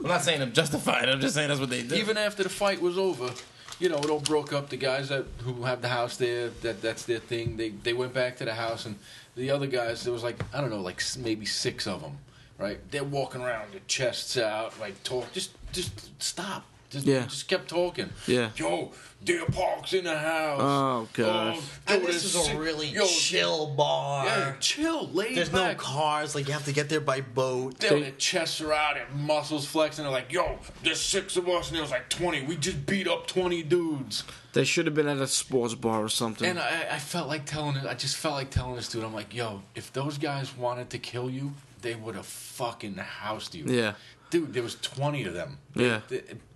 I'm 0.00 0.08
not 0.08 0.22
saying 0.22 0.40
I'm 0.40 0.52
justified. 0.52 1.08
I'm 1.08 1.20
just 1.20 1.34
saying 1.34 1.48
that's 1.48 1.60
what 1.60 1.68
they 1.70 1.82
do. 1.82 1.94
Even 1.94 2.16
after 2.16 2.42
the 2.42 2.48
fight 2.48 2.80
was 2.80 2.96
over, 2.96 3.30
you 3.78 3.88
know, 3.88 3.98
it 3.98 4.08
all 4.10 4.20
broke 4.20 4.52
up. 4.52 4.70
The 4.70 4.76
guys 4.78 5.10
that 5.10 5.26
who 5.44 5.62
have 5.64 5.82
the 5.82 5.88
house 5.88 6.16
there, 6.16 6.48
that 6.62 6.80
that's 6.80 7.04
their 7.04 7.18
thing. 7.18 7.56
They 7.56 7.68
they 7.68 7.92
went 7.92 8.12
back 8.14 8.36
to 8.38 8.44
the 8.44 8.54
house, 8.54 8.86
and 8.86 8.96
the 9.36 9.50
other 9.50 9.66
guys, 9.66 10.02
there 10.02 10.12
was 10.12 10.22
like 10.24 10.40
I 10.52 10.60
don't 10.60 10.70
know, 10.70 10.80
like 10.80 11.02
maybe 11.18 11.44
six 11.46 11.86
of 11.86 12.00
them, 12.00 12.18
right? 12.58 12.80
They're 12.90 13.04
walking 13.04 13.42
around, 13.42 13.72
their 13.72 13.80
chests 13.86 14.36
out, 14.38 14.80
like 14.80 15.00
talk. 15.04 15.30
Just 15.32 15.50
just 15.72 16.20
stop. 16.20 16.64
Just, 16.92 17.06
Yeah. 17.06 17.24
just 17.24 17.48
kept 17.48 17.68
talking. 17.68 18.10
Yeah. 18.26 18.50
Yo, 18.54 18.92
Deer 19.24 19.46
Park's 19.46 19.94
in 19.94 20.04
the 20.04 20.18
house. 20.18 20.60
Oh, 20.60 21.08
gosh. 21.14 21.56
yo, 21.56 21.62
And 21.94 22.04
this 22.04 22.24
is 22.24 22.48
a 22.48 22.56
really 22.58 22.88
yo, 22.88 23.06
chill 23.06 23.68
bar. 23.68 24.26
Yeah, 24.26 24.54
chill, 24.60 25.08
laid 25.08 25.36
There's 25.36 25.50
no 25.52 25.74
cars. 25.74 26.34
Like 26.34 26.46
you 26.48 26.52
have 26.52 26.66
to 26.66 26.72
get 26.72 26.90
there 26.90 27.00
by 27.00 27.22
boat. 27.22 27.78
Their, 27.78 27.98
their 27.98 28.10
chests 28.12 28.60
are 28.60 28.72
out, 28.74 28.96
their 28.96 29.08
muscles 29.16 29.66
flexing. 29.66 30.04
They're 30.04 30.12
like, 30.12 30.30
yo, 30.30 30.58
there's 30.82 31.00
six 31.00 31.36
of 31.36 31.48
us, 31.48 31.68
and 31.68 31.76
there 31.76 31.82
was 31.82 31.90
like 31.90 32.10
20. 32.10 32.42
We 32.42 32.56
just 32.56 32.84
beat 32.84 33.08
up 33.08 33.26
20 33.26 33.62
dudes. 33.62 34.24
They 34.52 34.64
should 34.64 34.84
have 34.84 34.94
been 34.94 35.08
at 35.08 35.16
a 35.16 35.26
sports 35.26 35.74
bar 35.74 36.04
or 36.04 36.10
something. 36.10 36.46
And 36.46 36.58
I, 36.58 36.88
I 36.92 36.98
felt 36.98 37.26
like 37.26 37.46
telling 37.46 37.76
it. 37.76 37.86
I 37.86 37.94
just 37.94 38.16
felt 38.18 38.34
like 38.34 38.50
telling 38.50 38.76
this 38.76 38.88
dude. 38.90 39.02
I'm 39.02 39.14
like, 39.14 39.34
yo, 39.34 39.62
if 39.74 39.90
those 39.94 40.18
guys 40.18 40.54
wanted 40.54 40.90
to 40.90 40.98
kill 40.98 41.30
you, 41.30 41.54
they 41.80 41.94
would 41.94 42.16
have 42.16 42.26
fucking 42.26 42.96
housed 42.96 43.54
you. 43.54 43.64
yeah. 43.66 43.94
dude, 44.30 44.52
there 44.52 44.62
was 44.62 44.74
20 44.76 45.24
of 45.24 45.32
them. 45.34 45.56
Yeah. 45.74 46.00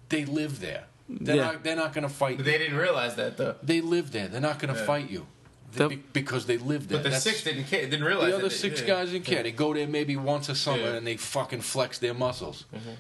They, 0.08 0.24
they 0.24 0.32
live 0.32 0.60
there. 0.60 0.84
They're 1.08 1.36
Yeah. 1.36 1.42
not. 1.44 1.62
They're 1.64 1.76
not 1.76 1.92
gonna 1.92 2.08
fight. 2.08 2.36
But 2.38 2.46
you. 2.46 2.52
they 2.52 2.58
didn't 2.58 2.78
realize 2.78 3.14
that 3.16 3.36
though. 3.36 3.54
They 3.62 3.80
live 3.80 4.10
there. 4.12 4.28
They're 4.28 4.40
not 4.40 4.58
gonna 4.58 4.74
Yeah. 4.74 4.84
fight 4.86 5.10
you. 5.10 5.26
They- 5.72 5.78
They'll- 5.88 5.98
because 6.12 6.46
they 6.46 6.58
live 6.58 6.88
there. 6.88 6.98
But 6.98 7.02
the 7.04 7.08
That's- 7.10 7.22
six 7.24 7.42
didn't 7.44 7.64
care, 7.64 7.82
didn't 7.88 8.04
realize. 8.04 8.26
the 8.26 8.30
that 8.32 8.36
other 8.38 8.48
they- 8.48 8.54
six 8.54 8.80
yeah. 8.80 8.86
guys 8.86 9.10
didn't 9.10 9.24
care. 9.26 9.42
They 9.42 9.50
go 9.52 9.74
there 9.74 9.86
maybe 9.86 10.16
once 10.16 10.48
a 10.48 10.54
summer 10.54 10.78
Yeah. 10.82 10.94
and 10.94 11.06
they 11.06 11.16
fucking 11.16 11.60
flex 11.60 11.98
their 11.98 12.14
muscles. 12.14 12.64
Mm-hmm. 12.74 12.90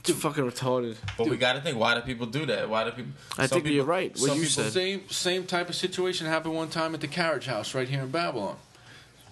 It's 0.00 0.10
fucking 0.12 0.44
retarded. 0.50 0.96
But 1.18 1.28
we 1.28 1.36
got 1.36 1.54
to 1.54 1.60
think. 1.60 1.76
Why 1.78 1.94
do 1.94 2.00
people 2.00 2.26
do 2.26 2.46
that? 2.46 2.68
Why 2.70 2.84
do 2.84 2.90
people? 2.92 3.12
I 3.38 3.46
think 3.46 3.64
people- 3.64 3.74
you're 3.76 3.84
right. 3.84 4.10
What 4.12 4.28
some 4.28 4.38
you 4.38 4.46
people- 4.46 4.64
said. 4.64 4.72
Same 4.72 5.08
same 5.10 5.46
type 5.46 5.68
of 5.68 5.74
situation 5.76 6.26
happened 6.26 6.54
one 6.54 6.68
time 6.68 6.94
at 6.94 7.00
the 7.00 7.08
carriage 7.08 7.46
house 7.46 7.74
right 7.74 7.88
here 7.88 8.00
in 8.02 8.10
Babylon. 8.10 8.56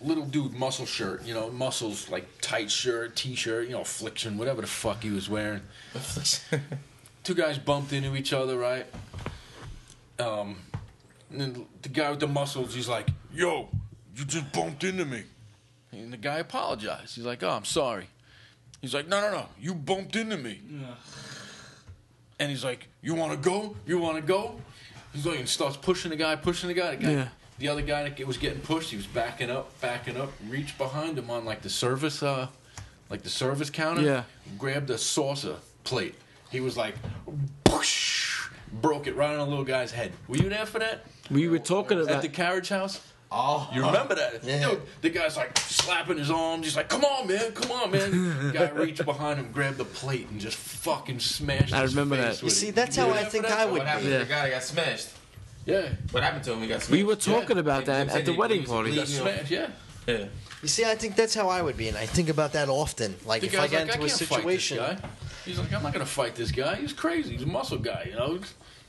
Little 0.03 0.27
dude, 0.27 0.53
muscle 0.55 0.87
shirt, 0.87 1.25
you 1.25 1.35
know, 1.35 1.51
muscles 1.51 2.09
like 2.09 2.29
tight 2.41 2.71
shirt, 2.71 3.17
t-shirt, 3.17 3.67
you 3.67 3.73
know, 3.73 3.81
affliction, 3.81 4.39
whatever 4.39 4.61
the 4.61 4.67
fuck 4.69 5.03
he 5.03 5.11
was 5.11 5.29
wearing. 5.29 5.63
Two 7.25 7.35
guys 7.35 7.59
bumped 7.59 7.93
into 7.93 8.17
each 8.17 8.33
other, 8.33 8.57
right? 8.59 8.87
Um, 10.19 10.57
and 11.31 11.41
then 11.41 11.67
the 11.83 11.89
guy 11.91 12.11
with 12.11 12.21
the 12.21 12.27
muscles, 12.27 12.75
he's 12.75 12.89
like, 12.89 13.09
"Yo, 13.33 13.69
you 14.17 14.25
just 14.25 14.51
bumped 14.53 14.83
into 14.85 15.05
me," 15.05 15.25
and 15.93 16.13
the 16.13 16.17
guy 16.17 16.39
apologized. 16.39 17.15
He's 17.17 17.25
like, 17.25 17.43
"Oh, 17.43 17.51
I'm 17.51 17.65
sorry." 17.65 18.07
He's 18.81 18.95
like, 18.95 19.09
"No, 19.09 19.21
no, 19.21 19.31
no, 19.31 19.47
you 19.61 19.75
bumped 19.75 20.17
into 20.17 20.37
me." 20.37 20.61
And 22.41 22.51
he's 22.51 22.65
like, 22.65 22.89
"You 23.03 23.15
want 23.15 23.33
to 23.33 23.39
go? 23.39 23.77
You 23.87 23.99
want 23.99 24.17
to 24.17 24.23
go?" 24.23 24.61
He's 25.13 25.27
like, 25.27 25.39
and 25.41 25.49
starts 25.49 25.77
pushing 25.77 26.11
the 26.11 26.17
guy, 26.17 26.37
pushing 26.37 26.69
the 26.69 26.75
guy. 26.75 26.95
The 26.97 27.03
guy, 27.05 27.13
Yeah. 27.13 27.29
the 27.59 27.69
other 27.69 27.83
guy 27.83 28.09
that 28.09 28.27
was 28.27 28.37
getting 28.37 28.61
pushed, 28.61 28.91
he 28.91 28.97
was 28.97 29.07
backing 29.07 29.51
up, 29.51 29.79
backing 29.81 30.17
up, 30.21 30.33
reached 30.49 30.79
behind 30.79 31.19
him 31.19 31.31
on 31.31 31.45
like 31.45 31.63
the 31.63 31.71
service, 31.71 32.23
uh, 32.23 32.49
like 33.11 33.23
the 33.23 33.31
service 33.31 33.71
counter. 33.71 34.03
Yeah. 34.03 34.25
Grabbed 34.59 34.91
a 34.91 34.99
saucer 34.99 35.57
plate. 35.85 36.15
He 36.51 36.61
was 36.61 36.77
like, 36.77 36.95
whoosh, 37.69 38.49
broke 38.81 39.07
it 39.07 39.17
right 39.17 39.31
on 39.33 39.39
the 39.39 39.47
little 39.47 39.65
guy's 39.65 39.91
head. 39.93 40.13
Were 40.29 40.37
you 40.37 40.49
there 40.49 40.67
for 40.67 40.79
that 40.79 41.05
We 41.31 41.49
were 41.49 41.59
talking 41.59 41.99
at 41.99 42.23
the 42.23 42.29
carriage 42.29 42.69
house? 42.71 43.01
Oh, 43.31 43.69
You 43.75 43.85
remember 43.85 44.15
that? 44.15 44.43
Yeah. 44.43 44.71
Dude, 44.71 44.83
the 45.03 45.11
guy's 45.11 45.37
like 45.37 45.59
slapping 45.59 46.17
his 46.17 46.31
arms. 46.31 46.65
He's 46.65 46.77
like, 46.77 46.89
"Come 46.89 47.05
on, 47.05 47.27
man, 47.27 47.53
come 47.53 47.71
on, 47.71 47.91
man." 47.91 48.53
guy 48.55 48.71
reached 48.71 49.05
behind 49.05 49.39
him, 49.39 49.53
grabbed 49.53 49.77
the 49.77 49.85
plate, 49.85 50.29
and 50.31 50.41
just 50.41 50.57
fucking 50.57 51.21
smashed. 51.21 51.75
I 51.75 51.83
his 51.83 51.95
remember 51.95 52.17
face 52.17 52.25
that. 52.39 52.43
with 52.43 52.43
You 52.45 52.57
see, 52.59 52.71
that's 52.71 52.97
You 52.97 53.03
how 53.03 53.11
I 53.11 53.25
think 53.25 53.45
that? 53.47 53.59
I 53.59 53.67
would 53.67 53.81
what 53.81 53.87
happened 53.87 54.07
be. 54.07 54.13
to 54.13 54.19
the 54.21 54.25
guy 54.25 54.45
that 54.49 54.51
got 54.55 54.63
smashed? 54.63 55.09
Yeah, 55.67 55.91
What 56.13 56.23
happened 56.23 56.45
to 56.45 56.55
him? 56.55 56.63
He 56.63 56.69
got 56.69 56.81
smashed. 56.81 56.91
we 56.91 57.05
were 57.05 57.17
talking 57.17 57.59
about 57.59 57.85
that 57.85 58.09
at 58.09 58.25
the 58.25 58.31
said 58.33 58.39
wedding 58.39 58.61
he 58.63 58.67
party. 58.67 58.93
he 58.93 58.97
got 58.97 59.07
bleeding. 59.09 59.19
You 59.27 59.31
know. 59.31 59.37
smashed. 59.37 59.51
Yeah. 59.51 59.69
Yeah. 60.07 60.25
You 60.63 60.69
see, 60.69 60.85
I 60.87 60.95
think 60.95 61.15
that's 61.15 61.35
how 61.35 61.51
I 61.51 61.61
would 61.61 61.77
be, 61.77 61.89
and 61.89 61.99
I 61.99 62.07
think 62.07 62.31
about 62.31 62.55
that 62.55 62.71
often. 62.71 63.15
Like 63.27 63.43
The 63.43 63.49
if 63.49 63.55
I 63.55 63.57
guy's 63.67 63.71
get 63.73 63.77
like, 63.89 63.95
into 63.97 64.07
a 64.07 64.09
can't 64.09 64.19
fight 64.31 64.47
this 64.47 64.65
situation, 64.65 64.77
guy. 64.79 64.97
He's 65.49 65.59
like, 65.59 65.73
I'm 65.73 65.83
not 65.83 65.93
gonna 65.93 66.07
fight 66.07 66.35
this 66.35 66.51
guy. 66.53 66.77
He's 66.77 66.93
crazy. 66.93 67.33
He's 67.35 67.43
a 67.43 67.47
muscle 67.47 67.79
guy. 67.79 68.09
You 68.11 68.17
know. 68.17 68.39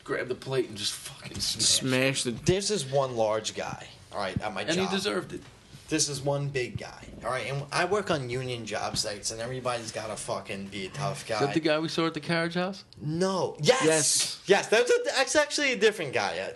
Grab 0.04 0.28
the 0.28 0.36
plate 0.36 0.68
and 0.70 0.78
just 0.78 0.94
fucking 0.94 1.40
smash. 1.40 1.66
Smashed 1.66 2.24
the. 2.26 2.32
there's 2.32 2.70
this 2.70 2.84
is 2.84 2.92
one 2.92 3.16
large 3.16 3.54
guy. 3.56 3.86
All 4.12 4.18
right, 4.20 4.40
at 4.42 4.54
my 4.54 4.62
And 4.62 4.70
job. 4.72 4.80
And 4.80 4.88
he 4.90 4.96
deserved 4.96 5.34
it. 5.34 5.42
this 5.88 6.10
is 6.10 6.20
one 6.20 6.48
big 6.48 6.78
guy. 6.80 7.06
All 7.24 7.30
right, 7.30 7.46
and 7.52 7.64
I 7.72 7.86
work 7.86 8.10
on 8.10 8.28
union 8.28 8.66
job 8.66 8.98
sites, 8.98 9.30
and 9.30 9.40
everybody's 9.40 9.92
got 9.92 10.08
to 10.08 10.16
fucking 10.16 10.68
be 10.68 10.88
a 10.88 10.90
tough 10.90 11.28
guy. 11.28 11.36
Is 11.36 11.42
that 11.42 11.54
the 11.54 11.60
guy 11.60 11.78
we 11.80 11.90
saw 11.90 12.08
at 12.08 12.16
the 12.16 12.20
carriage 12.20 12.56
house? 12.56 12.86
No. 13.00 13.56
Yes. 13.62 13.86
Yes. 13.86 14.42
Yes. 14.48 14.68
That's, 14.68 14.90
a, 14.90 14.96
that's 15.16 15.36
actually 15.36 15.74
a 15.74 15.78
different 15.78 16.14
guy. 16.14 16.40
uh, 16.40 16.54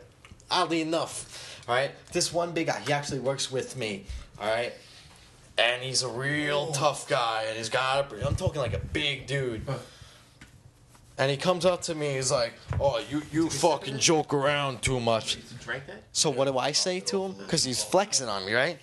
Oddly 0.49 0.81
enough. 0.81 1.63
All 1.67 1.75
right. 1.75 1.91
This 2.11 2.33
one 2.33 2.53
big 2.53 2.67
guy. 2.67 2.79
He 2.87 2.91
actually 2.91 3.19
works 3.19 3.51
with 3.51 3.77
me. 3.77 4.05
All 4.39 4.47
right. 4.49 4.73
And 5.59 5.83
he's 5.83 6.01
a 6.01 6.09
real 6.09 6.71
tough 6.71 7.07
guy, 7.07 7.43
and 7.49 7.57
he's 7.57 7.69
got. 7.69 8.11
A, 8.11 8.27
I'm 8.27 8.35
talking 8.35 8.61
like 8.61 8.73
a 8.73 8.79
big 8.79 9.27
dude. 9.27 9.61
And 11.17 11.29
he 11.29 11.37
comes 11.37 11.65
up 11.65 11.81
to 11.83 11.95
me. 11.95 12.15
He's 12.15 12.31
like, 12.31 12.53
"Oh, 12.79 12.99
you 13.09 13.21
you 13.31 13.49
fucking 13.49 13.99
joke 13.99 14.33
around 14.33 14.81
too 14.81 14.99
much." 14.99 15.37
So 16.11 16.29
what 16.31 16.45
do 16.45 16.57
I 16.57 16.71
say 16.71 16.99
to 17.01 17.23
him? 17.25 17.33
Because 17.33 17.63
he's 17.63 17.83
flexing 17.83 18.27
on 18.27 18.45
me, 18.45 18.53
right? 18.53 18.79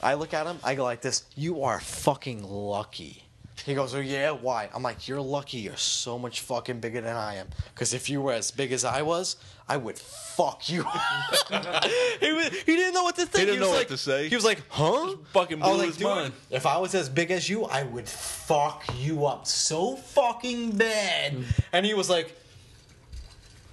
I 0.00 0.14
look 0.14 0.32
at 0.34 0.46
him. 0.46 0.58
I 0.62 0.74
go 0.76 0.84
like 0.84 1.00
this. 1.00 1.24
You 1.34 1.64
are 1.64 1.80
fucking 1.80 2.44
lucky. 2.44 3.27
He 3.68 3.74
goes, 3.74 3.94
oh 3.94 4.00
yeah, 4.00 4.30
why? 4.30 4.70
I'm 4.74 4.82
like, 4.82 5.08
you're 5.08 5.20
lucky. 5.20 5.58
You're 5.58 5.76
so 5.76 6.18
much 6.18 6.40
fucking 6.40 6.80
bigger 6.80 7.02
than 7.02 7.14
I 7.14 7.34
am. 7.34 7.48
Because 7.74 7.92
if 7.92 8.08
you 8.08 8.22
were 8.22 8.32
as 8.32 8.50
big 8.50 8.72
as 8.72 8.82
I 8.82 9.02
was, 9.02 9.36
I 9.68 9.76
would 9.76 9.98
fuck 9.98 10.70
you. 10.70 10.82
he, 11.50 12.32
was, 12.32 12.48
he 12.64 12.76
didn't 12.76 12.94
know 12.94 13.02
what 13.02 13.16
to 13.16 13.26
think. 13.26 13.46
didn't 13.46 13.60
was 13.60 13.68
know 13.68 13.74
what 13.74 13.88
to 13.88 13.98
say. 13.98 14.26
He 14.30 14.34
was 14.34 14.46
like, 14.46 14.62
huh? 14.70 15.16
fucking 15.34 15.62
I 15.62 15.66
was 15.66 15.76
blew 15.76 15.84
like, 15.84 15.94
his 15.96 16.02
mind." 16.02 16.32
If 16.48 16.64
I 16.64 16.78
was 16.78 16.94
as 16.94 17.10
big 17.10 17.30
as 17.30 17.50
you, 17.50 17.64
I 17.64 17.82
would 17.82 18.08
fuck 18.08 18.84
you 18.96 19.26
up 19.26 19.46
so 19.46 19.96
fucking 19.96 20.78
bad. 20.78 21.34
Mm. 21.34 21.44
And 21.74 21.84
he 21.84 21.92
was 21.92 22.08
like, 22.08 22.34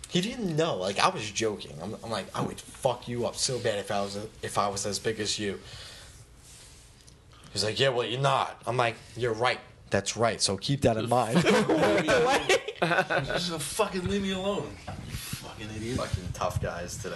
he 0.10 0.20
didn't 0.20 0.58
know. 0.58 0.76
Like 0.76 1.00
I 1.00 1.08
was 1.08 1.32
joking. 1.32 1.78
I'm, 1.82 1.96
I'm 2.04 2.12
like, 2.12 2.26
I 2.36 2.42
would 2.42 2.60
fuck 2.60 3.08
you 3.08 3.26
up 3.26 3.38
so 3.38 3.60
bad 3.60 3.80
if 3.80 3.92
I 3.92 4.02
was 4.02 4.18
if 4.44 4.58
I 4.58 4.68
was 4.68 4.86
as 4.86 5.00
big 5.00 5.22
as 5.22 5.40
you. 5.40 5.58
He's 7.54 7.64
like, 7.64 7.80
yeah, 7.80 7.88
well, 7.88 8.06
you're 8.06 8.20
not. 8.20 8.62
I'm 8.68 8.76
like, 8.76 8.96
you're 9.16 9.34
right. 9.34 9.62
That's 9.90 10.18
right. 10.18 10.42
So 10.42 10.58
keep 10.58 10.82
that 10.82 10.98
in 10.98 11.08
mind. 11.10 11.42
Just 12.82 13.60
fucking 13.62 14.08
leave 14.08 14.22
me 14.22 14.32
alone. 14.32 14.76
You 14.88 15.16
fucking 15.16 15.68
idiot. 15.76 15.98
Fucking 15.98 16.24
tough 16.34 16.62
guys 16.62 16.98
today. 16.98 17.16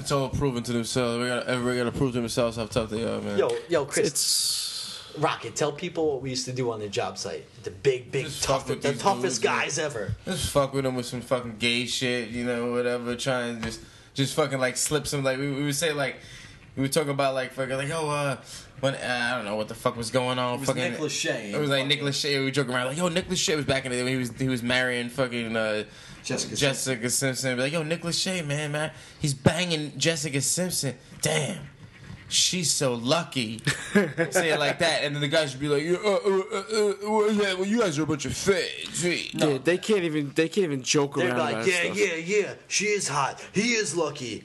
It's 0.00 0.12
all 0.12 0.28
proven 0.28 0.62
to 0.64 0.72
themselves. 0.72 1.22
We 1.22 1.28
got 1.28 1.46
everybody 1.46 1.78
got 1.78 1.84
to 1.84 1.92
prove 1.92 2.12
to 2.14 2.20
themselves 2.20 2.56
how 2.56 2.66
tough 2.66 2.90
they 2.90 3.02
are, 3.04 3.20
man. 3.20 3.38
Yo, 3.38 3.50
yo, 3.68 3.84
Chris, 3.84 4.06
It's 4.08 5.16
Rocket, 5.18 5.56
tell 5.56 5.72
people 5.72 6.12
what 6.12 6.22
we 6.22 6.30
used 6.30 6.44
to 6.44 6.52
do 6.52 6.70
on 6.72 6.80
the 6.80 6.88
job 6.88 7.16
site. 7.16 7.46
The 7.62 7.70
big, 7.70 8.12
big, 8.12 8.26
Just 8.26 8.42
tough, 8.42 8.62
fuck 8.62 8.68
with 8.68 8.82
the 8.82 8.90
these 8.92 9.00
toughest 9.00 9.40
dudes, 9.40 9.44
man. 9.44 9.58
guys 9.60 9.78
ever. 9.78 10.14
Just 10.26 10.50
fuck 10.50 10.74
with 10.74 10.84
them 10.84 10.94
with 10.94 11.06
some 11.06 11.22
fucking 11.22 11.56
gay 11.58 11.86
shit, 11.86 12.28
you 12.28 12.44
know, 12.44 12.72
whatever. 12.72 13.16
Try 13.16 13.42
and 13.46 13.62
just, 13.62 13.80
just 14.12 14.34
fucking 14.34 14.58
like 14.58 14.76
slip 14.76 15.06
some 15.06 15.24
like 15.24 15.38
we, 15.38 15.50
we 15.50 15.64
would 15.64 15.74
say 15.74 15.92
like, 15.92 16.16
we 16.76 16.82
would 16.82 16.92
talk 16.92 17.06
about 17.08 17.34
like 17.34 17.52
fucking 17.52 17.76
like 17.76 17.90
oh 17.90 18.10
uh 18.10 18.36
when 18.80 18.94
uh, 18.94 19.30
I 19.32 19.36
don't 19.36 19.44
know 19.44 19.56
what 19.56 19.68
the 19.68 19.74
fuck 19.74 19.96
was 19.96 20.10
going 20.10 20.38
on. 20.38 20.54
It 20.54 20.60
was 20.60 20.68
fucking 20.68 20.82
Nick 20.92 21.00
Lachey. 21.00 21.52
It 21.52 21.58
was 21.58 21.70
like 21.70 21.86
Nick 21.86 22.00
Lachey. 22.00 22.38
We 22.38 22.44
were 22.44 22.50
joking 22.50 22.74
around 22.74 22.88
like 22.88 22.96
yo 22.96 23.08
Nick 23.08 23.28
Lachey 23.28 23.56
was 23.56 23.64
back 23.64 23.84
in 23.84 23.90
the 23.90 23.96
day 23.98 24.02
when 24.04 24.12
he 24.12 24.18
was 24.18 24.30
he 24.32 24.48
was 24.48 24.62
marrying 24.62 25.08
fucking 25.08 25.56
uh, 25.56 25.84
Jessica 26.22 26.56
Jessica 26.56 27.10
Simpson. 27.10 27.56
Be 27.56 27.62
like 27.62 27.72
yo 27.72 27.82
Nick 27.82 28.02
Lachey 28.02 28.46
man 28.46 28.72
man 28.72 28.90
he's 29.20 29.34
banging 29.34 29.96
Jessica 29.98 30.40
Simpson. 30.40 30.94
Damn. 31.22 31.58
She's 32.28 32.72
so 32.72 32.94
lucky. 32.94 33.60
Say 33.92 34.50
it 34.50 34.58
like 34.58 34.80
that, 34.80 35.04
and 35.04 35.14
then 35.14 35.20
the 35.20 35.28
guys 35.28 35.52
should 35.52 35.60
be 35.60 35.68
like, 35.68 35.84
uh, 35.84 35.94
uh, 35.94 36.18
uh, 36.18 36.58
uh, 36.58 36.94
well, 37.02 37.30
yeah, 37.30 37.54
well, 37.54 37.64
you 37.64 37.78
guys 37.78 38.00
are 38.00 38.02
a 38.02 38.06
bunch 38.06 38.24
of 38.24 38.34
fakes. 38.36 39.04
yeah, 39.04 39.58
they 39.62 39.78
can't 39.78 40.02
even 40.02 40.32
they 40.34 40.48
can't 40.48 40.64
even 40.64 40.82
joke 40.82 41.14
They're 41.14 41.28
around 41.28 41.38
like, 41.38 41.66
yeah, 41.68 41.84
stuff. 41.84 41.96
yeah, 41.96 42.14
yeah. 42.16 42.54
She 42.66 42.86
is 42.86 43.06
hot. 43.06 43.46
He 43.52 43.74
is 43.74 43.96
lucky. 43.96 44.42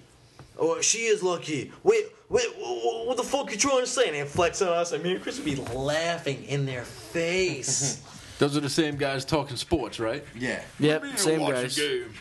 Or 0.58 0.84
she 0.84 1.00
is 1.00 1.24
lucky. 1.24 1.72
Wait, 1.82 2.06
wait, 2.32 2.46
wh- 2.60 2.82
wh- 2.82 3.08
what 3.08 3.18
the 3.18 3.24
fuck 3.24 3.48
are 3.50 3.52
you 3.52 3.58
trying 3.58 3.82
to 3.82 3.88
say? 3.88 4.08
And 4.08 4.16
they 4.16 4.24
flex 4.26 4.62
on 4.62 4.70
us. 4.70 4.92
And 4.92 5.04
me 5.04 5.12
and 5.14 5.22
Chris 5.22 5.38
would 5.38 5.46
be 5.46 5.56
laughing 5.74 6.44
in 6.46 6.66
their 6.66 6.84
face. 6.84 8.02
Those 8.40 8.58
are 8.58 8.62
the 8.62 8.70
same 8.70 8.98
guys 8.98 9.24
talking 9.24 9.56
sports, 9.58 10.00
right? 10.00 10.24
Yeah. 10.36 10.64
Yep, 10.80 11.04
Me 11.04 11.10
same 11.16 11.42
watch 11.42 11.52
a 11.58 11.62
guys. 11.62 11.78
game. 11.78 12.14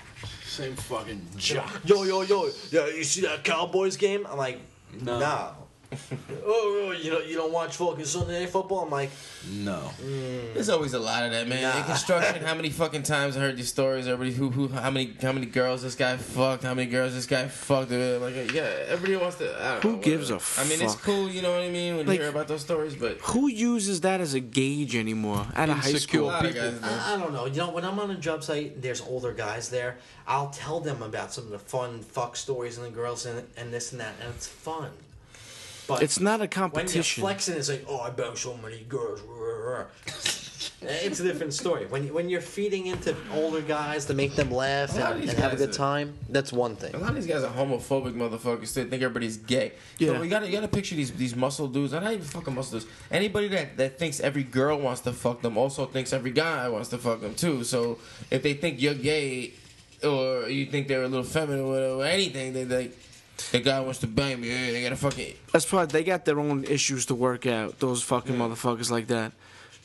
Same 0.44 0.74
fucking 0.76 1.26
jock. 1.36 1.80
yo, 1.84 2.02
yo, 2.02 2.22
yo. 2.22 2.50
Yeah, 2.70 2.88
you 2.88 3.04
see 3.04 3.22
that 3.22 3.42
Cowboys 3.44 3.96
game? 3.96 4.26
I'm 4.30 4.36
like, 4.36 4.60
No. 5.00 5.18
no. 5.18 5.50
Oh, 5.92 5.96
oh, 6.46 6.86
oh, 6.88 6.92
you 6.92 7.10
don't, 7.10 7.26
you 7.26 7.34
don't 7.34 7.52
watch 7.52 7.76
fucking 7.76 8.04
Sunday 8.04 8.40
Night 8.40 8.50
Football? 8.50 8.84
I'm 8.84 8.90
like, 8.90 9.10
No. 9.50 9.90
Mm. 10.00 10.54
There's 10.54 10.68
always 10.68 10.94
a 10.94 10.98
lot 10.98 11.24
of 11.24 11.32
that, 11.32 11.48
man. 11.48 11.76
In 11.78 11.84
construction, 11.84 12.42
how 12.44 12.54
many 12.60 12.70
fucking 12.70 13.02
times 13.02 13.36
I 13.36 13.40
heard 13.40 13.56
these 13.56 13.68
stories? 13.68 14.06
Everybody 14.06 14.32
who 14.36 14.50
who 14.50 14.68
how 14.68 14.90
many 14.90 15.14
how 15.20 15.32
many 15.32 15.46
girls 15.46 15.82
this 15.82 15.94
guy 15.96 16.16
fucked? 16.16 16.62
How 16.62 16.74
many 16.74 16.88
girls 16.90 17.14
this 17.14 17.26
guy 17.26 17.48
fucked? 17.48 17.90
Uh, 17.92 18.18
like 18.20 18.36
uh, 18.36 18.52
yeah, 18.52 18.70
everybody 18.88 19.16
wants 19.16 19.36
to. 19.38 19.50
I 19.60 19.72
don't 19.72 19.82
Who 19.82 19.92
know, 19.92 19.98
gives 19.98 20.30
a 20.30 20.34
whatever. 20.34 20.60
I 20.60 20.68
mean, 20.68 20.82
it's 20.82 20.94
cool, 20.96 21.28
you 21.28 21.42
know 21.42 21.50
what 21.52 21.62
I 21.62 21.70
mean, 21.70 21.96
when 21.96 22.06
Like- 22.06 22.18
you 22.18 22.22
hear 22.22 22.30
about 22.30 22.48
those 22.48 22.60
stories, 22.62 22.94
but 22.94 23.18
Who 23.22 23.48
uses 23.48 24.00
that 24.02 24.20
as 24.20 24.34
a 24.34 24.40
gauge 24.40 24.94
anymore 24.94 25.46
at 25.54 25.68
a 25.68 25.74
high 25.74 25.92
school? 25.94 26.26
lot 26.26 26.46
of 26.46 26.54
guys. 26.54 26.78
I, 26.82 27.14
I 27.14 27.18
don't 27.18 27.32
know. 27.32 27.46
You 27.46 27.56
know, 27.58 27.70
when 27.70 27.84
I'm 27.84 27.98
on 27.98 28.10
a 28.10 28.16
job 28.16 28.44
site, 28.44 28.80
there's 28.80 29.00
older 29.00 29.32
guys 29.32 29.68
there. 29.70 29.98
I'll 30.26 30.50
tell 30.50 30.78
them 30.80 31.02
about 31.02 31.32
some 31.32 31.44
of 31.44 31.50
the 31.50 31.58
fun 31.58 32.00
fuck 32.00 32.36
stories 32.36 32.78
and 32.78 32.86
the 32.86 32.90
girls 32.90 33.26
and, 33.26 33.42
and 33.56 33.72
this 33.74 33.90
and 33.92 34.00
that, 34.00 34.14
and 34.20 34.32
it's 34.34 34.46
fun. 34.46 34.90
But 35.90 36.02
It's 36.02 36.20
not 36.20 36.40
a 36.40 36.48
competition. 36.48 37.22
when 37.22 37.30
you're 37.30 37.36
flexing, 37.36 37.56
it's 37.56 37.68
like, 37.68 37.84
oh, 37.88 38.00
I 38.00 38.10
banged 38.10 38.38
so 38.38 38.56
many 38.56 38.80
girls. 38.88 39.20
it's 40.82 41.20
a 41.20 41.22
different 41.22 41.52
story. 41.52 41.86
When 41.86 42.04
you- 42.06 42.12
when 42.14 42.28
you're 42.28 42.40
feeding 42.40 42.86
into 42.86 43.14
older 43.34 43.60
guys 43.60 44.06
to 44.06 44.14
make 44.14 44.34
them 44.34 44.50
laugh 44.50 44.96
A 44.96 45.00
lot 45.00 45.12
of 45.12 45.20
and, 45.20 45.28
and 45.30 45.38
have 45.38 45.52
a 45.52 45.56
good 45.56 45.70
are- 45.70 45.72
time, 45.72 46.14
that's 46.28 46.52
one 46.52 46.76
thing. 46.76 46.94
A 46.94 46.98
lot 46.98 47.10
of 47.10 47.16
these 47.16 47.26
guys 47.26 47.42
are 47.42 47.52
homophobic 47.52 48.14
motherfuckers. 48.14 48.72
They 48.74 48.84
think 48.84 49.02
everybody's 49.02 49.36
gay. 49.36 49.72
Yeah. 49.98 50.08
So 50.16 50.22
you 50.22 50.30
gotta 50.30 50.46
you 50.46 50.52
gotta 50.52 50.68
picture 50.68 50.94
these 50.94 51.12
these 51.12 51.36
muscle 51.36 51.68
dudes. 51.68 51.92
They're 51.92 52.00
not 52.00 52.12
even 52.12 52.24
fucking 52.24 52.54
muscle 52.54 52.78
dudes. 52.78 52.90
Anybody 53.10 53.48
that, 53.48 53.76
that 53.76 53.98
thinks 53.98 54.20
every 54.20 54.42
girl 54.44 54.78
wants 54.78 55.00
to 55.02 55.12
fuck 55.12 55.42
them 55.42 55.56
also 55.58 55.86
thinks 55.86 56.12
every 56.12 56.30
guy 56.32 56.68
wants 56.68 56.88
to 56.90 56.98
fuck 56.98 57.20
them 57.20 57.34
too. 57.34 57.64
So 57.64 57.98
if 58.30 58.42
they 58.42 58.54
think 58.54 58.80
you're 58.80 58.94
gay 58.94 59.52
or 60.02 60.48
you 60.48 60.64
think 60.66 60.88
they're 60.88 61.02
a 61.02 61.08
little 61.08 61.24
feminine 61.24 61.64
or 61.66 61.68
whatever, 61.72 62.04
anything, 62.04 62.52
they 62.54 62.64
like 62.64 62.96
the 63.50 63.60
guy 63.60 63.80
wants 63.80 64.00
to 64.00 64.06
bang 64.06 64.40
me. 64.40 64.48
Yeah, 64.48 64.72
they 64.72 64.82
gotta 64.82 64.96
fucking 64.96 65.34
That's 65.52 65.64
probably 65.64 65.92
they 65.92 66.04
got 66.04 66.24
their 66.24 66.38
own 66.38 66.64
issues 66.64 67.06
to 67.06 67.14
work 67.14 67.46
out. 67.46 67.78
Those 67.80 68.02
fucking 68.02 68.36
motherfuckers 68.36 68.90
like 68.90 69.06
that. 69.08 69.32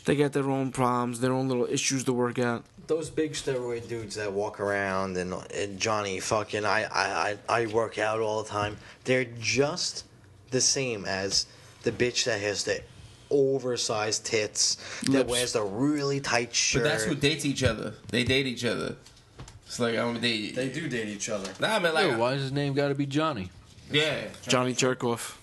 They 0.06 0.16
got 0.16 0.34
their 0.34 0.50
own 0.50 0.72
problems, 0.72 1.20
their 1.20 1.34
own 1.34 1.48
little 1.48 1.66
issues 1.66 2.04
to 2.04 2.14
work 2.14 2.38
out. 2.38 2.64
Those 2.88 3.10
big 3.10 3.34
steroid 3.34 3.88
dudes 3.88 4.16
that 4.16 4.32
walk 4.32 4.60
around 4.60 5.18
and, 5.18 5.34
and 5.54 5.80
Johnny 5.80 6.20
fucking 6.20 6.64
I, 6.64 6.84
I, 6.84 7.38
I, 7.50 7.62
I 7.64 7.66
work 7.68 7.98
out 7.98 8.20
all 8.20 8.44
the 8.44 8.50
time. 8.50 8.78
They're 9.04 9.26
just 9.40 10.06
the 10.52 10.62
same 10.62 11.06
as 11.06 11.48
the 11.82 11.92
bitch 11.92 12.26
that 12.26 12.40
has 12.42 12.64
the 12.64 12.82
oversized 13.32 14.26
tits 14.26 14.76
that 15.04 15.12
Lips. 15.12 15.30
wears 15.32 15.54
the 15.54 15.64
really 15.64 16.20
tight 16.20 16.54
shirt. 16.54 16.84
But 16.84 16.90
that's 16.90 17.04
who 17.06 17.16
dates 17.16 17.44
each 17.46 17.64
other. 17.64 17.94
They 18.10 18.24
date 18.24 18.46
each 18.46 18.66
other. 18.66 18.96
It's 19.66 19.80
like 19.80 19.98
I'm 19.98 20.20
date. 20.20 20.56
They 20.56 20.70
do 20.70 20.88
date 20.88 21.08
each 21.08 21.30
other. 21.30 21.50
Nah, 21.60 21.80
man, 21.80 21.94
like 21.94 22.12
Yo, 22.12 22.18
why 22.18 22.34
does 22.34 22.44
his 22.44 22.52
name 22.52 22.74
got 22.74 22.90
to 22.90 22.96
be 22.96 23.06
Johnny? 23.06 23.50
yeah. 23.92 24.26
Johnny 24.48 24.74
Jerkoff. 24.74 25.38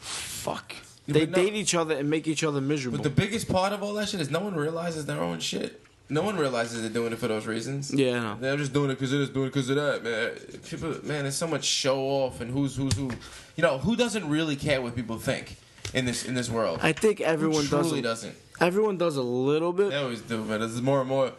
Fuck. 0.00 0.74
They 1.06 1.20
But 1.26 1.30
no- 1.30 1.36
date 1.44 1.54
each 1.54 1.74
other 1.74 1.94
and 1.96 2.10
make 2.10 2.26
each 2.26 2.42
other 2.42 2.60
miserable. 2.60 2.98
But 2.98 3.04
the 3.04 3.10
biggest 3.10 3.48
part 3.48 3.72
of 3.72 3.82
all 3.82 3.94
that 3.94 4.08
shit 4.08 4.20
is 4.20 4.30
no 4.30 4.40
one 4.40 4.54
realizes 4.54 5.06
their 5.06 5.20
own 5.20 5.40
shit. 5.40 5.82
No 6.08 6.22
one 6.22 6.36
realizes 6.36 6.82
they're 6.82 6.90
doing 6.90 7.12
it 7.12 7.18
for 7.18 7.26
those 7.26 7.46
reasons. 7.46 7.92
Yeah, 7.92 8.16
I 8.16 8.20
know. 8.20 8.36
They're 8.40 8.56
just 8.56 8.72
doing 8.72 8.90
it 8.90 8.94
because 8.94 9.12
of 9.12 9.18
this, 9.20 9.28
doing 9.28 9.46
it 9.46 9.52
because 9.52 9.68
of 9.70 9.76
that, 9.76 10.04
man. 10.04 10.60
People, 10.62 10.90
man, 11.04 11.22
there's 11.24 11.34
so 11.36 11.48
much 11.48 11.64
show 11.64 11.98
off 11.98 12.40
and 12.40 12.48
who's 12.50 12.76
who's 12.76 12.92
who. 12.94 13.10
You 13.56 13.62
know, 13.62 13.78
who 13.78 13.96
doesn't 13.96 14.28
really 14.28 14.54
care 14.54 14.80
what 14.80 14.94
people 14.94 15.18
think 15.18 15.56
in 15.94 16.04
this 16.04 16.24
in 16.24 16.34
this 16.34 16.48
world? 16.48 16.78
I 16.80 16.92
think 16.92 17.20
everyone 17.20 17.64
Who 17.64 17.70
does. 17.70 17.86
truly 17.88 17.98
A, 17.98 18.02
doesn't. 18.02 18.36
everyone 18.60 18.98
does 18.98 19.16
a 19.16 19.22
little 19.22 19.72
bit. 19.72 19.90
They 19.90 19.96
always 19.96 20.20
do, 20.20 20.44
man. 20.44 20.60
There's 20.60 20.80
more 20.80 21.00
and 21.00 21.08
more. 21.08 21.32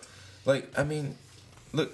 Like, 0.46 0.78
I 0.78 0.84
mean, 0.84 1.16
look. 1.72 1.92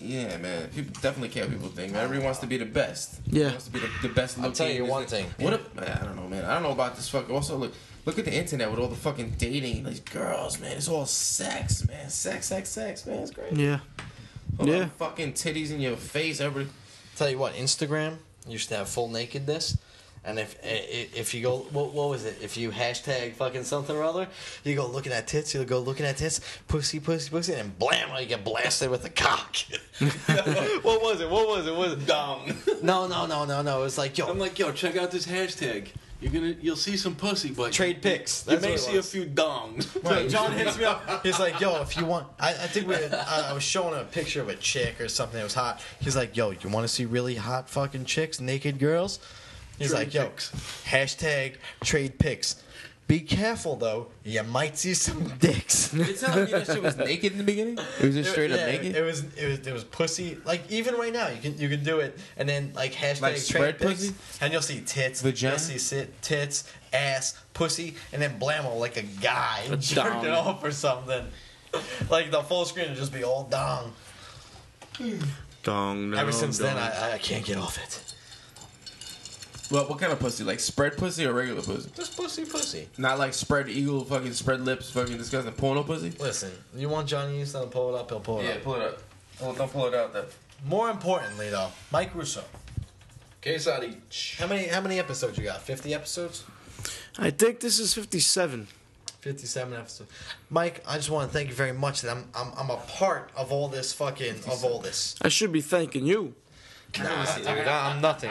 Yeah, 0.00 0.36
man. 0.38 0.68
People 0.68 0.92
definitely 1.00 1.28
care 1.28 1.44
what 1.44 1.52
people 1.52 1.68
think. 1.68 1.92
Man. 1.92 2.02
Everybody 2.02 2.24
wants 2.24 2.40
to 2.40 2.46
be 2.46 2.56
the 2.56 2.64
best. 2.64 3.20
Yeah. 3.26 3.50
wants 3.50 3.66
to 3.66 3.70
be 3.72 3.78
the, 3.80 3.88
the 4.02 4.08
best. 4.08 4.38
I'll 4.38 4.52
tell 4.52 4.68
you 4.68 4.84
one 4.84 5.06
thing. 5.06 5.26
What 5.38 5.52
if? 5.54 5.74
Man, 5.74 5.84
I 6.00 6.04
don't 6.04 6.16
know, 6.16 6.28
man. 6.28 6.44
I 6.44 6.54
don't 6.54 6.62
know 6.62 6.72
about 6.72 6.96
this 6.96 7.08
fuck. 7.08 7.28
Also, 7.30 7.56
look, 7.56 7.72
look 8.06 8.18
at 8.18 8.24
the 8.24 8.34
internet 8.34 8.70
with 8.70 8.80
all 8.80 8.88
the 8.88 8.96
fucking 8.96 9.34
dating. 9.38 9.84
These 9.84 10.00
girls, 10.00 10.58
man. 10.60 10.72
It's 10.76 10.88
all 10.88 11.06
sex, 11.06 11.86
man. 11.86 12.08
Sex, 12.10 12.46
sex, 12.46 12.68
sex, 12.68 13.06
man. 13.06 13.18
It's 13.18 13.30
great. 13.30 13.52
Yeah. 13.52 13.80
All 14.58 14.68
Yeah. 14.68 14.86
fucking 14.98 15.34
titties 15.34 15.70
in 15.70 15.80
your 15.80 15.96
face. 15.96 16.40
Every. 16.40 16.66
Tell 17.16 17.28
you 17.28 17.38
what, 17.38 17.54
Instagram 17.54 18.16
used 18.48 18.68
to 18.70 18.76
have 18.76 18.88
full 18.88 19.08
nakedness. 19.08 19.76
And 20.22 20.38
if 20.38 20.58
if 20.62 21.32
you 21.32 21.42
go, 21.42 21.58
what, 21.72 21.94
what 21.94 22.10
was 22.10 22.26
it? 22.26 22.36
If 22.42 22.58
you 22.58 22.70
hashtag 22.70 23.32
fucking 23.34 23.64
something 23.64 23.96
or 23.96 24.02
other, 24.02 24.28
you 24.64 24.74
go 24.76 24.86
looking 24.86 25.12
at 25.12 25.26
tits. 25.26 25.54
You 25.54 25.64
go 25.64 25.78
looking 25.78 26.04
at 26.04 26.18
tits, 26.18 26.40
pussy, 26.68 27.00
pussy, 27.00 27.30
pussy, 27.30 27.54
and 27.54 27.78
blam, 27.78 28.10
you 28.20 28.26
get 28.26 28.44
blasted 28.44 28.90
with 28.90 29.04
a 29.06 29.08
cock. 29.08 29.56
what 29.98 31.02
was 31.02 31.22
it? 31.22 31.30
What 31.30 31.48
was 31.48 31.66
it? 31.66 31.74
What 31.74 31.90
was 31.90 31.92
it? 31.94 32.06
Dong. 32.06 32.54
No, 32.82 33.06
no, 33.06 33.24
no, 33.24 33.46
no, 33.46 33.62
no. 33.62 33.80
It 33.80 33.84
was 33.84 33.96
like, 33.96 34.18
yo, 34.18 34.26
I'm 34.26 34.38
like, 34.38 34.58
yo, 34.58 34.72
check 34.72 34.96
out 34.96 35.10
this 35.10 35.26
hashtag. 35.26 35.88
You're 36.20 36.32
gonna, 36.32 36.54
you'll 36.60 36.76
see 36.76 36.98
some 36.98 37.14
pussy, 37.14 37.50
but 37.50 37.72
trade 37.72 38.02
pics. 38.02 38.44
you 38.46 38.50
That's 38.50 38.62
may 38.62 38.76
see 38.76 38.98
a 38.98 39.02
few 39.02 39.24
dongs. 39.24 40.04
Right, 40.04 40.28
John 40.28 40.52
hits 40.52 40.76
me 40.76 40.84
up. 40.84 41.24
He's 41.24 41.38
like, 41.38 41.58
"Yo, 41.60 41.80
if 41.80 41.96
you 41.96 42.04
want, 42.04 42.26
I, 42.38 42.50
I 42.50 42.66
think 42.66 42.88
we, 42.88 42.94
I, 42.94 43.50
I 43.50 43.52
was 43.54 43.62
showing 43.62 43.98
a 43.98 44.04
picture 44.04 44.42
of 44.42 44.50
a 44.50 44.54
chick 44.56 45.00
or 45.00 45.08
something 45.08 45.38
that 45.38 45.44
was 45.44 45.54
hot. 45.54 45.80
He's 45.98 46.16
like, 46.16 46.36
"Yo, 46.36 46.50
you 46.50 46.68
want 46.68 46.84
to 46.84 46.88
see 46.88 47.06
really 47.06 47.36
hot 47.36 47.70
fucking 47.70 48.04
chicks, 48.04 48.38
naked 48.38 48.78
girls?" 48.78 49.18
He's 49.80 49.90
Trade 49.90 49.98
like, 49.98 50.14
"Yo, 50.14 50.26
pics. 50.28 50.50
hashtag 50.86 51.54
trade 51.82 52.18
pics. 52.20 52.62
Be 53.08 53.18
careful 53.18 53.74
though, 53.74 54.06
you 54.22 54.40
might 54.44 54.78
see 54.78 54.94
some 54.94 55.32
dicks." 55.40 55.92
You 55.92 56.04
telling 56.14 56.44
me 56.44 56.50
that 56.52 56.66
shit 56.66 56.80
was 56.82 56.96
naked 56.96 57.32
in 57.32 57.38
the 57.38 57.44
beginning? 57.44 57.76
It 57.98 58.04
was 58.06 58.14
just 58.14 58.30
straight 58.30 58.52
up 58.52 58.58
Yeah, 58.58 58.66
naked. 58.66 58.94
It 58.94 59.02
was, 59.02 59.24
it 59.36 59.48
was, 59.48 59.66
it 59.66 59.72
was 59.72 59.82
pussy. 59.82 60.36
Like 60.44 60.70
even 60.70 60.94
right 60.94 61.12
now, 61.12 61.26
you 61.28 61.40
can, 61.40 61.58
you 61.58 61.68
can 61.68 61.82
do 61.82 61.98
it, 61.98 62.16
and 62.36 62.48
then 62.48 62.72
like 62.76 62.92
hashtag 62.92 63.20
Like 63.22 63.32
trade 63.34 63.40
spread 63.42 63.78
pics, 63.80 64.10
pussy? 64.10 64.14
and 64.42 64.52
you'll 64.52 64.62
see 64.62 64.80
tits, 64.82 65.22
Vagina? 65.22 65.54
you'll 65.54 65.58
see 65.58 65.78
sit, 65.78 66.22
tits, 66.22 66.70
ass, 66.92 67.36
pussy, 67.54 67.96
and 68.12 68.22
then 68.22 68.38
blammo 68.38 68.66
oh, 68.72 68.76
like 68.78 68.96
a 68.96 69.02
guy 69.02 69.66
jerked 69.80 70.22
dong. 70.24 70.26
off 70.28 70.62
or 70.62 70.70
something. 70.70 71.24
Like 72.10 72.30
the 72.30 72.42
full 72.42 72.64
screen 72.64 72.88
would 72.90 72.98
just 72.98 73.12
be 73.12 73.24
all 73.24 73.44
dong. 73.44 73.92
Dong. 75.62 76.10
No, 76.10 76.16
Ever 76.18 76.32
since 76.32 76.58
then. 76.58 76.76
I, 76.76 77.14
I 77.14 77.18
can't 77.18 77.44
get 77.44 77.56
off 77.58 77.78
it. 77.78 78.09
Well, 79.70 79.84
what 79.86 79.98
kind 80.00 80.12
of 80.12 80.18
pussy? 80.18 80.42
Like 80.44 80.58
spread 80.60 80.96
pussy 80.96 81.24
or 81.26 81.32
regular 81.32 81.62
pussy? 81.62 81.90
Just 81.94 82.16
pussy, 82.16 82.44
pussy. 82.44 82.88
Not 82.98 83.18
like 83.18 83.32
spread 83.34 83.68
eagle, 83.68 84.04
fucking 84.04 84.32
spread 84.32 84.60
lips, 84.62 84.90
fucking 84.90 85.16
disgusting 85.16 85.52
porno 85.52 85.82
pussy. 85.84 86.12
Listen, 86.18 86.50
you 86.74 86.88
want 86.88 87.06
Johnny 87.08 87.36
Houston 87.36 87.62
to 87.62 87.66
pull 87.68 87.94
it 87.94 88.00
up, 88.00 88.10
he'll 88.10 88.20
pull 88.20 88.40
it 88.40 88.44
Yeah, 88.44 88.50
up. 88.50 88.56
Yeah, 88.56 88.64
pull 88.64 88.74
it 88.76 88.82
up. 88.82 88.98
Oh, 89.42 89.54
don't 89.54 89.72
pull 89.72 89.86
it 89.86 89.94
out 89.94 90.12
though. 90.12 90.26
More 90.66 90.90
importantly, 90.90 91.50
though, 91.50 91.68
Mike 91.92 92.14
Russo. 92.14 92.42
Case 93.40 93.66
out 93.68 93.82
each. 93.84 94.36
How 94.38 94.46
many 94.46 94.66
how 94.66 94.80
many 94.80 94.98
episodes 94.98 95.38
you 95.38 95.44
got? 95.44 95.62
Fifty 95.62 95.94
episodes. 95.94 96.44
I 97.18 97.30
think 97.30 97.60
this 97.60 97.78
is 97.78 97.94
57. 97.94 98.66
57 99.20 99.74
episodes. 99.74 100.10
Mike, 100.48 100.82
I 100.88 100.96
just 100.96 101.10
want 101.10 101.30
to 101.30 101.32
thank 101.36 101.48
you 101.50 101.54
very 101.54 101.72
much 101.72 102.00
that 102.02 102.10
I'm, 102.16 102.24
I'm 102.34 102.52
I'm 102.56 102.70
a 102.70 102.76
part 102.76 103.30
of 103.36 103.52
all 103.52 103.68
this 103.68 103.92
fucking 103.92 104.36
of 104.50 104.64
all 104.64 104.78
this. 104.80 105.14
I 105.22 105.28
should 105.28 105.52
be 105.52 105.60
thanking 105.60 106.06
you. 106.06 106.34
Nah, 106.98 107.24
dude, 107.36 107.46
I'm 107.46 108.00
nothing. 108.00 108.30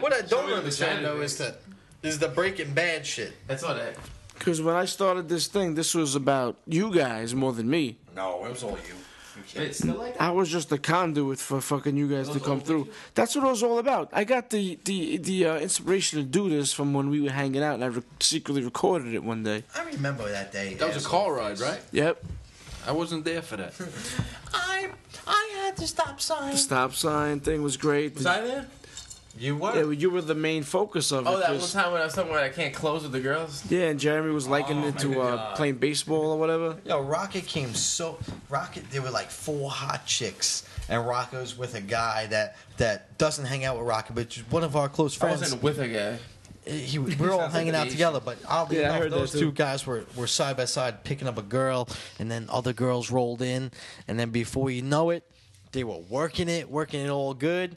What 0.00 0.12
I 0.12 0.20
don't 0.22 0.46
me 0.46 0.52
the 0.52 0.58
understand 0.58 1.04
though 1.04 1.20
is 1.20 1.38
that 1.38 1.60
This 2.02 2.14
is 2.14 2.20
the 2.20 2.28
Breaking 2.28 2.72
Bad 2.72 3.04
shit. 3.04 3.32
That's 3.46 3.62
all 3.62 3.76
it. 3.76 3.98
Because 4.38 4.60
when 4.62 4.76
I 4.76 4.84
started 4.84 5.28
this 5.28 5.46
thing, 5.46 5.74
this 5.74 5.94
was 5.94 6.14
about 6.14 6.56
you 6.66 6.94
guys 6.94 7.34
more 7.34 7.52
than 7.52 7.68
me. 7.68 7.96
No, 8.14 8.44
it 8.44 8.50
was 8.50 8.62
all 8.62 8.78
you. 8.88 8.94
It's 9.54 9.78
still 9.78 9.96
like 9.96 10.14
that. 10.14 10.22
I 10.22 10.30
was 10.30 10.48
just 10.48 10.72
a 10.72 10.78
conduit 10.78 11.38
for 11.38 11.60
fucking 11.60 11.96
you 11.96 12.08
guys 12.08 12.28
to 12.30 12.40
come 12.40 12.60
through. 12.60 12.88
That's 13.14 13.34
what 13.36 13.44
it 13.44 13.48
was 13.48 13.62
all 13.62 13.78
about. 13.78 14.08
I 14.12 14.24
got 14.24 14.50
the 14.50 14.78
the 14.84 15.18
the 15.18 15.46
uh, 15.46 15.58
inspiration 15.58 16.18
to 16.20 16.24
do 16.24 16.48
this 16.48 16.72
from 16.72 16.94
when 16.94 17.10
we 17.10 17.20
were 17.20 17.30
hanging 17.30 17.62
out, 17.62 17.74
and 17.74 17.84
I 17.84 17.88
re- 17.88 18.02
secretly 18.20 18.62
recorded 18.62 19.14
it 19.14 19.22
one 19.22 19.42
day. 19.42 19.64
I 19.74 19.84
remember 19.84 20.28
that 20.28 20.52
day. 20.52 20.74
That 20.74 20.94
was 20.94 21.04
a 21.04 21.08
car 21.08 21.34
ride, 21.34 21.60
right? 21.60 21.80
Yep, 21.92 22.24
I 22.86 22.92
wasn't 22.92 23.24
there 23.24 23.42
for 23.42 23.56
that. 23.58 23.74
I 24.54 24.88
I 25.26 25.50
had 25.64 25.76
the 25.76 25.86
stop 25.86 26.20
sign. 26.20 26.52
the 26.52 26.58
stop 26.58 26.94
sign 26.94 27.40
thing 27.40 27.62
was 27.62 27.76
great. 27.76 28.14
Was 28.16 28.26
I 28.26 28.40
there? 28.40 28.66
You 29.38 29.54
were. 29.56 29.74
Yeah, 29.74 29.90
you 29.90 30.08
were 30.10 30.22
the 30.22 30.34
main 30.34 30.62
focus 30.62 31.12
of 31.12 31.26
Oh, 31.26 31.32
it. 31.32 31.34
Oh, 31.34 31.38
that 31.40 31.50
one 31.50 31.58
'cause- 31.58 31.72
time 31.74 31.92
when 31.92 32.00
I 32.00 32.04
was 32.06 32.14
somewhere 32.14 32.38
I 32.38 32.48
can't 32.48 32.72
close 32.72 33.02
with 33.02 33.12
the 33.12 33.20
girls. 33.20 33.62
yeah, 33.68 33.88
and 33.88 34.00
Jeremy 34.00 34.32
was 34.32 34.48
likening 34.48 34.84
Oh, 34.84 34.88
it 34.88 34.98
to 35.00 35.20
uh, 35.20 35.54
playing 35.56 35.74
baseball 35.76 36.30
or 36.32 36.38
whatever. 36.38 36.76
Yo, 36.86 37.00
Rocket 37.02 37.46
came 37.46 37.74
so 37.74 38.18
Rocket. 38.48 38.90
There 38.90 39.02
were 39.02 39.10
like 39.10 39.30
four 39.30 39.70
hot 39.70 40.06
chicks, 40.06 40.62
and 40.88 41.06
Rocket 41.06 41.38
was 41.38 41.58
with 41.58 41.74
a 41.74 41.82
guy 41.82 42.26
that 42.28 42.56
that 42.78 43.18
doesn't 43.18 43.44
hang 43.44 43.64
out 43.66 43.76
with 43.76 43.86
Rocket, 43.86 44.14
but 44.14 44.34
is 44.34 44.42
one 44.50 44.64
of 44.64 44.74
our 44.74 44.88
close 44.88 45.14
I 45.16 45.20
friends. 45.26 45.40
wasn't 45.42 45.62
with 45.62 45.80
a 45.80 45.88
guy. 45.88 46.18
He, 46.66 46.98
we're 46.98 47.32
all 47.32 47.48
hanging 47.48 47.74
out 47.74 47.88
together, 47.88 48.20
but 48.20 48.38
oddly 48.48 48.78
Yeah, 48.78 48.88
enough, 48.90 48.98
heard 48.98 49.12
those 49.12 49.32
two 49.32 49.52
guys 49.52 49.86
were, 49.86 50.04
were 50.16 50.26
side 50.26 50.56
by 50.56 50.64
side 50.64 51.04
picking 51.04 51.28
up 51.28 51.38
a 51.38 51.42
girl, 51.42 51.88
and 52.18 52.30
then 52.30 52.46
other 52.50 52.72
girls 52.72 53.10
rolled 53.10 53.42
in, 53.42 53.70
and 54.08 54.18
then 54.18 54.30
before 54.30 54.70
you 54.70 54.82
know 54.82 55.10
it, 55.10 55.22
they 55.72 55.84
were 55.84 55.98
working 56.08 56.48
it, 56.48 56.70
working 56.70 57.00
it 57.04 57.08
all 57.08 57.34
good, 57.34 57.76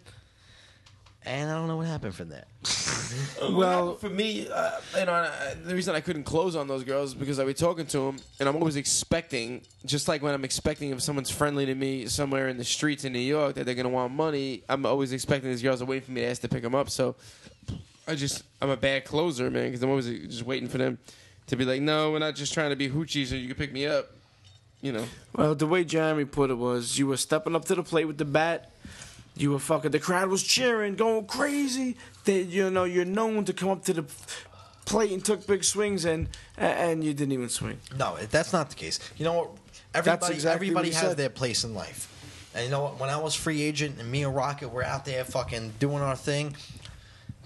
and 1.26 1.50
I 1.50 1.54
don't 1.54 1.68
know 1.68 1.78
what 1.78 1.88
happened 1.88 2.16
from 2.16 2.30
that. 2.30 2.48
Well- 3.42 3.96
for 3.96 4.10
me, 4.10 4.48
uh, 4.48 4.72
you 4.98 5.06
know, 5.06 5.14
I, 5.14 5.56
the 5.66 5.74
reason 5.74 5.96
I 5.96 6.00
couldn't 6.02 6.24
close 6.26 6.56
on 6.56 6.68
those 6.68 6.84
girls 6.84 7.10
is 7.12 7.16
because 7.16 7.40
I 7.40 7.46
be 7.46 7.54
talking 7.56 7.88
to 7.88 7.98
them, 8.00 8.18
and 8.40 8.48
I'm 8.48 8.56
always 8.56 8.76
expecting, 8.76 9.62
just 9.86 10.08
like 10.08 10.22
when 10.22 10.34
I'm 10.34 10.44
expecting 10.46 10.92
if 10.92 11.02
someone's 11.02 11.32
friendly 11.32 11.66
to 11.66 11.74
me 11.74 12.06
somewhere 12.06 12.50
in 12.50 12.58
the 12.58 12.64
streets 12.64 13.06
in 13.06 13.14
New 13.14 13.20
York 13.20 13.56
that 13.56 13.66
they're 13.66 13.74
gonna 13.76 13.90
want 13.90 14.14
money. 14.14 14.62
I'm 14.70 14.86
always 14.86 15.12
expecting 15.12 15.50
these 15.50 15.64
girls 15.64 15.80
to 15.80 15.86
wait 15.86 16.04
for 16.06 16.12
me 16.12 16.22
to 16.22 16.28
ask 16.28 16.42
to 16.42 16.48
pick 16.48 16.62
them 16.62 16.76
up. 16.76 16.90
So 16.92 17.16
I 18.10 18.16
just, 18.16 18.44
I'm 18.62 18.70
a 18.70 18.78
bad 18.78 19.06
closer, 19.06 19.50
man, 19.52 19.66
because 19.66 19.84
I'm 19.84 19.90
always 19.90 20.08
just 20.08 20.44
waiting 20.44 20.68
for 20.68 20.78
them 20.78 20.98
to 21.48 21.56
be 21.56 21.64
like, 21.66 21.82
no, 21.82 22.12
we're 22.12 22.20
not 22.20 22.36
just 22.36 22.54
trying 22.54 22.72
to 22.72 22.76
be 22.76 22.90
hoochie 22.90 23.26
so 23.26 23.36
you 23.36 23.48
can 23.48 23.56
pick 23.56 23.72
me 23.72 23.86
up. 23.86 24.12
You 24.82 24.94
know, 24.94 25.06
Well, 25.36 25.56
the 25.56 25.68
way 25.68 25.84
Jeremy 25.84 26.24
put 26.26 26.50
it 26.50 26.54
was, 26.54 26.98
you 26.98 27.06
were 27.08 27.18
stepping 27.18 27.54
up 27.54 27.66
to 27.66 27.76
the 27.76 27.84
plate 27.84 28.06
with 28.06 28.18
the 28.18 28.24
bat. 28.26 28.72
You 29.36 29.52
were 29.52 29.60
fucking. 29.60 29.92
The 29.92 30.00
crowd 30.00 30.30
was 30.30 30.42
cheering, 30.42 30.96
going 30.96 31.26
crazy. 31.26 31.98
That 32.26 32.44
you 32.44 32.70
know 32.70 32.86
you're 32.86 33.04
known 33.06 33.46
to 33.46 33.54
come 33.54 33.70
up 33.70 33.84
to 33.86 33.94
the 33.94 34.06
plate 34.86 35.12
and 35.12 35.24
took 35.24 35.46
big 35.46 35.64
swings, 35.64 36.06
and 36.06 36.30
and 36.58 37.04
you 37.04 37.14
didn't 37.14 37.34
even 37.34 37.50
swing. 37.50 37.78
No, 37.98 38.18
that's 38.32 38.54
not 38.54 38.70
the 38.70 38.76
case. 38.76 39.00
You 39.18 39.26
know 39.26 39.34
what? 39.34 39.50
Everybody, 39.94 40.34
exactly 40.34 40.68
everybody 40.68 40.90
what 40.90 40.96
has 40.96 41.10
said. 41.10 41.18
their 41.18 41.30
place 41.30 41.64
in 41.64 41.74
life. 41.74 42.08
And 42.56 42.66
you 42.66 42.72
know 42.72 42.84
what? 42.84 43.00
When 43.00 43.10
I 43.10 43.18
was 43.18 43.36
free 43.36 43.62
agent 43.62 44.00
and 44.00 44.10
me 44.12 44.24
and 44.24 44.36
Rocket 44.36 44.70
were 44.70 44.84
out 44.84 45.06
there 45.06 45.24
fucking 45.24 45.74
doing 45.80 46.02
our 46.02 46.16
thing, 46.16 46.56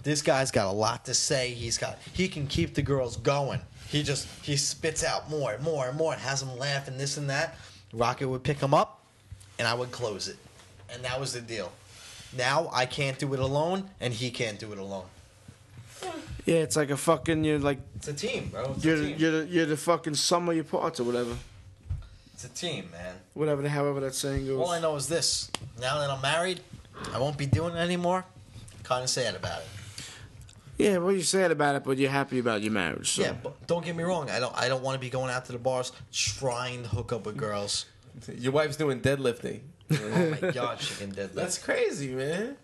this 0.04 0.22
guy's 0.22 0.52
got 0.52 0.68
a 0.68 0.72
lot 0.72 1.06
to 1.06 1.14
say. 1.14 1.54
He's 1.54 1.78
got 1.78 1.98
he 2.14 2.28
can 2.28 2.48
keep 2.48 2.74
the 2.76 2.82
girls 2.82 3.18
going. 3.18 3.62
He 3.90 4.04
just 4.04 4.28
he 4.44 4.58
spits 4.58 5.04
out 5.04 5.30
more 5.30 5.54
and 5.54 5.64
more 5.64 5.88
and 5.88 5.98
more 5.98 6.14
and 6.14 6.22
has 6.22 6.42
them 6.42 6.58
laughing 6.58 6.98
this 6.98 7.18
and 7.18 7.30
that. 7.30 7.58
Rocket 7.94 8.28
would 8.28 8.44
pick 8.44 8.60
him 8.60 8.74
up, 8.74 9.04
and 9.60 9.68
I 9.68 9.74
would 9.74 9.92
close 9.92 10.28
it, 10.28 10.38
and 10.92 11.04
that 11.04 11.20
was 11.20 11.34
the 11.34 11.42
deal. 11.42 11.72
Now 12.36 12.70
I 12.74 12.86
can't 12.86 13.18
do 13.20 13.34
it 13.34 13.40
alone, 13.40 13.90
and 14.00 14.14
he 14.14 14.32
can't 14.32 14.60
do 14.60 14.72
it 14.72 14.78
alone. 14.80 15.06
Yeah, 16.46 16.56
it's 16.56 16.76
like 16.76 16.90
a 16.90 16.98
fucking. 16.98 17.44
You're 17.44 17.60
like 17.60 17.80
It's 17.96 18.08
a 18.08 18.14
team, 18.14 18.50
bro. 18.50 18.74
It's 18.76 18.84
you're 18.84 18.98
team. 18.98 19.16
you're 19.18 19.32
the, 19.32 19.46
you're 19.48 19.66
the 19.66 19.78
fucking 19.78 20.16
sum 20.16 20.50
of 20.50 20.56
your 20.56 20.66
parts 20.66 21.00
or 21.00 21.04
whatever. 21.04 21.38
It's 22.34 22.44
a 22.44 22.50
team, 22.50 22.90
man. 22.92 23.16
Whatever 23.36 23.62
the 23.62 23.70
however 23.70 24.02
that 24.02 24.16
saying 24.16 24.48
goes. 24.48 24.60
All 24.60 24.72
I 24.72 24.82
know 24.82 24.96
is 24.96 25.08
this: 25.08 25.50
now 25.80 26.00
that 26.00 26.10
I'm 26.10 26.22
married, 26.22 26.60
I 27.14 27.20
won't 27.20 27.38
be 27.38 27.46
doing 27.46 27.76
it 27.76 27.80
anymore. 27.80 28.26
Kind 28.84 29.04
of 29.04 29.10
sad 29.10 29.36
about 29.36 29.62
it. 29.62 29.68
Yeah, 30.78 30.98
well, 30.98 31.12
you're 31.12 31.22
sad 31.22 31.52
about 31.52 31.76
it, 31.76 31.84
but 31.84 31.98
you're 31.98 32.10
happy 32.10 32.40
about 32.40 32.62
your 32.62 32.72
marriage. 32.72 33.12
So. 33.12 33.22
Yeah, 33.22 33.34
but 33.34 33.68
don't 33.68 33.86
get 33.86 33.96
me 33.96 34.04
wrong. 34.04 34.30
I 34.30 34.40
don't. 34.40 34.56
I 34.56 34.68
don't 34.68 34.84
want 34.84 34.96
to 34.96 35.00
be 35.00 35.10
going 35.10 35.32
out 35.32 35.46
to 35.46 35.52
the 35.52 35.60
bars 35.60 35.92
trying 36.12 36.84
to 36.84 36.90
hook 36.90 37.14
up 37.14 37.26
with 37.26 37.38
girls. 37.38 37.86
your 38.38 38.52
wife's 38.52 38.78
doing 38.78 39.02
deadlifting. 39.02 39.62
Oh 39.92 40.38
my 40.42 40.52
god, 40.52 40.82
she 40.82 40.96
can 40.96 41.12
deadlift. 41.12 41.34
That's 41.34 41.58
crazy, 41.58 42.14
man. 42.14 42.58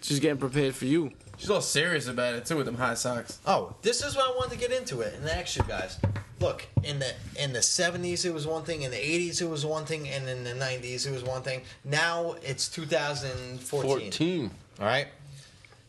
She's 0.00 0.20
getting 0.20 0.38
prepared 0.38 0.74
for 0.74 0.84
you. 0.84 1.12
She's 1.38 1.50
all 1.50 1.60
serious 1.60 2.08
about 2.08 2.34
it 2.34 2.46
too 2.46 2.56
with 2.56 2.66
them 2.66 2.76
high 2.76 2.94
socks. 2.94 3.38
Oh, 3.46 3.74
this 3.82 4.04
is 4.04 4.14
what 4.14 4.30
I 4.30 4.36
wanted 4.36 4.52
to 4.52 4.58
get 4.58 4.70
into 4.70 5.00
it 5.00 5.14
and 5.14 5.28
ask 5.28 5.56
you 5.56 5.64
guys. 5.66 5.98
Look, 6.40 6.66
in 6.82 6.98
the 6.98 7.12
in 7.38 7.52
the 7.52 7.62
seventies 7.62 8.24
it 8.24 8.34
was 8.34 8.46
one 8.46 8.64
thing, 8.64 8.82
in 8.82 8.90
the 8.90 8.98
eighties 8.98 9.40
it 9.40 9.48
was 9.48 9.64
one 9.64 9.84
thing, 9.84 10.08
and 10.08 10.28
in 10.28 10.44
the 10.44 10.54
nineties 10.54 11.06
it 11.06 11.12
was 11.12 11.24
one 11.24 11.42
thing. 11.42 11.62
Now 11.84 12.36
it's 12.42 12.68
2014. 12.68 13.82
14. 14.10 14.50
All 14.80 14.86
right. 14.86 15.08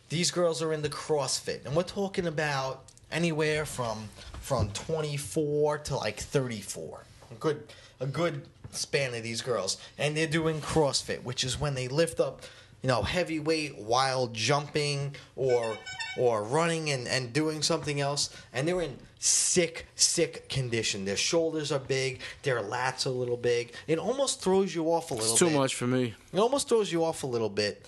These 0.10 0.32
girls 0.32 0.61
are 0.61 0.72
in 0.72 0.82
the 0.82 0.90
CrossFit, 0.90 1.65
and 1.65 1.76
we're 1.76 1.84
talking 1.84 2.27
about 2.27 2.84
anywhere 3.11 3.65
from 3.65 4.10
from 4.40 4.69
24 4.69 5.80
to 5.80 5.95
like 5.98 6.19
34. 6.19 7.03
A 7.32 7.34
good 7.36 7.64
a 7.99 8.06
good 8.06 8.44
span 8.72 9.14
of 9.15 9.23
these 9.23 9.41
girls, 9.41 9.77
and 9.98 10.15
they're 10.15 10.27
doing 10.27 10.61
CrossFit, 10.61 11.23
which 11.23 11.44
is 11.44 11.60
when 11.60 11.73
they 11.73 11.88
lift 11.88 12.19
up, 12.19 12.41
you 12.84 12.88
know, 12.88 13.02
heavy 13.02 13.40
weight 13.40 13.77
while 13.77 14.27
jumping 14.27 15.15
or 15.36 15.77
or 16.18 16.44
running 16.44 16.91
and 16.91 17.07
and 17.07 17.34
doing 17.34 17.64
something 17.64 17.99
else, 17.99 18.30
and 18.53 18.68
they're 18.68 18.82
in 18.82 18.98
sick 19.18 19.88
sick 19.95 20.48
condition. 20.49 21.06
Their 21.06 21.18
shoulders 21.18 21.72
are 21.72 21.80
big, 21.80 22.19
their 22.44 22.61
lats 22.61 23.07
are 23.07 23.10
a 23.10 23.11
little 23.11 23.38
big. 23.38 23.73
It 23.88 23.98
almost 23.98 24.40
throws 24.40 24.76
you 24.76 24.86
off 24.91 25.10
a 25.10 25.15
little 25.15 25.32
It's 25.32 25.40
too 25.40 25.48
bit. 25.48 25.57
much 25.57 25.73
for 25.73 25.88
me. 25.88 26.14
It 26.32 26.40
almost 26.40 26.69
throws 26.69 26.91
you 26.91 27.03
off 27.03 27.23
a 27.23 27.27
little 27.27 27.49
bit. 27.49 27.84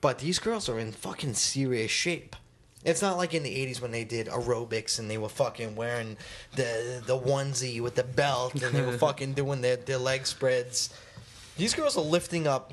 But 0.00 0.18
these 0.18 0.38
girls 0.38 0.68
are 0.68 0.78
in 0.78 0.92
fucking 0.92 1.34
serious 1.34 1.90
shape. 1.90 2.36
It's 2.84 3.02
not 3.02 3.18
like 3.18 3.34
in 3.34 3.42
the 3.42 3.54
80s 3.54 3.82
when 3.82 3.90
they 3.90 4.04
did 4.04 4.28
aerobics 4.28 4.98
and 4.98 5.10
they 5.10 5.18
were 5.18 5.28
fucking 5.28 5.76
wearing 5.76 6.16
the 6.56 7.02
the 7.04 7.18
onesie 7.18 7.82
with 7.82 7.94
the 7.94 8.04
belt 8.04 8.54
and 8.62 8.74
they 8.74 8.80
were 8.80 8.96
fucking 9.06 9.34
doing 9.34 9.60
their, 9.60 9.76
their 9.76 9.98
leg 9.98 10.26
spreads. 10.26 10.94
These 11.58 11.74
girls 11.74 11.98
are 11.98 12.04
lifting 12.04 12.46
up. 12.46 12.72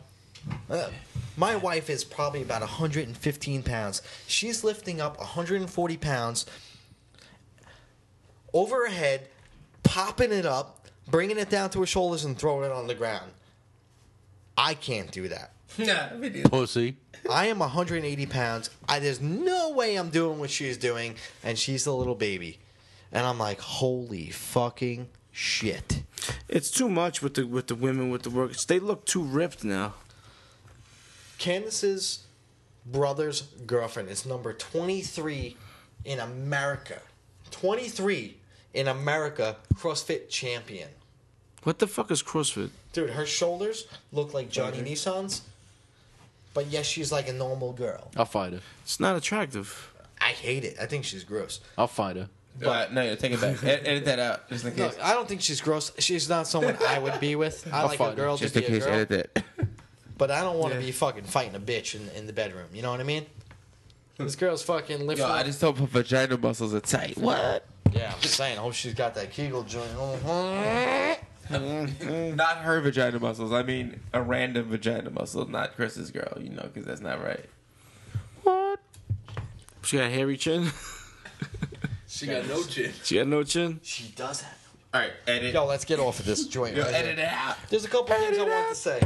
Uh, 0.69 0.89
my 1.35 1.57
wife 1.57 1.89
is 1.89 2.05
probably 2.05 2.41
about 2.41 2.61
115 2.61 3.63
pounds. 3.63 4.01
She's 4.27 4.63
lifting 4.63 5.01
up 5.01 5.17
140 5.19 5.97
pounds 5.97 6.45
over 8.53 8.87
her 8.87 8.91
head, 8.91 9.27
popping 9.83 10.31
it 10.31 10.45
up, 10.45 10.87
bringing 11.09 11.37
it 11.37 11.49
down 11.49 11.69
to 11.71 11.81
her 11.81 11.85
shoulders, 11.85 12.23
and 12.23 12.37
throwing 12.37 12.63
it 12.65 12.71
on 12.71 12.87
the 12.87 12.95
ground. 12.95 13.31
I 14.57 14.73
can't 14.73 15.11
do 15.11 15.27
that. 15.27 15.51
Nah, 15.77 16.15
me 16.15 16.29
neither. 16.29 16.49
Pussy. 16.49 16.95
I 17.29 17.47
am 17.47 17.59
180 17.59 18.25
pounds. 18.27 18.69
I, 18.87 18.99
there's 18.99 19.21
no 19.21 19.71
way 19.71 19.95
I'm 19.95 20.09
doing 20.09 20.39
what 20.39 20.49
she's 20.49 20.77
doing, 20.77 21.15
and 21.43 21.57
she's 21.57 21.85
a 21.85 21.91
little 21.91 22.15
baby. 22.15 22.59
And 23.11 23.25
I'm 23.25 23.37
like, 23.37 23.59
holy 23.59 24.29
fucking 24.29 25.09
shit. 25.31 26.03
It's 26.47 26.71
too 26.71 26.89
much 26.89 27.21
with 27.21 27.35
the 27.35 27.45
with 27.45 27.67
the 27.67 27.75
women 27.75 28.09
with 28.09 28.23
the 28.23 28.29
work. 28.29 28.55
They 28.55 28.79
look 28.79 29.05
too 29.05 29.21
ripped 29.21 29.63
now. 29.63 29.93
Candace's 31.37 32.23
brother's 32.85 33.41
girlfriend 33.65 34.09
is 34.09 34.25
number 34.25 34.53
23 34.53 35.55
in 36.05 36.19
America. 36.19 37.01
23 37.51 38.37
in 38.73 38.87
America 38.87 39.57
CrossFit 39.75 40.29
champion. 40.29 40.89
What 41.63 41.79
the 41.79 41.87
fuck 41.87 42.11
is 42.11 42.23
CrossFit? 42.23 42.69
Dude, 42.93 43.11
her 43.11 43.25
shoulders 43.25 43.87
look 44.11 44.33
like 44.33 44.49
Johnny 44.49 44.77
Nissan's, 44.79 45.41
but 46.53 46.67
yes, 46.67 46.85
she's 46.85 47.11
like 47.11 47.27
a 47.27 47.33
normal 47.33 47.73
girl. 47.73 48.11
I'll 48.15 48.25
fight 48.25 48.53
her. 48.53 48.61
It's 48.83 48.99
not 48.99 49.15
attractive. 49.15 49.93
I 50.19 50.29
hate 50.29 50.63
it. 50.63 50.77
I 50.81 50.85
think 50.87 51.05
she's 51.05 51.23
gross. 51.23 51.59
I'll 51.77 51.87
fight 51.87 52.15
her. 52.15 52.29
But 52.59 52.89
uh, 52.89 52.93
no, 52.93 53.15
take 53.15 53.33
it 53.33 53.39
back. 53.41 53.63
Ed- 53.63 53.81
edit 53.85 54.05
that 54.05 54.17
out, 54.19 54.49
just 54.49 54.65
in 54.65 54.75
No, 54.75 54.89
case. 54.89 54.97
I 55.01 55.13
don't 55.13 55.27
think 55.27 55.41
she's 55.41 55.61
gross. 55.61 55.91
She's 55.99 56.27
not 56.27 56.47
someone 56.47 56.75
I 56.87 56.97
would 56.97 57.19
be 57.19 57.35
with. 57.35 57.67
I 57.71 57.81
I'll 57.81 57.85
like 57.85 57.95
a 57.95 57.97
fight 58.03 58.09
her. 58.09 58.15
girl 58.15 58.37
to 58.37 58.43
Just 58.43 58.55
be 58.55 58.65
in 58.65 58.71
a 58.71 58.75
case, 58.75 58.85
girl, 58.85 58.93
edit 58.95 59.33
that. 59.35 59.45
but 60.17 60.31
I 60.31 60.41
don't 60.41 60.57
want 60.57 60.73
to 60.73 60.79
Yeah. 60.79 60.85
be 60.87 60.91
fucking 60.91 61.25
fighting 61.25 61.53
a 61.55 61.59
bitch 61.59 61.93
in, 61.93 62.09
in 62.17 62.25
the 62.25 62.33
bedroom. 62.33 62.65
You 62.73 62.81
know 62.81 62.89
what 62.89 62.99
I 62.99 63.03
mean? 63.03 63.27
Hmm. 64.17 64.23
This 64.23 64.35
girl's 64.35 64.63
fucking 64.63 65.05
lifting. 65.05 65.27
Yo, 65.27 65.31
I 65.31 65.43
just 65.43 65.61
hope 65.61 65.77
her 65.77 65.85
vagina 65.85 66.35
muscles 66.37 66.73
are 66.73 66.79
tight. 66.79 67.15
What? 67.19 67.63
yeah, 67.93 68.11
I'm 68.15 68.19
just 68.21 68.33
saying. 68.33 68.57
I 68.57 68.61
hope 68.61 68.73
she's 68.73 68.95
got 68.95 69.13
that 69.13 69.31
Kegel 69.31 69.61
joint. 69.61 69.91
Mm-hmm. 69.91 71.23
Mm-hmm. 71.49 72.35
Not 72.35 72.57
her 72.57 72.79
vagina 72.81 73.19
muscles. 73.19 73.51
I 73.51 73.63
mean 73.63 73.99
a 74.13 74.21
random 74.21 74.69
vagina 74.69 75.09
muscle, 75.09 75.47
not 75.49 75.75
Chris's 75.75 76.11
girl. 76.11 76.37
You 76.39 76.49
know, 76.49 76.63
because 76.63 76.85
that's 76.85 77.01
not 77.01 77.23
right. 77.23 77.45
What? 78.43 78.79
She 79.83 79.97
got 79.97 80.07
a 80.07 80.09
hairy 80.09 80.37
chin. 80.37 80.69
She 82.07 82.25
got 82.25 82.47
no 82.47 82.63
chin. 82.63 82.91
she 83.03 83.15
got 83.15 83.27
no 83.27 83.43
chin. 83.43 83.79
She 83.83 84.11
does 84.15 84.41
have. 84.41 84.57
All 84.93 85.01
right, 85.01 85.11
edit. 85.27 85.53
Yo, 85.53 85.65
let's 85.65 85.85
get 85.85 85.99
off 85.99 86.19
of 86.19 86.25
this 86.25 86.47
joint. 86.47 86.75
Yo, 86.75 86.83
right 86.83 86.91
here. 86.93 87.03
edit 87.03 87.19
it 87.19 87.27
out. 87.27 87.57
There's 87.69 87.85
a 87.85 87.89
couple 87.89 88.07
things 88.15 88.23
I 88.37 88.41
Edit 88.41 88.47
want 88.47 88.53
out. 88.53 88.69
to 88.69 88.75
say. 88.75 89.01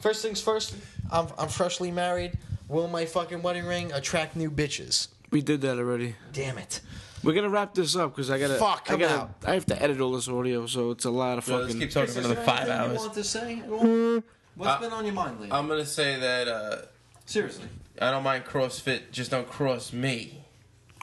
First 0.00 0.22
things 0.22 0.40
first, 0.40 0.76
I'm, 1.10 1.28
I'm 1.38 1.48
freshly 1.48 1.90
married. 1.90 2.32
Will 2.68 2.86
my 2.88 3.06
fucking 3.06 3.42
wedding 3.42 3.64
ring 3.64 3.90
attract 3.92 4.36
new 4.36 4.50
bitches? 4.50 5.08
We 5.30 5.40
did 5.40 5.62
that 5.62 5.78
already. 5.78 6.14
Damn 6.32 6.58
it. 6.58 6.80
We're 7.26 7.32
gonna 7.34 7.50
wrap 7.50 7.74
this 7.74 7.96
up 7.96 8.12
because 8.14 8.30
I 8.30 8.38
gotta. 8.38 8.54
Fuck, 8.54 8.86
I 8.88 8.94
I'm 8.94 9.00
gotta. 9.00 9.14
out. 9.22 9.30
I 9.44 9.54
have 9.54 9.66
to 9.66 9.82
edit 9.82 10.00
all 10.00 10.12
this 10.12 10.28
audio, 10.28 10.66
so 10.66 10.92
it's 10.92 11.04
a 11.04 11.10
lot 11.10 11.38
of 11.38 11.48
Yo, 11.48 11.56
let's 11.56 11.66
fucking. 11.74 11.80
keep 11.80 11.90
talking 11.90 12.12
for 12.14 12.20
another 12.20 12.36
five 12.36 12.66
You 12.68 12.72
hours. 12.72 12.98
want 12.98 13.14
to 13.14 13.24
say? 13.24 13.56
What's 13.56 14.70
Uh, 14.70 14.80
been 14.80 14.92
on 14.92 15.04
your 15.04 15.14
mind 15.14 15.40
lately? 15.40 15.52
I'm 15.56 15.66
gonna 15.68 15.84
say 15.84 16.18
that 16.20 16.48
uh, 16.48 16.76
Seriously. 17.26 17.64
I 18.00 18.10
don't 18.12 18.22
mind 18.22 18.44
CrossFit, 18.44 19.10
just 19.10 19.30
don't 19.32 19.48
cross 19.48 19.92
me. 19.92 20.44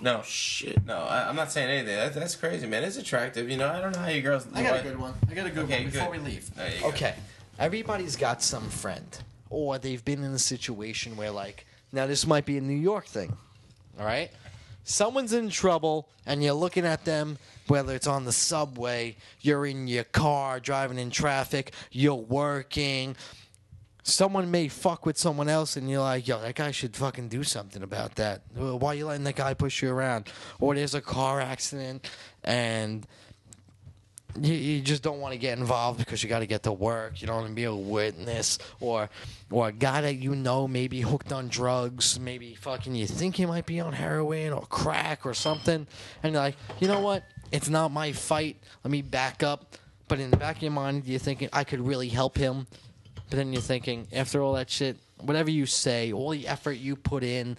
No, 0.01 0.21
Shit. 0.23 0.85
no, 0.85 0.97
I, 0.99 1.27
I'm 1.29 1.35
not 1.35 1.51
saying 1.51 1.69
anything. 1.69 1.95
That, 1.95 2.13
that's 2.13 2.35
crazy, 2.35 2.67
man. 2.67 2.83
It's 2.83 2.97
attractive, 2.97 3.49
you 3.49 3.57
know. 3.57 3.69
I 3.69 3.79
don't 3.81 3.93
know 3.93 3.99
how 3.99 4.07
you 4.09 4.21
girls. 4.21 4.47
I 4.53 4.63
got 4.63 4.79
a 4.79 4.83
good 4.83 4.97
one. 4.99 5.13
I 5.29 5.33
got 5.33 5.45
a 5.45 5.49
good 5.49 5.65
Okay, 5.65 5.83
one 5.83 5.91
before 5.91 6.11
good. 6.13 6.23
we 6.23 6.29
leave. 6.31 6.55
There 6.55 6.73
you 6.73 6.81
go. 6.81 6.87
Okay. 6.89 7.15
Everybody's 7.59 8.15
got 8.15 8.41
some 8.41 8.69
friend, 8.69 9.17
or 9.49 9.77
they've 9.77 10.03
been 10.03 10.23
in 10.23 10.31
a 10.33 10.39
situation 10.39 11.15
where, 11.15 11.31
like, 11.31 11.65
now 11.91 12.07
this 12.07 12.25
might 12.25 12.45
be 12.45 12.57
a 12.57 12.61
New 12.61 12.73
York 12.77 13.05
thing, 13.05 13.35
all 13.99 14.05
right? 14.05 14.31
Someone's 14.83 15.33
in 15.33 15.49
trouble, 15.49 16.09
and 16.25 16.43
you're 16.43 16.53
looking 16.53 16.85
at 16.85 17.05
them, 17.05 17.37
whether 17.67 17.95
it's 17.95 18.07
on 18.07 18.25
the 18.25 18.31
subway, 18.31 19.15
you're 19.39 19.65
in 19.65 19.87
your 19.87 20.03
car, 20.03 20.59
driving 20.59 20.99
in 20.99 21.09
traffic, 21.09 21.73
you're 21.91 22.13
working. 22.15 23.15
Someone 24.03 24.51
may 24.51 24.67
fuck 24.67 25.05
with 25.05 25.17
someone 25.17 25.47
else, 25.47 25.77
and 25.77 25.89
you're 25.89 26.01
like, 26.01 26.27
yo, 26.27 26.41
that 26.41 26.55
guy 26.55 26.71
should 26.71 26.95
fucking 26.95 27.29
do 27.29 27.43
something 27.43 27.81
about 27.81 28.15
that. 28.15 28.41
Why 28.53 28.89
are 28.89 28.95
you 28.95 29.05
letting 29.05 29.23
that 29.23 29.37
guy 29.37 29.53
push 29.53 29.81
you 29.81 29.89
around? 29.89 30.27
Or 30.59 30.75
there's 30.75 30.93
a 30.93 31.01
car 31.01 31.39
accident, 31.39 32.09
and 32.43 33.07
you, 34.41 34.53
you 34.53 34.81
just 34.81 35.03
don't 35.03 35.19
want 35.19 35.33
to 35.33 35.37
get 35.37 35.57
involved 35.57 35.99
because 35.99 36.23
you 36.23 36.29
got 36.29 36.39
to 36.39 36.45
get 36.45 36.63
to 36.63 36.71
work. 36.71 37.21
You 37.21 37.27
don't 37.27 37.37
want 37.37 37.47
to 37.49 37.53
be 37.53 37.65
a 37.65 37.75
witness 37.75 38.59
or 38.79 39.09
or 39.51 39.67
a 39.67 39.71
guy 39.71 40.01
that 40.01 40.15
you 40.15 40.35
know 40.35 40.67
maybe 40.67 41.01
hooked 41.01 41.31
on 41.31 41.47
drugs, 41.47 42.19
maybe 42.19 42.55
fucking 42.55 42.95
you 42.95 43.05
think 43.05 43.35
he 43.35 43.45
might 43.45 43.65
be 43.65 43.79
on 43.79 43.93
heroin 43.93 44.51
or 44.53 44.61
crack 44.65 45.25
or 45.25 45.33
something, 45.33 45.87
and 46.23 46.33
you're 46.33 46.41
like, 46.41 46.55
you 46.79 46.87
know 46.87 46.99
what? 46.99 47.23
It's 47.51 47.69
not 47.69 47.91
my 47.91 48.11
fight. 48.11 48.57
Let 48.83 48.91
me 48.91 49.01
back 49.01 49.43
up. 49.43 49.75
But 50.07 50.19
in 50.19 50.31
the 50.31 50.37
back 50.37 50.57
of 50.57 50.63
your 50.63 50.71
mind, 50.71 51.05
you're 51.05 51.19
thinking 51.19 51.49
I 51.53 51.63
could 51.63 51.79
really 51.79 52.09
help 52.09 52.37
him. 52.37 52.67
But 53.29 53.37
then 53.37 53.53
you're 53.53 53.61
thinking, 53.61 54.07
after 54.11 54.41
all 54.41 54.53
that 54.53 54.69
shit, 54.69 54.97
whatever 55.19 55.49
you 55.49 55.65
say, 55.65 56.11
all 56.11 56.29
the 56.29 56.47
effort 56.47 56.73
you 56.73 56.95
put 56.95 57.23
in, 57.23 57.57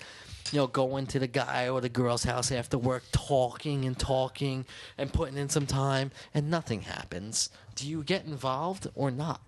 you 0.53 0.59
know, 0.59 0.67
going 0.67 1.07
to 1.09 1.19
the 1.19 1.27
guy 1.27 1.69
or 1.69 1.81
the 1.81 1.89
girl's 1.89 2.25
house 2.25 2.53
after 2.53 2.79
work, 2.79 3.03
talking 3.13 3.85
and 3.85 3.99
talking 3.99 4.65
and 4.99 5.13
putting 5.13 5.37
in 5.37 5.49
some 5.49 5.67
time, 5.67 6.11
and 6.35 6.51
nothing 6.51 6.83
happens. 6.83 7.51
Do 7.75 7.89
you 7.89 8.03
get 8.03 8.25
involved 8.25 8.87
or 8.95 9.11
not? 9.11 9.41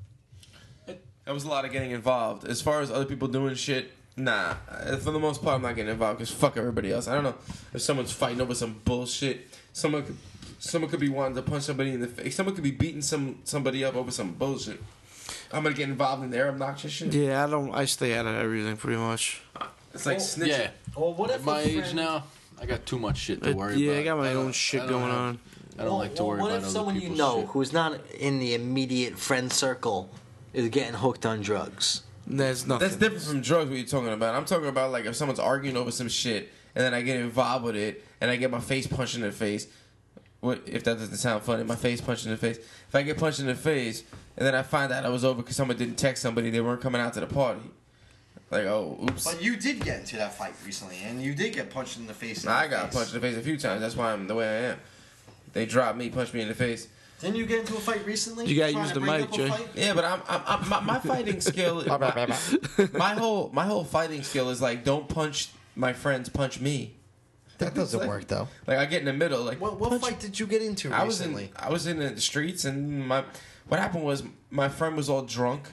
That 0.86 1.35
was 1.35 1.44
a 1.44 1.48
lot 1.48 1.64
of 1.64 1.73
getting 1.73 1.90
involved. 1.90 2.47
As 2.47 2.62
far 2.62 2.81
as 2.81 2.90
other 2.90 3.05
people 3.05 3.27
doing 3.28 3.55
shit, 3.56 3.90
nah. 4.16 4.55
Uh, 4.70 4.97
For 4.97 5.10
the 5.10 5.18
most 5.18 5.43
part, 5.43 5.56
I'm 5.56 5.62
not 5.62 5.74
getting 5.74 5.93
involved 5.93 6.18
because 6.18 6.32
fuck 6.32 6.56
everybody 6.56 6.93
else. 6.93 7.09
I 7.09 7.14
don't 7.14 7.24
know 7.24 7.35
if 7.74 7.82
someone's 7.82 8.12
fighting 8.12 8.40
over 8.40 8.55
some 8.55 8.81
bullshit. 8.85 9.48
Someone 9.73 10.05
could, 10.05 10.16
someone 10.60 10.89
could 10.89 11.01
be 11.01 11.09
wanting 11.09 11.35
to 11.35 11.43
punch 11.43 11.64
somebody 11.64 11.90
in 11.90 12.01
the 12.01 12.06
face. 12.06 12.36
Someone 12.36 12.55
could 12.55 12.64
be 12.64 12.70
beating 12.70 13.02
some 13.02 13.40
somebody 13.44 13.85
up 13.85 13.97
over 13.97 14.10
some 14.12 14.35
bullshit. 14.35 14.81
I'm 15.52 15.62
gonna 15.64 15.74
get 15.74 15.89
involved 15.89 16.23
in 16.23 16.31
their 16.31 16.48
obnoxious 16.48 16.93
shit. 16.93 17.12
Yeah, 17.12 17.44
I 17.44 17.51
don't. 17.51 17.74
I 17.74 17.85
stay 17.85 18.14
out 18.14 18.27
of 18.27 18.36
everything 18.36 18.77
pretty 18.77 18.98
much. 18.98 19.43
It's 19.97 20.06
like 20.06 20.18
snitching. 20.18 20.47
Yeah. 20.48 20.70
Or 20.94 21.12
what 21.14 21.31
At 21.31 21.44
my 21.44 21.60
age 21.60 21.93
now, 21.94 22.24
I 22.60 22.66
got 22.66 22.86
too 22.86 22.98
much 22.98 23.18
shit 23.18 23.43
to 23.43 23.51
It- 23.51 23.56
worry 23.56 23.77
yeah, 23.77 23.93
about. 23.93 24.01
I 24.01 24.05
got 24.05 24.18
my 24.18 24.32
don't- 24.32 24.47
own 24.47 24.52
shit 24.52 24.81
I 24.82 24.86
don't 24.86 24.93
going 25.01 25.10
have- 25.10 25.20
on. 25.20 25.39
I 25.78 25.85
don't 25.85 25.98
like 25.98 26.14
to 26.14 26.24
worry 26.24 26.39
about 26.39 26.40
it. 26.40 26.43
what 26.43 26.48
about 26.52 26.59
if 26.59 26.64
other 26.64 26.73
someone 26.73 26.94
you 26.94 27.01
people's 27.02 27.18
know 27.18 27.40
shit. 27.40 27.48
who's 27.51 27.73
not 27.73 28.01
in 28.18 28.39
the 28.39 28.55
immediate 28.55 29.18
friend 29.18 29.52
circle 29.52 30.09
is 30.55 30.68
getting 30.70 30.94
hooked 30.94 31.27
on 31.27 31.43
drugs? 31.43 32.02
There's 32.27 32.66
nothing. 32.66 32.89
That's 32.89 32.97
different 32.98 33.24
from 33.24 33.40
drugs. 33.43 33.68
What 33.70 33.78
you're 33.78 33.86
talking 33.86 34.12
about? 34.12 34.35
I'm 34.35 34.47
talking 34.47 34.68
about 34.68 34.90
like 34.90 35.05
if 35.05 35.14
someone's 35.16 35.39
arguing 35.39 35.77
over 35.77 35.90
some 35.90 36.09
shit 36.09 36.51
and 36.74 36.82
then 36.82 36.94
I 36.94 37.02
get 37.02 37.20
involved 37.20 37.64
with 37.66 37.77
it 37.77 38.02
and 38.20 38.31
I 38.31 38.36
get 38.36 38.51
my 38.51 38.60
face 38.60 38.86
punched 38.86 39.16
in 39.16 39.20
the 39.20 39.32
face. 39.32 39.66
What 40.40 40.62
if 40.66 40.82
that 40.85 40.98
doesn't 40.98 41.16
sound 41.16 41.43
funny? 41.43 41.62
My 41.64 41.77
face 41.77 42.01
punched 42.01 42.24
in 42.24 42.31
the 42.31 42.36
face. 42.39 42.56
If 42.59 42.94
I 42.94 43.02
get 43.02 43.18
punched 43.18 43.40
in 43.40 43.47
the 43.47 43.55
face 43.55 44.02
and 44.36 44.47
then 44.47 44.55
I 44.55 44.62
find 44.62 44.93
out 44.93 45.05
I 45.05 45.09
was 45.10 45.24
over 45.24 45.43
because 45.43 45.56
someone 45.56 45.77
didn't 45.77 45.97
text 45.97 46.23
somebody, 46.23 46.51
they 46.51 46.60
weren't 46.60 46.81
coming 46.81 47.01
out 47.01 47.12
to 47.14 47.20
the 47.20 47.27
party. 47.27 47.60
Like 48.51 48.64
oh, 48.66 48.98
oops. 49.02 49.24
But 49.24 49.43
you 49.43 49.56
did 49.56 49.81
get 49.81 50.01
into 50.01 50.16
that 50.16 50.35
fight 50.35 50.55
recently, 50.64 50.98
and 51.05 51.20
you 51.20 51.35
did 51.35 51.52
get 51.52 51.70
punched 51.70 51.98
in 51.98 52.06
the 52.06 52.14
face. 52.14 52.44
in 52.44 52.51
I 52.51 52.66
the 52.66 52.70
got 52.70 52.85
face. 52.86 52.94
punched 52.94 53.14
in 53.14 53.20
the 53.20 53.27
face 53.27 53.36
a 53.36 53.43
few 53.43 53.56
times. 53.59 53.81
That's 53.81 53.97
why 53.97 54.12
I'm 54.12 54.28
the 54.28 54.35
way 54.35 54.47
I 54.47 54.70
am. 54.73 54.78
They 55.52 55.66
dropped 55.66 55.98
me, 55.98 56.10
punched 56.10 56.32
me 56.35 56.43
in 56.43 56.48
the 56.48 56.55
face. 56.55 56.86
Didn't 57.20 57.36
you 57.36 57.47
get 57.47 57.60
into 57.60 57.74
a 57.74 57.81
fight 57.81 58.05
recently? 58.06 58.47
You 58.47 58.59
gotta 58.59 58.74
use 58.74 58.89
to 58.89 58.94
the 58.94 59.01
bring 59.01 59.23
mic, 59.23 59.32
Jay. 59.32 59.51
Yeah, 59.74 59.94
but 59.94 60.05
I'm, 60.05 60.20
I'm, 60.28 60.43
I'm 60.47 60.68
my, 60.68 60.81
my 60.81 60.98
fighting 60.98 61.40
skill. 61.40 61.82
my, 61.86 62.36
my 62.93 63.14
whole 63.14 63.51
my 63.52 63.64
whole 63.64 63.85
fighting 63.85 64.23
skill 64.23 64.51
is 64.51 64.60
like 64.60 64.85
don't 64.85 65.09
punch 65.09 65.48
my 65.74 65.93
friends, 65.93 66.28
punch 66.28 66.60
me. 66.60 66.93
That 67.59 67.74
doesn't 67.74 68.06
work 68.06 68.27
though. 68.27 68.48
Like 68.66 68.78
I 68.78 68.85
get 68.85 69.01
in 69.01 69.06
the 69.06 69.12
middle. 69.14 69.43
Like 69.43 69.60
What, 69.60 69.81
what 69.81 69.98
fight 70.01 70.20
did 70.20 70.39
you 70.39 70.47
get 70.47 70.62
into 70.62 70.93
I 70.93 71.05
was 71.05 71.20
in 71.20 71.48
I 71.56 71.70
was 71.70 71.86
in 71.86 71.98
the 71.98 72.20
streets 72.20 72.64
and 72.64 73.06
my 73.09 73.24
what 73.68 73.81
happened 73.81 74.05
was 74.05 74.23
my 74.51 74.68
friend 74.68 74.94
was 74.97 75.09
all 75.09 75.23
drunk 75.23 75.73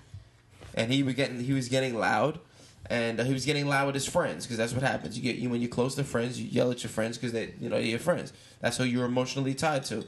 and 0.73 0.91
he 0.91 1.03
was 1.03 1.13
getting 1.15 1.41
he 1.41 1.53
was 1.53 1.67
getting 1.67 1.95
loud 1.95 2.39
and 2.88 3.19
uh, 3.19 3.23
he 3.23 3.34
was 3.34 3.45
getting 3.45 3.68
loud 3.68 3.88
with 3.88 3.95
his 3.95 4.07
friends 4.07 4.45
because 4.45 4.57
that's 4.57 4.73
what 4.73 4.84
happens. 4.84 5.18
You 5.18 5.23
get 5.23 5.38
you 5.38 5.49
when 5.49 5.61
you're 5.61 5.69
close 5.69 5.95
to 5.95 6.03
friends, 6.03 6.39
you 6.39 6.47
yell 6.47 6.72
at 6.72 6.84
your 6.84 6.89
friends 6.89 7.18
because 7.18 7.31
they 7.31 7.53
you 7.60 7.69
know 7.69 7.77
they're 7.77 7.85
your 7.85 7.99
friends. 7.99 8.34
That's 8.60 8.77
who 8.77 8.84
you're 8.84 9.05
emotionally 9.05 9.53
tied 9.53 9.85
to. 9.85 10.05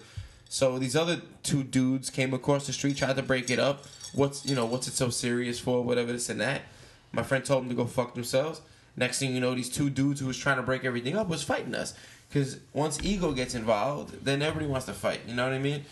So 0.50 0.78
these 0.78 0.96
other 0.96 1.22
two 1.44 1.64
dudes 1.64 2.10
came 2.10 2.34
across 2.34 2.68
the 2.68 2.74
street, 2.74 2.98
tried 2.98 3.16
to 3.16 3.24
break 3.24 3.50
it 3.50 3.60
up. 3.60 3.86
What's 4.14 4.46
you 4.46 4.56
know 4.56 4.66
what's 4.66 4.88
it 4.88 4.94
so 4.94 5.10
serious 5.10 5.60
for? 5.60 5.84
Whatever 5.84 6.12
this 6.12 6.30
and 6.30 6.42
that. 6.42 6.62
My 7.12 7.24
friend 7.24 7.46
told 7.46 7.64
them 7.64 7.70
to 7.70 7.76
go 7.76 7.86
fuck 7.86 8.14
themselves. 8.14 8.62
Next 8.98 9.20
thing 9.20 9.34
you 9.34 9.42
know, 9.42 9.56
these 9.56 9.70
two 9.70 9.90
dudes 9.90 10.20
who 10.20 10.28
was 10.28 10.38
trying 10.38 10.58
to 10.58 10.64
break 10.64 10.86
everything 10.86 11.18
up 11.18 11.28
was 11.28 11.44
fighting 11.44 11.76
us. 11.76 11.94
Because 12.30 12.60
once 12.74 13.00
ego 13.04 13.32
gets 13.34 13.56
involved, 13.56 14.26
then 14.26 14.42
everybody 14.42 14.68
wants 14.70 14.86
to 14.88 14.94
fight. 14.94 15.22
You 15.28 15.36
know 15.36 15.46
what 15.46 15.54
I 15.54 15.60
mean? 15.60 15.86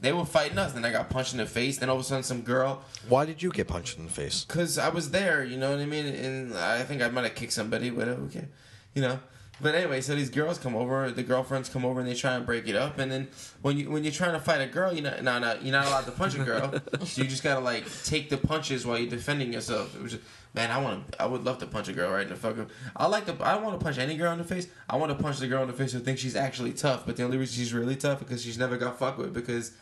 They 0.00 0.12
were 0.12 0.24
fighting 0.24 0.58
us. 0.58 0.72
Then 0.72 0.84
I 0.84 0.92
got 0.92 1.08
punched 1.10 1.32
in 1.32 1.38
the 1.38 1.46
face. 1.46 1.78
Then 1.78 1.88
all 1.88 1.96
of 1.96 2.02
a 2.02 2.04
sudden, 2.04 2.22
some 2.22 2.42
girl, 2.42 2.82
Why 3.08 3.24
did 3.24 3.42
you 3.42 3.50
get 3.50 3.66
punched 3.68 3.98
in 3.98 4.04
the 4.04 4.10
face? 4.12 4.44
because 4.44 4.78
I 4.78 4.88
was 4.90 5.10
there. 5.10 5.42
You 5.44 5.56
know 5.56 5.70
what 5.70 5.80
I 5.80 5.86
mean? 5.86 6.06
And 6.06 6.54
I 6.54 6.82
think 6.82 7.02
I 7.02 7.08
might 7.08 7.24
have 7.24 7.34
kicked 7.34 7.52
somebody. 7.52 7.90
Whatever. 7.90 8.22
Okay. 8.22 8.46
You 8.94 9.02
know. 9.02 9.18
But 9.58 9.74
anyway, 9.74 10.02
so 10.02 10.14
these 10.14 10.28
girls 10.28 10.58
come 10.58 10.76
over, 10.76 11.10
the 11.10 11.22
girlfriends 11.22 11.70
come 11.70 11.86
over, 11.86 11.98
and 12.00 12.06
they 12.06 12.12
try 12.14 12.34
and 12.34 12.44
break 12.44 12.68
it 12.68 12.76
up. 12.76 12.98
And 12.98 13.10
then 13.10 13.28
when 13.62 13.78
you 13.78 13.90
when 13.90 14.04
you're 14.04 14.12
trying 14.12 14.32
to 14.32 14.38
fight 14.38 14.60
a 14.60 14.66
girl, 14.66 14.92
you're 14.92 15.02
not, 15.02 15.22
no, 15.22 15.38
no, 15.38 15.56
you're 15.62 15.72
not 15.72 15.86
allowed 15.86 16.04
to 16.04 16.10
punch 16.10 16.34
a 16.34 16.44
girl. 16.44 16.74
so 17.04 17.22
you 17.22 17.26
just 17.26 17.42
gotta 17.42 17.60
like 17.60 17.84
take 18.04 18.28
the 18.28 18.36
punches 18.36 18.84
while 18.84 18.98
you're 18.98 19.08
defending 19.08 19.54
yourself. 19.54 19.96
It 19.96 20.02
was 20.02 20.12
just, 20.12 20.24
man, 20.52 20.70
I 20.70 20.76
want 20.82 21.10
to, 21.10 21.22
I 21.22 21.24
would 21.24 21.42
love 21.44 21.56
to 21.60 21.66
punch 21.66 21.88
a 21.88 21.94
girl 21.94 22.10
right 22.12 22.24
in 22.24 22.28
the 22.28 22.36
fucking. 22.36 22.66
I 22.94 23.06
like 23.06 23.24
to, 23.34 23.42
I 23.42 23.56
want 23.56 23.80
to 23.80 23.82
punch 23.82 23.96
any 23.96 24.18
girl 24.18 24.30
in 24.32 24.36
the 24.36 24.44
face. 24.44 24.68
I 24.90 24.96
want 24.96 25.16
to 25.16 25.22
punch 25.24 25.38
the 25.38 25.48
girl 25.48 25.62
in 25.62 25.68
the 25.68 25.74
face 25.74 25.92
who 25.92 26.00
thinks 26.00 26.20
she's 26.20 26.36
actually 26.36 26.74
tough. 26.74 27.06
But 27.06 27.16
the 27.16 27.22
only 27.22 27.38
reason 27.38 27.54
she's 27.56 27.72
really 27.72 27.96
tough 27.96 28.18
because 28.18 28.44
she's 28.44 28.58
never 28.58 28.76
got 28.76 28.98
fucked 28.98 29.16
with 29.16 29.32
because 29.32 29.72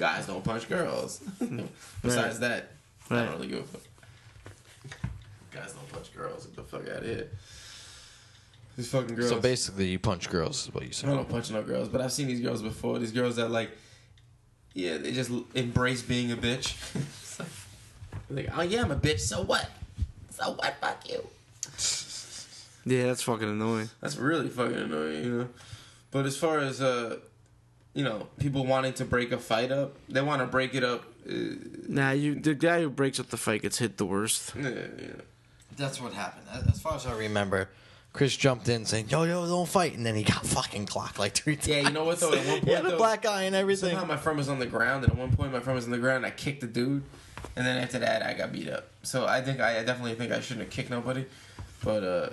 guys 0.00 0.26
don't 0.26 0.42
punch 0.42 0.66
girls. 0.68 1.20
Besides 2.02 2.40
that, 2.40 2.70
I 3.10 3.16
don't 3.16 3.32
really 3.32 3.48
give 3.48 3.58
a 3.58 3.62
fuck. 3.64 3.82
Guys 5.52 5.74
don't 5.74 5.88
punch 5.92 6.14
girls. 6.14 6.46
Get 6.46 6.56
the 6.56 6.62
fuck 6.62 6.88
out 6.88 7.02
of 7.02 7.04
here. 7.04 7.28
These 8.76 8.88
fucking 8.88 9.14
girls. 9.14 9.28
So 9.28 9.40
basically, 9.40 9.88
you 9.88 9.98
punch 9.98 10.30
girls, 10.30 10.66
is 10.66 10.74
what 10.74 10.86
you 10.86 10.92
said. 10.92 11.10
I 11.10 11.14
don't 11.14 11.28
punch 11.28 11.50
no 11.50 11.62
girls, 11.62 11.88
but 11.88 12.00
I've 12.00 12.12
seen 12.12 12.28
these 12.28 12.40
girls 12.40 12.62
before. 12.62 12.98
These 12.98 13.12
girls 13.12 13.36
that 13.36 13.50
like, 13.50 13.70
yeah, 14.72 14.96
they 14.96 15.12
just 15.12 15.30
embrace 15.54 16.02
being 16.02 16.32
a 16.32 16.36
bitch. 16.36 16.74
Like, 18.30 18.46
like, 18.46 18.58
oh 18.58 18.62
yeah, 18.62 18.82
I'm 18.82 18.90
a 18.90 18.96
bitch. 18.96 19.20
So 19.20 19.42
what? 19.42 19.68
So 20.30 20.52
what? 20.52 20.76
Fuck 20.80 21.08
you. 21.10 21.26
Yeah, 22.86 23.08
that's 23.08 23.22
fucking 23.22 23.48
annoying. 23.48 23.90
That's 24.00 24.16
really 24.16 24.48
fucking 24.48 24.74
annoying, 24.76 25.24
you 25.24 25.30
know. 25.30 25.48
But 26.10 26.24
as 26.24 26.38
far 26.38 26.58
as 26.58 26.80
uh, 26.80 27.16
you 27.94 28.04
know, 28.04 28.28
people 28.38 28.64
wanting 28.66 28.92
to 28.94 29.04
break 29.04 29.32
a 29.32 29.38
fight 29.38 29.72
up, 29.72 29.96
they 30.08 30.20
want 30.22 30.40
to 30.40 30.46
break 30.46 30.74
it 30.74 30.84
up. 30.84 31.04
Uh, 31.28 31.34
Nah, 31.88 32.12
you 32.12 32.34
the 32.36 32.54
guy 32.54 32.80
who 32.82 32.88
breaks 32.90 33.18
up 33.20 33.28
the 33.28 33.36
fight 33.36 33.62
gets 33.62 33.78
hit 33.78 33.96
the 33.96 34.04
worst. 34.06 34.52
yeah, 34.56 34.68
yeah. 34.70 35.08
That's 35.76 36.00
what 36.00 36.12
happened. 36.12 36.46
As 36.70 36.80
far 36.80 36.94
as 36.94 37.06
I 37.06 37.16
remember, 37.16 37.68
Chris 38.12 38.36
jumped 38.36 38.68
in 38.68 38.84
saying, 38.86 39.08
"Yo, 39.08 39.24
yo, 39.24 39.46
don't 39.46 39.68
fight," 39.68 39.94
and 39.96 40.04
then 40.06 40.14
he 40.14 40.22
got 40.22 40.44
fucking 40.46 40.86
clocked 40.86 41.18
like 41.18 41.32
three 41.34 41.56
times. 41.56 41.68
Yeah, 41.68 41.80
you 41.82 41.90
know 41.90 42.04
what 42.04 42.20
though? 42.20 42.32
At 42.32 42.38
one 42.38 42.46
point, 42.60 42.64
he 42.64 42.70
had 42.72 42.84
a 42.86 42.90
though, 42.90 42.96
black 42.98 43.26
eye 43.26 43.42
and 43.44 43.56
everything. 43.56 43.90
Somehow 43.90 44.06
my 44.06 44.16
friend 44.16 44.36
was 44.38 44.48
on 44.48 44.58
the 44.60 44.66
ground, 44.66 45.04
and 45.04 45.12
at 45.12 45.18
one 45.18 45.34
point 45.34 45.52
my 45.52 45.60
friend 45.60 45.74
was 45.76 45.84
on 45.84 45.90
the 45.90 45.98
ground. 45.98 46.18
And 46.24 46.26
I 46.26 46.30
kicked 46.30 46.60
the 46.60 46.66
dude, 46.66 47.02
and 47.56 47.66
then 47.66 47.76
after 47.78 47.98
that 47.98 48.22
I 48.24 48.34
got 48.34 48.52
beat 48.52 48.68
up. 48.68 48.88
So 49.02 49.26
I 49.26 49.40
think 49.42 49.60
I, 49.60 49.80
I 49.80 49.84
definitely 49.84 50.14
think 50.14 50.32
I 50.32 50.40
shouldn't 50.40 50.66
have 50.66 50.70
kicked 50.72 50.90
nobody, 50.90 51.24
but 51.82 52.04
uh, 52.04 52.30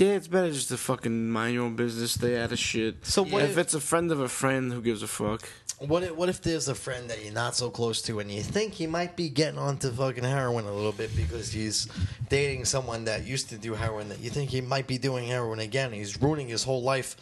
Yeah, 0.00 0.12
it's 0.16 0.28
better 0.28 0.50
just 0.50 0.68
to 0.68 0.78
fucking 0.78 1.30
mind 1.30 1.52
your 1.52 1.64
own 1.64 1.76
business, 1.76 2.12
stay 2.12 2.40
out 2.40 2.52
of 2.52 2.58
shit. 2.58 3.04
So 3.04 3.22
what 3.22 3.42
if 3.42 3.50
if- 3.50 3.58
it's 3.58 3.74
a 3.74 3.80
friend 3.80 4.10
of 4.10 4.18
a 4.18 4.30
friend, 4.30 4.72
who 4.72 4.80
gives 4.80 5.02
a 5.02 5.06
fuck? 5.06 5.46
What 5.78 6.02
if, 6.02 6.16
what 6.16 6.30
if 6.30 6.40
there's 6.40 6.68
a 6.68 6.74
friend 6.74 7.10
that 7.10 7.22
you're 7.22 7.34
not 7.34 7.54
so 7.54 7.68
close 7.68 8.00
to 8.02 8.18
and 8.18 8.30
you 8.30 8.42
think 8.42 8.72
he 8.72 8.86
might 8.86 9.14
be 9.14 9.28
getting 9.28 9.58
onto 9.58 9.90
fucking 9.90 10.24
heroin 10.24 10.64
a 10.64 10.72
little 10.72 10.92
bit 10.92 11.14
because 11.14 11.52
he's 11.52 11.86
dating 12.30 12.64
someone 12.64 13.04
that 13.04 13.26
used 13.26 13.50
to 13.50 13.58
do 13.58 13.74
heroin 13.74 14.08
that 14.08 14.20
you 14.20 14.30
think 14.30 14.48
he 14.48 14.62
might 14.62 14.86
be 14.86 14.96
doing 14.96 15.26
heroin 15.26 15.58
again. 15.58 15.92
He's 15.92 16.20
ruining 16.20 16.48
his 16.48 16.64
whole 16.64 16.82
life. 16.82 17.16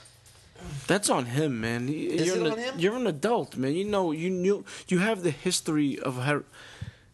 That's 0.87 1.11
on 1.11 1.27
him, 1.27 1.61
man. 1.61 1.89
Is 1.89 2.27
you're 2.29 2.37
it 2.37 2.47
an, 2.47 2.53
on 2.53 2.59
him? 2.59 2.75
You're 2.79 2.97
an 2.97 3.09
adult, 3.09 3.57
man. 3.57 3.75
You 3.75 3.87
know, 3.87 4.13
you 4.13 4.31
knew, 4.31 4.65
you 4.87 4.99
have 5.01 5.25
the 5.25 5.31
history 5.33 5.99
of 5.99 6.23
her. 6.23 6.45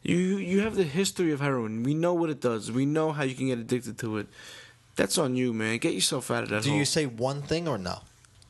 You 0.02 0.16
you 0.16 0.60
have 0.60 0.76
the 0.76 0.84
history 0.84 1.32
of 1.32 1.40
heroin. 1.40 1.82
We 1.82 1.94
know 1.94 2.12
what 2.12 2.28
it 2.28 2.40
does. 2.40 2.70
We 2.70 2.84
know 2.84 3.12
how 3.12 3.22
you 3.24 3.34
can 3.34 3.46
get 3.46 3.58
addicted 3.58 3.96
to 3.98 4.18
it. 4.18 4.28
That's 4.96 5.18
on 5.18 5.34
you, 5.36 5.52
man. 5.52 5.78
Get 5.78 5.92
yourself 5.94 6.30
out 6.30 6.44
of 6.44 6.48
that 6.50 6.62
Do 6.62 6.70
hole. 6.70 6.78
you 6.78 6.84
say 6.84 7.06
one 7.06 7.42
thing 7.42 7.66
or 7.68 7.78
no? 7.78 7.98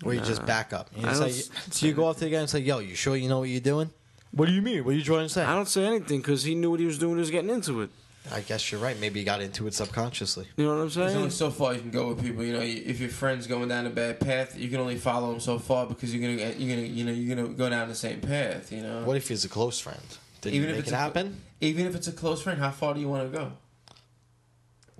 Or 0.05 0.13
you 0.13 0.21
just 0.21 0.45
back 0.45 0.73
up? 0.73 0.91
You 0.97 1.07
I 1.09 1.13
say, 1.15 1.19
don't 1.21 1.73
so 1.75 1.87
you 1.87 1.93
go 1.95 2.09
up 2.09 2.17
to 2.19 2.25
the 2.25 2.31
guy 2.31 2.41
and 2.41 2.51
say, 2.51 2.59
"Yo, 2.59 2.81
you 2.81 2.95
sure 2.95 3.17
you 3.17 3.29
know 3.29 3.39
what 3.41 3.49
you're 3.49 3.61
doing?" 3.61 3.91
What 4.33 4.47
do 4.47 4.53
you 4.53 4.61
mean? 4.61 4.85
What 4.85 4.91
are 4.95 4.99
you 4.99 5.05
trying 5.05 5.27
to 5.27 5.29
say? 5.29 5.43
I 5.45 5.55
don't 5.55 5.69
say 5.69 5.85
anything 5.85 6.21
because 6.21 6.43
he 6.43 6.55
knew 6.55 6.71
what 6.73 6.81
he 6.81 6.87
was 6.87 6.99
doing. 6.99 7.15
He 7.15 7.21
was 7.21 7.31
getting 7.31 7.51
into 7.51 7.81
it. 7.83 7.91
I 8.33 8.41
guess 8.41 8.73
you're 8.73 8.81
right. 8.81 8.99
Maybe 8.99 9.21
you 9.21 9.25
got 9.27 9.41
into 9.41 9.67
it 9.67 9.75
subconsciously. 9.75 10.47
You 10.57 10.65
know 10.65 10.71
what 10.71 10.83
I'm 10.83 10.89
There's 10.89 10.97
only 10.99 11.13
saying? 11.15 11.31
so 11.31 11.51
far 11.51 11.75
you 11.75 11.81
can 11.81 11.91
go 11.91 12.09
with 12.09 12.23
people. 12.23 12.43
You 12.43 12.55
know, 12.55 12.61
if 12.61 12.99
your 12.99 13.11
friend's 13.11 13.47
going 13.47 13.69
down 13.69 13.87
a 13.87 13.91
bad 13.91 14.19
path, 14.21 14.59
you 14.59 14.69
can 14.69 14.81
only 14.81 14.97
follow 14.97 15.31
them 15.31 15.41
so 15.41 15.59
far 15.59 15.87
because 15.87 16.15
you're 16.15 16.23
gonna, 16.37 16.53
you're 16.59 16.75
gonna, 16.75 16.87
you 16.89 17.05
know, 17.05 17.13
you're 17.13 17.37
gonna 17.37 17.49
go 17.49 17.69
down 17.71 17.89
the 17.89 17.95
same 17.95 18.21
path. 18.21 18.73
You 18.73 18.83
know, 18.83 19.05
What 19.05 19.17
if 19.17 19.29
he's 19.29 19.45
a 19.45 19.49
close 19.49 19.79
friend? 19.79 20.01
Did 20.41 20.55
Even 20.55 20.69
you 20.69 20.75
if 20.75 20.77
make 20.79 20.85
it's 20.87 20.93
it 20.93 20.95
a- 20.95 20.99
happen? 20.99 21.41
even 21.61 21.87
if 21.87 21.95
it's 21.95 22.09
a 22.09 22.13
close 22.13 22.43
friend, 22.43 22.59
how 22.59 22.71
far 22.71 22.93
do 22.95 23.01
you 23.01 23.09
want 23.09 23.31
to 23.31 23.39
go? 23.39 23.53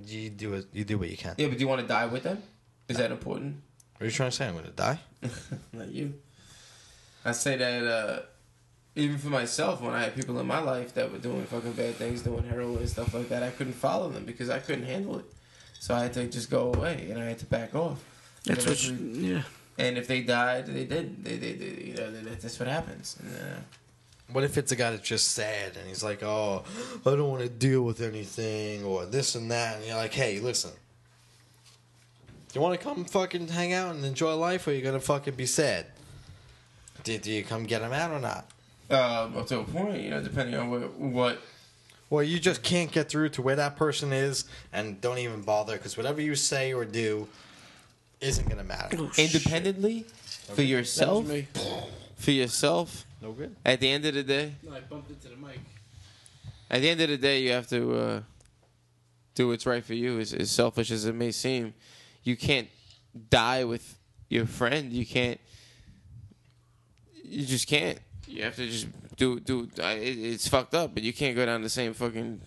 You 0.03 0.31
do 0.31 0.55
it. 0.55 0.67
You 0.73 0.85
do 0.85 0.99
what 0.99 1.11
you 1.11 1.17
can. 1.17 1.35
Yeah, 1.37 1.49
but 1.49 1.59
do 1.59 1.61
you 1.61 1.69
want 1.69 1.81
to 1.81 1.87
die 1.87 2.07
with 2.07 2.23
them? 2.23 2.43
Is 2.89 2.97
that 2.97 3.11
important? 3.11 3.57
What 3.95 4.03
are 4.03 4.07
you 4.07 4.11
trying 4.11 4.31
to 4.31 4.37
say? 4.37 4.47
I'm 4.47 4.55
going 4.55 4.65
to 4.65 4.71
die? 4.71 4.99
Not 5.73 5.89
you. 5.89 6.15
I 7.25 7.33
say 7.33 7.57
that 7.57 7.85
uh, 7.87 8.23
even 8.97 9.19
for 9.19 9.29
myself, 9.29 9.81
when 9.81 9.95
I 9.95 10.03
had 10.03 10.15
people 10.15 10.39
in 10.41 10.47
my 10.47 10.59
life 10.59 10.95
that 10.95 11.11
were 11.11 11.19
doing 11.19 11.45
fucking 11.45 11.73
bad 11.73 11.95
things, 11.95 12.23
doing 12.23 12.45
heroin 12.45 12.79
and 12.79 12.89
stuff 12.89 13.15
like 13.15 13.29
that, 13.29 13.43
I 13.43 13.51
couldn't 13.51 13.75
follow 13.75 14.11
them 14.11 14.25
because 14.25 14.51
I 14.51 14.59
couldn't 14.59 14.85
handle 14.85 15.19
it. 15.19 15.25
So 15.81 15.95
I 15.95 16.03
had 16.03 16.13
to 16.15 16.27
just 16.27 16.51
go 16.51 16.73
away 16.73 17.09
and 17.11 17.21
I 17.21 17.25
had 17.27 17.39
to 17.39 17.47
back 17.47 17.75
off. 17.75 18.03
That's 18.45 18.67
what. 18.67 18.83
You, 18.83 18.97
yeah. 18.97 19.43
And 19.79 19.99
if 19.99 20.07
they 20.07 20.23
died, 20.23 20.67
they 20.67 20.85
did. 20.85 21.25
They, 21.25 21.37
they, 21.37 21.53
they 21.53 21.83
you 21.83 21.95
know, 21.95 22.11
that's 22.11 22.59
what 22.59 22.69
happens. 22.69 23.17
And, 23.21 23.37
uh, 23.37 23.61
What 24.33 24.43
if 24.45 24.57
it's 24.59 24.73
a 24.73 24.77
guy 24.77 24.91
that's 24.91 25.07
just 25.07 25.33
sad 25.33 25.77
and 25.77 25.87
he's 25.87 26.03
like, 26.03 26.23
"Oh, 26.23 26.65
I 27.07 27.11
don't 27.11 27.29
want 27.29 27.43
to 27.43 27.49
deal 27.49 27.83
with 27.83 28.01
anything 28.01 28.83
or 28.85 29.05
this 29.07 29.35
and 29.35 29.51
that," 29.51 29.77
and 29.77 29.87
you're 29.87 29.97
like, 29.97 30.15
"Hey, 30.15 30.41
listen, 30.41 30.73
you 32.55 32.61
want 32.61 32.79
to 32.79 32.85
come 32.85 33.05
fucking 33.05 33.49
hang 33.49 33.73
out 33.73 33.95
and 33.95 34.05
enjoy 34.05 34.35
life, 34.35 34.67
or 34.67 34.73
you're 34.73 34.83
gonna 34.83 35.01
fucking 35.01 35.35
be 35.35 35.47
sad? 35.47 35.87
Do, 37.03 37.19
do 37.19 37.31
you 37.31 37.45
come 37.45 37.65
get 37.65 37.83
him 37.83 37.93
out 37.93 38.11
or 38.13 38.21
not? 38.21 38.49
uh, 38.91 39.29
up 39.37 39.47
to 39.47 39.61
a 39.61 39.65
point, 39.65 40.01
you 40.03 40.11
know, 40.11 40.23
depending 40.23 40.55
on 40.55 40.71
what, 40.71 40.95
what 40.99 41.39
Or 42.11 42.23
you 42.23 42.39
just 42.39 42.63
can't 42.63 42.93
get 42.93 43.09
through 43.09 43.31
to 43.31 43.43
where 43.43 43.57
that 43.57 43.77
person 43.77 44.13
is 44.13 44.45
and 44.73 45.01
don't 45.01 45.19
even 45.19 45.41
bother 45.43 45.77
because 45.77 45.97
whatever 45.97 46.21
you 46.21 46.35
say 46.35 46.73
or 46.73 46.85
do 46.85 47.27
isn't 48.21 48.49
gonna 48.49 48.63
matter. 48.65 48.97
independently 49.19 50.05
for 50.55 50.63
yourself, 50.63 51.27
for 52.17 52.31
yourself. 52.31 53.05
No 53.25 53.33
good. 53.33 53.57
At 53.65 53.81
the 53.81 53.89
end 53.89 54.05
of 54.05 54.13
the 54.15 54.23
day, 54.23 54.53
No, 54.63 54.75
I 54.75 54.81
bumped 54.81 55.11
into 55.11 55.29
the 55.29 55.37
mic. 55.37 55.59
at 56.71 56.83
the 56.83 56.91
end 56.91 57.01
of 57.01 57.09
the 57.09 57.17
day, 57.17 57.41
you 57.43 57.53
have 57.53 57.67
to 57.69 57.95
uh, 57.97 58.21
do 59.35 59.49
what's 59.49 59.65
right 59.65 59.83
for 59.83 59.95
you. 59.95 60.21
As, 60.21 60.35
as 60.35 60.51
selfish 60.51 60.91
as 60.91 61.07
it 61.07 61.15
may 61.15 61.31
seem, 61.33 61.73
you 62.23 62.37
can't 62.37 62.69
die 63.31 63.65
with 63.65 63.99
your 64.29 64.45
friend. 64.45 64.93
You 64.93 65.07
can't. 65.07 65.41
You 67.25 67.47
just 67.47 67.67
can't. 67.67 67.99
You 68.27 68.43
have 68.45 68.57
to 68.57 68.67
just 68.69 68.89
do 69.17 69.41
do. 69.41 69.71
I- 69.83 69.93
It, 69.95 70.19
it's 70.19 70.47
fucked 70.47 70.75
up, 70.75 70.93
but 70.93 71.03
you 71.03 71.13
can't 71.15 71.35
go 71.35 71.47
down 71.47 71.63
the 71.63 71.71
same 71.71 71.95
fucking 71.95 72.41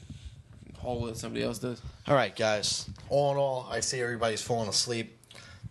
hole 0.78 1.06
that 1.06 1.18
somebody 1.18 1.44
else 1.44 1.58
does. 1.60 1.82
All 2.08 2.14
right, 2.16 2.36
guys. 2.36 2.88
All 3.10 3.32
in 3.32 3.38
all, 3.38 3.68
I 3.72 3.80
see 3.80 4.00
everybody's 4.00 4.42
falling 4.44 4.70
asleep. 4.70 5.17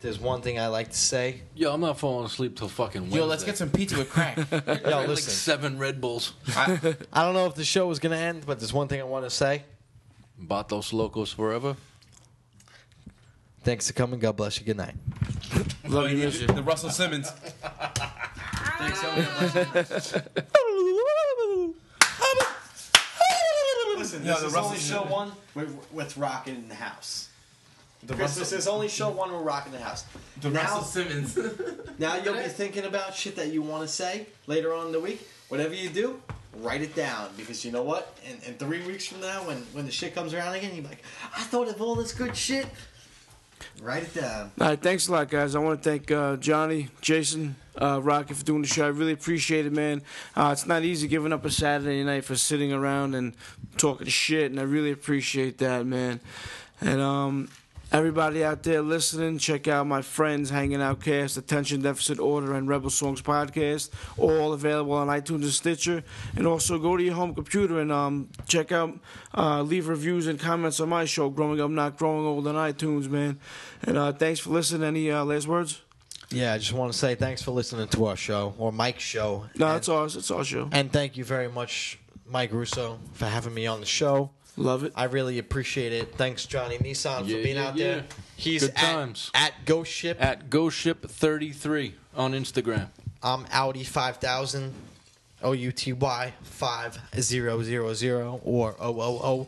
There's 0.07 0.20
one 0.20 0.41
thing 0.41 0.57
I 0.57 0.69
like 0.69 0.91
to 0.93 0.97
say. 0.97 1.41
Yo, 1.57 1.74
I'm 1.74 1.81
not 1.81 1.99
falling 1.99 2.27
asleep 2.27 2.57
till 2.57 2.69
fucking 2.69 3.01
Wednesday. 3.01 3.19
Yo, 3.19 3.27
let's 3.27 3.43
get 3.43 3.59
some 3.59 3.70
pizza 3.70 3.99
with 3.99 4.09
crack. 4.09 4.37
Yo, 4.53 4.62
like 4.65 5.09
listen. 5.09 5.33
seven 5.33 5.81
Red 5.81 6.01
Bulls. 6.01 6.33
I, 6.55 6.95
I 7.12 7.24
don't 7.24 7.35
know 7.35 7.47
if 7.47 7.57
the 7.57 7.65
show 7.65 7.91
is 7.91 7.99
gonna 7.99 8.15
end, 8.15 8.47
but 8.47 8.61
there's 8.61 8.73
one 8.73 8.87
thing 8.87 9.01
I 9.01 9.03
want 9.03 9.24
to 9.24 9.31
say. 9.31 9.65
Batos 10.41 10.93
Locos 10.93 11.33
forever. 11.33 11.74
Thanks 13.65 13.89
for 13.89 13.95
coming. 13.95 14.20
God 14.20 14.37
bless 14.37 14.61
you. 14.61 14.66
Good 14.66 14.77
night. 14.77 14.95
Love 15.89 16.09
you, 16.09 16.19
miss 16.19 16.41
you. 16.41 16.47
the 16.47 16.62
Russell 16.62 16.91
Simmons. 16.91 17.28
Listen, 23.97 24.24
Yeah, 24.24 24.35
this 24.35 24.41
the 24.41 24.47
is 24.47 24.55
Russell 24.55 24.65
only 24.66 24.78
show 24.78 25.03
one 25.03 25.33
with, 25.57 25.93
with 25.93 26.16
Rockin' 26.16 26.55
in 26.55 26.69
the 26.69 26.77
house. 26.77 27.28
The 28.07 28.15
Chris, 28.15 28.37
this 28.37 28.53
is 28.53 28.69
only 28.69 28.87
show 28.87 29.11
one 29.11 29.33
with 29.33 29.43
Rockin' 29.43 29.74
in 29.74 29.81
the 29.81 29.85
house. 29.85 30.05
the 30.41 30.51
now, 30.51 30.62
Russell 30.62 30.83
Simmons. 30.83 31.37
now 31.99 32.15
you'll 32.16 32.35
be 32.35 32.43
thinking 32.43 32.85
about 32.85 33.16
shit 33.16 33.35
that 33.35 33.49
you 33.49 33.62
want 33.62 33.83
to 33.83 33.89
say 33.89 34.27
later 34.47 34.73
on 34.73 34.87
in 34.87 34.93
the 34.93 35.01
week. 35.01 35.27
Whatever 35.49 35.74
you 35.74 35.89
do, 35.89 36.23
write 36.59 36.83
it 36.83 36.95
down 36.95 37.31
because 37.37 37.65
you 37.65 37.73
know 37.73 37.83
what? 37.83 38.16
In, 38.24 38.37
in 38.47 38.55
three 38.59 38.87
weeks 38.87 39.07
from 39.07 39.20
now, 39.23 39.45
when 39.47 39.57
when 39.73 39.87
the 39.87 39.91
shit 39.91 40.15
comes 40.15 40.35
around 40.35 40.55
again, 40.55 40.73
you're 40.74 40.85
like, 40.85 41.03
I 41.37 41.43
thought 41.43 41.66
of 41.66 41.83
all 41.83 41.97
this 41.97 42.12
good 42.12 42.37
shit. 42.37 42.66
Write 43.83 44.05
it 44.05 44.15
down. 44.15 44.53
All 44.61 44.69
right, 44.69 44.81
thanks 44.81 45.09
a 45.09 45.12
lot, 45.12 45.28
guys. 45.28 45.57
I 45.57 45.59
want 45.59 45.83
to 45.83 45.91
thank 45.91 46.11
uh, 46.11 46.37
Johnny, 46.37 46.89
Jason, 47.01 47.57
uh, 47.81 48.01
Rocky 48.01 48.35
for 48.35 48.45
doing 48.45 48.62
the 48.62 48.69
show. 48.69 48.85
I 48.85 48.89
really 48.89 49.12
appreciate 49.12 49.66
it, 49.66 49.73
man. 49.73 50.03
Uh, 50.37 50.51
it's 50.53 50.66
not 50.66 50.85
easy 50.85 51.09
giving 51.09 51.33
up 51.33 51.45
a 51.45 51.51
Saturday 51.51 52.05
night 52.05 52.24
for 52.24 52.37
sitting 52.37 52.73
around 52.73 53.15
and 53.15 53.35
talking 53.77 54.07
shit, 54.07 54.51
and 54.51 54.61
I 54.61 54.62
really 54.62 54.93
appreciate 54.93 55.59
that, 55.59 55.87
man. 55.87 56.20
And 56.81 57.01
um, 57.01 57.49
everybody 57.93 58.45
out 58.45 58.63
there 58.63 58.83
listening, 58.83 59.39
check 59.39 59.69
out 59.69 59.87
my 59.87 60.03
friends 60.03 60.51
Hanging 60.51 60.83
Out 60.83 61.01
Cast, 61.01 61.37
Attention 61.37 61.83
Deficit 61.83 62.19
Order, 62.19 62.55
and 62.55 62.69
Rebel 62.69 62.91
Songs 62.91 63.23
Podcast, 63.23 63.91
all 64.19 64.53
available 64.53 64.93
on 64.93 65.09
iTunes 65.09 65.43
and 65.43 65.53
Stitcher. 65.53 66.05
And 66.35 66.47
also 66.47 66.79
go 66.79 66.97
to 66.97 67.03
your 67.03 67.15
home 67.15 67.35
computer 67.35 67.81
and 67.81 67.93
um, 67.93 68.29
check 68.47 68.73
out, 68.73 68.99
uh, 69.37 69.63
leave 69.63 69.89
reviews 69.89 70.27
and 70.27 70.39
comments 70.39 70.81
on 70.81 70.89
my 70.89 71.05
show, 71.05 71.31
Growing 71.31 71.61
Up 71.61 71.71
Not 71.71 71.97
Growing 71.97 72.27
Old 72.27 72.47
on 72.47 72.55
iTunes, 72.55 73.09
man. 73.09 73.39
And 73.83 73.97
uh, 73.97 74.13
thanks 74.13 74.41
for 74.41 74.51
listening. 74.51 74.87
Any 74.87 75.11
uh, 75.11 75.25
last 75.25 75.47
words? 75.47 75.83
Yeah, 76.31 76.55
I 76.55 76.59
just 76.59 76.73
want 76.73 76.93
to 76.93 76.99
say 76.99 77.15
thanks 77.15 77.43
for 77.43 77.53
listening 77.53 77.87
to 77.89 78.07
our 78.07 78.17
show 78.17 78.55
or 78.59 78.73
Mike's 78.73 79.03
show. 79.03 79.47
No, 79.55 79.69
and, 79.69 79.77
it's 79.77 79.89
ours. 79.89 80.17
It's 80.17 80.31
our 80.31 80.45
show. 80.45 80.69
and 80.73 80.93
thank 80.93 81.17
you 81.17 81.25
very 81.25 81.49
much, 81.49 81.99
Mike 82.29 82.53
Russo, 82.53 82.99
for 83.13 83.27
having 83.27 83.55
me 83.55 83.67
on 83.67 83.81
the 83.81 83.87
show. 83.87 84.31
Love 84.57 84.85
it. 84.85 84.93
I 84.97 85.05
really 85.05 85.39
appreciate 85.39 85.93
it. 85.93 86.15
Thanks, 86.15 86.47
Johnny 86.47 86.78
Nissan, 86.78 87.20
for 87.20 87.24
being 87.27 87.57
yeah, 87.57 87.66
out 87.66 87.77
yeah. 87.77 87.85
there. 87.87 88.05
He's 88.37 88.62
Good 88.62 88.70
at, 88.70 88.77
times. 88.77 89.31
at 89.35 89.53
Ghost 89.66 89.93
Ship. 89.93 90.16
At 90.20 90.49
GoShip33 90.49 91.93
on 92.16 92.33
Instagram. 92.33 92.89
I'm 93.23 93.47
Audi 93.53 93.85
5000, 93.85 94.73
O 95.43 95.53
U 95.53 95.73
T 95.73 95.93
Y 95.93 96.33
5000 96.43 98.41
or 98.45 98.74
OOO. 98.83 99.47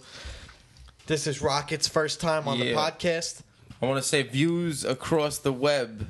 This 1.07 1.27
is 1.27 1.41
Rocket's 1.41 1.89
first 1.89 2.21
time 2.21 2.47
on 2.47 2.59
the 2.61 2.75
podcast. 2.75 3.41
I 3.81 3.87
want 3.87 4.03
to 4.03 4.07
say 4.07 4.23
views 4.23 4.85
across 4.85 5.39
the 5.39 5.53
web, 5.53 6.07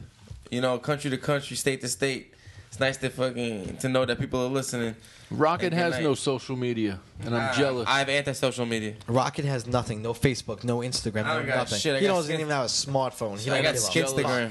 you 0.50 0.60
know, 0.60 0.78
country 0.78 1.10
to 1.10 1.18
country, 1.18 1.56
state 1.56 1.82
to 1.82 1.88
state. 1.88 2.34
It's 2.78 2.80
nice 2.80 2.96
to 2.98 3.10
fucking 3.10 3.78
to 3.78 3.88
know 3.88 4.04
that 4.04 4.20
people 4.20 4.40
are 4.40 4.48
listening. 4.48 4.94
Rocket 5.32 5.72
has 5.72 5.94
night. 5.94 6.04
no 6.04 6.14
social 6.14 6.54
media, 6.54 7.00
and 7.24 7.34
I'm 7.34 7.50
Ah, 7.50 7.52
jealous. 7.58 7.88
I 7.88 7.98
have 7.98 8.08
anti-social 8.08 8.66
media. 8.66 8.94
Rocket 9.08 9.44
has 9.46 9.66
nothing, 9.66 10.00
no 10.00 10.14
Facebook, 10.14 10.62
no 10.62 10.78
Instagram, 10.78 11.24
I 11.24 11.28
no 11.34 11.38
don't 11.40 11.46
got 11.48 11.56
nothing. 11.56 11.78
shit, 11.80 11.96
I 11.96 11.98
he 11.98 12.06
got 12.06 12.14
doesn't 12.14 12.28
skin- 12.30 12.40
even 12.42 12.52
have 12.52 12.66
a 12.66 12.68
smartphone. 12.68 13.36
He 13.40 13.50
I 13.50 13.54
don't 13.60 13.64
got 13.64 13.74
a 13.74 13.80
fuck. 13.80 13.92
Instagram. 13.94 14.50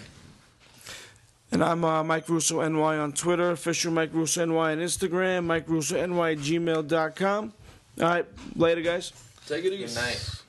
And 1.53 1.63
I'm 1.63 1.85
uh, 1.85 2.03
Mike 2.03 2.27
Russo 2.27 2.59
NY 2.67 2.97
on 2.97 3.13
Twitter, 3.13 3.51
official 3.51 3.93
Mike 3.93 4.09
Russo 4.11 4.43
NY 4.43 4.73
on 4.73 4.77
Instagram, 4.79 5.45
Mike 5.45 5.63
Russo 5.69 5.95
NY 6.05 6.31
at 6.33 6.37
gmail.com. 6.39 7.53
All 8.01 8.05
right, 8.05 8.25
later, 8.57 8.81
guys. 8.81 9.13
Take 9.47 9.63
it 9.63 9.71
easy. 9.71 9.85
Good 9.85 9.95
night. 9.95 10.43